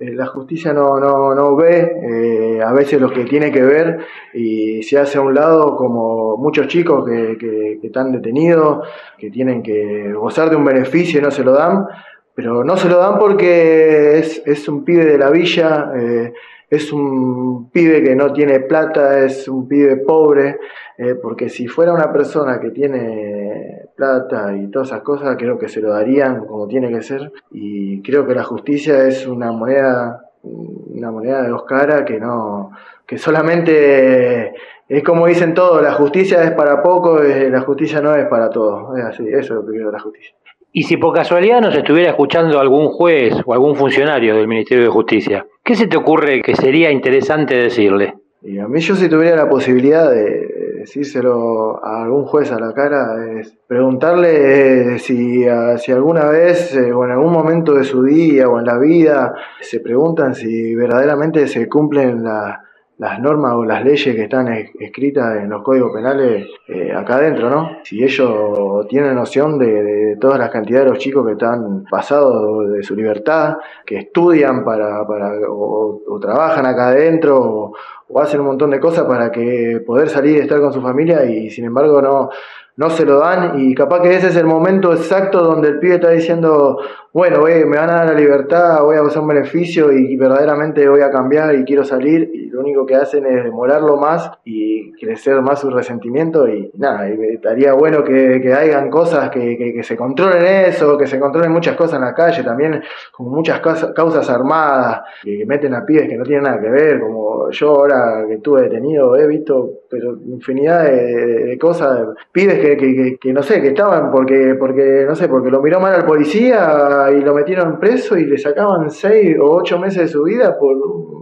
eh, 0.00 0.14
la 0.14 0.26
justicia 0.26 0.72
no, 0.72 0.98
no, 0.98 1.34
no 1.34 1.54
ve 1.56 1.92
eh, 2.02 2.62
a 2.62 2.72
veces 2.72 3.00
lo 3.00 3.10
que 3.10 3.24
tiene 3.24 3.50
que 3.52 3.62
ver 3.62 3.98
y 4.34 4.82
se 4.82 4.98
hace 4.98 5.18
a 5.18 5.22
un 5.22 5.34
lado 5.34 5.76
como 5.76 6.36
muchos 6.38 6.66
chicos 6.68 7.04
que, 7.06 7.36
que- 7.38 7.78
que 7.80 7.86
están 7.86 8.12
detenidos, 8.12 8.86
que 9.18 9.30
tienen 9.30 9.62
que 9.62 10.12
gozar 10.14 10.48
de 10.50 10.56
un 10.56 10.64
beneficio 10.64 11.20
y 11.20 11.22
no 11.22 11.30
se 11.30 11.44
lo 11.44 11.52
dan, 11.52 11.86
pero 12.34 12.64
no 12.64 12.76
se 12.76 12.88
lo 12.88 12.98
dan 12.98 13.18
porque 13.18 14.18
es, 14.18 14.42
es 14.46 14.66
un 14.68 14.82
pibe 14.84 15.04
de 15.04 15.18
la 15.18 15.30
villa, 15.30 15.90
eh, 15.94 16.32
es 16.68 16.92
un 16.92 17.70
pibe 17.70 18.02
que 18.02 18.16
no 18.16 18.32
tiene 18.32 18.60
plata, 18.60 19.20
es 19.24 19.48
un 19.48 19.68
pibe 19.68 19.98
pobre, 19.98 20.58
eh, 20.98 21.14
porque 21.14 21.48
si 21.48 21.68
fuera 21.68 21.92
una 21.92 22.12
persona 22.12 22.58
que 22.58 22.70
tiene 22.70 23.88
plata 23.96 24.54
y 24.56 24.70
todas 24.70 24.88
esas 24.88 25.02
cosas, 25.02 25.36
creo 25.38 25.58
que 25.58 25.68
se 25.68 25.80
lo 25.80 25.90
darían 25.90 26.46
como 26.46 26.66
tiene 26.66 26.90
que 26.90 27.02
ser. 27.02 27.32
Y 27.50 28.02
creo 28.02 28.26
que 28.26 28.34
la 28.34 28.44
justicia 28.44 29.06
es 29.06 29.26
una 29.26 29.52
moneda, 29.52 30.30
una 30.42 31.10
moneda 31.10 31.42
de 31.42 31.48
dos 31.48 31.64
caras 31.64 32.02
que 32.02 32.18
no, 32.18 32.72
que 33.06 33.18
solamente 33.18 34.54
es 34.88 35.02
como 35.02 35.26
dicen 35.26 35.52
todos, 35.54 35.82
la 35.82 35.92
justicia 35.92 36.44
es 36.44 36.52
para 36.52 36.80
poco, 36.82 37.20
eh, 37.20 37.50
la 37.50 37.60
justicia 37.62 38.00
no 38.00 38.14
es 38.14 38.26
para 38.26 38.50
todos. 38.50 38.96
Es 38.98 39.04
así, 39.04 39.24
eso 39.26 39.38
es 39.38 39.50
lo 39.50 39.66
que 39.66 39.72
creo 39.72 39.86
de 39.86 39.92
la 39.92 40.00
justicia. 40.00 40.34
Y 40.72 40.82
si 40.82 40.96
por 40.96 41.14
casualidad 41.14 41.60
nos 41.60 41.74
estuviera 41.74 42.10
escuchando 42.10 42.60
algún 42.60 42.88
juez 42.88 43.34
o 43.46 43.52
algún 43.52 43.76
funcionario 43.76 44.36
del 44.36 44.46
Ministerio 44.46 44.84
de 44.84 44.90
Justicia, 44.90 45.46
¿qué 45.66 45.74
se 45.74 45.86
te 45.88 45.96
ocurre 45.98 46.40
que 46.40 46.54
sería 46.56 46.90
interesante 46.90 47.54
decirle? 47.56 48.14
Y 48.42 48.58
a 48.58 48.68
mí 48.68 48.80
yo 48.80 48.94
si 48.94 49.08
tuviera 49.08 49.36
la 49.36 49.48
posibilidad 49.48 50.08
de 50.10 50.74
decírselo 50.78 51.84
a 51.84 52.04
algún 52.04 52.24
juez 52.26 52.52
a 52.52 52.60
la 52.60 52.72
cara, 52.72 53.16
es 53.40 53.52
preguntarle 53.66 54.94
eh, 54.94 54.98
si, 55.00 55.44
a- 55.46 55.76
si 55.78 55.90
alguna 55.92 56.26
vez 56.26 56.74
eh, 56.76 56.92
o 56.92 57.04
en 57.04 57.10
algún 57.10 57.32
momento 57.32 57.74
de 57.74 57.82
su 57.84 58.04
día 58.04 58.48
o 58.48 58.58
en 58.60 58.66
la 58.66 58.78
vida 58.78 59.34
se 59.60 59.80
preguntan 59.80 60.34
si 60.34 60.74
verdaderamente 60.76 61.48
se 61.48 61.68
cumplen 61.68 62.22
la- 62.22 62.62
las 62.98 63.20
normas 63.20 63.52
o 63.54 63.64
las 63.64 63.84
leyes 63.84 64.14
que 64.14 64.22
están 64.22 64.48
es- 64.48 64.70
escritas 64.80 65.36
en 65.36 65.50
los 65.50 65.62
códigos 65.62 65.92
penales 65.92 66.46
eh, 66.68 66.92
acá 66.96 67.16
adentro, 67.16 67.50
¿no? 67.50 67.70
Si 67.84 68.02
ellos 68.02 68.86
tienen 68.88 69.14
noción 69.14 69.58
de, 69.58 69.82
de 69.82 70.16
todas 70.16 70.38
las 70.38 70.50
cantidades 70.50 70.86
de 70.86 70.90
los 70.92 70.98
chicos 70.98 71.26
que 71.26 71.32
están 71.32 71.84
pasados 71.90 72.70
de 72.72 72.82
su 72.82 72.96
libertad, 72.96 73.56
que 73.84 73.98
estudian 73.98 74.64
para, 74.64 75.06
para 75.06 75.30
o, 75.50 76.00
o 76.08 76.18
trabajan 76.20 76.64
acá 76.64 76.88
adentro 76.88 77.38
o, 77.38 77.72
o 78.08 78.20
hacen 78.20 78.40
un 78.40 78.46
montón 78.46 78.70
de 78.70 78.80
cosas 78.80 79.04
para 79.04 79.30
que 79.30 79.82
poder 79.86 80.08
salir 80.08 80.36
y 80.36 80.40
estar 80.40 80.60
con 80.60 80.72
su 80.72 80.80
familia 80.80 81.24
y 81.24 81.50
sin 81.50 81.64
embargo 81.66 82.00
no, 82.00 82.30
no 82.76 82.90
se 82.90 83.04
lo 83.04 83.18
dan 83.18 83.58
y 83.58 83.74
capaz 83.74 84.00
que 84.02 84.14
ese 84.14 84.28
es 84.28 84.36
el 84.36 84.46
momento 84.46 84.92
exacto 84.92 85.42
donde 85.42 85.68
el 85.68 85.78
pibe 85.80 85.94
está 85.96 86.10
diciendo, 86.10 86.78
bueno, 87.16 87.40
güey, 87.40 87.64
me 87.64 87.78
van 87.78 87.88
a 87.88 87.94
dar 87.94 88.06
la 88.08 88.12
libertad, 88.12 88.82
voy 88.82 88.96
a 88.96 89.02
usar 89.02 89.22
un 89.22 89.28
beneficio 89.28 89.90
y 89.90 90.18
verdaderamente 90.18 90.86
voy 90.86 91.00
a 91.00 91.10
cambiar 91.10 91.54
y 91.54 91.64
quiero 91.64 91.82
salir 91.82 92.30
y 92.30 92.50
lo 92.50 92.60
único 92.60 92.84
que 92.84 92.94
hacen 92.94 93.24
es 93.24 93.42
demorarlo 93.42 93.96
más 93.96 94.30
y 94.44 94.92
crecer 94.92 95.40
más 95.40 95.60
su 95.60 95.70
resentimiento 95.70 96.46
y 96.46 96.70
nada, 96.76 97.08
y 97.08 97.18
estaría 97.32 97.72
bueno 97.72 98.04
que, 98.04 98.38
que 98.42 98.52
hagan 98.52 98.90
cosas 98.90 99.30
que, 99.30 99.56
que, 99.56 99.82
se 99.82 99.96
controlen 99.96 100.44
eso, 100.44 100.98
que 100.98 101.06
se 101.06 101.18
controlen 101.18 101.52
muchas 101.52 101.74
cosas 101.74 101.94
en 101.94 102.04
la 102.04 102.14
calle, 102.14 102.42
también 102.42 102.82
como 103.12 103.30
muchas 103.30 103.60
causas, 103.60 104.28
armadas 104.28 105.00
que 105.22 105.46
meten 105.46 105.72
a 105.72 105.86
pibes 105.86 106.10
que 106.10 106.18
no 106.18 106.24
tienen 106.24 106.44
nada 106.44 106.60
que 106.60 106.68
ver, 106.68 107.00
como 107.00 107.50
yo 107.50 107.70
ahora 107.70 108.26
que 108.28 108.34
estuve 108.34 108.62
detenido 108.64 109.16
he 109.16 109.26
visto 109.26 109.70
pero 109.88 110.18
infinidad 110.26 110.84
de, 110.84 111.44
de 111.44 111.58
cosas, 111.58 112.08
pibes 112.32 112.58
que, 112.58 113.32
no 113.32 113.42
sé, 113.42 113.62
que 113.62 113.68
estaban 113.68 114.10
porque, 114.10 114.54
porque, 114.58 115.04
no 115.06 115.14
sé, 115.14 115.28
porque 115.28 115.50
lo 115.50 115.62
miró 115.62 115.80
mal 115.80 115.94
al 115.94 116.04
policía 116.04 117.05
y 117.12 117.20
lo 117.20 117.34
metieron 117.34 117.78
preso 117.78 118.16
y 118.16 118.26
le 118.26 118.38
sacaban 118.38 118.90
seis 118.90 119.36
o 119.38 119.50
ocho 119.50 119.78
meses 119.78 120.02
de 120.02 120.08
su 120.08 120.24
vida 120.24 120.58
por 120.58 120.76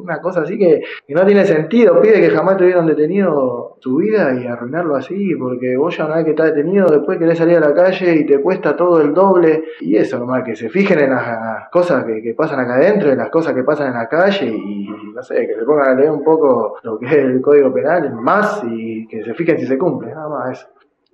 una 0.04 0.20
cosa 0.20 0.42
así 0.42 0.58
que, 0.58 0.82
no 1.08 1.24
tiene 1.24 1.44
sentido, 1.44 2.00
pide 2.00 2.20
que 2.20 2.30
jamás 2.30 2.56
tuvieron 2.56 2.86
detenido 2.86 3.76
tu 3.80 3.98
vida 3.98 4.34
y 4.34 4.46
arruinarlo 4.46 4.96
así, 4.96 5.34
porque 5.34 5.76
vos 5.76 5.96
ya 5.96 6.06
una 6.06 6.16
vez 6.16 6.24
que 6.24 6.30
estás 6.30 6.54
detenido, 6.54 6.86
después 6.88 7.18
querés 7.18 7.38
salir 7.38 7.56
a 7.56 7.60
la 7.60 7.74
calle 7.74 8.14
y 8.14 8.26
te 8.26 8.40
cuesta 8.40 8.76
todo 8.76 9.00
el 9.00 9.12
doble, 9.12 9.64
y 9.80 9.96
eso 9.96 10.18
nomás, 10.18 10.44
que 10.44 10.54
se 10.54 10.68
fijen 10.68 11.00
en 11.00 11.10
las 11.10 11.68
cosas 11.70 12.04
que, 12.04 12.22
que 12.22 12.34
pasan 12.34 12.60
acá 12.60 12.74
adentro, 12.74 13.10
en 13.10 13.18
las 13.18 13.30
cosas 13.30 13.54
que 13.54 13.64
pasan 13.64 13.88
en 13.88 13.94
la 13.94 14.08
calle, 14.08 14.46
y 14.46 14.88
no 15.14 15.22
sé, 15.22 15.46
que 15.46 15.54
se 15.54 15.64
pongan 15.64 15.88
a 15.88 15.94
leer 15.94 16.10
un 16.10 16.22
poco 16.22 16.76
lo 16.82 16.98
que 16.98 17.06
es 17.06 17.12
el 17.12 17.40
Código 17.40 17.72
Penal, 17.72 18.14
más, 18.14 18.62
y 18.66 19.06
que 19.06 19.24
se 19.24 19.34
fijen 19.34 19.58
si 19.58 19.66
se 19.66 19.78
cumple, 19.78 20.14
nada 20.14 20.28
más 20.28 20.58
eso. 20.58 20.68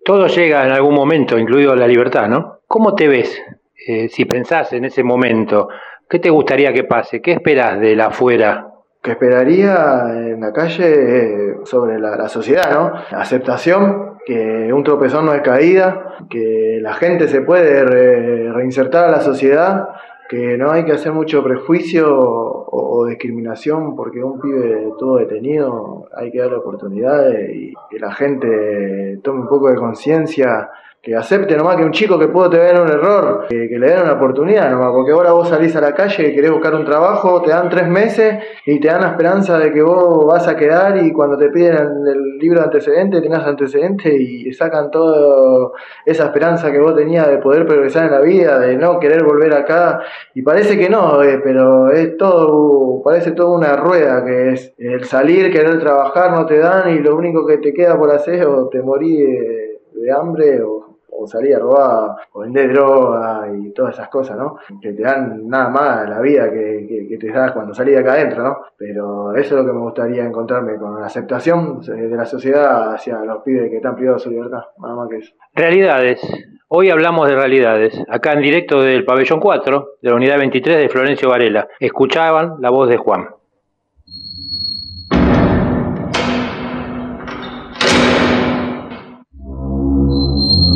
Todo 0.05 0.26
llega 0.26 0.64
en 0.66 0.72
algún 0.72 0.94
momento, 0.94 1.38
incluido 1.38 1.76
la 1.76 1.86
libertad, 1.86 2.28
¿no? 2.28 2.60
¿Cómo 2.66 2.94
te 2.94 3.06
ves 3.06 3.40
eh, 3.86 4.09
si 4.09 4.24
pensás 4.24 4.73
en 4.73 4.85
ese 4.85 5.02
momento? 5.02 5.69
¿Qué 6.09 6.19
te 6.19 6.31
gustaría 6.31 6.73
que 6.73 6.85
pase? 6.85 7.20
¿Qué 7.20 7.32
esperas 7.32 7.81
de 7.81 7.94
la 7.97 8.07
afuera 8.07 8.70
que 9.02 9.12
esperaría 9.12 10.05
en 10.15 10.40
la 10.40 10.52
calle 10.52 11.57
sobre 11.65 11.98
la, 11.98 12.28
sociedad, 12.28 12.70
¿no? 12.70 12.93
Aceptación, 13.16 14.19
que 14.27 14.70
un 14.73 14.85
tropezón 14.85 15.27
no 15.27 15.32
es 15.32 15.40
caída, 15.40 16.16
que 16.28 16.78
la 16.82 16.93
gente 16.94 17.28
se 17.28 17.40
puede 17.40 17.82
re, 17.82 18.52
reinsertar 18.52 19.07
a 19.07 19.11
la 19.11 19.20
sociedad, 19.20 19.89
que 20.28 20.59
no 20.59 20.70
hay 20.70 20.85
que 20.85 20.93
hacer 20.93 21.12
mucho 21.12 21.43
prejuicio 21.43 22.15
o, 22.15 23.01
o, 23.01 23.07
discriminación 23.07 23.97
porque 23.97 24.23
un 24.23 24.39
pibe 24.39 24.93
todo 24.98 25.16
detenido 25.16 26.07
hay 26.15 26.31
que 26.31 26.39
darle 26.39 26.57
oportunidades 26.57 27.51
y 27.52 27.73
que 27.90 27.98
la 27.98 28.12
gente 28.12 29.19
tome 29.24 29.40
un 29.40 29.48
poco 29.48 29.70
de 29.70 29.77
conciencia 29.77 30.69
que 31.02 31.16
acepte 31.16 31.56
nomás 31.56 31.77
que 31.77 31.85
un 31.85 31.93
chico 31.93 32.18
que 32.18 32.28
pudo 32.28 32.51
tener 32.51 32.78
un 32.78 32.89
error, 32.89 33.47
que, 33.48 33.56
le 33.56 33.89
den 33.89 34.02
una 34.02 34.12
oportunidad 34.12 34.70
nomás, 34.70 34.90
porque 34.93 35.12
ahora 35.12 35.32
vos 35.32 35.48
salís 35.48 35.74
a 35.74 35.81
la 35.81 35.94
calle 35.94 36.28
y 36.28 36.35
querés 36.35 36.51
buscar 36.51 36.74
un 36.74 36.85
trabajo, 36.85 37.40
te 37.40 37.51
dan 37.51 37.70
tres 37.70 37.89
meses 37.89 38.39
y 38.66 38.78
te 38.81 38.89
dan 38.89 39.01
la 39.01 39.09
esperanza 39.09 39.59
de 39.59 39.72
que 39.72 39.81
vos 39.82 40.27
vas 40.27 40.47
a 40.47 40.56
quedar 40.56 40.98
y 40.98 41.10
cuando 41.12 41.39
te 41.39 41.48
piden 41.48 41.77
el, 42.06 42.31
libro 42.40 42.60
de 42.60 42.64
antecedentes, 42.64 43.20
tenés 43.22 43.40
antecedentes 43.40 44.14
y 44.18 44.51
sacan 44.55 44.90
toda 44.90 45.72
esa 46.06 46.24
esperanza 46.24 46.72
que 46.72 46.78
vos 46.78 46.97
tenías 46.97 47.28
de 47.28 47.36
poder 47.36 47.66
progresar 47.66 48.06
en 48.06 48.12
la 48.12 48.20
vida, 48.20 48.59
de 48.59 48.78
no 48.78 48.98
querer 48.98 49.24
volver 49.24 49.52
acá, 49.52 50.01
y 50.35 50.40
parece 50.40 50.78
que 50.78 50.89
no, 50.89 51.22
eh, 51.22 51.39
pero 51.44 51.90
es 51.90 52.16
todo, 52.16 53.02
parece 53.02 53.32
toda 53.32 53.59
una 53.59 53.77
rueda 53.77 54.24
que 54.24 54.52
es 54.52 54.72
el 54.78 55.05
salir, 55.05 55.52
querer 55.52 55.78
trabajar, 55.81 56.32
no 56.32 56.47
te 56.47 56.59
dan 56.59 56.94
y 56.94 57.01
lo 57.01 57.14
único 57.14 57.47
que 57.47 57.59
te 57.59 57.74
queda 57.74 57.98
por 57.98 58.10
hacer 58.10 58.36
es 58.36 58.47
o 58.47 58.68
te 58.70 58.81
morís 58.81 59.18
de, 59.18 59.81
de 59.93 60.12
hambre 60.12 60.62
o 60.62 60.80
o 61.12 61.27
salir 61.27 61.55
a 61.55 61.59
robar, 61.59 62.16
o 62.32 62.41
vender 62.41 62.73
droga 62.73 63.47
y 63.53 63.73
todas 63.73 63.95
esas 63.95 64.09
cosas, 64.09 64.37
¿no? 64.37 64.57
Que 64.81 64.93
te 64.93 65.03
dan 65.03 65.49
nada 65.49 65.69
más 65.69 66.09
la 66.09 66.20
vida 66.20 66.51
que, 66.51 67.07
que, 67.09 67.19
te 67.19 67.32
das 67.32 67.53
cuando 67.53 67.74
salís 67.74 67.95
de 67.95 68.01
acá 68.01 68.12
adentro, 68.12 68.43
¿no? 68.43 68.59
Pero 68.77 69.35
eso 69.35 69.57
es 69.57 69.62
lo 69.62 69.66
que 69.66 69.73
me 69.73 69.81
gustaría 69.81 70.24
encontrarme 70.24 70.77
con 70.77 70.99
la 71.01 71.07
aceptación 71.07 71.81
de 71.81 72.16
la 72.16 72.27
sociedad 72.27 72.95
hacia 72.95 73.19
los 73.24 73.43
pibes 73.43 73.70
que 73.70 73.77
están 73.77 73.97
privados 73.97 74.23
de 74.23 74.24
su 74.24 74.31
libertad, 74.31 74.62
nada 74.78 74.95
más 74.95 75.09
que 75.09 75.16
eso. 75.16 75.35
Realidades. 75.55 76.20
Hoy 76.69 76.89
hablamos 76.89 77.28
de 77.28 77.35
realidades, 77.35 78.01
acá 78.09 78.32
en 78.32 78.43
directo 78.43 78.81
del 78.81 79.05
pabellón 79.05 79.41
4, 79.41 79.89
de 80.03 80.11
la 80.11 80.15
unidad 80.15 80.39
23 80.39 80.78
de 80.78 80.89
Florencio 80.89 81.28
Varela. 81.28 81.66
Escuchaban 81.81 82.57
la 82.61 82.70
voz 82.70 82.89
de 82.89 82.97
Juan. 82.97 83.27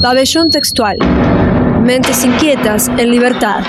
Pabellón 0.04 0.50
textual. 0.50 0.98
Mentes 1.82 2.26
inquietas 2.26 2.88
en 2.88 3.10
libertad. 3.10 3.64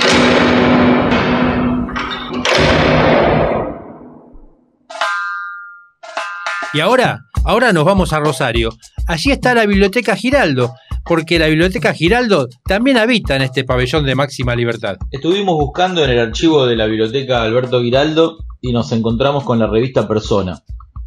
Y 6.74 6.82
ahora, 6.82 7.22
ahora 7.46 7.72
nos 7.72 7.86
vamos 7.86 8.12
a 8.12 8.20
Rosario. 8.20 8.72
Allí 9.08 9.32
está 9.32 9.56
la 9.56 9.66
Biblioteca 9.66 10.18
Giraldo, 10.18 10.74
porque 11.06 11.40
la 11.40 11.48
Biblioteca 11.48 11.94
Giraldo 11.94 12.50
también 12.66 12.98
habita 12.98 13.38
en 13.38 13.44
este 13.44 13.64
pabellón 13.64 14.04
de 14.04 14.16
máxima 14.16 14.58
libertad. 14.58 14.98
Estuvimos 15.12 15.56
buscando 15.56 16.04
en 16.04 16.10
el 16.10 16.20
archivo 16.20 16.66
de 16.66 16.76
la 16.76 16.86
Biblioteca 16.86 17.44
Alberto 17.44 17.82
Giraldo 17.82 18.40
y 18.60 18.74
nos 18.74 18.92
encontramos 18.92 19.46
con 19.46 19.58
la 19.58 19.68
revista 19.68 20.06
Persona. 20.06 20.62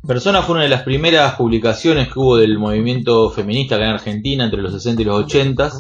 Persona 0.09 0.40
fue 0.40 0.55
una 0.55 0.64
de 0.64 0.70
las 0.70 0.85
primeras 0.85 1.35
publicaciones 1.35 2.09
que 2.09 2.18
hubo 2.18 2.39
del 2.39 2.59
movimiento 2.59 3.28
feminista 3.28 3.74
acá 3.74 3.85
en 3.85 3.90
Argentina 3.90 4.44
entre 4.44 4.62
los 4.62 4.72
60 4.72 5.02
y 5.02 5.05
los 5.05 5.24
80 5.24 5.70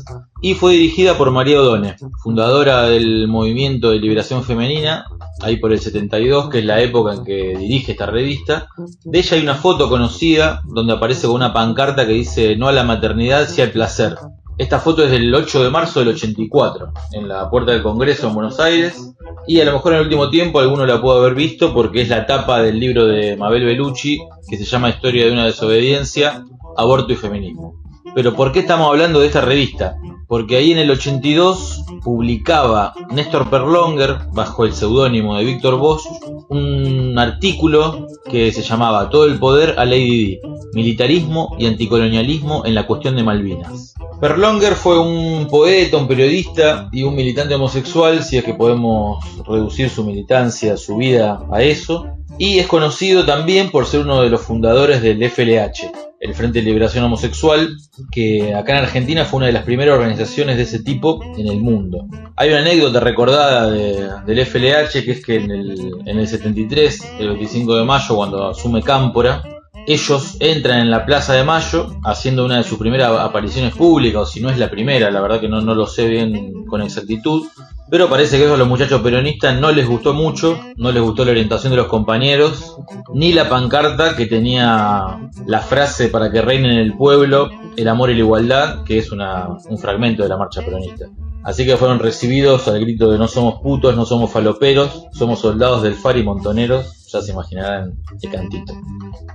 y 0.42 0.52
fue 0.52 0.72
dirigida 0.72 1.16
por 1.16 1.30
María 1.30 1.58
Odone, 1.58 1.96
fundadora 2.22 2.82
del 2.82 3.26
movimiento 3.26 3.90
de 3.90 4.00
liberación 4.00 4.44
femenina, 4.44 5.06
ahí 5.40 5.56
por 5.56 5.72
el 5.72 5.80
72, 5.80 6.50
que 6.50 6.58
es 6.58 6.66
la 6.66 6.82
época 6.82 7.14
en 7.14 7.24
que 7.24 7.56
dirige 7.56 7.92
esta 7.92 8.04
revista. 8.04 8.68
De 9.02 9.18
ella 9.18 9.34
hay 9.38 9.42
una 9.42 9.54
foto 9.54 9.88
conocida 9.88 10.60
donde 10.66 10.92
aparece 10.92 11.26
con 11.26 11.36
una 11.36 11.54
pancarta 11.54 12.06
que 12.06 12.12
dice 12.12 12.54
no 12.54 12.68
a 12.68 12.72
la 12.72 12.84
maternidad, 12.84 13.48
sí 13.48 13.62
al 13.62 13.70
placer. 13.70 14.14
Esta 14.58 14.80
foto 14.80 15.04
es 15.04 15.10
del 15.12 15.32
8 15.32 15.62
de 15.62 15.70
marzo 15.70 16.00
del 16.00 16.08
84, 16.08 16.92
en 17.12 17.28
la 17.28 17.48
puerta 17.48 17.70
del 17.70 17.82
Congreso 17.82 18.26
en 18.26 18.34
Buenos 18.34 18.58
Aires, 18.58 19.14
y 19.46 19.60
a 19.60 19.64
lo 19.64 19.72
mejor 19.72 19.92
en 19.92 19.98
el 19.98 20.04
último 20.06 20.30
tiempo 20.30 20.58
alguno 20.58 20.84
la 20.84 21.00
pudo 21.00 21.20
haber 21.20 21.36
visto 21.36 21.72
porque 21.72 22.02
es 22.02 22.08
la 22.08 22.26
tapa 22.26 22.60
del 22.60 22.80
libro 22.80 23.06
de 23.06 23.36
Mabel 23.36 23.64
Bellucci, 23.64 24.18
que 24.50 24.56
se 24.56 24.64
llama 24.64 24.90
Historia 24.90 25.26
de 25.26 25.32
una 25.32 25.44
desobediencia, 25.44 26.44
aborto 26.76 27.12
y 27.12 27.16
feminismo. 27.16 27.80
Pero 28.16 28.34
¿por 28.34 28.50
qué 28.50 28.58
estamos 28.58 28.88
hablando 28.88 29.20
de 29.20 29.28
esta 29.28 29.42
revista? 29.42 29.94
Porque 30.28 30.56
ahí 30.56 30.72
en 30.72 30.78
el 30.78 30.90
82 30.90 31.84
publicaba 32.04 32.92
Néstor 33.10 33.48
Perlonger, 33.48 34.18
bajo 34.32 34.66
el 34.66 34.74
seudónimo 34.74 35.36
de 35.36 35.44
Víctor 35.44 35.78
Bosch, 35.78 36.04
un 36.50 37.18
artículo 37.18 38.06
que 38.30 38.52
se 38.52 38.62
llamaba 38.62 39.08
Todo 39.08 39.24
el 39.24 39.38
poder 39.38 39.74
a 39.78 39.86
Lady 39.86 40.26
Di, 40.26 40.40
militarismo 40.74 41.56
y 41.58 41.66
anticolonialismo 41.66 42.66
en 42.66 42.74
la 42.74 42.86
cuestión 42.86 43.16
de 43.16 43.24
Malvinas. 43.24 43.94
Perlonger 44.20 44.74
fue 44.74 44.98
un 44.98 45.48
poeta, 45.48 45.96
un 45.96 46.06
periodista 46.06 46.90
y 46.92 47.04
un 47.04 47.14
militante 47.14 47.54
homosexual, 47.54 48.22
si 48.22 48.36
es 48.36 48.44
que 48.44 48.52
podemos 48.52 49.24
reducir 49.46 49.88
su 49.88 50.04
militancia, 50.04 50.76
su 50.76 50.98
vida 50.98 51.40
a 51.50 51.62
eso, 51.62 52.06
y 52.36 52.58
es 52.58 52.66
conocido 52.66 53.24
también 53.24 53.70
por 53.70 53.86
ser 53.86 54.00
uno 54.00 54.20
de 54.22 54.28
los 54.28 54.42
fundadores 54.42 55.00
del 55.00 55.22
FLH, 55.30 55.90
el 56.20 56.34
Frente 56.34 56.58
de 56.58 56.64
Liberación 56.64 57.04
Homosexual, 57.04 57.76
que 58.10 58.54
acá 58.54 58.72
en 58.72 58.84
Argentina 58.84 59.24
fue 59.24 59.38
una 59.38 59.46
de 59.46 59.52
las 59.52 59.62
primeras 59.62 59.94
organizaciones 59.94 60.17
de 60.18 60.62
ese 60.62 60.82
tipo 60.82 61.22
en 61.36 61.48
el 61.48 61.60
mundo. 61.60 62.06
Hay 62.36 62.50
una 62.50 62.60
anécdota 62.60 63.00
recordada 63.00 63.70
de, 63.70 64.08
del 64.26 64.46
FLH, 64.46 65.04
que 65.04 65.10
es 65.12 65.24
que 65.24 65.36
en 65.36 65.50
el, 65.50 65.94
en 66.06 66.18
el 66.18 66.28
73, 66.28 67.14
el 67.20 67.28
25 67.28 67.76
de 67.76 67.84
mayo, 67.84 68.16
cuando 68.16 68.48
asume 68.48 68.82
Cámpora, 68.82 69.42
ellos 69.88 70.36
entran 70.40 70.80
en 70.80 70.90
la 70.90 71.06
Plaza 71.06 71.32
de 71.32 71.44
Mayo 71.44 71.94
haciendo 72.04 72.44
una 72.44 72.58
de 72.58 72.64
sus 72.64 72.78
primeras 72.78 73.18
apariciones 73.18 73.74
públicas, 73.74 74.20
o 74.20 74.26
si 74.26 74.38
no 74.38 74.50
es 74.50 74.58
la 74.58 74.70
primera, 74.70 75.10
la 75.10 75.22
verdad 75.22 75.40
que 75.40 75.48
no, 75.48 75.62
no 75.62 75.74
lo 75.74 75.86
sé 75.86 76.06
bien 76.06 76.66
con 76.66 76.82
exactitud, 76.82 77.46
pero 77.90 78.10
parece 78.10 78.36
que 78.36 78.44
eso 78.44 78.52
a 78.52 78.58
los 78.58 78.68
muchachos 78.68 79.00
peronistas 79.00 79.58
no 79.58 79.72
les 79.72 79.88
gustó 79.88 80.12
mucho, 80.12 80.60
no 80.76 80.92
les 80.92 81.02
gustó 81.02 81.24
la 81.24 81.30
orientación 81.30 81.70
de 81.70 81.78
los 81.78 81.86
compañeros, 81.86 82.76
ni 83.14 83.32
la 83.32 83.48
pancarta 83.48 84.14
que 84.14 84.26
tenía 84.26 85.30
la 85.46 85.60
frase 85.60 86.08
para 86.08 86.30
que 86.30 86.42
reine 86.42 86.70
en 86.70 86.78
el 86.80 86.94
pueblo 86.94 87.48
el 87.74 87.88
amor 87.88 88.10
y 88.10 88.14
la 88.14 88.20
igualdad, 88.20 88.84
que 88.84 88.98
es 88.98 89.10
un 89.10 89.78
fragmento 89.78 90.22
de 90.22 90.28
la 90.28 90.36
marcha 90.36 90.60
peronista. 90.60 91.06
Así 91.44 91.64
que 91.64 91.78
fueron 91.78 91.98
recibidos 91.98 92.68
al 92.68 92.78
grito 92.78 93.10
de 93.10 93.16
no 93.16 93.26
somos 93.26 93.62
putos, 93.62 93.96
no 93.96 94.04
somos 94.04 94.30
faloperos, 94.30 95.06
somos 95.12 95.38
soldados 95.38 95.82
del 95.82 95.94
FAR 95.94 96.18
y 96.18 96.24
montoneros, 96.24 96.97
ya 97.12 97.22
se 97.22 97.32
imaginarán 97.32 97.94
el 98.22 98.30
cantito. 98.30 98.74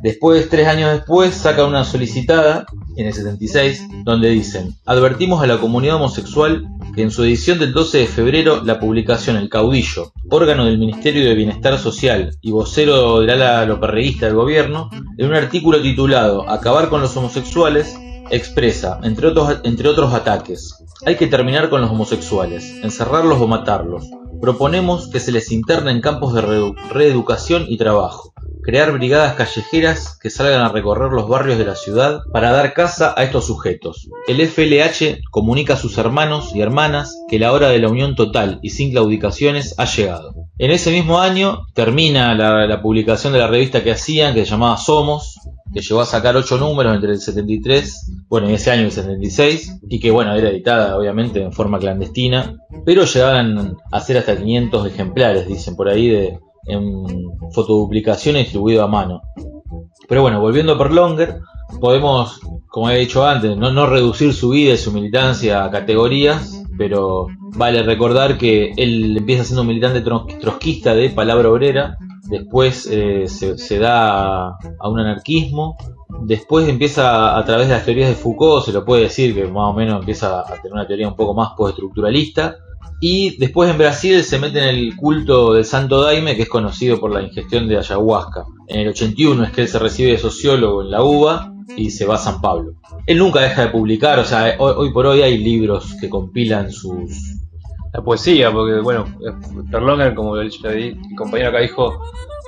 Después, 0.02 0.50
tres 0.50 0.68
años 0.68 0.92
después, 0.92 1.34
saca 1.34 1.66
una 1.66 1.84
solicitada, 1.84 2.66
en 2.96 3.08
el 3.08 3.14
76, 3.14 3.88
donde 4.04 4.30
dicen, 4.30 4.76
advertimos 4.86 5.42
a 5.42 5.48
la 5.48 5.58
comunidad 5.58 5.96
homosexual 5.96 6.66
que 6.96 7.02
en 7.02 7.12
su 7.12 7.24
edición 7.24 7.60
del 7.60 7.74
12 7.74 8.00
de 8.00 8.08
febrero 8.08 8.64
la 8.64 8.80
publicación 8.80 9.36
El 9.38 9.50
Caudillo, 9.50 10.14
órgano 10.30 10.66
del 10.66 10.78
Ministerio 10.78 11.26
de 11.26 11.36
Bienestar 11.36 11.78
Social 11.80 12.38
y 12.42 12.52
vocero 12.52 13.22
del 13.22 13.30
ala 13.32 13.66
loperreísta 13.66 14.28
del 14.28 14.36
gobierno, 14.36 14.90
en 15.18 15.28
un 15.28 15.34
artículo 15.34 15.82
titulado 15.82 16.50
Acabar 16.50 16.90
con 16.90 17.02
los 17.02 17.16
homosexuales, 17.18 17.98
expresa, 18.30 19.00
entre 19.04 19.28
otros, 19.28 19.60
entre 19.64 19.90
otros 19.90 20.14
ataques, 20.14 20.84
hay 21.06 21.16
que 21.16 21.28
terminar 21.28 21.70
con 21.70 21.82
los 21.82 21.92
homosexuales, 21.92 22.84
encerrarlos 22.84 23.42
o 23.42 23.48
matarlos. 23.48 24.06
Proponemos 24.44 25.08
que 25.08 25.22
se 25.22 25.32
les 25.32 25.54
interne 25.54 25.92
en 25.92 26.02
campos 26.02 26.34
de 26.34 26.42
reedu- 26.42 26.76
reeducación 26.90 27.64
y 27.70 27.78
trabajo. 27.78 28.34
Crear 28.62 28.92
brigadas 28.92 29.36
callejeras 29.36 30.20
que 30.22 30.30
salgan 30.30 30.60
a 30.60 30.68
recorrer 30.68 31.14
los 31.14 31.30
barrios 31.30 31.58
de 31.58 31.64
la 31.64 31.78
ciudad 31.78 32.24
para 32.34 32.52
dar 32.52 32.74
caza 32.74 33.14
a 33.16 33.24
estos 33.24 33.48
sujetos. 33.48 34.10
El 34.28 34.42
FLH 34.42 35.22
comunica 35.32 35.76
a 35.76 35.78
sus 35.78 35.98
hermanos 35.98 36.54
y 36.54 36.60
hermanas 36.60 37.18
que 37.30 37.40
la 37.40 37.54
hora 37.54 37.70
de 37.70 37.80
la 37.80 37.88
unión 37.88 38.16
total 38.16 38.60
y 38.62 38.72
sin 38.72 38.92
claudicaciones 38.92 39.76
ha 39.78 39.86
llegado. 39.86 40.34
En 40.60 40.70
ese 40.70 40.92
mismo 40.92 41.20
año 41.20 41.66
termina 41.74 42.36
la, 42.36 42.82
publicación 42.82 43.34
de 43.34 43.40
la 43.40 43.48
revista 43.48 43.84
que 43.84 43.92
hacían, 43.92 44.36
que 44.36 44.46
se 44.46 44.52
llamaba 44.52 44.78
Somos, 44.78 45.40
que 45.74 45.82
llegó 45.82 46.02
a 46.02 46.06
sacar 46.06 46.36
ocho 46.38 46.60
números 46.60 46.94
entre 46.94 47.12
el 47.12 47.20
73, 47.20 48.12
bueno, 48.30 48.48
en 48.48 48.54
ese 48.54 48.70
año 48.70 48.84
el 48.84 48.92
76, 48.92 49.80
y 49.90 50.00
que 50.00 50.12
bueno, 50.12 50.36
era 50.36 50.50
editada 50.50 50.96
obviamente 50.96 51.42
en 51.42 51.52
forma 51.52 51.80
clandestina, 51.80 52.56
pero 52.86 53.06
llegaban 53.06 53.78
a 53.92 54.00
ser 54.00 54.18
hasta 54.18 54.38
500 54.38 54.88
ejemplares, 54.88 55.48
dicen 55.48 55.76
por 55.76 55.90
ahí, 55.90 56.10
de, 56.10 56.40
en 56.68 57.04
fotoduplicación 57.52 58.36
distribuido 58.36 58.84
a 58.84 58.88
mano. 58.88 59.24
Pero 60.08 60.22
bueno, 60.22 60.40
volviendo 60.40 60.74
a 60.74 60.78
Perlonger, 60.78 61.40
podemos, 61.82 62.40
como 62.68 62.92
he 62.92 63.00
dicho 63.00 63.26
antes, 63.26 63.58
no 63.58 63.88
reducir 63.88 64.34
su 64.34 64.50
vida 64.50 64.74
y 64.74 64.78
su 64.78 64.92
militancia 64.92 65.64
a 65.64 65.72
categorías, 65.72 66.63
pero 66.78 67.28
vale 67.56 67.84
recordar 67.84 68.38
que 68.38 68.74
él 68.78 69.18
empieza 69.18 69.44
siendo 69.44 69.62
un 69.62 69.68
militante 69.68 70.02
trotskista 70.02 70.96
de 70.96 71.10
palabra 71.10 71.50
obrera, 71.50 71.98
después 72.30 72.88
eh, 72.92 73.28
se, 73.28 73.80
da 73.80 74.48
a, 74.48 74.58
a 74.80 74.90
un 74.90 75.00
anarquismo, 75.00 75.78
después 76.26 76.68
empieza 76.68 77.38
a 77.38 77.46
través 77.46 77.68
de 77.68 77.74
las 77.74 77.86
teorías 77.86 78.10
de 78.10 78.16
Foucault, 78.16 78.66
se 78.66 78.72
lo 78.72 78.86
puede 78.86 79.04
decir 79.04 79.36
que 79.36 79.46
más 79.46 79.72
o 79.72 79.74
menos 79.74 80.00
empieza 80.00 80.42
a 80.42 80.56
tener 80.62 80.74
una 80.74 80.88
teoría 80.88 81.08
un 81.08 81.16
poco 81.16 81.34
más 81.34 81.50
postestructuralista, 81.58 82.58
y 83.00 83.38
después 83.38 83.70
en 83.70 83.78
Brasil 83.78 84.24
se 84.24 84.40
mete 84.40 84.60
en 84.60 84.70
el 84.70 84.96
culto 84.96 85.54
del 85.54 85.66
Santo 85.66 86.02
Daime, 86.02 86.38
que 86.38 86.44
es 86.44 86.50
conocido 86.50 87.00
por 87.02 87.12
la 87.12 87.22
ingestión 87.22 87.68
de 87.68 87.78
ayahuasca. 87.78 88.46
En 88.68 88.80
el 88.80 88.88
81 88.90 89.44
es 89.44 89.52
que 89.52 89.62
él 89.62 89.68
se 89.68 89.80
recibe 89.80 90.12
de 90.12 90.18
sociólogo 90.18 90.84
en 90.84 90.92
la 90.92 91.04
UBA 91.04 91.53
y 91.76 91.90
se 91.90 92.06
va 92.06 92.16
a 92.16 92.20
San 92.20 92.42
Pablo. 92.42 92.74
Él 93.06 93.18
nunca 93.18 93.42
deja 93.42 93.64
de 93.64 93.68
publicar, 93.70 94.20
o 94.20 94.26
sea, 94.26 94.56
hoy, 94.60 94.74
hoy 94.76 94.94
por 94.94 95.06
hoy 95.06 95.22
hay 95.22 95.38
libros 95.38 95.96
que 96.00 96.10
compilan 96.10 96.72
sus... 96.72 97.40
La 97.94 98.02
poesía, 98.02 98.52
porque 98.52 98.80
bueno, 98.80 99.06
Perlonger, 99.70 100.16
como 100.16 100.38
el, 100.38 100.50
el 100.64 100.98
compañero 101.16 101.50
acá 101.50 101.60
dijo, 101.60 101.92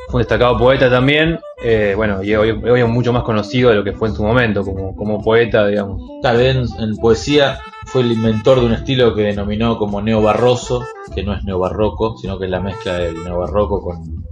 fue 0.07 0.15
un 0.15 0.21
destacado 0.21 0.57
poeta 0.57 0.89
también, 0.89 1.39
eh, 1.63 1.93
bueno, 1.95 2.23
y 2.23 2.33
hoy, 2.35 2.49
hoy 2.49 2.81
es 2.81 2.87
mucho 2.87 3.13
más 3.13 3.21
conocido 3.21 3.69
de 3.69 3.75
lo 3.75 3.83
que 3.83 3.93
fue 3.93 4.07
en 4.07 4.15
su 4.15 4.23
momento, 4.23 4.63
como, 4.63 4.95
como 4.95 5.21
poeta, 5.21 5.67
digamos. 5.67 6.01
Tal 6.23 6.37
vez 6.37 6.55
en, 6.55 6.83
en 6.83 6.95
poesía 6.97 7.59
fue 7.85 8.01
el 8.01 8.11
inventor 8.11 8.59
de 8.59 8.65
un 8.65 8.73
estilo 8.73 9.13
que 9.13 9.21
denominó 9.21 9.77
como 9.77 10.01
neobarroso, 10.01 10.83
que 11.13 11.21
no 11.21 11.35
es 11.35 11.43
neobarroco, 11.43 12.17
sino 12.17 12.39
que 12.39 12.45
es 12.45 12.51
la 12.51 12.59
mezcla 12.59 12.97
del 12.97 13.23
neobarroco 13.23 13.81
con 13.81 14.25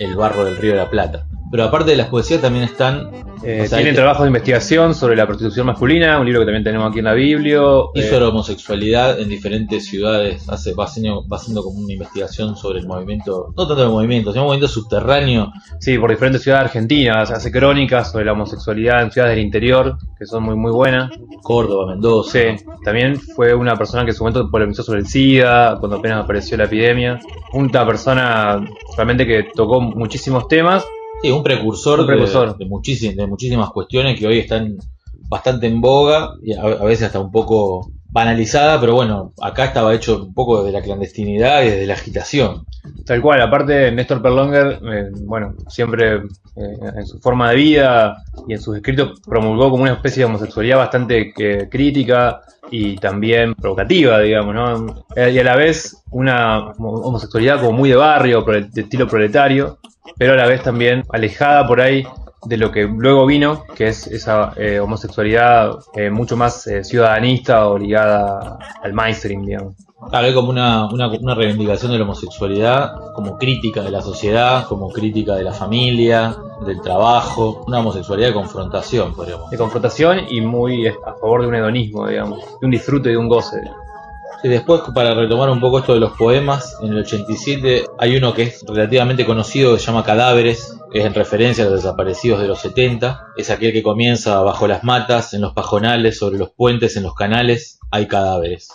el 0.00 0.16
barro 0.16 0.44
del 0.44 0.56
Río 0.58 0.72
de 0.72 0.78
la 0.78 0.90
Plata. 0.90 1.27
Pero 1.50 1.64
aparte 1.64 1.90
de 1.92 1.96
las 1.96 2.08
poesías 2.08 2.40
también 2.40 2.64
están... 2.64 3.10
Eh, 3.44 3.62
o 3.64 3.66
sea, 3.68 3.78
tiene 3.78 3.90
hay- 3.90 3.96
trabajos 3.96 4.22
de 4.22 4.28
investigación 4.28 4.94
sobre 4.94 5.14
la 5.16 5.26
prostitución 5.26 5.66
masculina, 5.66 6.18
un 6.18 6.26
libro 6.26 6.40
que 6.40 6.46
también 6.46 6.64
tenemos 6.64 6.90
aquí 6.90 6.98
en 6.98 7.04
la 7.04 7.14
Biblio. 7.14 7.90
y 7.94 8.00
eh, 8.00 8.08
sobre 8.10 8.24
homosexualidad 8.24 9.18
en 9.20 9.28
diferentes 9.28 9.86
ciudades, 9.86 10.48
hace, 10.48 10.74
va, 10.74 10.84
haciendo, 10.84 11.26
va 11.28 11.36
haciendo 11.36 11.62
como 11.62 11.78
una 11.78 11.92
investigación 11.92 12.56
sobre 12.56 12.80
el 12.80 12.86
movimiento, 12.86 13.54
no 13.56 13.66
tanto 13.66 13.82
el 13.84 13.90
movimiento, 13.90 14.32
sino 14.32 14.42
el 14.42 14.46
movimiento 14.48 14.68
subterráneo. 14.72 15.52
Sí, 15.78 15.96
por 15.98 16.10
diferentes 16.10 16.42
ciudades 16.42 16.66
argentinas, 16.66 17.30
hace 17.30 17.50
crónicas 17.52 18.10
sobre 18.10 18.24
la 18.24 18.32
homosexualidad 18.32 19.02
en 19.02 19.12
ciudades 19.12 19.36
del 19.36 19.44
interior, 19.44 19.96
que 20.18 20.26
son 20.26 20.42
muy 20.42 20.56
muy 20.56 20.72
buenas. 20.72 21.10
Córdoba, 21.42 21.92
Mendoza. 21.92 22.32
Sí, 22.32 22.64
también 22.84 23.16
fue 23.20 23.54
una 23.54 23.76
persona 23.76 24.04
que 24.04 24.10
en 24.10 24.16
su 24.16 24.24
momento 24.24 24.50
polemizó 24.50 24.82
sobre 24.82 25.00
el 25.00 25.06
SIDA, 25.06 25.76
cuando 25.78 25.98
apenas 25.98 26.24
apareció 26.24 26.56
la 26.56 26.64
epidemia. 26.64 27.18
Una 27.52 27.86
persona 27.86 28.60
realmente 28.96 29.24
que 29.26 29.46
tocó 29.54 29.80
muchísimos 29.80 30.48
temas. 30.48 30.84
Sí, 31.22 31.30
un 31.30 31.42
precursor, 31.42 32.00
Un 32.00 32.06
precursor. 32.06 32.56
De, 32.56 32.64
de, 32.64 32.70
muchísimas, 32.70 33.16
de 33.16 33.26
muchísimas 33.26 33.70
cuestiones 33.70 34.18
que 34.18 34.26
hoy 34.26 34.38
están 34.38 34.76
bastante 35.28 35.66
en 35.66 35.80
boga 35.80 36.34
y 36.42 36.52
a, 36.52 36.62
a 36.62 36.84
veces 36.84 37.06
hasta 37.06 37.20
un 37.20 37.30
poco 37.30 37.90
banalizada, 38.10 38.80
pero 38.80 38.94
bueno, 38.94 39.32
acá 39.40 39.66
estaba 39.66 39.94
hecho 39.94 40.24
un 40.24 40.34
poco 40.34 40.62
desde 40.62 40.78
la 40.78 40.84
clandestinidad 40.84 41.62
y 41.62 41.70
desde 41.70 41.86
la 41.86 41.94
agitación. 41.94 42.64
Tal 43.04 43.20
cual, 43.20 43.42
aparte 43.42 43.92
Néstor 43.92 44.22
Perlonger, 44.22 44.80
eh, 44.82 45.10
bueno, 45.22 45.54
siempre 45.68 46.16
eh, 46.16 46.78
en 46.96 47.06
su 47.06 47.18
forma 47.20 47.50
de 47.50 47.56
vida 47.56 48.16
y 48.46 48.54
en 48.54 48.60
sus 48.60 48.76
escritos 48.76 49.20
promulgó 49.26 49.70
como 49.70 49.82
una 49.82 49.92
especie 49.92 50.22
de 50.22 50.24
homosexualidad 50.24 50.78
bastante 50.78 51.32
eh, 51.38 51.68
crítica 51.70 52.40
y 52.70 52.96
también 52.96 53.54
provocativa, 53.54 54.20
digamos, 54.20 54.54
¿no? 54.54 55.04
Eh, 55.14 55.30
Y 55.32 55.38
a 55.38 55.44
la 55.44 55.56
vez 55.56 56.02
una 56.10 56.70
homosexualidad 56.78 57.60
como 57.60 57.72
muy 57.72 57.90
de 57.90 57.96
barrio, 57.96 58.42
de 58.42 58.80
estilo 58.80 59.06
proletario, 59.06 59.78
pero 60.16 60.32
a 60.32 60.36
la 60.36 60.46
vez 60.46 60.62
también 60.62 61.02
alejada 61.12 61.66
por 61.66 61.80
ahí 61.80 62.04
de 62.48 62.56
lo 62.56 62.72
que 62.72 62.84
luego 62.84 63.26
vino, 63.26 63.64
que 63.76 63.88
es 63.88 64.06
esa 64.06 64.52
eh, 64.56 64.80
homosexualidad 64.80 65.78
eh, 65.94 66.10
mucho 66.10 66.36
más 66.36 66.66
eh, 66.66 66.82
ciudadanista 66.82 67.68
o 67.68 67.78
ligada 67.78 68.58
al 68.82 68.94
mainstream, 68.94 69.44
digamos. 69.44 69.74
Claro, 70.08 70.26
hay 70.26 70.34
como 70.34 70.48
una, 70.48 70.86
una, 70.86 71.08
una 71.08 71.34
reivindicación 71.34 71.92
de 71.92 71.98
la 71.98 72.04
homosexualidad 72.04 73.12
como 73.14 73.36
crítica 73.36 73.82
de 73.82 73.90
la 73.90 74.00
sociedad, 74.00 74.66
como 74.66 74.88
crítica 74.90 75.34
de 75.34 75.42
la 75.42 75.52
familia, 75.52 76.36
del 76.64 76.80
trabajo, 76.80 77.64
una 77.66 77.80
homosexualidad 77.80 78.28
de 78.28 78.34
confrontación, 78.34 79.14
podríamos 79.14 79.50
de 79.50 79.58
confrontación 79.58 80.20
y 80.30 80.40
muy 80.40 80.86
a 80.86 81.14
favor 81.20 81.42
de 81.42 81.48
un 81.48 81.54
hedonismo, 81.56 82.06
digamos, 82.06 82.40
de 82.60 82.66
un 82.66 82.70
disfrute 82.70 83.10
y 83.10 83.12
de 83.12 83.18
un 83.18 83.28
goce. 83.28 83.60
Y 84.42 84.48
después, 84.48 84.82
para 84.94 85.14
retomar 85.14 85.50
un 85.50 85.60
poco 85.60 85.80
esto 85.80 85.94
de 85.94 86.00
los 86.00 86.12
poemas, 86.12 86.78
en 86.80 86.92
el 86.92 87.00
87 87.00 87.86
hay 87.98 88.16
uno 88.16 88.32
que 88.32 88.44
es 88.44 88.64
relativamente 88.66 89.26
conocido 89.26 89.74
que 89.74 89.80
se 89.80 89.86
llama 89.86 90.04
Cadáveres, 90.04 90.77
es 90.92 91.04
en 91.04 91.14
referencia 91.14 91.64
a 91.64 91.68
los 91.68 91.82
desaparecidos 91.82 92.40
de 92.40 92.48
los 92.48 92.60
70. 92.60 93.28
Es 93.36 93.50
aquel 93.50 93.72
que 93.72 93.82
comienza 93.82 94.40
bajo 94.40 94.66
las 94.66 94.84
matas, 94.84 95.34
en 95.34 95.42
los 95.42 95.52
pajonales, 95.52 96.18
sobre 96.18 96.38
los 96.38 96.50
puentes, 96.50 96.96
en 96.96 97.02
los 97.02 97.14
canales, 97.14 97.78
hay 97.90 98.06
cadáveres. 98.06 98.68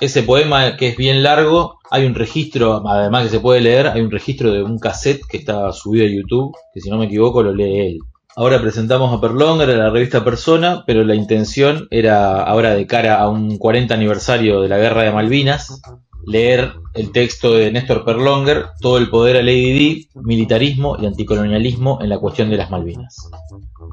Ese 0.00 0.22
poema 0.22 0.76
que 0.76 0.88
es 0.88 0.96
bien 0.96 1.22
largo, 1.22 1.78
hay 1.90 2.06
un 2.06 2.14
registro, 2.14 2.82
además 2.88 3.24
que 3.24 3.30
se 3.30 3.40
puede 3.40 3.60
leer, 3.60 3.88
hay 3.88 4.00
un 4.00 4.10
registro 4.10 4.50
de 4.50 4.62
un 4.62 4.78
cassette 4.78 5.26
que 5.28 5.36
está 5.36 5.72
subido 5.72 6.06
a 6.06 6.08
YouTube, 6.08 6.56
que 6.72 6.80
si 6.80 6.88
no 6.88 6.96
me 6.96 7.06
equivoco 7.06 7.42
lo 7.42 7.52
lee 7.52 7.80
él. 7.80 7.98
Ahora 8.36 8.60
presentamos 8.60 9.12
a 9.12 9.20
Perlonger 9.20 9.68
a 9.70 9.76
la 9.76 9.90
revista 9.90 10.24
Persona, 10.24 10.84
pero 10.86 11.04
la 11.04 11.14
intención 11.14 11.88
era, 11.90 12.42
ahora 12.42 12.74
de 12.74 12.86
cara 12.86 13.20
a 13.20 13.28
un 13.28 13.58
40 13.58 13.92
aniversario 13.92 14.62
de 14.62 14.68
la 14.68 14.78
Guerra 14.78 15.02
de 15.02 15.12
Malvinas, 15.12 15.82
leer 16.26 16.72
el 16.94 17.12
texto 17.12 17.54
de 17.54 17.70
Néstor 17.72 18.04
Perlonger, 18.04 18.66
Todo 18.80 18.98
el 18.98 19.08
poder 19.08 19.36
a 19.36 19.42
Lady 19.42 19.72
Di, 19.72 20.08
militarismo 20.14 20.96
y 21.00 21.06
anticolonialismo 21.06 21.98
en 22.00 22.08
la 22.08 22.18
cuestión 22.18 22.50
de 22.50 22.56
las 22.56 22.70
Malvinas. 22.70 23.30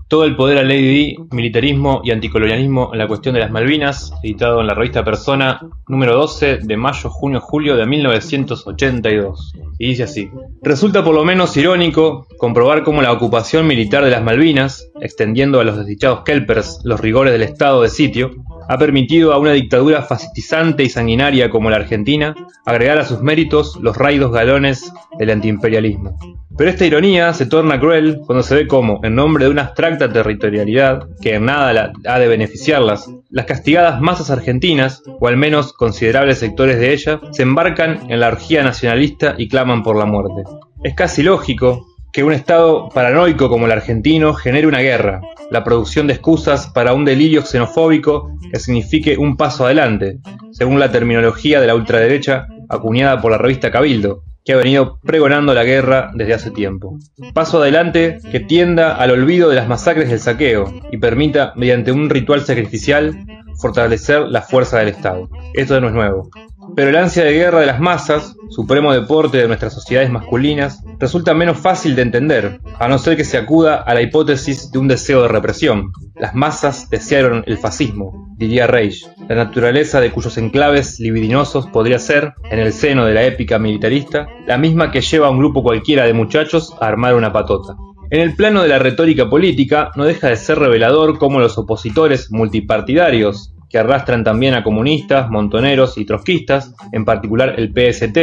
Todo 0.08 0.26
el 0.26 0.36
poder 0.36 0.58
a 0.58 0.64
Lady 0.64 0.88
Di, 0.88 1.16
militarismo 1.32 2.02
y 2.04 2.12
anticolonialismo 2.12 2.92
en 2.94 3.00
la 3.00 3.08
cuestión 3.08 3.36
de 3.36 3.42
las 3.42 3.52
Malvinas, 3.52 4.12
editado 4.24 4.62
en 4.62 4.68
la 4.68 4.74
revista 4.74 5.04
Persona 5.04 5.62
número 5.88 6.16
12 6.16 6.60
de 6.64 6.78
mayo, 6.78 7.10
junio, 7.10 7.40
julio 7.40 7.76
de 7.76 7.86
1982. 7.86 9.54
Y 9.80 9.90
dice 9.90 10.04
así, 10.04 10.30
resulta 10.62 11.04
por 11.04 11.16
lo 11.16 11.24
menos 11.24 11.56
irónico 11.56 12.28
comprobar 12.38 12.84
cómo 12.84 13.02
la 13.02 13.12
ocupación 13.12 13.68
militar 13.68 14.04
de 14.04 14.12
las 14.12 14.24
Malvinas, 14.24 14.90
extendiendo 15.02 15.60
a 15.60 15.64
los 15.64 15.78
desdichados 15.78 16.22
kelpers 16.24 16.80
los 16.84 17.00
rigores 17.00 17.32
del 17.32 17.44
estado 17.44 17.82
de 17.82 17.90
sitio, 17.90 18.32
ha 18.70 18.78
permitido 18.78 19.34
a 19.34 19.38
una 19.38 19.54
dictadura 19.54 20.02
fascistizante 20.02 20.84
y 20.84 20.90
sanguinaria 20.90 21.50
como 21.50 21.70
la 21.70 21.78
Argentina 21.78 22.36
agregar 22.66 22.98
a 22.98 23.06
sus 23.06 23.22
méritos 23.22 23.78
los 23.82 23.96
raidos 23.96 24.32
galones 24.32 24.92
del 25.18 25.30
antiimperialismo. 25.30 26.18
Pero 26.58 26.72
esta 26.72 26.86
ironía 26.86 27.34
se 27.34 27.46
torna 27.46 27.80
cruel 27.80 28.20
cuando 28.26 28.42
se 28.42 28.56
ve 28.56 28.68
cómo, 28.68 29.00
en 29.04 29.16
nombre 29.16 29.46
de 29.46 29.52
una 29.52 29.62
abstracta 29.78 30.12
territorialidad 30.12 31.08
que 31.22 31.36
en 31.36 31.45
nada 31.45 31.72
la- 31.72 31.91
ha 32.08 32.18
de 32.18 32.28
beneficiarlas, 32.28 33.12
las 33.30 33.45
castigadas 33.45 34.02
masas 34.02 34.32
argentinas, 34.32 35.04
o 35.20 35.28
al 35.28 35.38
menos 35.38 35.72
considerables 35.74 36.40
sectores 36.40 36.80
de 36.80 36.94
ella, 36.94 37.20
se 37.32 37.44
embarcan 37.44 38.10
en 38.10 38.20
la 38.20 38.30
orgía 38.30 38.64
nacionalista 38.64 39.36
y 39.38 39.48
claman 39.48 39.84
por 39.84 39.95
la 39.95 40.06
muerte. 40.06 40.49
Es 40.84 40.95
casi 40.95 41.22
lógico 41.22 41.86
que 42.12 42.24
un 42.24 42.34
Estado 42.34 42.90
paranoico 42.90 43.49
como 43.49 43.68
el 43.68 43.72
argentino 43.72 44.34
genere 44.34 44.66
una 44.66 44.80
guerra, 44.80 45.22
la 45.52 45.64
producción 45.64 46.08
de 46.08 46.14
excusas 46.14 46.72
para 46.74 46.94
un 46.95 47.06
delirio 47.06 47.44
xenofóbico 47.44 48.32
que 48.52 48.60
signifique 48.60 49.16
un 49.16 49.38
paso 49.38 49.66
adelante, 49.66 50.18
según 50.54 50.80
la 50.80 50.91
terminología 50.91 51.62
de 51.62 51.68
la 51.68 51.76
ultraderecha 51.76 52.48
acuñada 52.68 53.22
por 53.22 53.30
la 53.32 53.38
revista 53.38 53.70
Cabildo, 53.70 54.24
que 54.48 54.53
ha 54.53 54.57
venido 54.57 54.98
pregonando 55.03 55.53
la 55.53 55.65
guerra 55.65 56.10
desde 56.15 56.34
hace 56.34 56.52
tiempo. 56.52 56.98
Paso 57.34 57.61
adelante 57.61 58.19
que 58.32 58.40
tienda 58.40 58.95
al 58.95 59.11
olvido 59.11 59.49
de 59.49 59.57
las 59.57 59.68
masacres 59.68 60.10
del 60.10 60.22
saqueo 60.22 60.74
y 60.90 60.98
permita, 60.99 61.52
mediante 61.57 61.91
un 61.91 62.10
ritual 62.10 62.40
sacrificial, 62.45 63.14
fortalecer 63.60 64.22
la 64.22 64.41
fuerza 64.41 64.80
del 64.80 64.88
Estado. 64.88 65.28
Esto 65.53 65.82
no 65.82 65.90
es 65.90 65.94
nuevo. 65.94 66.30
Pero 66.76 66.89
el 66.89 66.95
ansia 66.95 67.23
de 67.23 67.34
guerra 67.34 67.60
de 67.60 67.65
las 67.65 67.80
masas, 67.80 68.35
supremo 68.49 68.94
deporte 68.94 69.38
de 69.38 69.48
nuestras 69.48 69.73
sociedades 69.73 70.11
masculinas, 70.11 70.84
resulta 70.99 71.34
menos 71.34 71.57
fácil 71.57 71.95
de 71.95 72.02
entender, 72.03 72.60
a 72.80 72.88
no 72.88 72.98
ser 72.98 73.18
que 73.18 73.23
se 73.23 73.38
acuda 73.38 73.76
a 73.76 73.94
la 73.94 74.02
hipótesis 74.02 74.72
de 74.72 74.80
un 74.80 74.88
deseo 74.88 75.23
de 75.23 75.27
represión. 75.27 75.91
Las 76.15 76.35
masas 76.35 76.89
desearon 76.89 77.44
el 77.48 77.57
fascismo, 77.57 78.34
diría 78.38 78.68
Reich, 78.68 79.06
la 79.27 79.35
naturaleza 79.35 79.99
de 79.99 80.11
cuyos 80.11 80.38
enclaves 80.38 80.99
libidinosos 80.99 81.68
podría 81.68 81.99
ser, 81.99 82.34
en 82.49 82.60
el 82.60 82.73
seno 82.73 83.06
de 83.06 83.14
la 83.14 83.23
épica 83.23 83.60
militarista, 83.60 84.27
la 84.45 84.57
misma 84.57 84.91
que 84.91 85.02
lleva 85.02 85.27
a 85.27 85.31
un 85.31 85.39
grupo 85.39 85.64
cualquiera 85.64 86.06
de 86.06 86.14
muchachos 86.14 86.73
a 86.80 86.88
armar 86.88 87.15
una 87.15 87.34
patota. 87.34 87.76
En 88.10 88.22
el 88.22 88.35
plano 88.35 88.61
de 88.61 88.69
la 88.69 88.80
retórica 88.80 89.30
política, 89.30 89.91
no 89.95 90.06
deja 90.06 90.30
de 90.30 90.38
ser 90.38 90.60
revelador 90.60 91.18
cómo 91.18 91.41
los 91.41 91.57
opositores 91.57 92.31
multipartidarios, 92.31 93.53
que 93.69 93.77
arrastran 93.77 94.23
también 94.23 94.53
a 94.53 94.64
comunistas, 94.64 95.30
montoneros 95.30 95.98
y 95.98 96.06
trotskistas, 96.06 96.73
en 96.91 97.06
particular 97.06 97.56
el 97.57 97.69
PST, 97.69 98.18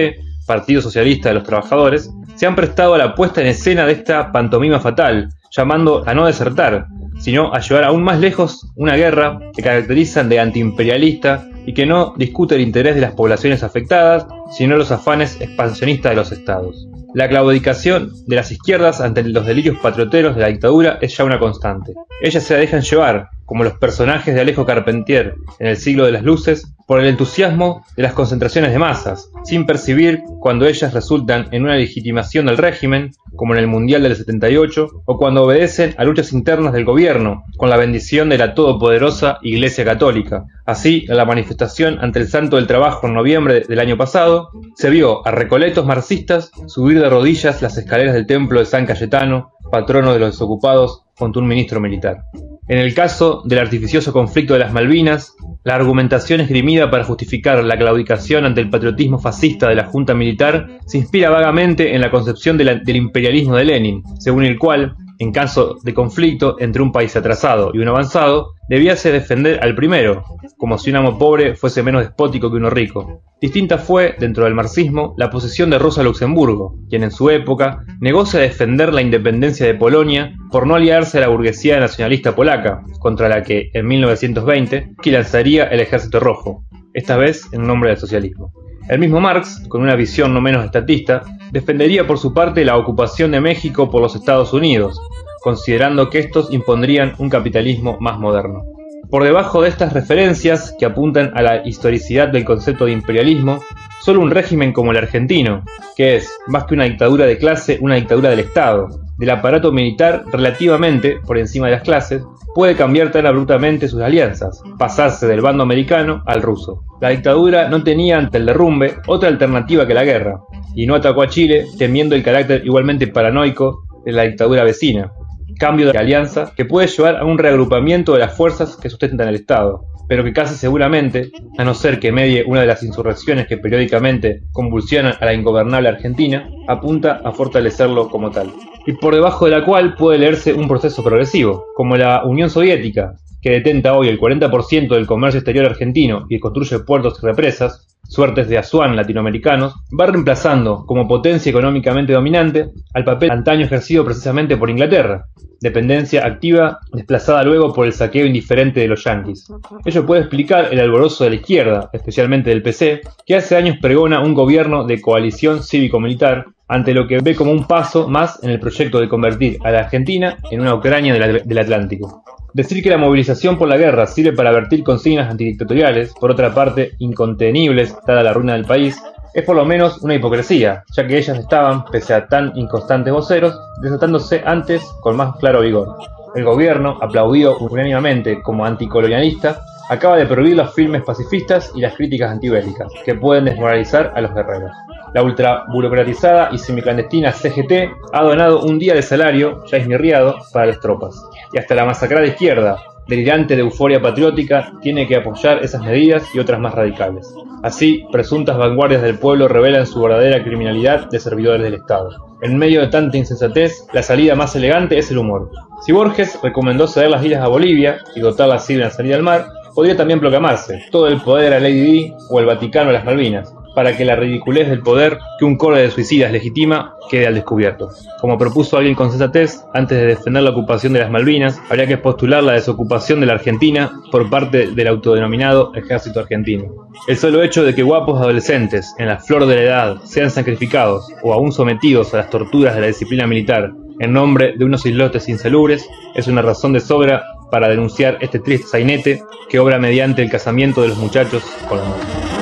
Partido 0.46 0.82
Socialista 0.82 1.28
de 1.28 1.36
los 1.36 1.44
Trabajadores, 1.44 2.10
se 2.34 2.46
han 2.46 2.56
prestado 2.56 2.94
a 2.94 2.98
la 2.98 3.14
puesta 3.14 3.40
en 3.40 3.46
escena 3.48 3.86
de 3.86 3.92
esta 3.92 4.30
pantomima 4.32 4.80
fatal, 4.80 5.30
llamando 5.50 6.02
a 6.06 6.14
no 6.14 6.26
desertar, 6.26 6.86
sino 7.18 7.54
a 7.54 7.60
llevar 7.60 7.84
aún 7.84 8.02
más 8.02 8.18
lejos 8.18 8.70
una 8.76 8.96
guerra 8.96 9.38
que 9.54 9.62
caracterizan 9.62 10.28
de 10.28 10.40
antiimperialista 10.40 11.48
y 11.66 11.72
que 11.72 11.86
no 11.86 12.14
discute 12.16 12.56
el 12.56 12.60
interés 12.60 12.94
de 12.94 13.00
las 13.00 13.14
poblaciones 13.14 13.62
afectadas, 13.62 14.26
sino 14.50 14.76
los 14.76 14.90
afanes 14.90 15.40
expansionistas 15.40 16.10
de 16.10 16.16
los 16.16 16.32
estados. 16.32 16.86
La 17.14 17.28
claudicación 17.28 18.10
de 18.26 18.34
las 18.34 18.50
izquierdas 18.50 19.00
ante 19.00 19.22
los 19.22 19.46
delirios 19.46 19.78
patrioteros 19.78 20.34
de 20.34 20.42
la 20.42 20.48
dictadura 20.48 20.98
es 21.00 21.16
ya 21.16 21.22
una 21.22 21.38
constante. 21.38 21.94
Ellas 22.20 22.42
se 22.42 22.56
dejan 22.56 22.82
llevar, 22.82 23.28
como 23.46 23.62
los 23.62 23.74
personajes 23.74 24.34
de 24.34 24.40
Alejo 24.40 24.66
Carpentier 24.66 25.36
en 25.60 25.68
el 25.68 25.76
siglo 25.76 26.06
de 26.06 26.10
las 26.10 26.24
luces, 26.24 26.73
por 26.86 27.00
el 27.00 27.06
entusiasmo 27.06 27.84
de 27.96 28.02
las 28.02 28.12
concentraciones 28.12 28.72
de 28.72 28.78
masas, 28.78 29.30
sin 29.44 29.66
percibir 29.66 30.22
cuando 30.40 30.66
ellas 30.66 30.92
resultan 30.92 31.48
en 31.50 31.64
una 31.64 31.76
legitimación 31.76 32.46
del 32.46 32.58
régimen, 32.58 33.12
como 33.36 33.54
en 33.54 33.60
el 33.60 33.66
Mundial 33.66 34.02
del 34.02 34.16
78, 34.16 34.88
o 35.04 35.18
cuando 35.18 35.44
obedecen 35.44 35.94
a 35.96 36.04
luchas 36.04 36.32
internas 36.32 36.72
del 36.72 36.84
gobierno, 36.84 37.44
con 37.56 37.70
la 37.70 37.76
bendición 37.76 38.28
de 38.28 38.38
la 38.38 38.54
todopoderosa 38.54 39.38
Iglesia 39.42 39.84
Católica. 39.84 40.44
Así, 40.66 41.06
en 41.08 41.16
la 41.16 41.24
manifestación 41.24 41.98
ante 42.00 42.20
el 42.20 42.28
Santo 42.28 42.56
del 42.56 42.66
Trabajo 42.66 43.06
en 43.06 43.14
noviembre 43.14 43.60
del 43.60 43.80
año 43.80 43.96
pasado, 43.96 44.50
se 44.76 44.90
vio 44.90 45.26
a 45.26 45.30
recoletos 45.30 45.86
marxistas 45.86 46.50
subir 46.66 47.00
de 47.00 47.08
rodillas 47.08 47.62
las 47.62 47.76
escaleras 47.76 48.14
del 48.14 48.26
templo 48.26 48.60
de 48.60 48.66
San 48.66 48.86
Cayetano, 48.86 49.52
patrono 49.70 50.12
de 50.12 50.18
los 50.18 50.32
desocupados, 50.32 51.02
junto 51.16 51.38
a 51.38 51.42
un 51.42 51.48
ministro 51.48 51.80
militar. 51.80 52.24
En 52.68 52.78
el 52.78 52.94
caso 52.94 53.42
del 53.44 53.58
artificioso 53.58 54.12
conflicto 54.12 54.54
de 54.54 54.60
las 54.60 54.72
Malvinas, 54.72 55.34
la 55.64 55.74
argumentación 55.74 56.40
esgrimida 56.40 56.90
para 56.90 57.04
justificar 57.04 57.64
la 57.64 57.76
claudicación 57.76 58.44
ante 58.44 58.60
el 58.60 58.70
patriotismo 58.70 59.18
fascista 59.18 59.68
de 59.68 59.74
la 59.74 59.86
Junta 59.86 60.14
Militar 60.14 60.78
se 60.86 60.98
inspira 60.98 61.30
vagamente 61.30 61.94
en 61.94 62.02
la 62.02 62.10
concepción 62.10 62.58
del 62.58 62.96
imperialismo 62.96 63.56
de 63.56 63.64
Lenin, 63.64 64.02
según 64.18 64.44
el 64.44 64.58
cual, 64.58 64.94
en 65.18 65.32
caso 65.32 65.76
de 65.82 65.94
conflicto 65.94 66.56
entre 66.58 66.82
un 66.82 66.92
país 66.92 67.14
atrasado 67.16 67.70
y 67.74 67.78
uno 67.78 67.92
avanzado, 67.92 68.54
debíase 68.68 69.12
defender 69.12 69.60
al 69.62 69.74
primero, 69.74 70.24
como 70.56 70.78
si 70.78 70.90
un 70.90 70.96
amo 70.96 71.18
pobre 71.18 71.54
fuese 71.54 71.82
menos 71.82 72.02
despótico 72.02 72.50
que 72.50 72.56
uno 72.56 72.70
rico. 72.70 73.22
Distinta 73.40 73.78
fue, 73.78 74.14
dentro 74.18 74.44
del 74.44 74.54
marxismo, 74.54 75.14
la 75.18 75.30
posición 75.30 75.68
de 75.68 75.78
Rosa 75.78 76.02
Luxemburgo, 76.02 76.76
quien 76.88 77.02
en 77.02 77.10
su 77.10 77.28
época 77.30 77.80
negóse 78.00 78.38
a 78.38 78.40
defender 78.40 78.94
la 78.94 79.02
independencia 79.02 79.66
de 79.66 79.74
Polonia 79.74 80.34
por 80.50 80.66
no 80.66 80.74
aliarse 80.74 81.18
a 81.18 81.20
la 81.20 81.28
burguesía 81.28 81.78
nacionalista 81.78 82.34
polaca, 82.34 82.82
contra 83.00 83.28
la 83.28 83.42
que, 83.42 83.70
en 83.74 83.86
1920, 83.86 84.94
que 85.02 85.12
lanzaría 85.12 85.64
el 85.64 85.80
Ejército 85.80 86.20
Rojo, 86.20 86.64
esta 86.94 87.16
vez 87.16 87.52
en 87.52 87.66
nombre 87.66 87.90
del 87.90 87.98
socialismo. 87.98 88.52
El 88.86 88.98
mismo 88.98 89.18
Marx, 89.18 89.62
con 89.68 89.80
una 89.80 89.96
visión 89.96 90.34
no 90.34 90.42
menos 90.42 90.62
estatista, 90.62 91.22
defendería 91.50 92.06
por 92.06 92.18
su 92.18 92.34
parte 92.34 92.66
la 92.66 92.76
ocupación 92.76 93.30
de 93.30 93.40
México 93.40 93.90
por 93.90 94.02
los 94.02 94.14
Estados 94.14 94.52
Unidos, 94.52 95.00
considerando 95.42 96.10
que 96.10 96.18
estos 96.18 96.52
impondrían 96.52 97.14
un 97.18 97.30
capitalismo 97.30 97.96
más 98.00 98.18
moderno. 98.18 98.64
Por 99.08 99.24
debajo 99.24 99.62
de 99.62 99.70
estas 99.70 99.94
referencias, 99.94 100.74
que 100.78 100.84
apuntan 100.84 101.32
a 101.34 101.40
la 101.40 101.66
historicidad 101.66 102.28
del 102.28 102.44
concepto 102.44 102.84
de 102.84 102.92
imperialismo, 102.92 103.60
solo 104.04 104.20
un 104.20 104.30
régimen 104.30 104.74
como 104.74 104.90
el 104.90 104.98
argentino, 104.98 105.64
que 105.96 106.16
es, 106.16 106.30
más 106.46 106.64
que 106.64 106.74
una 106.74 106.84
dictadura 106.84 107.24
de 107.24 107.38
clase, 107.38 107.78
una 107.80 107.94
dictadura 107.94 108.28
del 108.28 108.40
Estado, 108.40 108.88
del 109.16 109.30
aparato 109.30 109.72
militar 109.72 110.24
relativamente 110.30 111.20
por 111.26 111.38
encima 111.38 111.68
de 111.68 111.72
las 111.72 111.82
clases, 111.82 112.22
puede 112.54 112.76
cambiar 112.76 113.10
tan 113.10 113.24
abruptamente 113.24 113.88
sus 113.88 114.02
alianzas, 114.02 114.62
pasarse 114.78 115.26
del 115.26 115.40
bando 115.40 115.62
americano 115.62 116.22
al 116.26 116.42
ruso. 116.42 116.82
La 117.00 117.08
dictadura 117.08 117.70
no 117.70 117.82
tenía 117.82 118.18
ante 118.18 118.36
el 118.36 118.44
derrumbe 118.44 118.96
otra 119.06 119.30
alternativa 119.30 119.86
que 119.86 119.94
la 119.94 120.04
guerra, 120.04 120.38
y 120.74 120.86
no 120.86 120.96
atacó 120.96 121.22
a 121.22 121.28
Chile 121.28 121.64
temiendo 121.78 122.14
el 122.14 122.22
carácter 122.22 122.60
igualmente 122.62 123.06
paranoico 123.06 123.86
de 124.04 124.12
la 124.12 124.24
dictadura 124.24 124.64
vecina. 124.64 125.12
Cambio 125.58 125.90
de 125.90 125.98
alianza 125.98 126.52
que 126.54 126.66
puede 126.66 126.88
llevar 126.88 127.16
a 127.16 127.24
un 127.24 127.38
reagrupamiento 127.38 128.12
de 128.12 128.18
las 128.18 128.36
fuerzas 128.36 128.76
que 128.76 128.90
sustentan 128.90 129.28
el 129.28 129.36
Estado, 129.36 129.86
pero 130.08 130.24
que 130.24 130.32
casi 130.32 130.54
seguramente, 130.54 131.30
a 131.58 131.64
no 131.64 131.74
ser 131.74 131.98
que 131.98 132.12
medie 132.12 132.44
una 132.46 132.60
de 132.60 132.66
las 132.66 132.82
insurrecciones 132.82 133.46
que 133.46 133.58
periódicamente 133.58 134.42
convulsionan 134.52 135.14
a 135.20 135.24
la 135.24 135.34
ingobernable 135.34 135.88
Argentina, 135.88 136.48
apunta 136.68 137.20
a 137.24 137.32
fortalecerlo 137.32 138.08
como 138.08 138.30
tal. 138.30 138.52
Y 138.86 138.92
por 138.92 139.14
debajo 139.14 139.46
de 139.46 139.52
la 139.52 139.64
cual 139.64 139.94
puede 139.94 140.18
leerse 140.18 140.52
un 140.52 140.68
proceso 140.68 141.02
progresivo, 141.02 141.64
como 141.74 141.96
la 141.96 142.24
Unión 142.24 142.50
Soviética, 142.50 143.14
que 143.40 143.50
detenta 143.50 143.94
hoy 143.94 144.08
el 144.08 144.18
40% 144.18 144.88
del 144.88 145.06
comercio 145.06 145.38
exterior 145.38 145.66
argentino 145.66 146.26
y 146.28 146.38
construye 146.38 146.78
puertos 146.80 147.18
y 147.22 147.26
represas, 147.26 147.93
suertes 148.14 148.48
de 148.48 148.58
Asuán 148.58 148.94
latinoamericanos, 148.94 149.74
va 149.98 150.06
reemplazando 150.06 150.84
como 150.86 151.08
potencia 151.08 151.50
económicamente 151.50 152.12
dominante 152.12 152.70
al 152.94 153.04
papel 153.04 153.30
antaño 153.30 153.66
ejercido 153.66 154.04
precisamente 154.04 154.56
por 154.56 154.70
Inglaterra, 154.70 155.26
dependencia 155.60 156.26
activa 156.26 156.78
desplazada 156.92 157.42
luego 157.42 157.72
por 157.72 157.86
el 157.86 157.92
saqueo 157.92 158.26
indiferente 158.26 158.80
de 158.80 158.88
los 158.88 159.02
yanquis. 159.02 159.46
Ello 159.84 160.06
puede 160.06 160.20
explicar 160.20 160.68
el 160.70 160.78
alborozo 160.78 161.24
de 161.24 161.30
la 161.30 161.36
izquierda, 161.36 161.90
especialmente 161.92 162.50
del 162.50 162.62
PC, 162.62 163.00
que 163.26 163.36
hace 163.36 163.56
años 163.56 163.78
pregona 163.80 164.20
un 164.20 164.34
gobierno 164.34 164.84
de 164.84 165.00
coalición 165.00 165.62
cívico-militar 165.62 166.46
ante 166.68 166.94
lo 166.94 167.06
que 167.06 167.18
ve 167.20 167.34
como 167.34 167.50
un 167.50 167.66
paso 167.66 168.08
más 168.08 168.42
en 168.42 168.50
el 168.50 168.60
proyecto 168.60 169.00
de 169.00 169.08
convertir 169.08 169.58
a 169.64 169.70
la 169.70 169.80
Argentina 169.80 170.36
en 170.50 170.60
una 170.60 170.74
Ucrania 170.74 171.14
del, 171.14 171.42
del 171.44 171.58
Atlántico. 171.58 172.24
Decir 172.54 172.84
que 172.84 172.90
la 172.90 172.98
movilización 172.98 173.58
por 173.58 173.66
la 173.66 173.76
guerra 173.76 174.06
sirve 174.06 174.32
para 174.32 174.52
vertir 174.52 174.84
consignas 174.84 175.28
antidictatoriales, 175.28 176.14
por 176.14 176.30
otra 176.30 176.54
parte 176.54 176.92
incontenibles, 177.00 177.96
dada 178.06 178.22
la 178.22 178.32
ruina 178.32 178.52
del 178.52 178.64
país, 178.64 178.96
es 179.34 179.42
por 179.42 179.56
lo 179.56 179.64
menos 179.64 180.00
una 180.02 180.14
hipocresía, 180.14 180.84
ya 180.94 181.04
que 181.04 181.18
ellas 181.18 181.36
estaban, 181.36 181.84
pese 181.86 182.14
a 182.14 182.28
tan 182.28 182.52
inconstantes 182.54 183.12
voceros, 183.12 183.58
desatándose 183.82 184.40
antes 184.46 184.84
con 185.00 185.16
más 185.16 185.34
claro 185.38 185.62
vigor. 185.62 185.96
El 186.36 186.44
gobierno, 186.44 186.96
aplaudido 187.02 187.58
unánimemente 187.58 188.40
como 188.40 188.64
anticolonialista, 188.64 189.60
acaba 189.88 190.16
de 190.16 190.26
prohibir 190.26 190.56
los 190.56 190.72
filmes 190.74 191.02
pacifistas 191.02 191.72
y 191.74 191.80
las 191.80 191.96
críticas 191.96 192.30
antibélicas, 192.30 192.86
que 193.04 193.16
pueden 193.16 193.46
desmoralizar 193.46 194.12
a 194.14 194.20
los 194.20 194.32
guerreros. 194.32 194.70
La 195.14 195.22
ultraburocratizada 195.22 196.48
y 196.50 196.58
semiclandestina 196.58 197.30
CGT 197.30 197.72
ha 198.12 198.24
donado 198.24 198.62
un 198.62 198.80
día 198.80 198.94
de 198.94 199.02
salario, 199.02 199.64
ya 199.66 199.78
esmirriado, 199.78 200.38
para 200.52 200.66
las 200.66 200.80
tropas. 200.80 201.24
Y 201.52 201.58
hasta 201.58 201.76
la 201.76 201.84
masacrada 201.84 202.26
izquierda, 202.26 202.82
delirante 203.06 203.54
de 203.54 203.62
euforia 203.62 204.02
patriótica, 204.02 204.72
tiene 204.82 205.06
que 205.06 205.14
apoyar 205.14 205.62
esas 205.62 205.82
medidas 205.82 206.34
y 206.34 206.40
otras 206.40 206.58
más 206.58 206.74
radicales. 206.74 207.32
Así, 207.62 208.04
presuntas 208.10 208.58
vanguardias 208.58 209.02
del 209.02 209.16
pueblo 209.16 209.46
revelan 209.46 209.86
su 209.86 210.02
verdadera 210.02 210.42
criminalidad 210.42 211.08
de 211.08 211.20
servidores 211.20 211.62
del 211.62 211.74
Estado. 211.74 212.10
En 212.42 212.58
medio 212.58 212.80
de 212.80 212.88
tanta 212.88 213.16
insensatez, 213.16 213.86
la 213.92 214.02
salida 214.02 214.34
más 214.34 214.56
elegante 214.56 214.98
es 214.98 215.12
el 215.12 215.18
humor. 215.18 215.48
Si 215.86 215.92
Borges 215.92 216.40
recomendó 216.42 216.88
ceder 216.88 217.10
las 217.10 217.24
islas 217.24 217.44
a 217.44 217.48
Bolivia 217.48 217.98
y 218.16 218.20
dotarla 218.20 218.56
así 218.56 218.74
de 218.74 218.80
una 218.80 218.90
salida 218.90 219.14
al 219.14 219.22
mar, 219.22 219.46
podría 219.76 219.96
también 219.96 220.18
proclamarse 220.18 220.82
todo 220.90 221.06
el 221.06 221.20
poder 221.20 221.54
a 221.54 221.60
Lady 221.60 221.80
Di 221.80 222.14
o 222.30 222.40
el 222.40 222.46
Vaticano 222.46 222.90
a 222.90 222.94
las 222.94 223.04
Malvinas, 223.04 223.54
para 223.74 223.96
que 223.96 224.04
la 224.04 224.16
ridiculez 224.16 224.68
del 224.68 224.82
poder 224.82 225.18
que 225.38 225.44
un 225.44 225.56
coro 225.56 225.76
de 225.76 225.90
suicidas 225.90 226.32
legitima 226.32 226.94
quede 227.10 227.26
al 227.26 227.34
descubierto. 227.34 227.90
Como 228.20 228.38
propuso 228.38 228.76
alguien 228.76 228.94
con 228.94 229.10
sensatez, 229.10 229.64
antes 229.74 229.98
de 229.98 230.06
defender 230.06 230.42
la 230.42 230.50
ocupación 230.50 230.92
de 230.92 231.00
las 231.00 231.10
Malvinas, 231.10 231.60
habría 231.68 231.86
que 231.86 231.98
postular 231.98 232.42
la 232.42 232.52
desocupación 232.52 233.20
de 233.20 233.26
la 233.26 233.34
Argentina 233.34 233.92
por 234.10 234.30
parte 234.30 234.68
del 234.68 234.88
autodenominado 234.88 235.72
Ejército 235.74 236.20
Argentino. 236.20 236.88
El 237.08 237.16
solo 237.16 237.42
hecho 237.42 237.64
de 237.64 237.74
que 237.74 237.82
guapos 237.82 238.20
adolescentes, 238.20 238.94
en 238.98 239.08
la 239.08 239.18
flor 239.18 239.46
de 239.46 239.56
la 239.56 239.62
edad, 239.62 239.96
sean 240.04 240.30
sacrificados 240.30 241.08
o 241.22 241.32
aún 241.32 241.52
sometidos 241.52 242.14
a 242.14 242.18
las 242.18 242.30
torturas 242.30 242.74
de 242.74 242.80
la 242.80 242.86
disciplina 242.86 243.26
militar 243.26 243.72
en 244.00 244.12
nombre 244.12 244.54
de 244.56 244.64
unos 244.64 244.86
islotes 244.86 245.28
insalubres 245.28 245.88
es 246.14 246.26
una 246.26 246.42
razón 246.42 246.72
de 246.72 246.80
sobra 246.80 247.24
para 247.50 247.68
denunciar 247.68 248.18
este 248.20 248.40
triste 248.40 248.66
sainete 248.66 249.22
que 249.48 249.60
obra 249.60 249.78
mediante 249.78 250.22
el 250.22 250.30
casamiento 250.30 250.82
de 250.82 250.88
los 250.88 250.98
muchachos 250.98 251.44
con 251.68 251.78
la 251.78 251.84
muerte. 251.84 252.33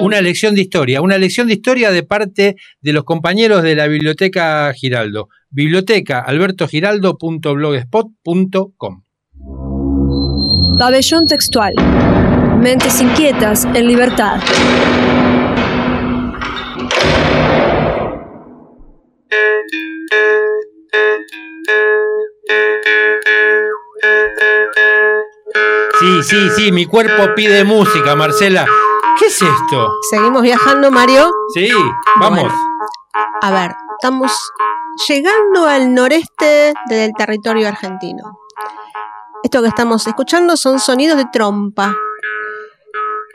Una 0.00 0.20
lección 0.20 0.54
de 0.54 0.60
historia, 0.60 1.00
una 1.00 1.16
lección 1.18 1.48
de 1.48 1.54
historia 1.54 1.90
de 1.90 2.02
parte 2.02 2.56
de 2.80 2.92
los 2.92 3.04
compañeros 3.04 3.62
de 3.62 3.74
la 3.74 3.86
Biblioteca 3.86 4.70
Giraldo. 4.74 5.30
Biblioteca 5.50 6.20
albertogiraldo.blogspot.com 6.20 9.02
Pabellón 10.78 11.26
textual. 11.26 11.72
Mentes 12.60 13.00
inquietas 13.00 13.64
en 13.64 13.86
libertad. 13.86 14.40
Sí, 25.98 26.22
sí, 26.22 26.48
sí, 26.56 26.72
mi 26.72 26.86
cuerpo 26.86 27.34
pide 27.34 27.64
música, 27.64 28.14
Marcela. 28.14 28.66
¿Qué 29.18 29.26
es 29.26 29.42
esto? 29.42 29.90
¿Seguimos 30.10 30.42
viajando, 30.42 30.90
Mario? 30.90 31.30
Sí, 31.52 31.68
vamos. 32.20 32.40
Bueno. 32.40 32.54
A 33.42 33.50
ver, 33.50 33.74
estamos 33.92 34.32
llegando 35.08 35.66
al 35.66 35.92
noreste 35.92 36.72
del 36.88 37.12
territorio 37.16 37.66
argentino. 37.66 38.38
Esto 39.42 39.60
que 39.62 39.68
estamos 39.68 40.06
escuchando 40.06 40.56
son 40.56 40.78
sonidos 40.78 41.16
de 41.16 41.26
trompa. 41.32 41.94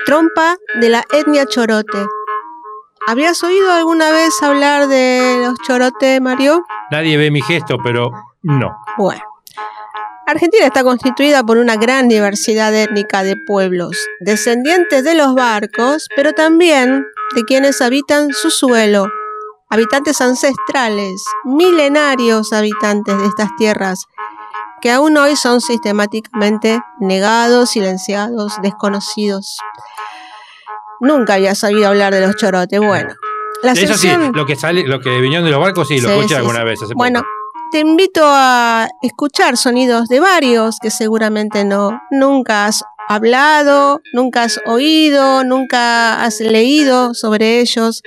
Trompa 0.05 0.55
de 0.79 0.89
la 0.89 1.03
etnia 1.11 1.45
chorote. 1.45 2.07
¿Habías 3.07 3.43
oído 3.43 3.71
alguna 3.73 4.11
vez 4.11 4.41
hablar 4.41 4.87
de 4.87 5.43
los 5.45 5.55
chorote, 5.65 6.21
Mario? 6.21 6.63
Nadie 6.91 7.17
ve 7.17 7.29
mi 7.29 7.41
gesto, 7.41 7.77
pero 7.83 8.11
no. 8.43 8.77
Bueno. 8.97 9.32
Argentina 10.25 10.65
está 10.65 10.83
constituida 10.83 11.43
por 11.43 11.57
una 11.57 11.75
gran 11.75 12.07
diversidad 12.07 12.73
étnica 12.73 13.23
de 13.23 13.35
pueblos, 13.35 13.97
descendientes 14.21 15.03
de 15.03 15.15
los 15.15 15.35
barcos, 15.35 16.07
pero 16.15 16.33
también 16.33 17.05
de 17.35 17.43
quienes 17.43 17.81
habitan 17.81 18.31
su 18.31 18.49
suelo, 18.49 19.07
habitantes 19.69 20.21
ancestrales, 20.21 21.23
milenarios 21.43 22.53
habitantes 22.53 23.17
de 23.17 23.25
estas 23.25 23.49
tierras, 23.57 24.05
que 24.81 24.91
aún 24.91 25.17
hoy 25.17 25.35
son 25.35 25.59
sistemáticamente 25.59 26.79
negados, 26.99 27.71
silenciados, 27.71 28.53
desconocidos. 28.61 29.57
Nunca 31.01 31.33
había 31.33 31.53
sabido 31.53 31.87
hablar 31.89 32.13
de 32.13 32.25
los 32.25 32.35
chorotes. 32.37 32.79
Bueno, 32.79 33.13
la 33.61 33.73
Eso 33.73 33.95
sí, 33.95 34.09
lo 34.33 34.45
que 34.45 34.55
sale, 34.55 34.87
lo 34.87 35.01
que 35.01 35.09
vinieron 35.19 35.45
de 35.45 35.51
los 35.51 35.59
barcos, 35.59 35.87
sí, 35.87 35.99
lo 35.99 36.07
Sí, 36.07 36.13
escuché 36.13 36.27
sí, 36.29 36.35
alguna 36.35 36.59
sí. 36.59 36.65
vez. 36.65 36.81
Hace 36.81 36.93
Bueno, 36.93 37.19
poco. 37.21 37.42
Te 37.73 37.79
invito 37.79 38.21
a 38.23 38.87
escuchar 39.01 39.57
sonidos 39.57 40.07
de 40.07 40.19
varios 40.19 40.77
que 40.79 40.91
seguramente 40.91 41.65
no 41.65 41.99
nunca 42.11 42.67
has 42.67 42.83
hablado, 43.09 43.99
nunca 44.13 44.43
has 44.43 44.59
oído, 44.67 45.43
nunca 45.43 46.23
has 46.23 46.39
leído 46.39 47.15
sobre 47.15 47.61
ellos. 47.61 48.03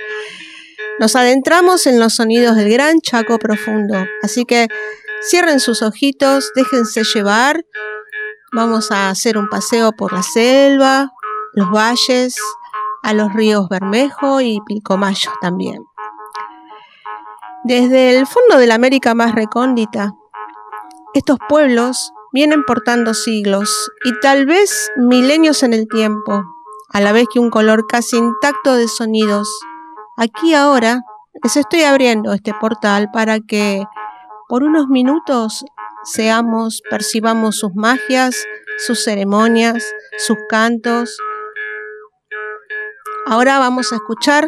Nos 1.01 1.17
adentramos 1.17 1.85
en 1.85 1.99
los 1.99 2.15
sonidos 2.15 2.55
del 2.55 2.69
gran 2.69 3.01
Chaco 3.01 3.39
profundo, 3.39 4.05
así 4.23 4.45
que 4.45 4.69
cierren 5.29 5.59
sus 5.59 5.81
ojitos, 5.81 6.53
déjense 6.55 7.03
llevar. 7.03 7.65
Vamos 8.53 8.89
a 8.91 9.09
hacer 9.09 9.37
un 9.37 9.49
paseo 9.49 9.91
por 9.91 10.13
la 10.13 10.23
selva, 10.23 11.11
los 11.51 11.69
valles, 11.71 12.37
a 13.03 13.13
los 13.13 13.33
ríos 13.33 13.67
Bermejo 13.67 14.39
y 14.39 14.61
Pilcomayo 14.65 15.31
también. 15.41 15.83
Desde 17.67 18.17
el 18.17 18.25
fondo 18.25 18.59
de 18.59 18.65
la 18.65 18.75
América 18.75 19.13
más 19.13 19.35
recóndita, 19.35 20.13
estos 21.13 21.37
pueblos 21.49 22.13
vienen 22.31 22.63
portando 22.63 23.13
siglos 23.13 23.91
y 24.05 24.17
tal 24.21 24.45
vez 24.45 24.89
milenios 24.95 25.63
en 25.63 25.73
el 25.73 25.89
tiempo, 25.89 26.45
a 26.93 27.01
la 27.01 27.11
vez 27.11 27.25
que 27.29 27.39
un 27.39 27.49
color 27.49 27.85
casi 27.85 28.15
intacto 28.15 28.75
de 28.75 28.87
sonidos. 28.87 29.49
Aquí 30.15 30.53
ahora 30.53 31.01
les 31.43 31.57
estoy 31.57 31.81
abriendo 31.83 32.31
este 32.31 32.53
portal 32.53 33.09
para 33.11 33.41
que 33.41 33.83
por 34.47 34.63
unos 34.63 34.87
minutos 34.87 35.65
seamos, 36.05 36.81
percibamos 36.89 37.57
sus 37.59 37.75
magias, 37.75 38.45
sus 38.77 39.03
ceremonias, 39.03 39.83
sus 40.17 40.37
cantos. 40.47 41.17
Ahora 43.25 43.59
vamos 43.59 43.91
a 43.91 43.95
escuchar 43.95 44.47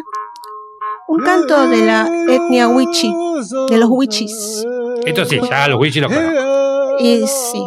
un 1.10 1.22
canto 1.24 1.68
de 1.68 1.84
la 1.84 2.08
etnia 2.28 2.68
Wichi, 2.68 3.12
de 3.68 3.78
los 3.78 3.88
Wichis. 3.90 4.64
Esto 5.04 5.24
sí, 5.24 5.40
ya 5.48 5.68
los 5.68 5.80
wichis 5.80 6.02
los 6.02 6.12
conozco. 6.12 6.96
Y 7.00 7.26
sí, 7.26 7.64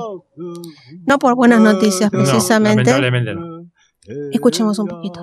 no 1.05 1.19
por 1.19 1.35
buenas 1.35 1.59
noticias 1.59 2.11
No, 2.11 2.19
precisamente. 2.19 2.83
lamentablemente 2.91 3.35
no. 3.35 3.63
Escuchemos 4.31 4.77
un 4.79 4.87
poquito. 4.87 5.21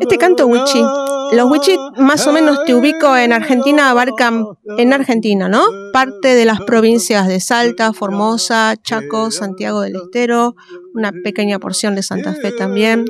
Este 0.00 0.18
canto 0.18 0.46
wichi, 0.46 0.82
los 1.32 1.50
wichis 1.50 1.76
más 1.96 2.26
o 2.26 2.32
menos 2.32 2.64
te 2.64 2.74
ubico 2.74 3.16
en 3.16 3.32
Argentina, 3.32 3.90
abarcan 3.90 4.46
en 4.78 4.92
Argentina, 4.92 5.48
¿no? 5.48 5.64
Parte 5.92 6.34
de 6.34 6.44
las 6.44 6.60
provincias 6.60 7.26
de 7.28 7.40
Salta, 7.40 7.92
Formosa, 7.92 8.74
Chaco, 8.82 9.30
Santiago 9.30 9.80
del 9.80 9.96
Estero, 9.96 10.54
una 10.94 11.12
pequeña 11.12 11.58
porción 11.58 11.94
de 11.94 12.02
Santa 12.02 12.34
Fe 12.34 12.52
también. 12.52 13.04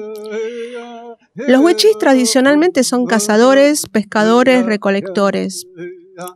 Los 1.35 1.61
wichis 1.63 1.99
tradicionalmente 1.99 2.85
son 2.85 3.07
cazadores, 3.07 3.87
pescadores, 3.91 4.65
recolectores, 4.65 5.67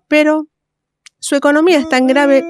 pero 0.08 0.48
su 1.20 1.36
economía 1.36 1.78
está 1.78 1.98
en 1.98 2.06
grave 2.06 2.44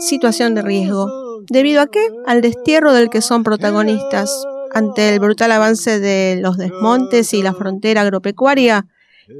situación 0.00 0.54
de 0.54 0.62
riesgo. 0.62 1.08
¿Debido 1.50 1.80
a 1.80 1.86
qué? 1.86 2.08
Al 2.26 2.40
destierro 2.40 2.92
del 2.92 3.10
que 3.10 3.22
son 3.22 3.42
protagonistas 3.42 4.44
ante 4.78 5.10
el 5.10 5.20
brutal 5.20 5.52
avance 5.52 6.00
de 6.00 6.38
los 6.40 6.56
desmontes 6.56 7.34
y 7.34 7.42
la 7.42 7.52
frontera 7.52 8.02
agropecuaria 8.02 8.86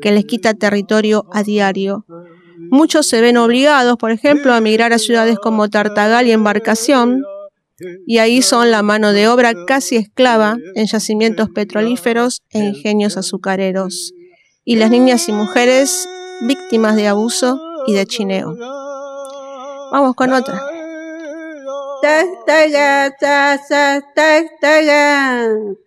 que 0.03 0.13
les 0.13 0.25
quita 0.25 0.55
territorio 0.55 1.27
a 1.33 1.43
diario. 1.43 2.05
Muchos 2.71 3.07
se 3.07 3.21
ven 3.21 3.37
obligados, 3.37 3.97
por 3.97 4.11
ejemplo, 4.11 4.53
a 4.53 4.59
emigrar 4.59 4.93
a 4.93 4.99
ciudades 4.99 5.39
como 5.39 5.69
Tartagal 5.69 6.27
y 6.27 6.33
Embarcación, 6.33 7.23
y 8.07 8.19
ahí 8.19 8.43
son 8.43 8.71
la 8.71 8.83
mano 8.83 9.13
de 9.13 9.29
obra 9.29 9.55
casi 9.67 9.97
esclava 9.97 10.57
en 10.75 10.87
yacimientos 10.87 11.49
petrolíferos 11.51 12.43
e 12.51 12.59
ingenios 12.59 13.17
azucareros, 13.17 14.13
y 14.65 14.77
las 14.77 14.91
niñas 14.91 15.29
y 15.29 15.33
mujeres 15.33 16.09
víctimas 16.43 16.97
de 16.97 17.09
abuso 17.09 17.59
y 17.87 17.95
de 17.95 18.07
chineo. 18.07 18.55
Vamos 19.91 20.15
con 20.15 20.33
otra. 20.33 20.78
Tastaga, 22.03 23.11
ta, 23.19 23.59
ta, 23.69 24.01
tastaga, 24.15 25.05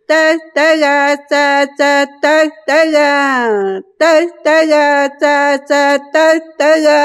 tastaga, 0.10 1.16
ta, 1.30 1.66
ta, 1.78 2.06
tastaga, 2.22 3.82
tastaga, 3.98 5.10
ta, 5.20 5.58
ta, 5.72 6.00
tastaga, 6.12 7.02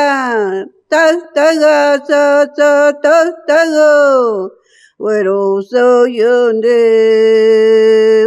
tastaga, 0.90 1.98
ta, 2.08 2.46
ta, 2.56 2.92
tastaga. 3.02 4.50
Güero 4.98 5.60
soy 5.62 6.16
yonde, 6.16 6.76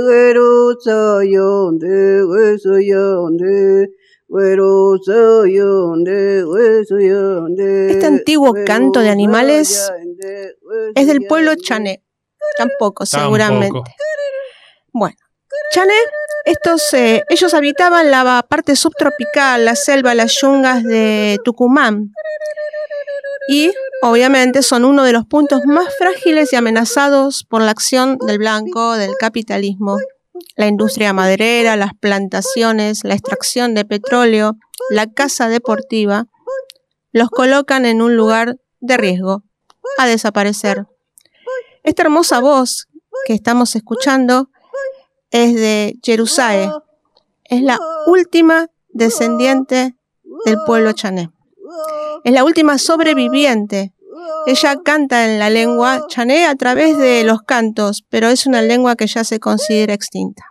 güero 0.01 0.79
soy 0.79 1.33
yonde, 1.33 2.23
güero 2.23 2.59
soy 2.59 2.87
yonde, 2.89 3.89
güero 4.27 4.97
soy 5.01 5.55
yonde, 5.55 6.43
güero 6.43 6.85
soy 6.85 7.09
yonde. 7.09 7.91
Este 7.91 8.05
antiguo 8.05 8.53
canto 8.67 8.99
de 8.99 9.09
animales 9.09 9.91
es 10.95 11.07
del 11.07 11.25
pueblo 11.27 11.53
chané. 11.55 12.03
Tampoco, 12.57 13.05
seguramente. 13.05 13.67
Tampoco. 13.67 13.91
Bueno, 14.91 15.17
chané, 15.73 15.93
estos, 16.45 16.93
eh, 16.93 17.23
ellos 17.29 17.53
habitaban 17.53 18.11
la 18.11 18.45
parte 18.49 18.75
subtropical, 18.75 19.65
la 19.65 19.75
selva, 19.75 20.15
las 20.15 20.39
yungas 20.41 20.83
de 20.83 21.37
Tucumán. 21.43 22.11
Y 23.47 23.71
obviamente 24.01 24.61
son 24.61 24.85
uno 24.85 25.03
de 25.03 25.13
los 25.13 25.25
puntos 25.25 25.61
más 25.65 25.95
frágiles 25.97 26.53
y 26.53 26.55
amenazados 26.55 27.45
por 27.49 27.61
la 27.61 27.71
acción 27.71 28.17
del 28.25 28.37
blanco, 28.37 28.93
del 28.93 29.11
capitalismo. 29.19 29.97
La 30.55 30.67
industria 30.67 31.13
maderera, 31.13 31.75
las 31.75 31.93
plantaciones, 31.99 33.03
la 33.03 33.13
extracción 33.13 33.73
de 33.73 33.85
petróleo, 33.85 34.57
la 34.89 35.07
caza 35.07 35.49
deportiva, 35.49 36.25
los 37.11 37.29
colocan 37.29 37.85
en 37.85 38.01
un 38.01 38.15
lugar 38.15 38.57
de 38.79 38.97
riesgo 38.97 39.43
a 39.97 40.05
desaparecer. 40.05 40.85
Esta 41.83 42.03
hermosa 42.03 42.39
voz 42.39 42.87
que 43.25 43.33
estamos 43.33 43.75
escuchando 43.75 44.49
es 45.31 45.55
de 45.55 45.95
Jerusae. 46.03 46.71
Es 47.45 47.61
la 47.61 47.79
última 48.05 48.67
descendiente 48.89 49.95
del 50.45 50.57
pueblo 50.65 50.93
chané. 50.93 51.31
Es 52.23 52.33
la 52.33 52.43
última 52.43 52.77
sobreviviente. 52.77 53.93
Ella 54.45 54.77
canta 54.83 55.25
en 55.25 55.39
la 55.39 55.49
lengua 55.49 56.05
chané 56.07 56.45
a 56.45 56.55
través 56.55 56.97
de 56.97 57.23
los 57.23 57.41
cantos, 57.41 58.03
pero 58.09 58.27
es 58.29 58.45
una 58.45 58.61
lengua 58.61 58.95
que 58.95 59.07
ya 59.07 59.23
se 59.23 59.39
considera 59.39 59.93
extinta. 59.93 60.43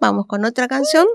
Vamos 0.00 0.26
con 0.26 0.44
otra 0.44 0.66
canción. 0.66 1.06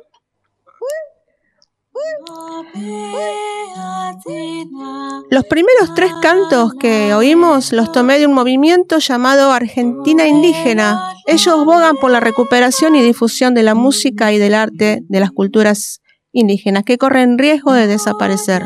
Los 5.30 5.46
primeros 5.46 5.94
tres 5.96 6.12
cantos 6.22 6.74
que 6.80 7.14
oímos 7.14 7.74
los 7.74 7.92
tomé 7.92 8.18
de 8.20 8.28
un 8.28 8.34
movimiento 8.34 9.00
llamado 9.00 9.52
Argentina 9.52 10.28
Indígena. 10.28 11.02
Ellos 11.26 11.66
bogan 11.66 11.98
por 11.98 12.12
la 12.12 12.20
recuperación 12.20 12.96
y 12.96 13.02
difusión 13.02 13.54
de 13.54 13.64
la 13.64 13.76
música 13.76 14.32
y 14.32 14.38
del 14.38 14.54
arte 14.54 15.02
de 15.08 15.20
las 15.20 15.32
culturas 15.32 16.00
indígenas 16.32 16.84
que 16.84 16.98
corren 16.98 17.38
riesgo 17.38 17.74
de 17.74 17.88
desaparecer. 17.88 18.64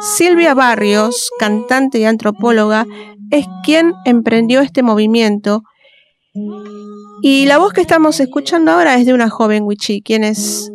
Silvia 0.00 0.54
Barrios, 0.54 1.30
cantante 1.38 1.98
y 1.98 2.04
antropóloga, 2.04 2.86
es 3.30 3.46
quien 3.64 3.94
emprendió 4.04 4.60
este 4.60 4.82
movimiento. 4.82 5.62
Y 7.22 7.46
la 7.46 7.58
voz 7.58 7.72
que 7.72 7.80
estamos 7.80 8.20
escuchando 8.20 8.72
ahora 8.72 8.96
es 8.96 9.06
de 9.06 9.12
una 9.12 9.28
joven 9.28 9.64
wichí, 9.64 10.02
quienes 10.02 10.70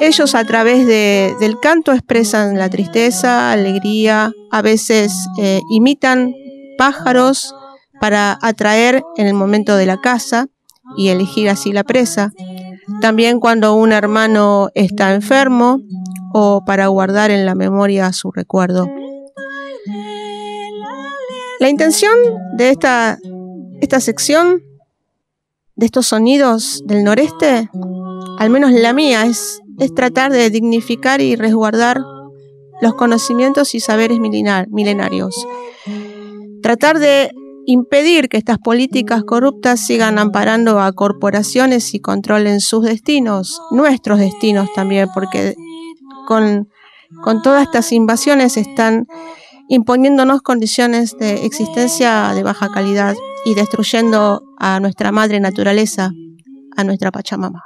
ellos 0.00 0.34
a 0.34 0.44
través 0.44 0.86
de- 0.86 1.34
del 1.40 1.58
canto 1.58 1.92
expresan 1.92 2.58
la 2.58 2.68
tristeza, 2.68 3.50
alegría, 3.52 4.32
a 4.50 4.62
veces 4.62 5.12
eh, 5.38 5.60
imitan 5.70 6.34
pájaros 6.76 7.54
para 8.00 8.38
atraer 8.42 9.02
en 9.16 9.26
el 9.26 9.34
momento 9.34 9.76
de 9.76 9.86
la 9.86 9.96
caza 10.00 10.46
y 10.98 11.08
elegir 11.08 11.48
así 11.48 11.72
la 11.72 11.82
presa. 11.84 12.30
También 13.00 13.40
cuando 13.40 13.74
un 13.74 13.92
hermano 13.92 14.68
está 14.74 15.14
enfermo 15.14 15.80
o 16.34 16.62
para 16.66 16.88
guardar 16.88 17.30
en 17.30 17.46
la 17.46 17.54
memoria 17.54 18.12
su 18.12 18.30
recuerdo. 18.30 18.86
La 21.58 21.70
intención 21.70 22.12
de 22.58 22.68
esta, 22.70 23.18
esta 23.80 23.98
sección, 24.00 24.60
de 25.76 25.86
estos 25.86 26.06
sonidos 26.06 26.82
del 26.86 27.04
noreste, 27.04 27.70
al 28.38 28.50
menos 28.50 28.72
la 28.72 28.92
mía, 28.92 29.26
es, 29.26 29.60
tratar 29.94 30.32
de 30.32 30.48
dignificar 30.50 31.20
y 31.20 31.36
resguardar 31.36 32.00
los 32.80 32.94
conocimientos 32.94 33.74
y 33.74 33.80
saberes 33.80 34.18
milenar- 34.18 34.68
milenarios. 34.68 35.46
Tratar 36.62 36.98
de 36.98 37.30
impedir 37.66 38.28
que 38.28 38.38
estas 38.38 38.58
políticas 38.58 39.22
corruptas 39.24 39.84
sigan 39.84 40.18
amparando 40.18 40.80
a 40.80 40.92
corporaciones 40.92 41.94
y 41.94 42.00
controlen 42.00 42.60
sus 42.60 42.84
destinos, 42.84 43.60
nuestros 43.70 44.18
destinos 44.18 44.68
también, 44.74 45.08
porque 45.12 45.54
con, 46.26 46.68
con 47.22 47.42
todas 47.42 47.64
estas 47.64 47.92
invasiones 47.92 48.56
están 48.56 49.06
imponiéndonos 49.68 50.42
condiciones 50.42 51.16
de 51.18 51.44
existencia 51.44 52.32
de 52.34 52.42
baja 52.42 52.70
calidad 52.70 53.14
y 53.46 53.54
destruyendo 53.54 54.42
a 54.58 54.80
nuestra 54.80 55.12
madre 55.12 55.38
naturaleza, 55.38 56.10
a 56.76 56.82
nuestra 56.82 57.12
Pachamama. 57.12 57.62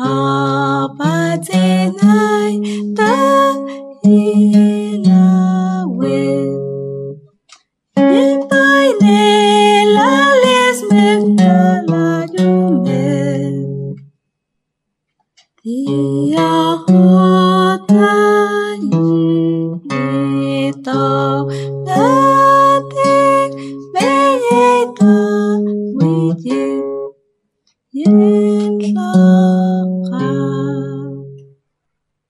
apa 0.00 1.36
tenai 1.44 2.56
tak 2.96 3.52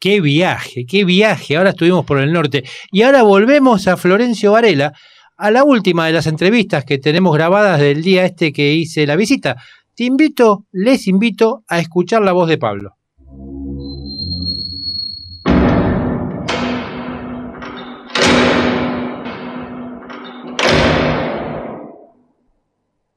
Qué 0.01 0.23
viaje, 0.23 0.87
qué 0.87 1.05
viaje. 1.05 1.57
Ahora 1.59 1.71
estuvimos 1.71 2.07
por 2.07 2.19
el 2.21 2.33
norte. 2.33 2.65
Y 2.91 3.03
ahora 3.03 3.23
volvemos 3.23 3.87
a 3.87 3.99
Florencio 3.99 4.53
Varela, 4.53 4.95
a 5.37 5.51
la 5.51 5.63
última 5.63 6.07
de 6.07 6.13
las 6.15 6.27
entrevistas 6.27 6.87
que 6.87 6.97
tenemos 6.99 7.35
grabadas 7.35 7.79
del 7.79 8.03
día 8.03 8.25
este 8.25 8.51
que 8.51 8.73
hice 8.73 9.07
la 9.07 9.17
visita. 9.17 9.57
Te 9.95 10.05
invito, 10.05 10.65
les 10.73 11.07
invito 11.07 11.65
a 11.69 11.79
escuchar 11.81 12.23
la 12.23 12.33
voz 12.33 12.49
de 12.49 12.57
Pablo. 12.57 12.97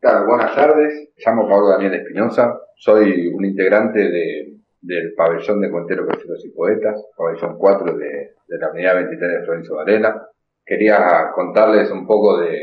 Buenas 0.01 0.55
tardes. 0.55 1.09
Me 1.17 1.23
llamo 1.25 1.47
Pablo 1.47 1.69
Daniel 1.69 1.93
Espinosa. 1.93 2.57
Soy 2.75 3.27
un 3.27 3.45
integrante 3.45 3.99
de- 3.99 4.52
del 4.83 5.13
pabellón 5.15 5.61
de 5.61 5.71
cuenteros, 5.71 6.05
verseros 6.07 6.45
y 6.45 6.49
poetas, 6.49 7.01
pabellón 7.17 7.57
4 7.57 7.97
de, 7.97 8.33
de 8.47 8.57
la 8.57 8.69
unidad 8.71 8.95
23 8.95 9.31
de 9.31 9.45
Florencio 9.45 9.75
Varela. 9.75 10.27
Quería 10.65 11.31
contarles 11.33 11.89
un 11.91 12.05
poco 12.05 12.39
de, 12.39 12.59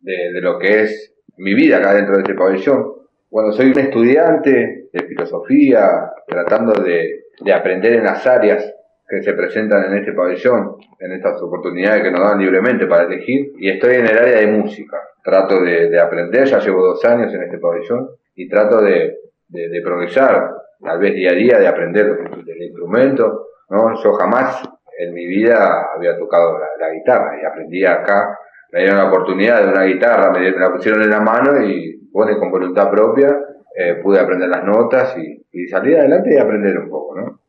de- 0.00 0.40
lo 0.40 0.58
que 0.58 0.82
es 0.82 1.14
mi 1.36 1.52
vida 1.54 1.78
acá 1.78 1.94
dentro 1.94 2.14
de 2.16 2.22
este 2.22 2.34
pabellón. 2.34 2.92
Bueno, 3.30 3.52
soy 3.52 3.70
un 3.72 3.78
estudiante 3.78 4.88
de 4.92 5.02
filosofía, 5.02 6.12
tratando 6.28 6.80
de, 6.82 7.24
de 7.40 7.52
aprender 7.52 7.94
en 7.94 8.04
las 8.04 8.24
áreas 8.26 8.72
que 9.08 9.22
se 9.22 9.34
presentan 9.34 9.84
en 9.86 9.98
este 9.98 10.12
pabellón, 10.12 10.76
en 11.00 11.12
estas 11.12 11.42
oportunidades 11.42 12.02
que 12.04 12.10
nos 12.12 12.20
dan 12.20 12.38
libremente 12.38 12.86
para 12.86 13.04
elegir, 13.04 13.52
y 13.58 13.68
estoy 13.68 13.96
en 13.96 14.06
el 14.06 14.16
área 14.18 14.38
de 14.38 14.46
música. 14.46 14.96
Trato 15.22 15.60
de, 15.60 15.88
de 15.90 16.00
aprender, 16.00 16.44
ya 16.46 16.58
llevo 16.60 16.84
dos 16.86 17.04
años 17.04 17.34
en 17.34 17.42
este 17.42 17.58
pabellón, 17.58 18.08
y 18.36 18.48
trato 18.48 18.80
de- 18.80 19.18
de 19.48 19.80
progresar, 19.82 20.50
tal 20.84 20.98
vez 20.98 21.14
día 21.14 21.30
a 21.30 21.34
día, 21.34 21.58
de 21.58 21.66
aprender 21.66 22.06
del, 22.44 22.62
instrumento. 22.62 23.48
¿no? 23.70 23.94
Yo 24.02 24.12
jamás 24.12 24.62
en 24.98 25.14
mi 25.14 25.26
vida 25.26 25.88
había 25.94 26.16
tocado 26.18 26.58
la, 26.58 26.66
la 26.78 26.92
guitarra, 26.92 27.40
y 27.40 27.44
aprendí 27.44 27.84
acá, 27.84 28.38
me 28.70 28.80
dieron 28.80 28.98
la 28.98 29.08
oportunidad 29.08 29.62
de 29.62 29.72
una 29.72 29.84
guitarra, 29.84 30.30
me, 30.30 30.50
la 30.50 30.72
pusieron 30.72 31.02
en 31.02 31.10
la 31.10 31.20
mano, 31.20 31.60
y 31.64 32.08
bueno, 32.12 32.38
con 32.38 32.50
voluntad 32.50 32.90
propia, 32.90 33.36
eh, 33.76 33.94
pude 34.02 34.20
aprender 34.20 34.48
las 34.48 34.64
notas 34.64 35.16
y, 35.18 35.44
y 35.52 35.66
salir 35.66 35.96
adelante 35.96 36.34
y 36.34 36.38
aprender 36.38 36.78
un 36.78 36.88
poco, 36.88 37.16
¿no? 37.16 37.40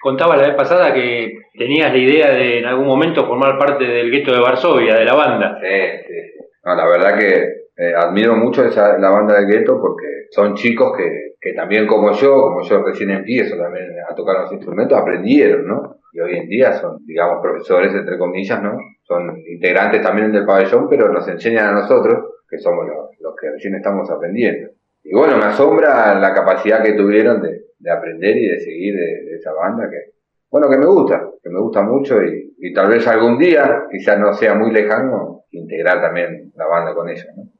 Contaba 0.00 0.36
la 0.36 0.48
vez 0.48 0.54
pasada 0.54 0.92
que 0.92 1.38
tenías 1.56 1.90
la 1.90 1.98
idea 1.98 2.30
de 2.30 2.58
en 2.58 2.66
algún 2.66 2.86
momento 2.86 3.26
formar 3.26 3.58
parte 3.58 3.84
del 3.84 4.10
gueto 4.10 4.32
de 4.32 4.40
Varsovia, 4.40 4.96
de 4.96 5.04
la 5.04 5.14
banda. 5.14 5.58
Sí, 5.62 6.02
sí. 6.06 6.44
No, 6.62 6.74
la 6.74 6.86
verdad 6.86 7.18
que 7.18 7.63
eh, 7.76 7.92
admiro 7.96 8.36
mucho 8.36 8.64
esa, 8.64 8.98
la 8.98 9.10
banda 9.10 9.40
de 9.40 9.46
Gueto 9.46 9.80
porque 9.80 10.26
son 10.30 10.54
chicos 10.54 10.96
que, 10.96 11.34
que 11.40 11.52
también 11.52 11.86
como 11.86 12.12
yo, 12.12 12.42
como 12.42 12.62
yo 12.62 12.82
recién 12.82 13.10
empiezo 13.10 13.56
también 13.56 13.92
a 14.08 14.14
tocar 14.14 14.40
los 14.40 14.52
instrumentos, 14.52 14.98
aprendieron, 14.98 15.66
¿no? 15.66 15.96
Y 16.12 16.20
hoy 16.20 16.36
en 16.36 16.48
día 16.48 16.72
son, 16.74 17.04
digamos, 17.04 17.42
profesores, 17.42 17.92
entre 17.92 18.16
comillas, 18.16 18.62
¿no? 18.62 18.78
Son 19.02 19.36
integrantes 19.46 20.00
también 20.00 20.32
del 20.32 20.46
pabellón, 20.46 20.88
pero 20.88 21.12
nos 21.12 21.26
enseñan 21.28 21.66
a 21.66 21.80
nosotros, 21.80 22.42
que 22.48 22.58
somos 22.58 22.86
los, 22.86 23.10
los 23.20 23.34
que 23.40 23.50
recién 23.50 23.74
estamos 23.74 24.08
aprendiendo. 24.10 24.70
Y 25.02 25.12
bueno, 25.14 25.36
me 25.36 25.44
asombra 25.44 26.18
la 26.18 26.32
capacidad 26.32 26.82
que 26.82 26.92
tuvieron 26.92 27.42
de, 27.42 27.64
de 27.78 27.90
aprender 27.90 28.36
y 28.36 28.48
de 28.48 28.60
seguir 28.60 28.94
de, 28.94 29.24
de 29.24 29.36
esa 29.36 29.52
banda 29.52 29.90
que, 29.90 30.14
bueno, 30.50 30.70
que 30.70 30.78
me 30.78 30.86
gusta, 30.86 31.28
que 31.42 31.50
me 31.50 31.60
gusta 31.60 31.82
mucho 31.82 32.22
y, 32.22 32.54
y 32.58 32.72
tal 32.72 32.88
vez 32.88 33.06
algún 33.08 33.36
día, 33.36 33.84
quizás 33.90 34.18
no 34.18 34.32
sea 34.32 34.54
muy 34.54 34.70
lejano, 34.70 35.42
integrar 35.50 36.00
también 36.00 36.52
la 36.54 36.66
banda 36.66 36.94
con 36.94 37.08
ellos, 37.08 37.26
¿no? 37.36 37.53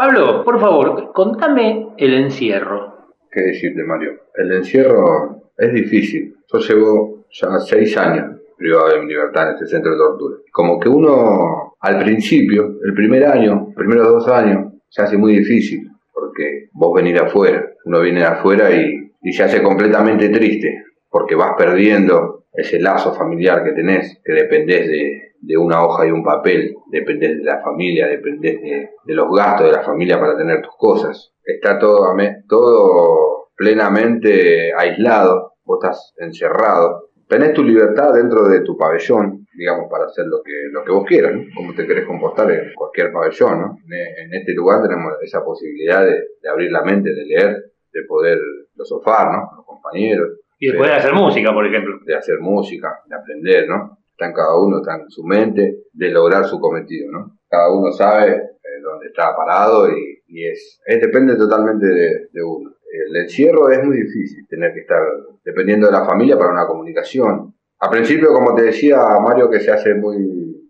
Pablo, 0.00 0.42
por 0.44 0.58
favor, 0.58 1.12
contame 1.12 1.88
el 1.98 2.14
encierro. 2.14 3.10
¿Qué 3.30 3.42
decirte, 3.42 3.84
Mario? 3.84 4.12
El 4.34 4.50
encierro 4.50 5.42
es 5.58 5.74
difícil. 5.74 6.36
Yo 6.50 6.58
llevo 6.58 7.26
ya 7.30 7.58
seis 7.58 7.94
años 7.98 8.40
privado 8.56 8.94
de 8.94 9.00
mi 9.00 9.08
libertad 9.08 9.48
en 9.50 9.54
este 9.56 9.66
centro 9.66 9.92
de 9.92 9.98
tortura. 9.98 10.36
Como 10.50 10.80
que 10.80 10.88
uno, 10.88 11.74
al 11.78 11.98
principio, 11.98 12.78
el 12.82 12.94
primer 12.94 13.26
año, 13.26 13.74
primeros 13.76 14.08
dos 14.08 14.28
años, 14.28 14.72
se 14.88 15.02
hace 15.02 15.18
muy 15.18 15.34
difícil, 15.36 15.90
porque 16.14 16.70
vos 16.72 16.94
venís 16.94 17.20
afuera, 17.20 17.62
uno 17.84 18.00
viene 18.00 18.24
afuera 18.24 18.70
y 18.72 19.32
se 19.34 19.42
hace 19.42 19.62
completamente 19.62 20.30
triste, 20.30 20.82
porque 21.10 21.34
vas 21.34 21.52
perdiendo 21.58 22.39
ese 22.60 22.80
lazo 22.80 23.14
familiar 23.14 23.64
que 23.64 23.72
tenés, 23.72 24.20
que 24.24 24.32
dependés 24.32 24.88
de, 24.88 25.32
de 25.40 25.56
una 25.56 25.84
hoja 25.84 26.06
y 26.06 26.10
un 26.10 26.22
papel, 26.22 26.74
dependés 26.90 27.38
de 27.38 27.44
la 27.44 27.60
familia, 27.60 28.06
dependés 28.06 28.60
de, 28.60 28.90
de 29.04 29.14
los 29.14 29.34
gastos 29.34 29.66
de 29.66 29.72
la 29.72 29.82
familia 29.82 30.18
para 30.20 30.36
tener 30.36 30.62
tus 30.62 30.76
cosas. 30.76 31.32
Está 31.44 31.78
todo, 31.78 32.14
todo 32.48 33.48
plenamente 33.56 34.72
aislado, 34.74 35.54
vos 35.64 35.78
estás 35.82 36.14
encerrado. 36.18 37.10
Tenés 37.28 37.52
tu 37.52 37.62
libertad 37.62 38.12
dentro 38.12 38.48
de 38.48 38.60
tu 38.60 38.76
pabellón, 38.76 39.46
digamos, 39.56 39.86
para 39.88 40.06
hacer 40.06 40.26
lo 40.26 40.42
que, 40.42 40.52
lo 40.72 40.84
que 40.84 40.92
vos 40.92 41.04
quieras, 41.06 41.32
¿no? 41.32 41.44
Como 41.54 41.74
te 41.74 41.86
querés 41.86 42.04
comportar 42.04 42.50
en 42.50 42.74
cualquier 42.74 43.12
pabellón, 43.12 43.60
¿no? 43.60 43.76
En, 43.86 44.26
en 44.26 44.34
este 44.34 44.52
lugar 44.52 44.82
tenemos 44.82 45.12
esa 45.22 45.44
posibilidad 45.44 46.04
de, 46.04 46.24
de 46.42 46.48
abrir 46.48 46.72
la 46.72 46.82
mente, 46.82 47.10
de 47.10 47.24
leer, 47.24 47.56
de 47.92 48.02
poder 48.08 48.38
filosofar, 48.72 49.30
¿no? 49.30 49.50
Los 49.56 49.66
compañeros. 49.66 50.40
Y 50.60 50.70
de 50.70 50.78
poder 50.78 50.92
hacer 50.92 51.14
música, 51.14 51.52
por 51.52 51.66
ejemplo. 51.66 51.98
De 52.04 52.14
hacer 52.14 52.38
música, 52.38 53.00
de 53.06 53.16
aprender, 53.16 53.68
¿no? 53.68 53.98
Está 54.10 54.26
en 54.26 54.34
cada 54.34 54.60
uno, 54.60 54.78
está 54.78 54.96
en 54.96 55.10
su 55.10 55.24
mente, 55.24 55.84
de 55.92 56.10
lograr 56.10 56.44
su 56.44 56.60
cometido, 56.60 57.10
¿no? 57.10 57.38
Cada 57.48 57.72
uno 57.72 57.90
sabe 57.90 58.32
eh, 58.32 58.80
dónde 58.82 59.06
está 59.06 59.34
parado 59.34 59.90
y, 59.90 60.22
y 60.28 60.46
es, 60.46 60.80
es 60.86 61.00
depende 61.00 61.36
totalmente 61.36 61.86
de, 61.86 62.28
de 62.30 62.42
uno. 62.44 62.70
El 62.92 63.16
encierro 63.16 63.70
es 63.70 63.82
muy 63.84 63.96
difícil, 63.96 64.46
tener 64.48 64.74
que 64.74 64.80
estar 64.80 65.00
dependiendo 65.44 65.86
de 65.86 65.92
la 65.92 66.04
familia 66.04 66.36
para 66.36 66.52
una 66.52 66.66
comunicación. 66.66 67.54
Al 67.78 67.90
principio, 67.90 68.28
como 68.32 68.54
te 68.54 68.62
decía 68.62 68.98
Mario, 69.22 69.48
que 69.48 69.60
se 69.60 69.70
hace 69.70 69.94
muy, 69.94 70.18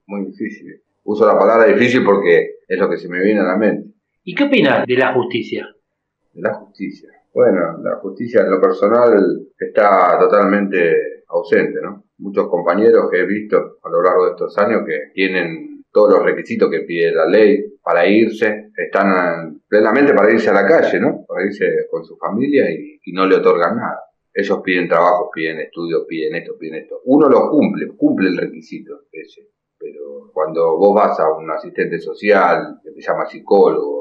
muy 0.06 0.26
difícil. 0.26 0.80
Uso 1.02 1.26
la 1.26 1.38
palabra 1.38 1.66
difícil 1.66 2.04
porque 2.04 2.58
es 2.68 2.78
lo 2.78 2.88
que 2.88 2.98
se 2.98 3.08
me 3.08 3.20
viene 3.20 3.40
a 3.40 3.44
la 3.44 3.56
mente. 3.56 3.90
¿Y 4.22 4.34
qué 4.34 4.44
opinas 4.44 4.86
de 4.86 4.96
la 4.96 5.12
justicia? 5.12 5.66
De 6.32 6.42
la 6.42 6.54
justicia. 6.54 7.08
Bueno, 7.32 7.78
la 7.82 7.96
justicia 7.96 8.42
en 8.42 8.50
lo 8.50 8.60
personal 8.60 9.46
está 9.56 10.18
totalmente 10.18 11.24
ausente, 11.28 11.80
¿no? 11.80 12.04
Muchos 12.18 12.48
compañeros 12.48 13.08
que 13.10 13.20
he 13.20 13.26
visto 13.26 13.78
a 13.82 13.88
lo 13.88 14.02
largo 14.02 14.24
de 14.24 14.30
estos 14.32 14.58
años 14.58 14.82
que 14.86 15.12
tienen 15.14 15.84
todos 15.92 16.10
los 16.10 16.24
requisitos 16.24 16.70
que 16.70 16.80
pide 16.80 17.12
la 17.12 17.26
ley 17.26 17.78
para 17.82 18.06
irse, 18.06 18.70
están 18.76 19.60
plenamente 19.68 20.12
para 20.14 20.32
irse 20.32 20.50
a 20.50 20.54
la 20.54 20.66
calle, 20.66 21.00
¿no? 21.00 21.24
Para 21.26 21.44
irse 21.44 21.86
con 21.90 22.04
su 22.04 22.16
familia 22.16 22.70
y, 22.70 22.98
no 23.12 23.26
le 23.26 23.36
otorgan 23.36 23.76
nada. 23.76 24.04
Ellos 24.32 24.60
piden 24.62 24.88
trabajo, 24.88 25.30
piden 25.34 25.58
estudios, 25.58 26.04
piden 26.06 26.36
esto, 26.36 26.56
piden 26.56 26.82
esto. 26.82 27.00
Uno 27.06 27.28
lo 27.28 27.50
cumple, 27.50 27.88
cumple 27.96 28.28
el 28.28 28.36
requisito 28.36 29.00
ese. 29.10 29.48
Pero 29.76 30.30
cuando 30.32 30.76
vos 30.78 30.94
vas 30.94 31.18
a 31.18 31.32
un 31.32 31.50
asistente 31.50 31.98
social, 31.98 32.78
que 32.84 32.92
te 32.92 33.00
llama 33.00 33.26
psicólogo, 33.26 33.99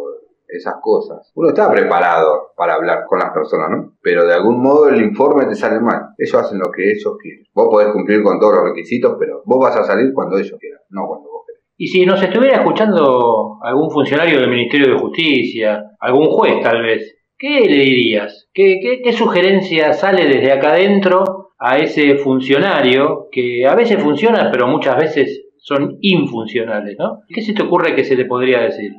esas 0.50 0.76
cosas, 0.82 1.32
uno 1.36 1.50
está 1.50 1.72
preparado 1.72 2.52
para 2.56 2.76
hablar 2.76 3.06
con 3.08 3.20
las 3.20 3.32
personas, 3.32 3.70
¿no? 3.70 3.94
Pero 4.02 4.26
de 4.26 4.34
algún 4.34 4.62
modo 4.62 4.90
el 4.90 5.02
informe 5.02 5.46
te 5.46 5.56
sale 5.56 5.80
mal. 5.80 6.10
Ellos 6.18 6.36
hacen 6.36 6.60
lo 6.60 6.72
que 6.72 6.92
ellos 6.92 7.18
quieren. 7.22 7.46
Vos 7.54 7.68
podés 7.70 7.92
cumplir 7.94 8.24
con 8.24 8.40
todos 8.40 8.56
los 8.56 8.64
requisitos, 8.66 9.16
pero 9.20 9.42
vos 9.46 9.60
vas 9.60 9.76
a 9.78 9.84
salir 9.84 10.12
cuando 10.14 10.38
ellos 10.38 10.58
quieran, 10.60 10.82
no 10.90 11.08
cuando 11.08 11.30
vos 11.30 11.44
querés. 11.46 11.64
Y 11.78 11.88
si 11.88 12.06
nos 12.06 12.22
estuviera 12.22 12.58
escuchando 12.58 13.58
algún 13.62 13.92
funcionario 13.92 14.40
del 14.40 14.50
Ministerio 14.50 14.94
de 14.94 15.00
Justicia, 15.00 15.84
algún 16.00 16.28
juez 16.28 16.62
tal 16.62 16.82
vez, 16.82 17.16
¿qué 17.38 17.62
le 17.62 17.84
dirías? 17.84 18.50
¿Qué, 18.54 18.80
qué, 18.82 19.02
qué 19.04 19.14
sugerencia 19.14 19.94
sale 19.94 20.26
desde 20.26 20.52
acá 20.52 20.72
adentro 20.72 21.52
a 21.60 21.78
ese 21.78 22.16
funcionario 22.16 23.28
que 23.32 23.68
a 23.68 23.76
veces 23.76 24.02
funciona, 24.02 24.50
pero 24.52 24.68
muchas 24.68 24.98
veces 24.98 25.46
son 25.58 25.98
infuncionales, 26.02 26.96
¿no? 26.98 27.20
¿Qué 27.28 27.42
se 27.42 27.54
te 27.54 27.64
ocurre 27.64 27.96
que 27.96 28.06
se 28.06 28.16
le 28.16 28.26
podría 28.26 28.62
decir? 28.62 28.92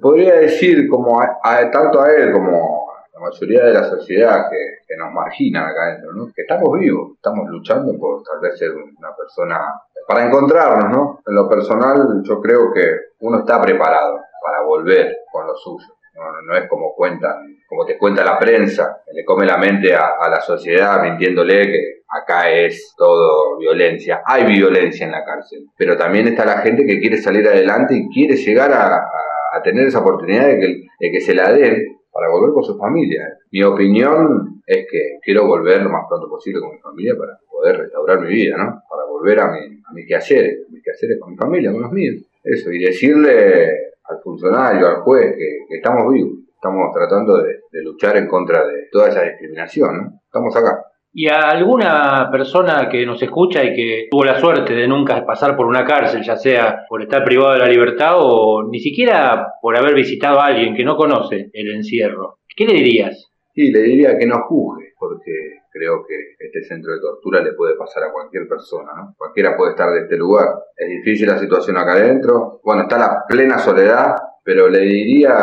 Podría 0.00 0.34
decir, 0.34 0.88
como 0.88 1.20
a- 1.20 1.38
a- 1.42 1.70
tanto 1.70 2.00
a 2.02 2.10
él 2.12 2.32
como 2.32 2.90
a 2.90 3.04
la 3.14 3.20
mayoría 3.20 3.64
de 3.64 3.72
la 3.74 3.84
sociedad 3.84 4.48
que, 4.50 4.56
que 4.86 4.96
nos 4.96 5.12
marginan 5.12 5.64
acá 5.64 5.84
adentro, 5.86 6.12
¿no? 6.12 6.26
que 6.26 6.42
estamos 6.42 6.78
vivos, 6.78 7.12
estamos 7.16 7.48
luchando 7.48 7.96
por 7.98 8.22
tal 8.22 8.40
vez 8.40 8.58
ser 8.58 8.70
una 8.72 9.14
persona, 9.16 9.58
para 10.06 10.24
encontrarnos, 10.26 10.90
¿no? 10.90 11.20
En 11.26 11.34
lo 11.34 11.48
personal, 11.48 12.22
yo 12.22 12.40
creo 12.40 12.72
que 12.72 12.84
uno 13.20 13.40
está 13.40 13.60
preparado 13.60 14.20
para 14.42 14.62
volver 14.62 15.18
con 15.30 15.46
lo 15.46 15.54
suyo. 15.56 15.86
No, 16.14 16.42
no- 16.42 16.56
es 16.56 16.68
como 16.68 16.94
cuentan, 16.94 17.36
como 17.68 17.84
te 17.84 17.96
cuenta 17.98 18.24
la 18.24 18.38
prensa, 18.38 19.02
le 19.12 19.24
come 19.24 19.46
la 19.46 19.56
mente 19.58 19.94
a, 19.94 20.06
a 20.20 20.28
la 20.28 20.40
sociedad 20.40 21.00
mintiéndole 21.02 21.62
que 21.66 21.80
acá 22.08 22.48
es 22.50 22.94
todo 22.96 23.56
violencia. 23.58 24.22
Hay 24.24 24.44
violencia 24.46 25.04
en 25.06 25.12
la 25.12 25.24
cárcel, 25.24 25.66
pero 25.76 25.96
también 25.96 26.26
está 26.28 26.44
la 26.44 26.58
gente 26.58 26.84
que 26.86 26.98
quiere 27.00 27.18
salir 27.18 27.46
adelante 27.46 27.94
y 27.94 28.08
quiere 28.08 28.34
llegar 28.36 28.72
a, 28.72 28.96
a- 28.96 29.10
a 29.52 29.62
tener 29.62 29.86
esa 29.86 30.00
oportunidad 30.00 30.46
de 30.46 30.58
que, 30.58 30.86
de 31.00 31.10
que 31.10 31.20
se 31.20 31.34
la 31.34 31.52
den 31.52 31.98
para 32.12 32.30
volver 32.30 32.52
con 32.52 32.64
su 32.64 32.76
familia. 32.76 33.28
Mi 33.52 33.62
opinión 33.62 34.62
es 34.66 34.86
que 34.90 35.18
quiero 35.22 35.46
volver 35.46 35.82
lo 35.82 35.90
más 35.90 36.04
pronto 36.08 36.28
posible 36.28 36.60
con 36.60 36.72
mi 36.72 36.78
familia 36.80 37.14
para 37.16 37.38
poder 37.48 37.78
restaurar 37.78 38.20
mi 38.20 38.28
vida, 38.28 38.56
¿no? 38.56 38.82
Para 38.88 39.04
volver 39.04 39.40
a, 39.40 39.52
mi, 39.52 39.58
a 39.58 39.92
mis 39.92 40.06
quehaceres, 40.06 40.68
mis 40.70 40.82
quehaceres 40.82 41.18
con 41.20 41.30
mi 41.30 41.36
familia, 41.36 41.72
con 41.72 41.82
los 41.82 41.92
míos. 41.92 42.16
Eso, 42.42 42.72
y 42.72 42.78
decirle 42.78 43.70
al 44.04 44.20
funcionario, 44.22 44.88
al 44.88 44.96
juez, 45.02 45.34
que, 45.36 45.58
que 45.68 45.76
estamos 45.76 46.12
vivos, 46.12 46.32
estamos 46.54 46.92
tratando 46.92 47.42
de, 47.42 47.60
de 47.70 47.82
luchar 47.82 48.16
en 48.16 48.26
contra 48.26 48.66
de 48.66 48.88
toda 48.90 49.08
esa 49.08 49.22
discriminación, 49.22 49.96
¿no? 49.96 50.20
Estamos 50.24 50.56
acá. 50.56 50.87
¿Y 51.12 51.28
a 51.28 51.50
alguna 51.50 52.28
persona 52.30 52.88
que 52.90 53.04
nos 53.06 53.22
escucha 53.22 53.64
y 53.64 53.74
que 53.74 54.08
tuvo 54.10 54.24
la 54.24 54.38
suerte 54.38 54.74
de 54.74 54.86
nunca 54.86 55.24
pasar 55.24 55.56
por 55.56 55.66
una 55.66 55.84
cárcel, 55.84 56.22
ya 56.22 56.36
sea 56.36 56.84
por 56.88 57.02
estar 57.02 57.24
privado 57.24 57.54
de 57.54 57.58
la 57.60 57.68
libertad 57.68 58.16
o 58.18 58.68
ni 58.70 58.78
siquiera 58.78 59.54
por 59.60 59.76
haber 59.76 59.94
visitado 59.94 60.40
a 60.40 60.46
alguien 60.46 60.76
que 60.76 60.84
no 60.84 60.96
conoce 60.96 61.50
el 61.52 61.74
encierro, 61.74 62.38
¿qué 62.54 62.66
le 62.66 62.74
dirías? 62.74 63.32
Sí, 63.54 63.72
le 63.72 63.80
diría 63.80 64.16
que 64.16 64.26
no 64.26 64.44
juzgue, 64.46 64.92
porque 64.98 65.32
creo 65.72 66.04
que 66.06 66.14
este 66.38 66.62
centro 66.62 66.92
de 66.92 67.00
tortura 67.00 67.42
le 67.42 67.54
puede 67.54 67.74
pasar 67.74 68.04
a 68.04 68.12
cualquier 68.12 68.46
persona, 68.46 68.92
¿no? 68.96 69.14
Cualquiera 69.16 69.56
puede 69.56 69.70
estar 69.70 69.90
de 69.90 70.02
este 70.02 70.16
lugar. 70.16 70.46
Es 70.76 70.88
difícil 70.88 71.26
la 71.26 71.38
situación 71.38 71.76
acá 71.76 71.94
adentro. 71.94 72.60
Bueno, 72.62 72.82
está 72.82 72.98
la 72.98 73.24
plena 73.26 73.58
soledad, 73.58 74.14
pero 74.44 74.68
le 74.68 74.80
diría 74.80 75.34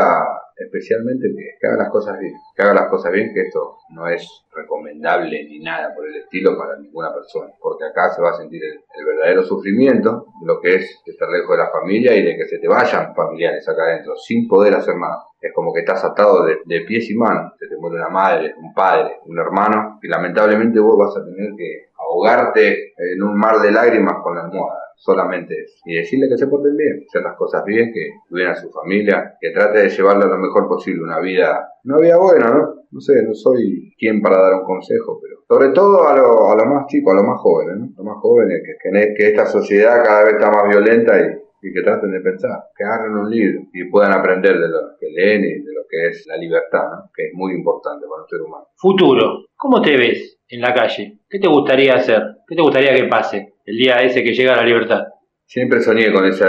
especialmente 0.56 1.28
que, 1.36 1.58
que 1.60 1.68
haga 1.68 1.84
las 1.84 1.90
cosas 1.90 2.20
bien. 2.20 2.34
Que 2.56 2.64
haga 2.64 2.74
las 2.74 2.90
cosas 2.90 3.12
bien, 3.12 3.34
que 3.34 3.42
esto 3.42 3.78
no 3.90 4.08
es 4.08 4.46
recomendable 4.54 5.44
ni 5.46 5.60
nada 5.60 5.94
por 5.94 6.08
el 6.08 6.16
estilo 6.16 6.58
para 6.58 6.78
ninguna 6.80 7.14
persona, 7.14 7.52
porque 7.60 7.86
acá 7.86 8.10
se 8.10 8.22
va 8.22 8.32
a 8.32 8.38
sentir 8.38 8.62
el, 8.64 9.06
verdadero 9.06 9.44
sufrimiento 9.44 10.26
lo 10.44 10.60
que 10.62 10.76
es 10.76 11.02
estar 11.06 11.30
lejos 11.30 11.52
de 11.52 11.64
la 11.64 11.70
familia 11.70 12.16
y 12.16 12.24
de 12.24 12.36
que 12.38 12.48
se 12.48 12.60
te 12.60 12.68
vayan 12.68 13.14
familiares 13.14 13.68
acá 13.68 13.84
adentro 13.84 14.16
sin 14.16 14.48
poder 14.48 14.74
hacer 14.74 14.96
nada. 14.96 15.24
Es 15.42 15.54
como 15.54 15.74
que 15.74 15.82
estás 15.82 16.04
atado 16.04 16.46
de, 16.46 16.58
de 16.66 16.82
pies 16.82 17.10
y 17.10 17.16
manos. 17.16 17.54
Se 17.60 17.68
te 17.68 17.78
muere 17.78 17.98
una 17.98 18.10
madre, 18.10 18.56
un 18.58 18.74
padre, 18.74 19.20
un 19.26 19.38
hermano, 19.38 20.00
y 20.02 20.08
lamentablemente 20.08 20.80
vos 20.80 20.98
vas 20.98 21.16
a 21.18 21.26
tener 21.26 21.52
que 21.56 21.90
ahogarte 22.00 22.94
en 22.98 23.22
un 23.22 23.38
mar 23.38 23.60
de 23.60 23.72
lágrimas 23.72 24.16
con 24.24 24.36
la 24.36 24.44
almohada. 24.44 24.85
Solamente 24.98 25.54
eso. 25.62 25.76
Y 25.86 25.96
decirle 25.96 26.28
que 26.30 26.38
se 26.38 26.48
porten 26.48 26.76
bien, 26.76 27.04
hacer 27.08 27.22
las 27.22 27.36
cosas 27.36 27.64
bien, 27.66 27.92
que 27.94 28.10
cuiden 28.30 28.50
a 28.50 28.56
su 28.56 28.72
familia, 28.72 29.36
que 29.40 29.52
trate 29.52 29.80
de 29.80 29.90
llevarle 29.90 30.26
lo 30.26 30.38
mejor 30.38 30.68
posible 30.68 31.04
una 31.04 31.20
vida, 31.20 31.68
una 31.84 31.98
vida 32.00 32.18
buena, 32.18 32.50
¿no? 32.50 32.76
No 32.92 33.02
sé, 33.02 33.22
no 33.24 33.34
soy 33.34 33.94
quien 33.98 34.22
para 34.22 34.42
dar 34.42 34.54
un 34.54 34.64
consejo, 34.64 35.20
pero 35.22 35.36
sobre 35.48 35.74
todo 35.74 36.08
a 36.08 36.16
los 36.16 36.50
a 36.50 36.56
lo 36.56 36.66
más 36.66 36.88
chicos, 36.88 37.14
a 37.14 37.18
los 37.18 37.26
más 37.26 37.40
jóvenes, 37.40 37.78
¿no? 37.78 37.88
Los 37.98 38.06
más 38.06 38.18
jóvenes, 38.22 38.62
que, 38.82 39.28
esta 39.28 39.46
sociedad 39.46 40.04
cada 40.04 40.24
vez 40.24 40.34
está 40.36 40.50
más 40.50 40.70
violenta 40.70 41.20
y, 41.20 41.68
y 41.68 41.74
que 41.74 41.82
traten 41.82 42.12
de 42.12 42.22
pensar, 42.22 42.64
que 42.76 42.84
agarren 42.84 43.18
un 43.18 43.30
libro 43.30 43.62
y 43.74 43.90
puedan 43.90 44.14
aprender 44.14 44.54
de 44.54 44.70
lo 44.70 44.80
que 45.00 45.08
leen 45.10 45.44
y 45.44 45.60
de 45.62 45.74
lo 45.74 45.82
que 45.90 46.08
es 46.08 46.26
la 46.28 46.38
libertad, 46.38 46.84
¿no? 46.90 47.12
que 47.14 47.28
es 47.28 47.34
muy 47.34 47.54
importante 47.54 48.06
para 48.10 48.24
un 48.24 48.30
ser 48.30 48.42
humano. 48.42 48.66
Futuro, 48.76 49.46
¿cómo 49.56 49.82
te 49.82 49.98
ves 49.98 50.40
en 50.48 50.62
la 50.62 50.74
calle? 50.74 51.20
¿Qué 51.30 51.40
te 51.40 51.48
gustaría 51.48 51.96
hacer? 51.96 52.22
¿Qué 52.48 52.56
te 52.56 52.62
gustaría 52.62 52.96
que 52.96 53.08
pase 53.08 53.55
el 53.66 53.78
día 53.78 54.02
ese 54.04 54.24
que 54.24 54.34
llega 54.34 54.54
a 54.54 54.58
la 54.58 54.66
libertad? 54.66 55.02
Siempre 55.48 55.82
soñé 55.82 56.12
con 56.12 56.26
ese, 56.26 56.46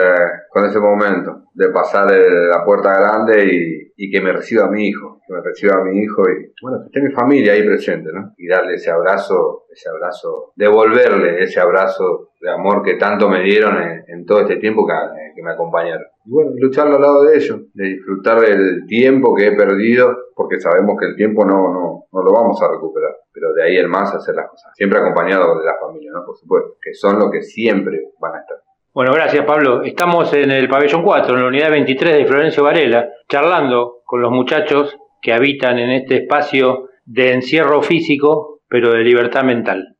con 0.48 0.64
ese 0.64 0.78
momento 0.80 1.42
de 1.52 1.68
pasar 1.68 2.10
de 2.10 2.48
la 2.48 2.64
puerta 2.64 2.98
grande 2.98 3.44
y, 3.44 3.92
y 3.96 4.10
que 4.10 4.20
me 4.20 4.32
reciba 4.32 4.70
mi 4.70 4.88
hijo, 4.88 5.20
que 5.26 5.34
me 5.34 5.40
reciba 5.42 5.82
mi 5.84 6.02
hijo 6.02 6.22
y 6.30 6.52
bueno, 6.62 6.78
que 6.80 6.86
esté 6.86 7.02
mi 7.02 7.14
familia 7.14 7.52
ahí 7.52 7.62
presente, 7.62 8.10
¿no? 8.12 8.32
Y 8.36 8.46
darle 8.46 8.74
ese 8.74 8.90
abrazo, 8.90 9.64
ese 9.70 9.88
abrazo, 9.88 10.52
devolverle 10.56 11.42
ese 11.42 11.60
abrazo 11.60 12.30
de 12.40 12.50
amor 12.50 12.82
que 12.82 12.94
tanto 12.94 13.28
me 13.28 13.42
dieron 13.42 13.76
en, 13.82 14.04
en 14.06 14.24
todo 14.24 14.40
este 14.40 14.56
tiempo 14.56 14.86
que, 14.86 14.92
que 15.34 15.42
me 15.42 15.52
acompañaron. 15.52 16.06
Y 16.24 16.30
bueno, 16.30 16.52
luchar 16.56 16.88
al 16.88 17.00
lado 17.00 17.24
de 17.24 17.36
ellos, 17.36 17.60
de 17.74 17.88
disfrutar 17.88 18.40
del 18.40 18.86
tiempo 18.86 19.34
que 19.34 19.48
he 19.48 19.52
perdido, 19.52 20.14
porque 20.34 20.58
sabemos 20.58 20.96
que 20.98 21.06
el 21.06 21.16
tiempo 21.16 21.44
no, 21.44 21.72
no, 21.72 22.04
no 22.12 22.22
lo 22.22 22.32
vamos 22.32 22.60
a 22.62 22.70
recuperar, 22.70 23.14
pero 23.36 23.52
de 23.52 23.62
ahí 23.62 23.76
en 23.76 23.90
más 23.90 24.14
hacer 24.14 24.34
las 24.34 24.48
cosas, 24.48 24.72
siempre 24.74 24.98
acompañado 24.98 25.58
de 25.58 25.66
la 25.66 25.74
familia, 25.78 26.10
¿no? 26.10 26.24
Por 26.24 26.38
supuesto, 26.38 26.78
que 26.80 26.94
son 26.94 27.18
lo 27.18 27.30
que 27.30 27.42
siempre 27.42 28.00
van 28.18 28.34
a 28.34 28.40
estar. 28.40 28.56
Bueno, 28.94 29.12
gracias 29.12 29.44
Pablo. 29.44 29.82
Estamos 29.82 30.32
en 30.32 30.50
el 30.50 30.70
pabellón 30.70 31.02
4, 31.02 31.34
en 31.34 31.42
la 31.42 31.48
unidad 31.48 31.70
23 31.70 32.16
de 32.16 32.24
Florencio 32.24 32.62
Varela, 32.62 33.10
charlando 33.28 33.98
con 34.06 34.22
los 34.22 34.32
muchachos 34.32 34.96
que 35.20 35.34
habitan 35.34 35.78
en 35.78 35.90
este 35.90 36.22
espacio 36.22 36.88
de 37.04 37.34
encierro 37.34 37.82
físico, 37.82 38.62
pero 38.68 38.92
de 38.92 39.04
libertad 39.04 39.42
mental. 39.42 39.98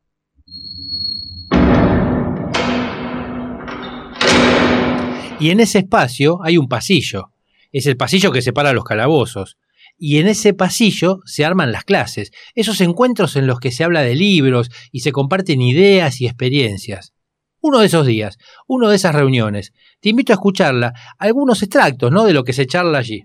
Y 5.38 5.50
en 5.50 5.60
ese 5.60 5.80
espacio 5.80 6.38
hay 6.42 6.56
un 6.56 6.68
pasillo. 6.68 7.32
Es 7.70 7.86
el 7.86 7.98
pasillo 7.98 8.32
que 8.32 8.40
separa 8.40 8.72
los 8.72 8.84
calabozos. 8.84 9.58
Y 9.98 10.18
en 10.18 10.28
ese 10.28 10.52
pasillo 10.52 11.20
se 11.24 11.44
arman 11.44 11.72
las 11.72 11.84
clases, 11.84 12.30
esos 12.54 12.80
encuentros 12.80 13.36
en 13.36 13.46
los 13.46 13.60
que 13.60 13.72
se 13.72 13.84
habla 13.84 14.02
de 14.02 14.14
libros 14.14 14.70
y 14.92 15.00
se 15.00 15.12
comparten 15.12 15.62
ideas 15.62 16.20
y 16.20 16.26
experiencias. 16.26 17.14
Uno 17.60 17.80
de 17.80 17.86
esos 17.86 18.06
días, 18.06 18.38
uno 18.66 18.90
de 18.90 18.96
esas 18.96 19.14
reuniones. 19.14 19.72
Te 20.00 20.10
invito 20.10 20.32
a 20.32 20.34
escucharla, 20.34 20.92
algunos 21.18 21.62
extractos, 21.62 22.12
¿no? 22.12 22.24
De 22.24 22.34
lo 22.34 22.44
que 22.44 22.52
se 22.52 22.66
charla 22.66 22.98
allí. 22.98 23.24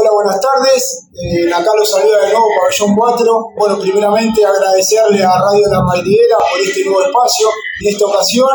Hola, 0.00 0.12
buenas 0.16 0.40
tardes. 0.40 1.12
Eh, 1.12 1.52
acá 1.52 1.76
los 1.76 1.84
saluda 1.84 2.24
de 2.24 2.32
nuevo 2.32 2.48
Pabellón 2.56 2.96
4. 2.96 3.52
Bueno, 3.52 3.76
primeramente 3.76 4.40
agradecerle 4.40 5.22
a 5.22 5.44
Radio 5.44 5.68
La 5.68 5.84
Maidera 5.84 6.40
por 6.40 6.56
este 6.56 6.88
nuevo 6.88 7.04
espacio. 7.04 7.48
En 7.84 7.92
esta 7.92 8.06
ocasión, 8.06 8.48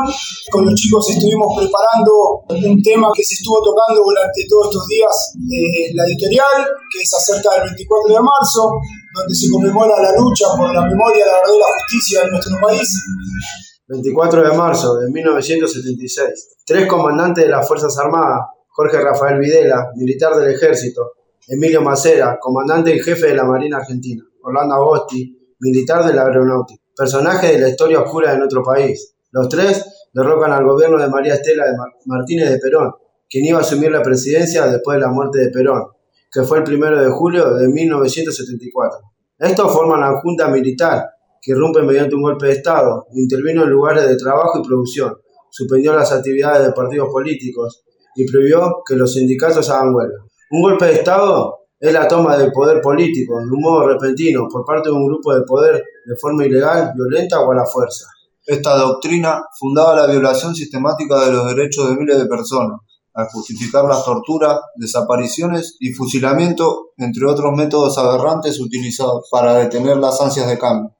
con 0.49 0.65
los 0.65 0.73
chicos 0.73 1.05
estuvimos 1.07 1.53
preparando 1.53 2.41
un 2.49 2.81
tema 2.81 3.13
que 3.13 3.21
se 3.21 3.35
estuvo 3.35 3.61
tocando 3.61 4.01
durante 4.01 4.41
todos 4.49 4.73
estos 4.73 4.87
días 4.89 5.13
en 5.37 5.95
la 5.95 6.03
editorial, 6.09 6.65
que 6.89 6.97
es 7.05 7.13
acerca 7.13 7.61
del 7.61 7.77
24 7.77 8.15
de 8.15 8.21
marzo, 8.25 8.61
donde 9.13 9.35
se 9.35 9.45
conmemora 9.53 10.01
la 10.01 10.17
lucha 10.17 10.49
por 10.57 10.73
la 10.73 10.81
memoria, 10.81 11.29
la 11.29 11.45
verdad 11.45 11.53
y 11.53 11.61
la 11.61 11.73
justicia 11.77 12.25
en 12.25 12.29
nuestro 12.31 12.57
país. 12.57 12.89
24 13.85 14.49
de 14.49 14.57
marzo 14.57 14.97
de 14.97 15.11
1976. 15.11 16.57
Tres 16.65 16.87
comandantes 16.89 17.45
de 17.45 17.51
las 17.51 17.67
Fuerzas 17.67 17.95
Armadas, 17.99 18.49
Jorge 18.73 18.97
Rafael 18.97 19.37
Videla, 19.37 19.93
militar 19.93 20.33
del 20.37 20.49
Ejército, 20.49 21.05
Emilio 21.47 21.83
Macera, 21.83 22.39
comandante 22.41 22.95
y 22.95 22.99
jefe 22.99 23.27
de 23.27 23.35
la 23.35 23.43
Marina 23.43 23.77
Argentina, 23.77 24.23
Orlando 24.41 24.75
Agosti, 24.75 25.37
militar 25.59 26.03
de 26.03 26.11
la 26.11 26.23
Aeronáutica, 26.23 26.81
personaje 26.97 27.51
de 27.51 27.59
la 27.59 27.69
historia 27.69 28.01
oscura 28.01 28.31
de 28.31 28.39
nuestro 28.39 28.63
país. 28.63 29.15
Los 29.29 29.47
tres 29.47 30.09
derrocan 30.11 30.51
al 30.51 30.65
gobierno 30.65 30.97
de 30.97 31.07
María 31.07 31.35
Estela 31.35 31.65
Martínez 32.05 32.49
de 32.49 32.57
Perón, 32.57 32.93
quien 33.29 33.45
iba 33.45 33.59
a 33.59 33.61
asumir 33.61 33.91
la 33.91 34.01
presidencia 34.01 34.65
después 34.65 34.95
de 34.95 35.01
la 35.01 35.11
muerte 35.11 35.37
de 35.37 35.49
Perón, 35.49 35.83
que 36.31 36.41
fue 36.41 36.57
el 36.57 36.63
primero 36.63 36.99
de 36.99 37.11
julio 37.11 37.53
de 37.53 37.67
1974. 37.67 38.99
Estos 39.37 39.71
forman 39.71 40.01
la 40.01 40.19
Junta 40.21 40.47
Militar, 40.47 41.09
que 41.39 41.51
irrumpe 41.51 41.83
mediante 41.83 42.15
un 42.15 42.23
golpe 42.23 42.47
de 42.47 42.53
Estado, 42.53 43.05
intervino 43.13 43.65
en 43.65 43.69
lugares 43.69 44.07
de 44.07 44.17
trabajo 44.17 44.59
y 44.59 44.67
producción, 44.67 45.15
suspendió 45.51 45.93
las 45.93 46.11
actividades 46.11 46.65
de 46.65 46.73
partidos 46.73 47.09
políticos 47.09 47.83
y 48.15 48.25
prohibió 48.25 48.81
que 48.87 48.95
los 48.95 49.13
sindicatos 49.13 49.69
hagan 49.69 49.93
huelga. 49.93 50.25
Un 50.55 50.61
golpe 50.61 50.85
de 50.85 50.93
Estado 50.93 51.67
es 51.77 51.91
la 51.91 52.07
toma 52.07 52.37
del 52.37 52.49
poder 52.53 52.79
político 52.79 53.41
de 53.41 53.51
un 53.51 53.59
modo 53.59 53.89
repentino 53.89 54.47
por 54.49 54.63
parte 54.63 54.87
de 54.87 54.95
un 54.95 55.05
grupo 55.05 55.35
de 55.35 55.41
poder 55.41 55.73
de 55.73 56.15
forma 56.15 56.45
ilegal, 56.45 56.93
violenta 56.95 57.41
o 57.41 57.51
a 57.51 57.55
la 57.55 57.65
fuerza. 57.65 58.05
Esta 58.45 58.77
doctrina 58.77 59.43
fundaba 59.59 59.93
la 59.93 60.07
violación 60.07 60.55
sistemática 60.55 61.25
de 61.25 61.33
los 61.33 61.45
derechos 61.53 61.89
de 61.89 61.97
miles 61.97 62.17
de 62.17 62.27
personas, 62.27 62.79
al 63.15 63.27
justificar 63.33 63.83
las 63.83 64.05
torturas, 64.05 64.61
desapariciones 64.77 65.75
y 65.81 65.91
fusilamiento, 65.91 66.91
entre 66.95 67.25
otros 67.25 67.51
métodos 67.53 67.97
aberrantes 67.97 68.57
utilizados 68.61 69.27
para 69.29 69.55
detener 69.55 69.97
las 69.97 70.21
ansias 70.21 70.47
de 70.47 70.57
cambio. 70.57 70.94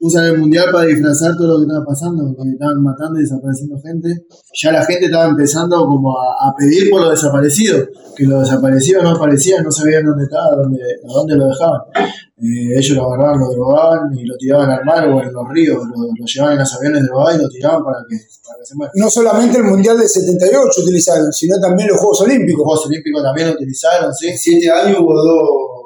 Usan 0.00 0.26
el 0.26 0.38
mundial 0.38 0.66
para 0.72 0.86
disfrazar 0.86 1.36
todo 1.36 1.48
lo 1.48 1.56
que 1.58 1.66
estaba 1.66 1.84
pasando, 1.84 2.34
que 2.36 2.50
estaban 2.50 2.82
matando 2.82 3.18
y 3.18 3.22
desapareciendo 3.22 3.80
gente. 3.80 4.26
Ya 4.54 4.72
la 4.72 4.84
gente 4.84 5.06
estaba 5.06 5.26
empezando 5.26 5.86
como 5.86 6.16
a, 6.18 6.48
a 6.48 6.54
pedir 6.56 6.88
por 6.90 7.00
los 7.00 7.10
desaparecidos, 7.10 7.88
que 8.16 8.24
los 8.24 8.42
desaparecidos 8.42 9.02
no 9.02 9.10
aparecían, 9.10 9.64
no 9.64 9.70
sabían 9.70 10.04
dónde 10.04 10.24
estaba, 10.24 10.56
dónde, 10.56 10.78
a 10.82 11.12
dónde 11.12 11.36
lo 11.36 11.48
dejaban. 11.48 11.80
Eh, 12.40 12.78
ellos 12.78 12.96
lo 12.96 13.12
agarraban, 13.12 13.40
lo 13.40 13.50
drogaban 13.50 14.16
y 14.16 14.24
lo 14.24 14.36
tiraban 14.36 14.70
al 14.70 14.84
mar 14.84 15.08
o 15.08 15.20
en 15.20 15.32
los 15.32 15.48
ríos, 15.48 15.82
lo, 15.82 16.06
lo 16.06 16.24
llevaban 16.24 16.54
en 16.54 16.60
los 16.60 16.74
aviones 16.76 17.02
drogados 17.02 17.34
y 17.34 17.42
lo 17.42 17.48
tiraban 17.48 17.82
para 17.82 17.98
que, 18.08 18.16
para 18.46 18.58
que 18.60 18.64
se 18.64 18.76
muera. 18.76 18.92
No 18.94 19.10
solamente 19.10 19.58
el 19.58 19.64
Mundial 19.64 19.98
del 19.98 20.08
78 20.08 20.82
utilizaron, 20.82 21.32
sino 21.32 21.58
también 21.58 21.88
los 21.88 21.98
Juegos 21.98 22.20
Olímpicos. 22.20 22.58
Los 22.58 22.66
Juegos 22.66 22.86
Olímpicos 22.86 23.22
también 23.24 23.48
lo 23.48 23.54
utilizaron, 23.54 24.14
sí. 24.14 24.38
Siete 24.38 24.70
años 24.70 25.00
hubo 25.00 25.14
dos, 25.14 25.77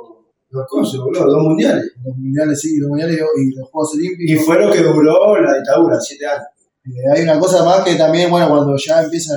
dos 0.53 0.67
cosas, 0.69 1.01
boludo, 1.01 1.27
dos 1.27 1.43
mundiales. 1.43 1.93
Los 2.05 2.17
mundiales, 2.17 2.61
sí, 2.61 2.77
los 2.79 2.91
mundiales 2.91 3.17
y 3.17 3.57
los 3.57 3.69
Juegos 3.71 3.95
Olímpicos. 3.95 4.43
Y 4.43 4.45
fue 4.45 4.61
lo 4.61 4.71
que 4.71 4.83
duró 4.83 5.41
la 5.41 5.55
dictadura, 5.55 5.99
siete 6.01 6.27
años. 6.27 6.47
Eh, 6.85 6.91
hay 7.15 7.23
una 7.23 7.39
cosa 7.39 7.65
más 7.65 7.81
que 7.83 7.95
también, 7.95 8.31
bueno, 8.31 8.49
cuando 8.49 8.77
ya 8.77 9.03
empieza, 9.03 9.35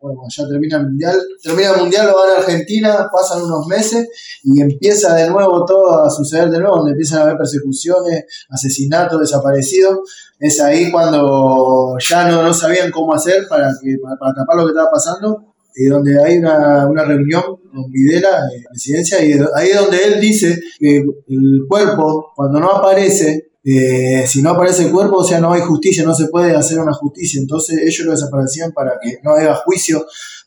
bueno, 0.00 0.18
cuando 0.18 0.34
ya 0.36 0.46
termina 0.46 0.76
el 0.78 0.86
mundial, 0.86 1.18
termina 1.42 1.70
el 1.70 1.80
mundial, 1.80 2.08
lo 2.08 2.16
van 2.16 2.30
a 2.30 2.40
Argentina, 2.40 3.08
pasan 3.10 3.42
unos 3.42 3.66
meses 3.68 4.08
y 4.42 4.60
empieza 4.60 5.14
de 5.14 5.30
nuevo 5.30 5.64
todo 5.64 6.04
a 6.04 6.10
suceder 6.10 6.50
de 6.50 6.58
nuevo, 6.58 6.76
donde 6.76 6.92
empiezan 6.92 7.20
a 7.20 7.22
haber 7.22 7.38
persecuciones, 7.38 8.24
asesinatos, 8.50 9.20
desaparecidos. 9.20 9.98
Es 10.38 10.60
ahí 10.60 10.90
cuando 10.90 11.96
ya 12.06 12.28
no, 12.28 12.42
no 12.42 12.52
sabían 12.52 12.90
cómo 12.90 13.14
hacer 13.14 13.46
para, 13.48 13.70
que, 13.80 13.96
para, 14.02 14.16
para 14.16 14.34
tapar 14.34 14.56
lo 14.56 14.64
que 14.64 14.72
estaba 14.72 14.90
pasando 14.90 15.53
y 15.76 15.86
donde 15.86 16.22
hay 16.22 16.38
una, 16.38 16.86
una 16.86 17.04
reunión 17.04 17.42
con 17.42 17.90
Videla 17.90 18.42
en 18.54 18.62
presidencia 18.64 19.24
y 19.24 19.32
ahí 19.32 19.68
es 19.70 19.76
donde 19.76 20.04
él 20.04 20.20
dice 20.20 20.60
que 20.78 20.98
el 20.98 21.60
cuerpo 21.68 22.32
cuando 22.36 22.60
no 22.60 22.70
aparece 22.70 23.54
eh, 23.66 24.26
si 24.26 24.42
no 24.42 24.50
aparece 24.50 24.84
el 24.84 24.92
cuerpo, 24.92 25.16
o 25.16 25.24
sea, 25.24 25.40
no 25.40 25.50
hay 25.50 25.62
justicia, 25.62 26.04
no 26.04 26.14
se 26.14 26.26
puede 26.26 26.54
hacer 26.54 26.78
una 26.78 26.92
justicia. 26.92 27.40
Entonces 27.40 27.78
ellos 27.82 28.04
lo 28.04 28.12
desaparecían 28.12 28.72
para 28.72 28.98
que 29.02 29.18
no 29.22 29.32
haya 29.32 29.54
juicio, 29.54 30.04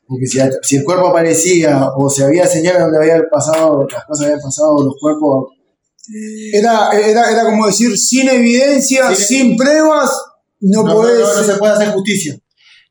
porque 0.08 0.28
si, 0.28 0.40
si 0.62 0.78
el 0.78 0.84
cuerpo 0.84 1.08
aparecía 1.08 1.90
o 1.96 2.10
se 2.12 2.24
había 2.24 2.46
señal 2.46 2.80
donde 2.80 3.00
había 3.00 3.28
pasado, 3.28 3.88
las 3.92 4.06
cosas 4.06 4.26
habían 4.26 4.42
pasado, 4.42 4.84
los 4.84 4.96
cuerpos... 5.00 5.54
Era, 6.54 6.92
era, 6.92 7.32
era 7.32 7.44
como 7.44 7.68
decir, 7.68 7.98
sin 7.98 8.30
evidencia, 8.30 9.14
sin, 9.14 9.58
pruebas, 9.58 10.10
no, 10.62 10.84
no, 10.84 10.94
podés... 10.94 11.20
no, 11.20 11.34
no 11.34 11.44
se 11.44 11.56
puede 11.56 11.74
hacer 11.74 11.90
justicia. 11.90 12.40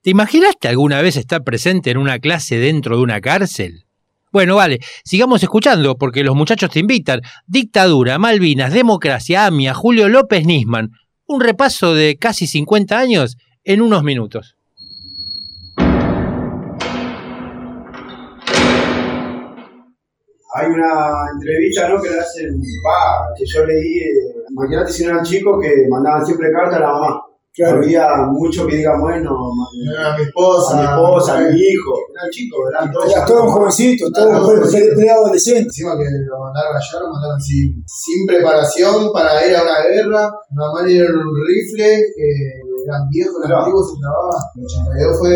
¿Te 0.06 0.10
imaginaste 0.10 0.68
alguna 0.68 1.02
vez 1.02 1.16
estar 1.16 1.42
presente 1.42 1.90
en 1.90 1.96
una 1.96 2.20
clase 2.20 2.58
dentro 2.58 2.96
de 2.96 3.02
una 3.02 3.20
cárcel? 3.20 3.86
Bueno, 4.30 4.54
vale, 4.54 4.78
sigamos 5.02 5.42
escuchando 5.42 5.96
porque 5.96 6.22
los 6.22 6.36
muchachos 6.36 6.70
te 6.70 6.78
invitan. 6.78 7.22
Dictadura, 7.48 8.16
Malvinas, 8.16 8.72
democracia, 8.72 9.46
AMIA, 9.46 9.74
Julio 9.74 10.08
López 10.08 10.46
Nisman. 10.46 10.90
Un 11.26 11.40
repaso 11.40 11.92
de 11.92 12.16
casi 12.20 12.46
50 12.46 12.96
años 12.96 13.36
en 13.64 13.80
unos 13.80 14.04
minutos. 14.04 14.56
Hay 20.54 20.66
una 20.68 21.32
entrevista 21.34 21.88
¿no? 21.88 22.00
que 22.00 22.10
le 22.10 22.20
hacen, 22.20 22.54
va, 22.54 23.34
que 23.36 23.44
yo 23.44 23.66
leí, 23.66 23.98
eh, 23.98 24.36
imagínate 24.52 24.92
si 24.92 25.02
no 25.02 25.10
eran 25.10 25.24
chicos 25.24 25.58
que 25.60 25.88
mandaban 25.90 26.24
siempre 26.24 26.52
carta 26.52 26.76
a 26.76 26.80
la 26.80 26.92
mamá. 26.92 27.26
Claro. 27.56 27.78
Había 27.82 28.06
muchos 28.32 28.66
que 28.66 28.76
digan, 28.76 29.00
bueno, 29.00 29.30
a 29.32 30.16
mi 30.16 30.22
esposa, 30.24 30.76
a 30.76 30.76
mi 30.76 30.84
esposa, 30.86 31.38
a 31.38 31.40
mi 31.40 31.56
hijo. 31.58 31.92
Eran 32.14 32.30
chicos, 32.30 32.60
eran 32.70 32.92
todos. 32.92 33.06
Eran 34.12 34.26
pre- 34.44 34.46
jovencitos. 34.60 34.72
pre- 34.72 34.94
preadolescentes. 34.94 35.64
Encima 35.72 35.96
que 35.96 36.04
lo 36.04 36.38
mandaron 36.38 36.76
allá, 36.76 37.00
lo 37.00 37.08
mandaron 37.12 37.40
sin, 37.40 37.82
sin 37.86 38.26
preparación 38.26 39.10
para 39.12 39.46
ir 39.48 39.56
a 39.56 39.62
una 39.62 39.80
guerra. 39.88 40.30
Nada 40.52 40.72
más 40.74 40.84
le 40.84 40.90
dieron 40.92 41.16
un 41.16 41.32
rifle, 41.48 41.96
eh, 41.96 42.60
eran 42.86 43.08
viejos, 43.08 43.34
eran 43.44 43.58
antiguos, 43.60 43.88
se 43.90 43.96
trababa. 44.04 44.36
El 44.54 44.64
82 44.64 45.18
fue 45.18 45.32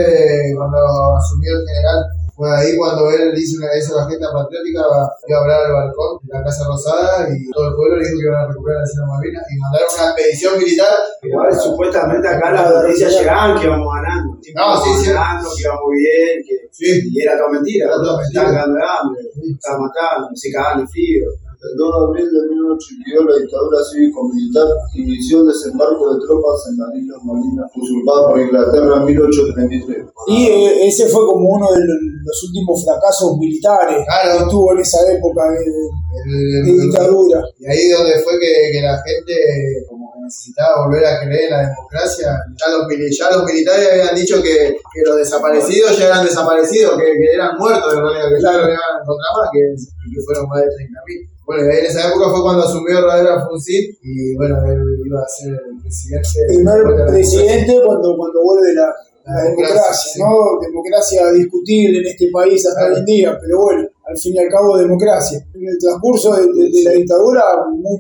cuando 0.57 0.77
asumió 1.17 1.57
el 1.57 1.65
general. 1.67 1.99
Fue 2.41 2.49
ahí 2.57 2.73
cuando 2.75 3.05
él 3.11 3.37
hizo 3.37 3.61
una 3.61 3.69
la 3.69 4.07
agenda 4.09 4.33
patriótica, 4.33 4.81
iba 4.81 5.37
a 5.37 5.41
hablar 5.45 5.61
al 5.61 5.73
balcón 5.77 6.17
de 6.25 6.33
la 6.33 6.43
Casa 6.43 6.65
Rosada 6.65 7.29
y 7.29 7.37
todo 7.53 7.69
el 7.69 7.75
pueblo 7.77 7.97
le 8.01 8.09
dijo 8.09 8.17
que 8.17 8.25
iban 8.33 8.41
a 8.41 8.49
recuperar 8.49 8.81
la 8.81 8.89
Isla 8.89 9.05
Malvinas 9.13 9.45
y 9.45 9.57
mandaron 9.61 9.89
una 9.93 10.05
expedición 10.09 10.53
militar. 10.57 10.95
Igual 11.21 11.53
supuestamente 11.53 12.29
acá 12.33 12.51
las 12.51 12.65
noticias 12.73 13.13
llegaban 13.13 13.61
que 13.61 13.67
íbamos 13.69 13.93
ganando. 13.93 14.33
No, 14.33 14.41
íbamos 14.41 14.85
sí, 14.89 14.91
sí. 15.05 15.13
ganando, 15.13 15.49
que 15.53 15.63
íbamos 15.69 15.91
bien, 15.93 16.35
que 16.41 16.61
y 16.81 17.21
era 17.21 17.37
todo 17.37 17.51
mentira. 17.53 17.85
Era 17.85 17.97
Estaban 18.01 18.17
mentira. 18.25 18.65
de 18.73 18.81
hambre, 18.89 19.21
estaban 19.53 19.81
matando, 19.85 20.29
se 20.33 20.49
cagaban 20.51 20.81
de 20.81 20.87
frío. 20.89 21.29
El 21.61 21.77
2 21.77 21.93
de 21.93 22.01
abril 22.09 22.29
de 22.33 22.41
1982, 22.57 23.27
la 23.29 23.37
dictadura 23.37 23.79
cívico-militar 23.85 24.69
inició 24.97 25.45
el 25.45 25.49
desembarco 25.53 26.15
de 26.15 26.25
tropas 26.25 26.57
en 26.73 26.75
las 26.81 26.89
Islas 26.97 27.21
Malvinas, 27.21 27.69
usurpadas 27.77 28.25
por 28.33 28.41
Inglaterra 28.41 28.97
en 28.97 29.05
1833. 29.05 30.07
Y 30.29 30.47
eh, 30.49 30.89
ese 30.89 31.05
fue 31.13 31.21
como 31.27 31.61
uno 31.61 31.69
de 31.69 31.85
los 31.85 32.39
últimos 32.49 32.81
fracasos 32.85 33.37
militares 33.37 34.01
que 34.01 34.51
tuvo 34.51 34.73
en 34.73 34.81
esa 34.81 35.05
época 35.13 35.43
de, 35.53 36.65
de 36.65 36.73
dictadura. 36.81 37.45
Y 37.59 37.67
ahí 37.69 37.89
donde 37.93 38.17
fue 38.25 38.41
que, 38.41 38.73
que 38.73 38.81
la 38.81 38.97
gente 39.05 39.85
como 39.87 40.13
que 40.15 40.21
necesitaba 40.25 40.87
volver 40.87 41.05
a 41.05 41.21
creer 41.21 41.45
en 41.45 41.51
la 41.51 41.69
democracia. 41.69 42.41
Ya 42.57 42.67
los, 42.73 42.89
ya 42.89 43.37
los 43.37 43.45
militares 43.45 43.89
habían 43.93 44.15
dicho 44.15 44.43
que, 44.43 44.81
que 44.81 45.01
los 45.05 45.17
desaparecidos 45.17 45.99
ya 45.99 46.07
eran 46.07 46.25
desaparecidos, 46.25 46.97
que, 46.97 47.05
que 47.05 47.35
eran 47.35 47.53
muertos 47.59 47.93
en 47.93 48.01
realidad, 48.01 48.29
que 48.33 48.43
ya 48.43 48.53
no 48.53 48.65
iban 48.65 48.81
a 48.81 49.01
encontrar 49.03 49.31
más, 49.37 49.49
que, 49.53 49.61
que 49.77 50.21
fueron 50.25 50.49
más 50.49 50.61
de 50.61 50.67
30.000. 50.67 51.30
Bueno, 51.51 51.63
en 51.73 51.85
esa 51.87 52.09
época 52.09 52.31
fue 52.31 52.43
cuando 52.43 52.63
asumió 52.63 53.01
Raúl 53.07 53.27
Alfonsín 53.27 53.85
y 54.03 54.37
bueno, 54.37 54.55
él 54.71 54.79
iba 55.05 55.21
a 55.21 55.29
ser 55.29 55.49
el 55.51 55.83
presidente. 55.83 56.29
Primer 56.47 57.07
presidente 57.11 57.73
cuando, 57.85 58.17
cuando 58.17 58.39
vuelve 58.45 58.73
la, 58.75 58.87
la 59.27 59.43
democracia, 59.51 60.13
¿no? 60.25 60.61
Democracia 60.61 61.33
discutible 61.33 61.99
en 61.99 62.07
este 62.07 62.29
país 62.33 62.67
hasta 62.69 62.87
hoy 62.87 62.99
en 62.99 63.05
día, 63.05 63.39
pero 63.41 63.63
bueno, 63.63 63.83
al 64.07 64.17
fin 64.17 64.35
y 64.35 64.39
al 64.39 64.49
cabo 64.49 64.77
democracia. 64.79 65.39
En 65.55 65.69
el 65.69 65.79
transcurso 65.79 66.35
de, 66.37 66.43
de- 66.43 66.71
de 66.71 66.83
la 66.85 66.93
dictadura 66.93 67.43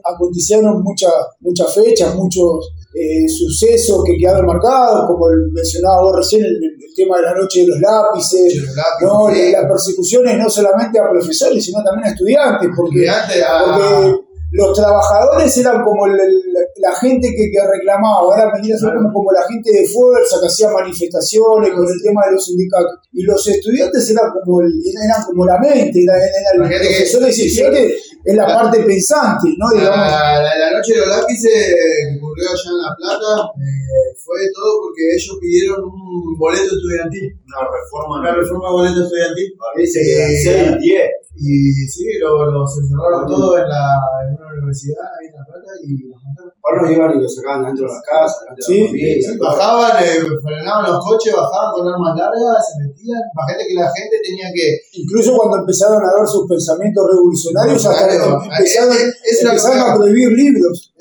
acontecieron 0.04 0.82
muchas 0.82 1.12
muchas 1.40 1.74
fechas, 1.74 2.14
muchos 2.14 2.72
eh, 2.94 3.28
sucesos 3.28 4.02
que 4.04 4.16
quedaron 4.16 4.46
marcados, 4.46 5.06
como 5.06 5.26
mencionaba 5.52 6.02
vos 6.02 6.16
recién, 6.16 6.44
el, 6.44 6.54
el 6.54 6.94
tema 6.96 7.16
de 7.18 7.22
la 7.22 7.34
noche 7.34 7.60
de 7.60 7.68
los 7.68 7.78
lápices, 7.80 8.54
¿no? 9.00 9.28
sí. 9.32 9.52
las 9.52 9.64
persecuciones 9.66 10.38
no 10.38 10.50
solamente 10.50 10.98
a 10.98 11.08
profesores, 11.08 11.64
sino 11.64 11.82
también 11.84 12.08
a 12.08 12.10
estudiantes, 12.12 12.68
porque, 12.76 13.04
los 14.52 14.72
trabajadores 14.76 15.56
eran 15.58 15.84
como 15.84 16.06
el- 16.06 16.18
el- 16.18 16.42
la 16.82 16.92
gente 16.96 17.28
que, 17.28 17.50
que 17.52 17.60
reclamaba, 17.62 18.34
a 18.34 18.78
ser 18.78 18.94
como, 18.96 19.12
como 19.12 19.30
la 19.30 19.46
gente 19.46 19.70
de 19.70 19.86
fuerza 19.86 20.40
que 20.40 20.46
hacía 20.48 20.68
manifestaciones 20.70 21.70
con 21.70 21.86
el 21.86 22.02
tema 22.02 22.22
de 22.26 22.32
los 22.32 22.44
sindicatos. 22.46 22.98
Y 23.12 23.22
los 23.22 23.46
estudiantes 23.46 24.10
eran 24.10 24.26
como, 24.42 24.60
el- 24.62 24.72
eran 25.04 25.22
como 25.24 25.46
la 25.46 25.58
mente, 25.58 26.02
eran, 26.02 26.16
eran 26.18 26.58
los 26.58 26.68
gente 26.68 26.82
que- 26.88 26.94
profesores 26.96 27.38
y 27.38 27.46
estudiantes, 27.46 28.09
es 28.24 28.34
la 28.36 28.46
parte 28.46 28.80
pensante, 28.84 29.48
¿no? 29.56 29.70
Digamos, 29.72 29.96
La, 29.96 30.42
la- 30.42 30.58
la 30.58 30.70
noche 30.76 30.92
de 30.94 31.00
los 31.00 31.08
lápices 31.08 31.50
que 31.50 32.16
ocurrió 32.18 32.44
allá 32.50 32.70
en 32.70 32.78
La 32.84 32.92
Plata 32.96 33.32
eh, 33.56 34.12
fue 34.24 34.38
todo 34.54 34.70
porque 34.84 35.02
ellos 35.16 35.36
pidieron 35.40 35.80
un 35.84 36.36
boleto 36.38 36.70
estudiantil. 36.76 37.32
Una 37.48 37.64
reforma. 37.68 38.20
Una 38.20 38.32
reforma 38.34 38.68
de 38.68 38.74
boleto 38.74 39.00
estudiantil. 39.04 39.48
Dice 39.76 39.98
que 40.04 40.12
eran 40.16 40.30
Eh, 40.30 40.40
seis, 40.44 40.78
diez. 40.80 41.08
Y 41.36 41.72
sí, 41.88 42.04
lo- 42.20 42.50
los 42.50 42.68
encerraron 42.78 43.26
todos 43.26 43.56
en, 43.58 43.68
la, 43.68 43.84
en 44.26 44.34
una 44.36 44.46
universidad 44.52 45.04
ahí 45.18 45.26
en 45.28 45.34
La 45.40 45.44
Plata 45.46 45.70
y 45.82 45.88
los 46.60 46.82
no 46.82 46.90
iban 46.92 47.10
y 47.16 47.22
los 47.22 47.34
sacaban 47.34 47.64
dentro 47.64 47.88
de 47.88 47.92
la 47.92 48.02
casa, 48.04 48.36
dentro 48.46 48.60
de 48.60 48.68
Sí, 48.68 48.80
la 48.80 48.86
familia. 48.86 49.16
bajaban, 49.40 49.92
eh, 50.04 50.20
frenaban 50.44 50.82
los 50.92 50.98
coches, 51.04 51.32
bajaban 51.34 51.68
con 51.72 51.82
armas 51.88 52.12
largas, 52.20 52.60
se 52.60 52.74
metían. 52.84 53.20
Imagínate 53.32 53.64
que 53.68 53.74
la 53.80 53.88
gente 53.96 54.14
tenía 54.22 54.48
que. 54.54 54.66
incluso 55.00 55.36
cuando 55.36 55.56
empezaron 55.64 55.98
a 56.04 56.10
ver 56.20 56.26
sus 56.28 56.44
pensamientos 56.46 57.02
revolucionarios, 57.08 57.80
hasta 57.86 58.06
Claro, 58.08 58.38
empezaron, 58.44 58.92
es- 58.92 59.16
es 59.24 59.42
la 59.44 59.50
empezaron 59.50 59.80
a 59.80 59.94
prohibir 59.96 60.28
libros. 60.32 60.92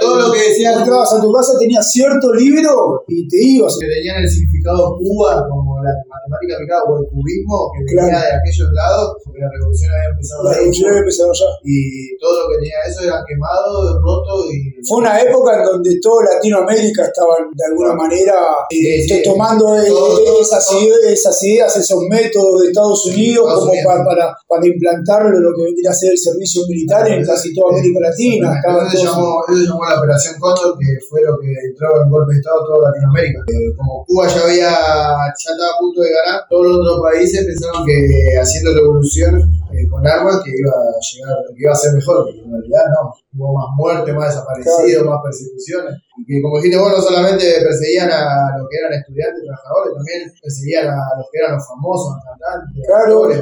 Todo 0.00 0.18
lo 0.18 0.32
que 0.32 0.40
decían- 0.50 0.78
entrabas 0.78 1.12
a 1.14 1.20
tu 1.20 1.32
casa, 1.32 1.52
tenías 1.58 1.88
cierto 1.90 2.32
libro 2.34 3.04
y 3.08 3.26
te 3.28 3.36
ibas. 3.40 3.76
que 3.80 3.86
tenían 3.88 4.22
el 4.22 4.28
significado 4.28 4.96
Cuba, 4.98 5.46
como 5.48 5.82
la 5.82 5.90
matemática 6.32 6.56
aplicada 6.56 6.82
o 6.88 6.92
el 6.98 7.06
cubismo, 7.12 7.56
que 7.76 7.80
venía 7.84 8.08
Claro. 8.08 8.26
de 8.26 8.32
aquellos 8.40 8.68
lados, 8.72 9.06
porque 9.22 9.38
la 9.44 9.50
revolución 9.52 9.88
había 9.92 10.10
empezado 10.16 10.40
La 10.42 10.52
revolución 10.56 10.86
había 10.88 11.02
empezado 11.04 11.30
ya. 11.36 11.50
Y 11.62 11.76
todo 12.18 12.32
lo 12.40 12.44
que 12.48 12.54
tenía 12.62 12.78
eso 12.88 13.00
era 13.04 13.16
quemado, 13.28 13.70
roto 14.00 14.32
y. 14.48 14.56
Fue 14.88 14.96
una 15.04 15.14
época 15.20 15.50
en 15.60 15.62
donde 15.64 15.92
toda 16.00 16.20
Latinoamérica 16.34 17.02
estaba 17.06 17.34
de 17.52 17.64
alguna 17.70 17.94
manera 17.94 18.34
eh, 18.70 19.02
Sí, 19.04 19.08
sí. 19.08 19.22
tomando 19.22 19.78
eh, 19.78 19.86
Todo, 19.86 20.18
todo, 20.24 20.40
esas, 20.42 20.66
todo. 20.66 20.80
ideas, 20.80 21.12
esas 21.12 21.36
ideas, 21.44 21.76
esos 21.76 22.00
métodos 22.08 22.62
de 22.62 22.68
Estados 22.68 23.06
Unidos 23.06 23.44
Estados 23.44 23.60
como 23.60 23.72
Unidos. 23.72 23.86
Para, 23.86 24.04
para, 24.04 24.24
para 24.48 24.66
implantarlo 24.66 25.38
lo 25.38 25.50
que 25.54 25.62
vendría 25.64 25.90
a 25.90 25.94
ser 25.94 26.12
el 26.12 26.18
servicio 26.18 26.62
militar 26.68 27.06
en 27.08 27.24
casi 27.24 27.52
toda 27.54 27.78
América 27.78 28.00
Latina. 28.00 28.48
Eso 28.58 28.90
se 28.90 29.04
llamó, 29.06 29.40
eso 29.48 29.56
se 29.58 29.64
llamó 29.68 29.84
la 29.84 29.98
Operación 29.98 30.34
Cóndor, 30.40 30.78
que 30.78 30.86
fue 31.08 31.20
lo 31.22 31.38
que 31.38 31.48
entró 31.68 32.02
en 32.02 32.10
golpe 32.10 32.32
de 32.34 32.38
Estado 32.40 32.58
toda 32.66 32.90
Latinoamérica. 32.90 33.40
Eh, 33.48 33.70
como 33.76 34.04
Cuba 34.06 34.26
ya 34.28 34.42
había, 34.44 34.70
ya 34.70 35.50
estaba 35.52 35.70
a 35.74 35.78
punto 35.78 36.00
de 36.02 36.10
ganar, 36.10 36.21
todos 36.48 36.66
los 36.66 36.76
otros 36.78 37.00
países 37.02 37.44
pensaron 37.44 37.84
que 37.86 38.36
haciendo 38.40 38.74
revolución 38.74 39.40
eh, 39.72 39.88
con 39.88 40.06
armas 40.06 40.40
que 40.44 40.50
iba 40.50 40.70
a 40.70 41.00
llegar, 41.00 41.36
que 41.54 41.62
iba 41.62 41.72
a 41.72 41.76
ser 41.76 41.92
mejor, 41.94 42.28
y 42.34 42.40
en 42.40 42.52
realidad 42.52 42.84
no. 42.90 43.14
Hubo 43.34 43.54
más 43.54 43.68
muertes, 43.76 44.14
más 44.14 44.28
desaparecidos, 44.34 45.06
más 45.06 45.20
persecuciones. 45.24 45.94
Y 46.28 46.42
como 46.42 46.58
dijiste 46.58 46.76
vos, 46.76 46.92
no 46.92 47.00
solamente 47.00 47.44
perseguían 47.64 48.10
a 48.12 48.58
los 48.58 48.68
que 48.68 48.76
eran 48.76 48.92
estudiantes, 48.92 49.42
trabajadores, 49.42 49.92
también 49.96 50.20
perseguían 50.42 50.86
a 50.92 51.00
los 51.16 51.26
que 51.32 51.38
eran 51.40 51.56
los 51.56 51.66
famosos, 51.66 52.12
cantantes, 52.20 52.84
Claro, 52.86 53.32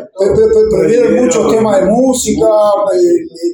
prohibieron 0.70 1.24
muchos 1.24 1.50
temas 1.50 1.80
de 1.80 1.86
música, 1.90 2.46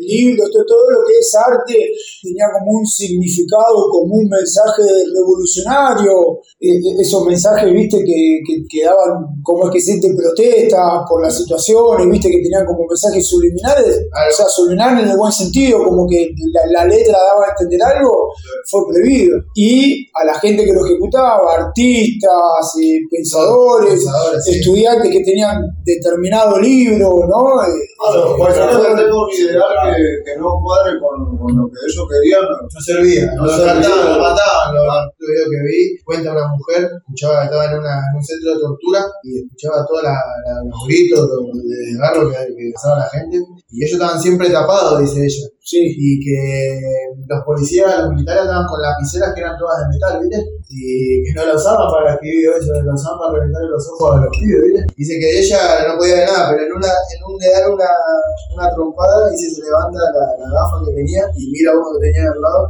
libros, 0.06 0.50
todo, 0.52 0.90
lo 0.90 1.00
que 1.06 1.18
es 1.18 1.34
arte 1.34 1.76
tenía 2.22 2.46
como 2.52 2.78
un 2.78 2.86
significado, 2.86 3.88
como 3.90 4.14
un 4.14 4.28
mensaje 4.28 4.82
revolucionario, 5.14 6.40
eh, 6.60 6.76
eh, 6.76 7.00
esos 7.00 7.24
mensajes, 7.24 7.72
viste, 7.72 7.98
que, 7.98 8.40
que, 8.46 8.64
que 8.68 8.84
daban, 8.84 9.42
como 9.42 9.66
es 9.66 9.70
que 9.72 9.80
siente 9.80 10.14
protesta 10.14 11.04
por 11.08 11.22
las 11.22 11.36
situaciones, 11.36 12.08
viste, 12.10 12.30
que 12.30 12.42
tenían 12.42 12.66
como 12.66 12.86
mensajes 12.86 13.26
subliminales, 13.26 14.06
o 14.12 14.36
sea, 14.36 14.46
subliminales 14.48 15.04
en 15.04 15.10
el 15.10 15.16
buen 15.16 15.32
sentido, 15.32 15.84
como 15.84 16.06
que 16.06 16.25
la, 16.52 16.80
la 16.82 16.84
letra 16.86 17.16
daba 17.18 17.46
a 17.46 17.50
entender 17.50 17.82
algo, 17.82 18.32
fue 18.70 18.80
prohibido. 18.88 19.38
Y 19.54 20.08
a 20.14 20.24
la 20.24 20.34
gente 20.38 20.64
que 20.64 20.72
lo 20.72 20.84
ejecutaba, 20.84 21.40
artistas, 21.54 22.74
eh, 22.82 23.00
pensadores, 23.10 23.90
Pensadores, 23.90 24.44
sí. 24.44 24.58
estudiantes 24.58 25.10
que 25.10 25.22
tenían 25.24 25.62
determinado 25.84 26.58
libro, 26.60 27.26
¿no? 27.28 27.62
Eh, 27.62 27.66
Claro, 27.98 28.34
eh, 28.34 28.36
fueron- 28.36 28.96
que 28.96 29.02
tenga 29.02 29.16
un 29.16 29.30
ideal 29.32 29.96
que, 29.96 30.30
que 30.32 30.38
no 30.38 30.60
cuadre 30.62 31.00
con, 31.00 31.38
con 31.38 31.56
lo 31.56 31.64
que 31.68 31.80
ellos 31.88 32.04
querían, 32.10 32.42
no 32.44 32.80
servía, 32.80 33.24
No 33.34 33.44
lo 33.46 33.50
servía. 33.56 33.74
mataban, 33.74 34.12
lo 34.14 34.22
mataban. 34.22 34.74
Lo, 34.74 34.84
lo 34.84 35.26
video 35.26 35.44
que 35.50 35.60
vi, 35.66 35.98
cuenta 36.04 36.32
una 36.32 36.46
mujer, 36.48 36.90
escuchaba, 36.98 37.44
estaba 37.44 37.64
en, 37.72 37.78
una, 37.78 37.94
en 38.10 38.16
un 38.16 38.24
centro 38.24 38.54
de 38.54 38.60
tortura 38.60 39.00
y 39.24 39.38
escuchaba 39.44 39.86
todos 39.88 40.02
los 40.02 40.86
gritos, 40.86 41.20
los 41.20 41.62
de 41.64 41.76
desgarro 41.88 42.28
que, 42.30 42.36
que 42.36 42.70
pasaba 42.74 42.98
la 42.98 43.08
gente, 43.08 43.38
y 43.70 43.82
ellos 43.84 43.92
estaban 43.94 44.20
siempre 44.20 44.50
tapados, 44.50 45.00
dice 45.00 45.24
ella. 45.24 45.46
Sí. 45.66 45.82
Y 45.82 46.20
que 46.22 46.78
los 47.26 47.42
policías, 47.42 47.98
los 47.98 48.14
militares 48.14 48.42
andaban 48.46 48.70
con 48.70 48.78
lapiceras 48.80 49.34
que 49.34 49.40
eran 49.42 49.58
todas 49.58 49.82
de 49.82 49.90
metal, 49.90 50.22
¿viste? 50.22 50.38
Y 50.70 51.26
que 51.26 51.34
no 51.34 51.42
la 51.42 51.58
usaban 51.58 51.90
para 51.90 52.14
escribir 52.14 52.54
eso, 52.54 52.70
la 52.86 52.94
usaban 52.94 53.18
para 53.18 53.32
reventarle 53.34 53.74
los 53.74 53.82
ojos 53.90 54.14
a 54.14 54.20
los 54.22 54.30
pibes, 54.30 54.62
¿viste? 54.62 54.86
Dice 54.94 55.18
que 55.18 55.28
ella 55.42 55.90
no 55.90 55.98
podía 55.98 56.22
ver 56.22 56.28
nada, 56.30 56.54
pero 56.54 56.70
en 56.70 56.72
una, 56.72 56.86
en 56.86 57.20
un 57.26 57.34
le 57.34 57.50
dan 57.50 57.66
una, 57.66 57.90
una 58.54 58.66
trompada 58.78 59.26
y 59.34 59.36
se 59.42 59.58
levanta 59.58 59.98
la, 60.14 60.24
la 60.38 60.48
gafa 60.54 60.86
que 60.86 60.94
tenía 60.94 61.22
y 61.34 61.50
mira 61.50 61.74
a 61.74 61.78
uno 61.82 61.98
que 61.98 62.06
tenía 62.06 62.30
al 62.30 62.40
lado 62.40 62.62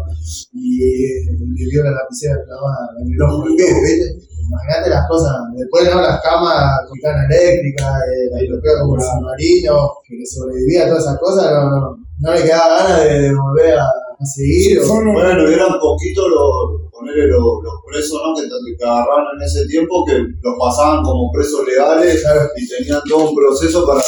y 0.57 0.81
le 1.29 1.65
dio 1.69 1.85
la 1.85 2.01
lapicera 2.01 2.41
clavada 2.49 2.97
en 2.97 3.13
el 3.13 3.21
ojo 3.21 3.45
del 3.45 3.61
pibe, 3.61 3.77
¿viste? 3.77 4.09
Imagínate 4.41 4.89
las 4.89 5.05
cosas, 5.05 5.37
después 5.53 5.85
no 5.85 6.01
las 6.01 6.23
camas 6.23 6.81
con 6.89 6.97
cana 7.03 7.29
eléctrica, 7.29 7.93
eh, 8.09 8.31
la 8.31 8.41
europea 8.41 8.81
como 8.81 8.95
el 8.97 9.03
submarino, 9.03 10.01
que 10.07 10.25
sobrevivía 10.25 10.85
a 10.85 10.89
todas 10.89 11.03
esas 11.03 11.19
cosas, 11.19 11.51
no, 11.53 11.69
no, 11.69 12.06
no 12.21 12.33
le 12.33 12.43
quedaba 12.43 12.79
ganas 12.83 13.05
de, 13.05 13.21
de 13.21 13.35
volver 13.35 13.79
a, 13.79 13.85
a 13.85 14.25
seguir. 14.25 14.81
o- 14.81 14.87
Bueno, 15.13 15.51
y 15.51 15.55
eran 15.55 15.79
poquitos 15.81 16.29
los, 16.29 16.91
ponerle 16.93 17.29
los, 17.29 17.43
los 17.63 17.75
presos 17.87 18.21
¿no? 18.25 18.35
que, 18.35 18.49
que 18.49 18.85
agarraron 18.85 19.37
en 19.37 19.43
ese 19.45 19.67
tiempo, 19.67 20.05
que 20.07 20.19
los 20.19 20.55
pasaban 20.59 21.03
como 21.05 21.31
presos 21.33 21.61
legales 21.67 22.25
y 22.57 22.69
tenían 22.69 23.01
todo 23.09 23.29
un 23.31 23.37
proceso 23.37 23.87
para 23.87 24.01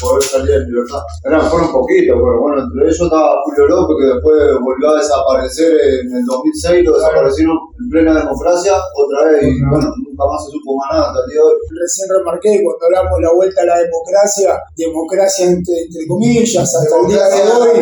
poder 0.00 0.22
salir 0.22 0.52
en 0.54 0.64
libertad. 0.68 1.00
Eran, 1.24 1.48
fueron 1.50 1.72
poquitos, 1.72 2.16
pero 2.16 2.40
bueno, 2.40 2.62
entre 2.62 2.84
ellos 2.86 3.00
estaba 3.00 3.40
Julio 3.44 3.66
López, 3.68 3.96
que 3.98 4.06
después 4.14 4.36
volvió 4.62 4.90
a 4.90 4.98
desaparecer 4.98 5.72
en 5.72 6.16
el 6.16 6.24
2006, 6.26 6.84
lo 6.84 6.94
desaparecieron 6.94 7.56
en 7.78 7.88
plena 7.90 8.12
democracia, 8.18 8.74
otra 8.74 9.30
vez, 9.30 9.42
y 9.44 9.60
bueno, 9.70 9.86
nunca 10.02 10.24
más 10.26 10.38
se 10.44 10.50
supo 10.50 10.74
más 10.76 10.88
nada 10.92 11.04
hasta 11.08 11.20
el 11.22 11.26
día 11.30 11.38
de 11.40 11.46
hoy. 11.46 11.56
Recién 11.78 12.06
remarqué 12.10 12.50
cuando 12.62 12.82
hablamos 12.86 13.12
de 13.18 13.22
la 13.24 13.32
vuelta 13.38 13.58
a 13.62 13.66
la 13.66 13.78
democracia, 13.78 14.50
democracia 14.76 15.46
entre, 15.46 15.74
entre 15.86 16.02
comillas, 16.10 16.74
hasta 16.74 16.96
el 16.98 17.06
día 17.06 17.24
de 17.30 17.40
hoy 17.54 17.74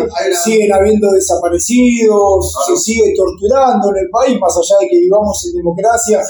siguen 0.45 0.73
habiendo 0.73 1.09
desaparecidos, 1.13 2.53
se 2.67 2.77
sigue 2.77 3.15
torturando 3.17 3.91
en 3.91 4.05
el 4.05 4.09
país, 4.11 4.39
más 4.41 4.53
allá 4.57 4.77
de 4.81 4.89
que 4.89 4.99
vivamos 5.01 5.37
en 5.49 5.57
democracia, 5.57 6.21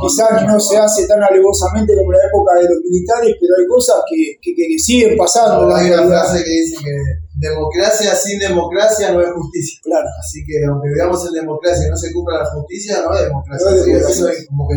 quizás 0.00 0.46
no 0.46 0.60
se 0.60 0.76
hace 0.78 1.06
tan 1.06 1.22
alevosamente 1.22 1.96
como 1.96 2.12
en 2.12 2.18
la 2.18 2.26
época 2.30 2.54
de 2.56 2.62
los 2.70 2.78
militares, 2.84 3.34
pero 3.40 3.52
hay 3.58 3.66
cosas 3.66 3.96
que, 4.08 4.38
que, 4.40 4.54
que- 4.54 4.66
que 4.66 4.78
siguen 4.78 5.16
pasando. 5.16 5.74
Hay 5.74 5.90
una 5.90 6.06
frase 6.06 6.44
que 6.44 6.50
dice 6.50 6.76
que 6.82 6.94
democracia 7.36 8.14
sin 8.14 8.38
democracia 8.38 9.12
no 9.12 9.20
es 9.20 9.30
justicia. 9.32 9.80
Claro. 9.82 10.06
Así 10.18 10.44
que 10.44 10.64
aunque 10.64 10.88
vivamos 10.88 11.26
en 11.28 11.34
democracia 11.34 11.86
y 11.86 11.90
no 11.90 11.96
se 11.96 12.12
cumpla 12.12 12.38
la 12.38 12.46
justicia, 12.50 13.02
no 13.04 13.14
es 13.14 13.22
democracia. 13.22 13.70
No 13.70 13.76
es 13.76 13.82
Sí, 13.84 13.90
democracia. 13.92 14.14
eso 14.16 14.28
es 14.28 14.46
como 14.48 14.68
que 14.68 14.74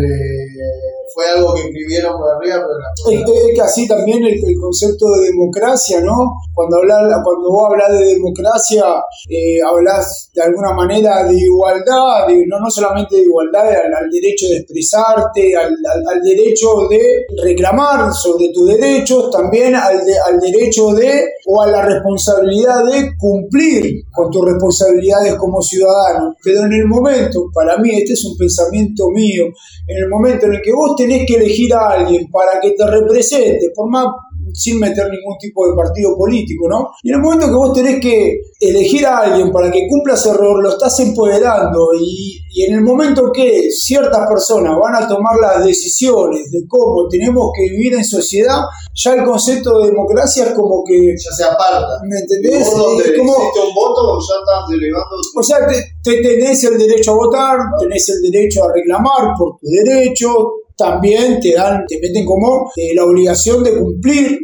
fue 1.14 1.26
algo 1.36 1.54
que 1.54 1.62
escribieron 1.62 2.18
por 2.18 2.28
arriba, 2.36 2.56
pero 2.66 3.14
Es, 3.16 3.54
es 3.54 3.60
así 3.60 3.88
también 3.88 4.24
el, 4.24 4.34
el 4.34 4.60
concepto 4.60 5.06
de 5.16 5.28
democracia, 5.28 6.02
¿no? 6.02 6.34
Cuando, 6.54 6.78
habla, 6.78 7.22
cuando 7.24 7.52
vos 7.52 7.70
hablas 7.72 8.00
de 8.00 8.06
democracia, 8.16 8.84
eh, 9.30 9.60
hablas 9.66 10.30
de 10.34 10.42
alguna 10.42 10.74
manera 10.74 11.24
de 11.26 11.38
igualdad, 11.38 12.28
de- 12.28 12.46
no, 12.48 12.60
no 12.60 12.70
solamente 12.70 13.16
de 13.16 13.24
igualdad 13.24 13.68
al, 13.70 13.94
al 13.94 14.10
derecho 14.12 14.48
de 14.48 14.58
expresarte, 14.58 15.56
al, 15.56 15.68
al- 15.94 16.08
al 16.18 16.22
derecho 16.22 16.88
de 16.90 17.02
reclamar 17.44 18.14
sobre 18.14 18.50
tus 18.54 18.68
derechos, 18.68 19.30
también 19.32 19.76
al, 19.76 20.06
de- 20.06 20.20
al 20.20 20.40
derecho 20.40 20.92
de, 20.94 21.24
o 21.48 21.62
a 21.62 21.68
la 21.68 21.82
responsabilidad 21.86 22.84
de 22.86 23.12
cumplir 23.18 24.04
con 24.12 24.30
tus 24.32 24.46
responsabilidades 24.46 25.36
como 25.36 25.62
ciudadano. 25.62 26.36
Pero 26.44 26.62
en 26.66 26.74
el 26.74 26.86
momento, 26.86 27.46
para 27.54 27.78
mí, 27.78 27.90
este 27.92 28.14
es 28.14 28.26
un 28.26 28.38
pensamiento 28.38 29.10
mío, 29.10 29.46
en 29.88 29.98
el 30.04 30.10
momento 30.10 30.46
en 30.46 30.54
el 30.56 30.62
que 30.62 30.74
vos 30.74 30.96
tenés 31.00 31.26
que 31.28 31.36
elegir 31.36 31.74
a 31.74 31.90
alguien 31.92 32.30
para 32.32 32.60
que 32.62 32.72
te 32.72 32.86
represente, 32.86 33.72
por 33.76 33.90
más 33.90 34.06
sin 34.52 34.80
meter 34.80 35.06
ningún 35.12 35.38
tipo 35.40 35.68
de 35.68 35.76
partido 35.76 36.18
político, 36.18 36.68
¿no? 36.68 36.90
Y 37.04 37.10
en 37.10 37.16
el 37.18 37.22
momento 37.22 37.46
que 37.46 37.54
vos 37.54 37.72
tenés 37.74 38.02
que 38.02 38.40
elegir 38.60 39.06
a 39.06 39.20
alguien 39.20 39.52
para 39.52 39.70
que 39.70 39.88
cumpla 39.88 40.16
ese 40.16 40.30
error, 40.32 40.64
lo 40.64 40.70
estás 40.70 41.00
empoderando 41.02 41.90
y, 42.00 42.40
y 42.52 42.64
en 42.64 42.74
el 42.76 42.82
momento 42.82 43.32
que 43.32 43.70
ciertas 43.70 44.28
personas 44.28 44.74
van 44.82 44.96
a 45.04 45.08
tomar 45.08 45.36
las 45.40 45.64
decisiones 45.64 46.50
de 46.52 46.62
cómo 46.68 47.08
tenemos 47.08 47.52
que 47.56 47.70
vivir 47.70 47.94
en 47.94 48.04
sociedad, 48.04 48.62
ya 48.96 49.14
el 49.14 49.24
concepto 49.24 49.82
de 49.82 49.90
democracia 49.92 50.46
es 50.46 50.52
como 50.54 50.84
que... 50.84 51.14
Ya 51.16 51.32
se 51.32 51.44
aparta. 51.44 51.88
¿Me 52.10 52.18
entendés? 52.18 52.66
Vos 52.76 53.00
Es 53.06 53.18
como- 53.20 53.32
un 53.38 53.76
voto, 53.76 54.18
ya 54.20 54.34
estás 54.40 54.70
delegando 54.72 55.16
o 55.36 55.44
sea, 55.44 55.58
te, 55.68 55.76
te 56.04 56.22
tenés 56.24 56.64
el 56.64 56.78
derecho 56.80 57.12
a 57.12 57.16
votar, 57.16 57.58
tenés 57.80 58.10
el 58.10 58.32
derecho 58.32 58.64
a 58.64 58.74
reclamar 58.74 59.34
por 59.38 59.58
tu 59.60 59.68
derecho, 59.68 60.34
también 60.80 61.40
te 61.40 61.54
dan, 61.54 61.84
te 61.88 62.00
meten 62.02 62.26
como 62.26 62.72
eh, 62.76 62.96
la 62.96 63.04
obligación 63.06 63.64
de 63.64 63.78
cumplir 63.78 64.40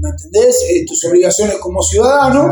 ¿me 0.00 0.08
entendés? 0.08 0.56
Eh, 0.70 0.84
tus 0.86 1.04
obligaciones 1.04 1.56
como 1.58 1.82
ciudadano, 1.82 2.48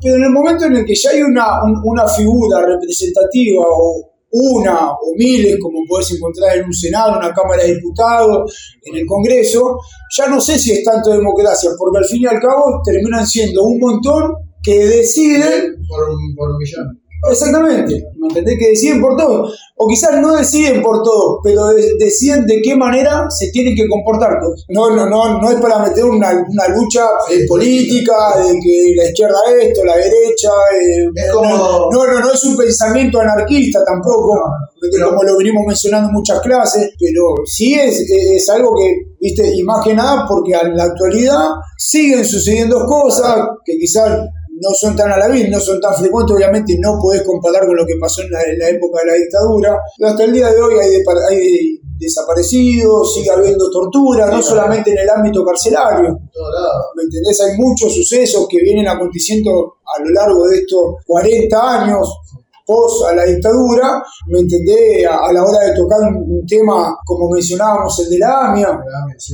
pero 0.00 0.14
en 0.16 0.24
el 0.24 0.30
momento 0.30 0.64
en 0.66 0.76
el 0.76 0.84
que 0.84 0.94
ya 0.94 1.10
hay 1.10 1.20
una, 1.22 1.62
un- 1.64 1.80
una 1.84 2.06
figura 2.06 2.64
representativa 2.64 3.64
o 3.66 4.12
una 4.30 4.90
o 4.92 5.14
miles, 5.16 5.56
como 5.60 5.78
puedes 5.88 6.10
encontrar 6.12 6.56
en 6.58 6.64
un 6.66 6.72
Senado, 6.72 7.18
una 7.18 7.32
Cámara 7.32 7.62
de 7.64 7.74
Diputados, 7.74 8.76
en 8.82 8.96
el 8.96 9.06
Congreso, 9.06 9.78
ya 10.16 10.28
no 10.28 10.40
sé 10.40 10.58
si 10.58 10.72
es 10.72 10.84
tanto 10.84 11.10
democracia, 11.10 11.70
porque 11.78 11.98
al 11.98 12.04
fin 12.04 12.22
y 12.22 12.26
al 12.26 12.40
cabo 12.40 12.80
terminan 12.84 13.26
siendo 13.26 13.62
un 13.62 13.78
montón 13.78 14.32
que 14.62 14.86
deciden 14.86 15.74
por 15.88 16.08
un, 16.10 16.34
por 16.36 16.50
un 16.50 16.56
millón. 16.58 17.00
Exactamente, 17.30 18.04
¿me 18.18 18.28
entendés? 18.28 18.56
Que 18.58 18.68
deciden 18.68 19.00
por 19.00 19.16
todo. 19.16 19.50
O 19.78 19.86
quizás 19.88 20.18
no 20.20 20.34
deciden 20.34 20.82
por 20.82 21.02
todo, 21.02 21.40
pero 21.44 21.66
de- 21.68 21.94
deciden 21.98 22.46
de 22.46 22.62
qué 22.62 22.74
manera 22.74 23.26
se 23.30 23.50
tienen 23.50 23.74
que 23.76 23.86
comportar 23.86 24.38
todos. 24.40 24.64
No, 24.70 24.94
no, 24.96 25.06
no, 25.08 25.38
no 25.40 25.50
es 25.50 25.60
para 25.60 25.80
meter 25.80 26.04
una, 26.04 26.30
una 26.30 26.68
lucha 26.68 27.04
eh, 27.30 27.44
política 27.46 28.14
de 28.38 28.52
que 28.58 28.94
la 28.96 29.04
izquierda 29.08 29.36
esto, 29.60 29.84
la 29.84 29.96
derecha. 29.96 30.48
eh, 30.80 31.06
no, 31.32 31.42
no, 31.90 31.90
no, 31.90 32.20
no 32.20 32.32
es 32.32 32.44
un 32.44 32.56
pensamiento 32.56 33.20
anarquista 33.20 33.84
tampoco, 33.84 34.40
de 34.80 35.02
como 35.02 35.22
lo 35.22 35.36
venimos 35.38 35.64
mencionando 35.66 36.08
en 36.08 36.14
muchas 36.14 36.40
clases, 36.40 36.90
pero 36.98 37.34
sí 37.44 37.74
es, 37.74 38.00
es 38.00 38.48
algo 38.48 38.74
que, 38.76 38.90
viste, 39.20 39.46
y 39.54 39.62
más 39.62 39.84
que 39.84 39.92
nada 39.94 40.24
porque 40.28 40.52
en 40.52 40.74
la 40.76 40.84
actualidad 40.84 41.48
siguen 41.76 42.24
sucediendo 42.24 42.84
cosas 42.86 43.46
que 43.64 43.76
quizás 43.78 44.20
no 44.60 44.70
son 44.74 44.96
tan 44.96 45.10
a 45.12 45.18
la 45.18 45.28
vez, 45.28 45.48
no 45.50 45.60
son 45.60 45.80
tan 45.80 45.94
frecuentes, 45.94 46.34
obviamente 46.36 46.76
no 46.80 46.98
podés 47.00 47.22
comparar 47.22 47.66
con 47.66 47.76
lo 47.76 47.84
que 47.86 47.94
pasó 48.00 48.22
en 48.22 48.30
la, 48.30 48.42
en 48.42 48.58
la 48.58 48.68
época 48.70 49.00
de 49.04 49.10
la 49.10 49.16
dictadura. 49.16 49.78
Pero 49.98 50.10
hasta 50.10 50.24
el 50.24 50.32
día 50.32 50.50
de 50.52 50.60
hoy 50.60 50.74
hay, 50.78 50.90
de- 50.90 51.04
hay 51.30 51.80
desaparecidos, 51.98 53.14
sigue 53.14 53.30
habiendo 53.30 53.70
tortura, 53.70 54.26
no 54.30 54.42
solamente 54.42 54.90
en 54.90 54.98
el 54.98 55.08
ámbito 55.10 55.44
carcelario. 55.44 56.18
¿Me 56.94 57.02
entendés? 57.02 57.40
Hay 57.42 57.56
muchos 57.58 57.94
sucesos 57.94 58.46
que 58.48 58.58
vienen 58.62 58.88
aconteciendo 58.88 59.76
a 59.84 60.02
lo 60.02 60.10
largo 60.10 60.46
de 60.48 60.56
estos 60.58 60.80
40 61.06 61.82
años 61.82 62.08
post 62.66 63.04
a 63.08 63.14
la 63.14 63.24
dictadura, 63.24 64.02
¿me 64.26 64.40
entendés? 64.40 65.06
A, 65.06 65.28
a 65.28 65.32
la 65.32 65.44
hora 65.44 65.64
de 65.66 65.74
tocar 65.76 66.00
un, 66.00 66.16
un 66.40 66.46
tema 66.46 66.96
como 67.04 67.30
mencionábamos, 67.30 67.98
el 68.00 68.10
de 68.10 68.18
la 68.18 68.48
AMIA, 68.48 68.68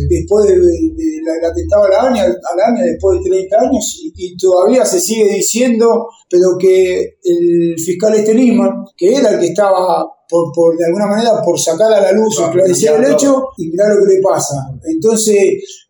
después 0.09 0.46
de- 0.46 0.59
de- 0.59 1.40
de 1.40 1.46
atentado 1.46 1.84
a 1.84 1.88
la 1.88 2.02
AMIA, 2.09 2.24
a 2.24 2.56
la 2.56 2.66
AMIA 2.68 2.84
después 2.84 3.18
de 3.24 3.30
30 3.30 3.56
años, 3.60 4.00
y, 4.02 4.12
y 4.16 4.36
todavía 4.36 4.84
se 4.84 5.00
sigue 5.00 5.32
diciendo, 5.34 6.06
pero 6.28 6.56
que 6.59 7.16
el 7.24 7.74
fiscal 7.78 8.14
este 8.14 8.34
Lima, 8.34 8.84
que 8.96 9.16
era 9.16 9.30
el 9.30 9.40
que 9.40 9.46
estaba 9.46 10.04
por, 10.32 10.50
por, 10.56 10.76
de 10.76 10.86
alguna 10.86 11.06
manera 11.06 11.30
por 11.44 11.60
sacar 11.60 11.92
a 11.92 12.00
la 12.00 12.12
luz, 12.12 12.34
esclarecer 12.46 12.88
el 12.96 13.04
hecho 13.14 13.44
y 13.59 13.68
mirar 13.68 13.94
lo 13.94 14.00
que 14.06 14.14
le 14.14 14.20
pasa. 14.22 14.56
Entonces, 14.82 15.36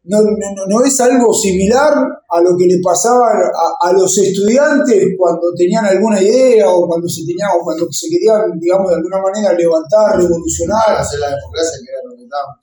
no, 0.05 0.20
no, 0.20 0.31
no- 0.56 0.66
no 0.69 0.85
es 0.85 1.01
algo 1.01 1.32
similar 1.32 1.94
a 2.28 2.40
lo 2.40 2.56
que 2.59 2.66
le 2.66 2.81
pasaba 2.82 3.28
a, 3.31 3.89
a 3.89 3.93
los 3.93 4.19
estudiantes 4.19 5.14
cuando 5.16 5.55
tenían 5.56 5.86
alguna 5.86 6.20
idea 6.20 6.69
o 6.69 6.86
cuando 6.89 7.06
se 7.09 7.23
tenían 7.24 7.51
o 7.55 7.62
cuando 7.62 7.86
se 7.90 8.09
querían, 8.10 8.59
digamos, 8.59 8.90
de 8.90 8.97
alguna 8.97 9.23
manera 9.23 9.52
levantar, 9.55 10.19
revolucionar. 10.20 10.97
Hacer 10.98 11.20
la 11.20 11.31
democracia 11.36 11.78
que 11.85 11.90
era 11.93 12.01
lo 12.05 12.16
que 12.16 12.24
estábamos. 12.24 12.59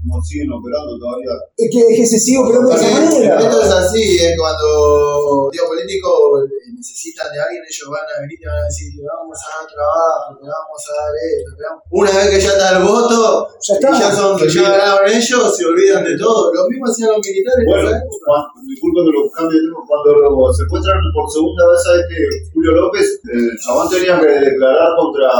Sí, 0.00 0.08
nos 0.08 0.26
siguen 0.26 0.52
operando 0.52 0.94
todavía. 0.98 1.34
Es 1.56 1.68
que, 1.70 1.80
es 1.80 1.94
que 1.98 2.06
se 2.06 2.18
sigue 2.18 2.38
operando 2.38 2.70
de 2.70 2.76
esa 2.76 2.90
manera. 3.00 3.40
Esto 3.40 3.62
es 3.62 3.70
así, 3.70 4.16
es 4.22 4.38
cuando 4.38 5.50
los 5.52 5.66
políticos 5.68 6.14
necesitan 6.70 7.26
de 7.34 7.40
alguien, 7.42 7.62
ellos 7.66 7.88
van 7.90 8.06
a 8.06 8.20
venir 8.22 8.38
y 8.38 8.46
van 8.46 8.62
a 8.62 8.64
decir, 8.70 8.94
te 8.94 9.02
vamos 9.02 9.34
a 9.42 9.46
dar 9.58 9.66
trabajo, 9.66 10.28
te 10.38 10.46
vamos 10.46 10.80
a 10.86 10.92
dar 11.02 11.12
esto, 11.18 11.48
vamos- 11.58 11.82
Una 11.90 12.10
vez 12.14 12.26
que 12.30 12.40
ya 12.46 12.52
está 12.54 12.68
el 12.78 12.82
voto, 12.86 13.48
ya, 13.58 13.74
y 13.74 13.98
ya, 13.98 14.08
son, 14.14 14.38
ya 14.38 14.62
ganaron 14.70 15.10
ellos, 15.10 15.42
se 15.56 15.62
olvidan 15.66 16.04
de 16.06 16.14
todo. 16.16 16.54
Lo 16.54 16.62
mismo 16.70 16.86
hacían 16.86 17.10
los 17.10 17.18
militares 17.18 17.58
en 17.58 17.66
Bueno, 17.66 17.88
esa 17.90 17.98
época. 17.98 18.24
cuando, 18.30 18.48
disculpen 18.70 19.02
que 19.02 19.12
lo 19.18 19.22
cambie 19.34 19.58
de 19.58 19.64
tema, 19.66 19.80
cuando 19.82 20.08
lo- 20.14 20.52
se 20.54 20.62
encuentran 20.62 20.98
por 21.10 21.26
segunda 21.26 21.62
vez 21.74 21.82
a 21.82 21.92
este 21.98 22.16
Julio 22.54 22.70
López, 22.78 23.06
el 23.34 23.50
chabón 23.58 23.86
tenía 23.90 24.14
que 24.22 24.30
declarar 24.46 24.94
contra, 24.94 25.30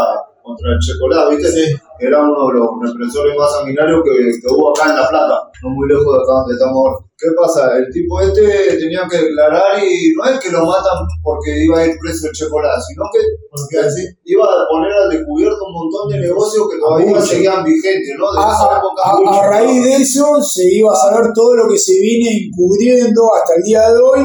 contra 0.42 0.66
el 0.74 0.78
Checolá, 0.82 1.30
¿viste? 1.30 1.48
Que 1.54 1.64
era 2.00 2.22
uno 2.22 2.46
de 2.48 2.52
los 2.58 2.68
represores 2.82 3.34
más 3.36 3.50
sanguinarios 3.52 4.00
que, 4.04 4.14
que 4.40 4.48
hubo 4.54 4.70
acá 4.70 4.90
en 4.90 4.96
La 4.96 5.08
Plata, 5.08 5.36
no 5.62 5.70
muy 5.70 5.88
lejos 5.88 6.06
de 6.06 6.20
acá 6.22 6.32
donde 6.42 6.54
estamos 6.54 6.76
ahora. 6.78 6.96
¿Qué 7.18 7.26
pasa? 7.34 7.76
El 7.76 7.90
tipo 7.90 8.20
este 8.20 8.78
tenía 8.78 9.02
que 9.10 9.18
declarar 9.18 9.74
y 9.82 10.14
no 10.14 10.22
es 10.30 10.38
que 10.38 10.52
lo 10.54 10.62
matan 10.64 11.02
porque 11.20 11.50
iba 11.66 11.80
a 11.80 11.86
ir 11.86 11.96
preso 12.00 12.28
el 12.28 12.32
Checolá, 12.32 12.78
sino 12.78 13.02
que 13.12 13.18
porque 13.50 13.86
así 13.88 14.06
iba 14.22 14.44
a 14.46 14.62
poner 14.70 14.92
al 14.92 15.10
descubierto 15.10 15.58
un 15.66 15.74
montón 15.74 16.08
de 16.14 16.20
negocios 16.30 16.62
que 16.70 16.78
todavía 16.78 17.10
Mucho. 17.10 17.22
seguían 17.26 17.64
vigentes, 17.64 18.14
¿no? 18.16 18.30
De 18.30 18.38
A, 18.38 18.54
esa 18.54 18.66
a- 18.70 18.78
época 18.78 19.02
a- 19.02 19.16
mucho, 19.18 19.30
a 19.34 19.42
¿no? 19.42 19.50
raíz 19.50 19.82
de 19.82 19.94
eso 19.96 20.26
se 20.40 20.62
iba 20.78 20.92
a 20.92 20.96
saber 20.96 21.32
todo 21.34 21.56
lo 21.56 21.68
que 21.68 21.76
se 21.78 21.98
viene 21.98 22.30
encubriendo 22.46 23.22
hasta 23.34 23.54
el 23.56 23.62
día 23.64 23.90
de 23.90 23.98
hoy. 24.00 24.20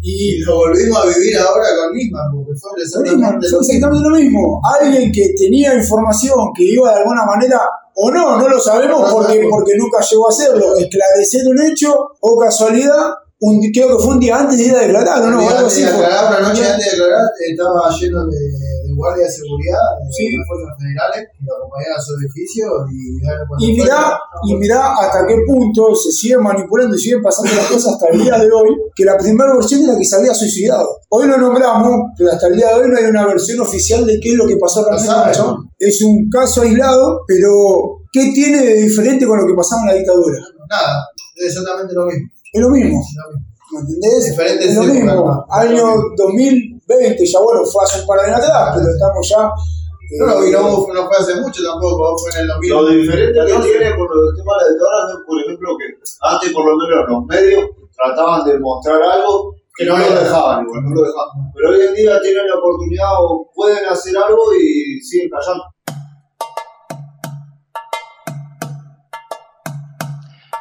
Y 0.00 0.38
lo 0.40 0.56
volvimos 0.56 0.96
a 0.96 1.06
vivir 1.06 1.36
ahora 1.38 1.66
con 1.76 1.96
Nisman, 1.96 2.30
porque 2.32 2.52
fue 2.58 2.70
exactamente 2.82 3.48
fue 3.48 3.58
exactamente 3.58 4.08
lo 4.08 4.16
mismo. 4.16 4.60
Alguien 4.80 5.10
que 5.10 5.34
tenía 5.36 5.74
información 5.74 6.52
que 6.56 6.64
iba 6.64 6.92
de 6.92 7.00
alguna 7.00 7.24
manera, 7.24 7.60
o 7.94 8.10
no, 8.10 8.38
no 8.38 8.48
lo 8.48 8.60
sabemos 8.60 9.12
porque, 9.12 9.46
porque 9.50 9.76
nunca 9.76 9.98
llegó 10.00 10.26
a 10.26 10.30
hacerlo, 10.30 10.76
esclarecer 10.76 11.48
un 11.48 11.60
hecho 11.66 11.92
o 12.20 12.38
casualidad, 12.38 13.12
un, 13.40 13.60
creo 13.72 13.96
que 13.96 14.02
fue 14.02 14.14
un 14.14 14.20
día 14.20 14.36
antes 14.36 14.58
de 14.58 14.64
ir 14.64 14.74
a 14.74 14.80
declarar, 14.80 15.22
¿o 15.22 15.30
¿no? 15.30 15.40
Día 15.40 15.50
Algo 15.50 15.66
así 15.66 15.82
declarar, 15.82 16.38
una 16.38 16.48
noche 16.48 16.64
antes 16.64 16.84
de 16.84 16.90
declarar, 16.92 17.24
estaba 17.40 17.90
lleno 17.90 18.26
de, 18.26 18.87
guardia 18.98 19.24
de 19.24 19.30
seguridad 19.30 19.86
de 20.02 20.10
sí. 20.10 20.36
las 20.36 20.46
fuerzas 20.46 20.74
federales 20.74 21.20
que 21.30 21.44
lo 21.46 21.54
acompañaban 21.54 21.98
a 21.98 22.02
su 22.02 22.10
edificio 22.18 22.66
y, 22.90 22.98
y 23.64 23.72
mirá, 23.78 24.18
y 24.42 24.54
mirá 24.56 24.98
hasta 24.98 25.26
qué 25.26 25.36
punto 25.46 25.94
se 25.94 26.10
siguen 26.10 26.42
manipulando 26.42 26.96
y 26.96 26.98
siguen 26.98 27.22
pasando 27.22 27.54
las 27.54 27.66
cosas 27.66 27.94
hasta 27.94 28.08
el 28.10 28.20
día 28.20 28.38
de 28.38 28.50
hoy, 28.50 28.74
que 28.94 29.04
la 29.04 29.16
primera 29.16 29.54
versión 29.54 29.82
es 29.82 29.86
la 29.86 29.96
que 29.96 30.04
se 30.04 30.16
había 30.16 30.34
suicidado. 30.34 30.88
Hoy 31.10 31.28
lo 31.28 31.38
nombramos, 31.38 32.10
pero 32.18 32.32
hasta 32.32 32.48
el 32.48 32.56
día 32.56 32.74
de 32.74 32.82
hoy 32.82 32.90
no 32.90 32.98
hay 32.98 33.04
una 33.04 33.26
versión 33.26 33.60
oficial 33.60 34.04
de 34.04 34.18
qué 34.20 34.30
es 34.30 34.36
lo 34.36 34.46
que 34.46 34.56
pasó 34.56 34.84
con 34.84 34.98
Carmen 34.98 35.38
¿no? 35.38 35.70
Es 35.78 36.02
un 36.02 36.28
caso 36.28 36.62
aislado, 36.62 37.20
pero 37.26 38.02
¿qué 38.12 38.32
tiene 38.34 38.58
de 38.62 38.82
diferente 38.82 39.26
con 39.26 39.38
lo 39.38 39.46
que 39.46 39.54
pasaba 39.54 39.82
en 39.82 39.88
la 39.88 39.94
dictadura? 39.94 40.38
Nada, 40.68 41.06
es 41.36 41.46
exactamente 41.46 41.94
lo 41.94 42.06
mismo. 42.06 42.28
Es 42.52 42.60
lo 42.60 42.70
mismo. 42.70 43.00
¿Me 43.72 43.80
entendés? 43.80 44.38
Es 44.60 44.74
lo 44.74 44.82
mismo. 44.84 45.46
Año 45.50 45.94
2000 46.16 46.77
20, 46.88 47.26
ya 47.26 47.40
bueno, 47.40 47.64
fue 47.64 47.84
hace 47.84 48.00
un 48.00 48.06
par 48.06 48.20
de 48.20 48.32
años 48.32 48.40
pero 48.74 48.88
estamos 48.88 49.28
ya 49.28 49.52
no, 50.10 50.24
eh, 50.24 50.28
no, 50.28 50.48
y 50.48 50.50
no, 50.52 51.06
fue 51.06 51.16
hace 51.18 51.36
mucho 51.36 51.62
tampoco, 51.62 52.16
fue 52.16 52.30
en 52.32 52.40
el 52.40 52.48
2000. 52.48 52.70
Lo 52.70 52.86
diferente 52.86 53.40
que 53.40 53.60
tiene 53.60 53.96
con 53.96 54.08
los 54.08 54.34
temas 54.36 54.64
de 54.64 54.78
dólares, 54.78 55.16
por 55.26 55.40
ejemplo, 55.40 55.76
que 55.76 55.84
antes 56.22 56.52
por 56.52 56.64
lo 56.64 56.76
menos 56.76 57.04
los 57.08 57.24
medios 57.26 57.64
trataban 57.94 58.44
de 58.46 58.58
mostrar 58.58 59.02
algo 59.02 59.54
que 59.76 59.84
no 59.84 59.98
lo 59.98 60.04
dejaban, 60.04 60.64
igual, 60.64 60.84
no 60.84 60.94
lo 60.94 61.02
dejaban. 61.02 61.52
Pero 61.54 61.70
hoy 61.70 61.80
en 61.88 61.94
día 61.94 62.20
tienen 62.22 62.48
la 62.48 62.54
oportunidad 62.54 63.10
o 63.20 63.50
pueden 63.54 63.86
hacer 63.86 64.16
algo 64.16 64.54
y 64.54 65.00
siguen 65.02 65.28
callando. 65.28 65.64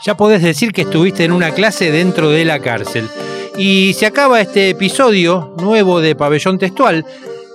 Ya 0.04 0.16
podés 0.16 0.44
decir 0.44 0.74
que 0.74 0.82
estuviste 0.82 1.24
en 1.24 1.32
una 1.32 1.52
clase 1.52 1.90
dentro 1.92 2.30
de 2.30 2.46
la 2.46 2.60
cárcel. 2.60 3.10
Y 3.58 3.94
se 3.96 4.06
acaba 4.06 4.40
este 4.40 4.70
episodio 4.70 5.56
nuevo 5.58 6.00
de 6.00 6.16
Pabellón 6.16 6.60
Textual. 6.60 7.04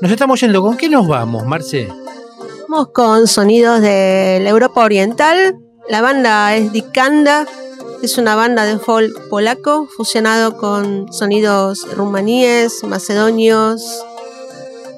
Nos 0.00 0.10
estamos 0.10 0.40
yendo. 0.40 0.60
¿Con 0.60 0.76
qué 0.76 0.88
nos 0.88 1.06
vamos, 1.06 1.46
Marce? 1.46 1.88
Vamos 2.68 2.88
con 2.92 3.28
sonidos 3.28 3.80
de 3.80 4.40
la 4.42 4.50
Europa 4.50 4.82
Oriental. 4.82 5.56
La 5.88 6.00
banda 6.02 6.56
es 6.56 6.72
Dikanda. 6.72 7.46
Es 8.02 8.18
una 8.18 8.34
banda 8.34 8.64
de 8.64 8.78
folk 8.78 9.28
polaco 9.28 9.86
fusionado 9.96 10.56
con 10.56 11.12
sonidos 11.12 11.86
rumaníes, 11.94 12.82
macedonios. 12.82 14.04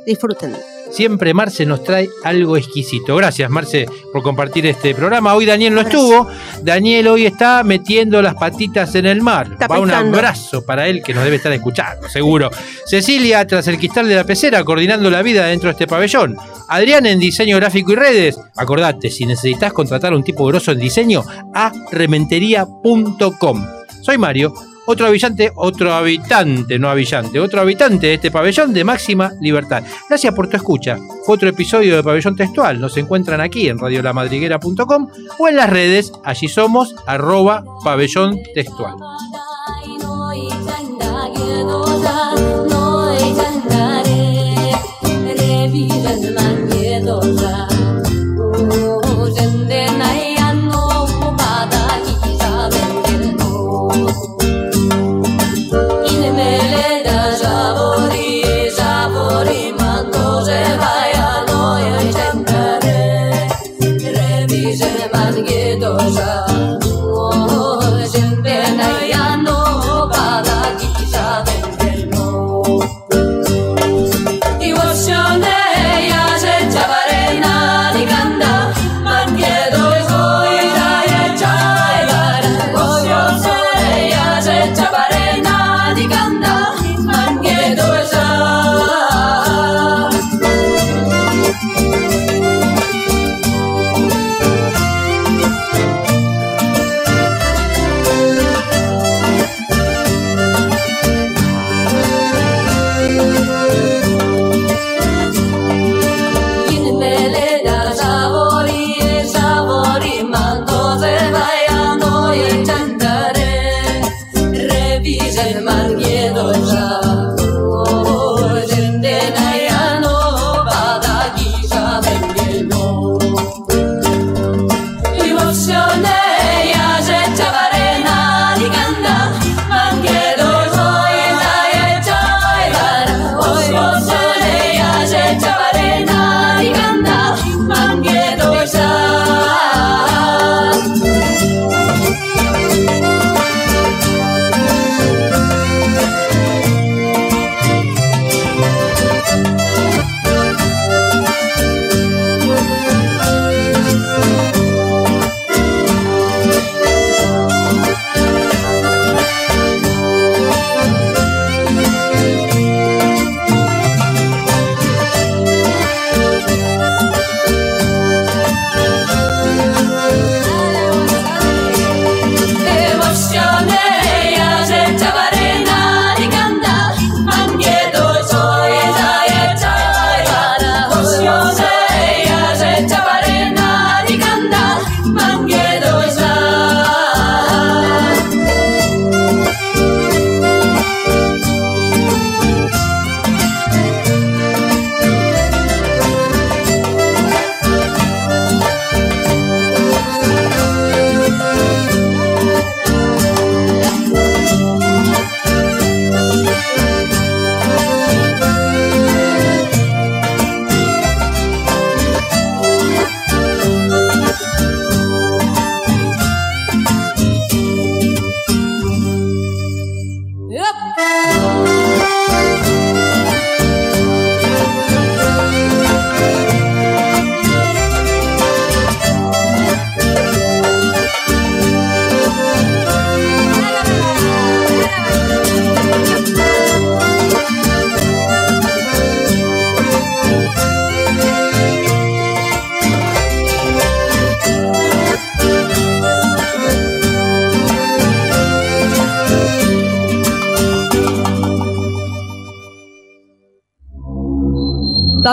Disfruten. 0.06 0.56
Siempre 0.94 1.34
Marce 1.34 1.66
nos 1.66 1.82
trae 1.82 2.08
algo 2.22 2.56
exquisito. 2.56 3.16
Gracias, 3.16 3.50
Marce, 3.50 3.86
por 4.12 4.22
compartir 4.22 4.64
este 4.66 4.94
programa. 4.94 5.34
Hoy 5.34 5.44
Daniel 5.44 5.74
no 5.74 5.80
estuvo. 5.80 6.28
Daniel 6.62 7.08
hoy 7.08 7.26
está 7.26 7.64
metiendo 7.64 8.22
las 8.22 8.36
patitas 8.36 8.94
en 8.94 9.06
el 9.06 9.20
mar. 9.20 9.58
Va 9.68 9.80
un 9.80 9.90
abrazo 9.90 10.64
para 10.64 10.86
él 10.86 11.02
que 11.02 11.12
nos 11.12 11.24
debe 11.24 11.36
estar 11.36 11.52
escuchando, 11.52 12.08
seguro. 12.08 12.48
Cecilia, 12.86 13.44
tras 13.44 13.66
el 13.66 13.78
cristal 13.78 14.06
de 14.06 14.14
la 14.14 14.22
pecera, 14.22 14.62
coordinando 14.62 15.10
la 15.10 15.22
vida 15.22 15.46
dentro 15.46 15.66
de 15.66 15.72
este 15.72 15.88
pabellón. 15.88 16.36
Adrián 16.68 17.06
en 17.06 17.18
diseño 17.18 17.56
gráfico 17.56 17.90
y 17.90 17.96
redes. 17.96 18.38
Acordate, 18.54 19.10
si 19.10 19.26
necesitas 19.26 19.72
contratar 19.72 20.12
a 20.12 20.16
un 20.16 20.22
tipo 20.22 20.46
grosso 20.46 20.70
en 20.70 20.78
diseño, 20.78 21.24
a 21.52 21.72
rementería.com. 21.90 23.66
Soy 24.00 24.16
Mario. 24.16 24.54
Otro 24.86 25.06
habitante, 25.06 25.50
otro 25.54 25.94
habitante, 25.94 26.78
no 26.78 26.88
habitante, 26.90 27.40
otro 27.40 27.60
habitante 27.60 28.08
de 28.08 28.14
este 28.14 28.30
pabellón 28.30 28.72
de 28.72 28.84
máxima 28.84 29.32
libertad. 29.40 29.82
Gracias 30.08 30.34
por 30.34 30.48
tu 30.48 30.56
escucha. 30.56 30.98
Fue 31.24 31.36
otro 31.36 31.48
episodio 31.48 31.96
de 31.96 32.02
Pabellón 32.02 32.36
Textual. 32.36 32.80
Nos 32.80 32.96
encuentran 32.96 33.40
aquí 33.40 33.68
en 33.68 33.78
radiolamadriguera.com 33.78 35.08
o 35.38 35.48
en 35.48 35.56
las 35.56 35.70
redes. 35.70 36.12
Allí 36.24 36.48
somos 36.48 36.94
arroba 37.06 37.64
pabellón 37.82 38.38
textual. 38.54 38.94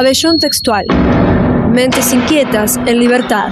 Pabellón 0.02 0.40
textual. 0.40 0.86
Mentes 1.72 2.12
inquietas 2.12 2.78
en 2.88 2.98
libertad. 2.98 3.52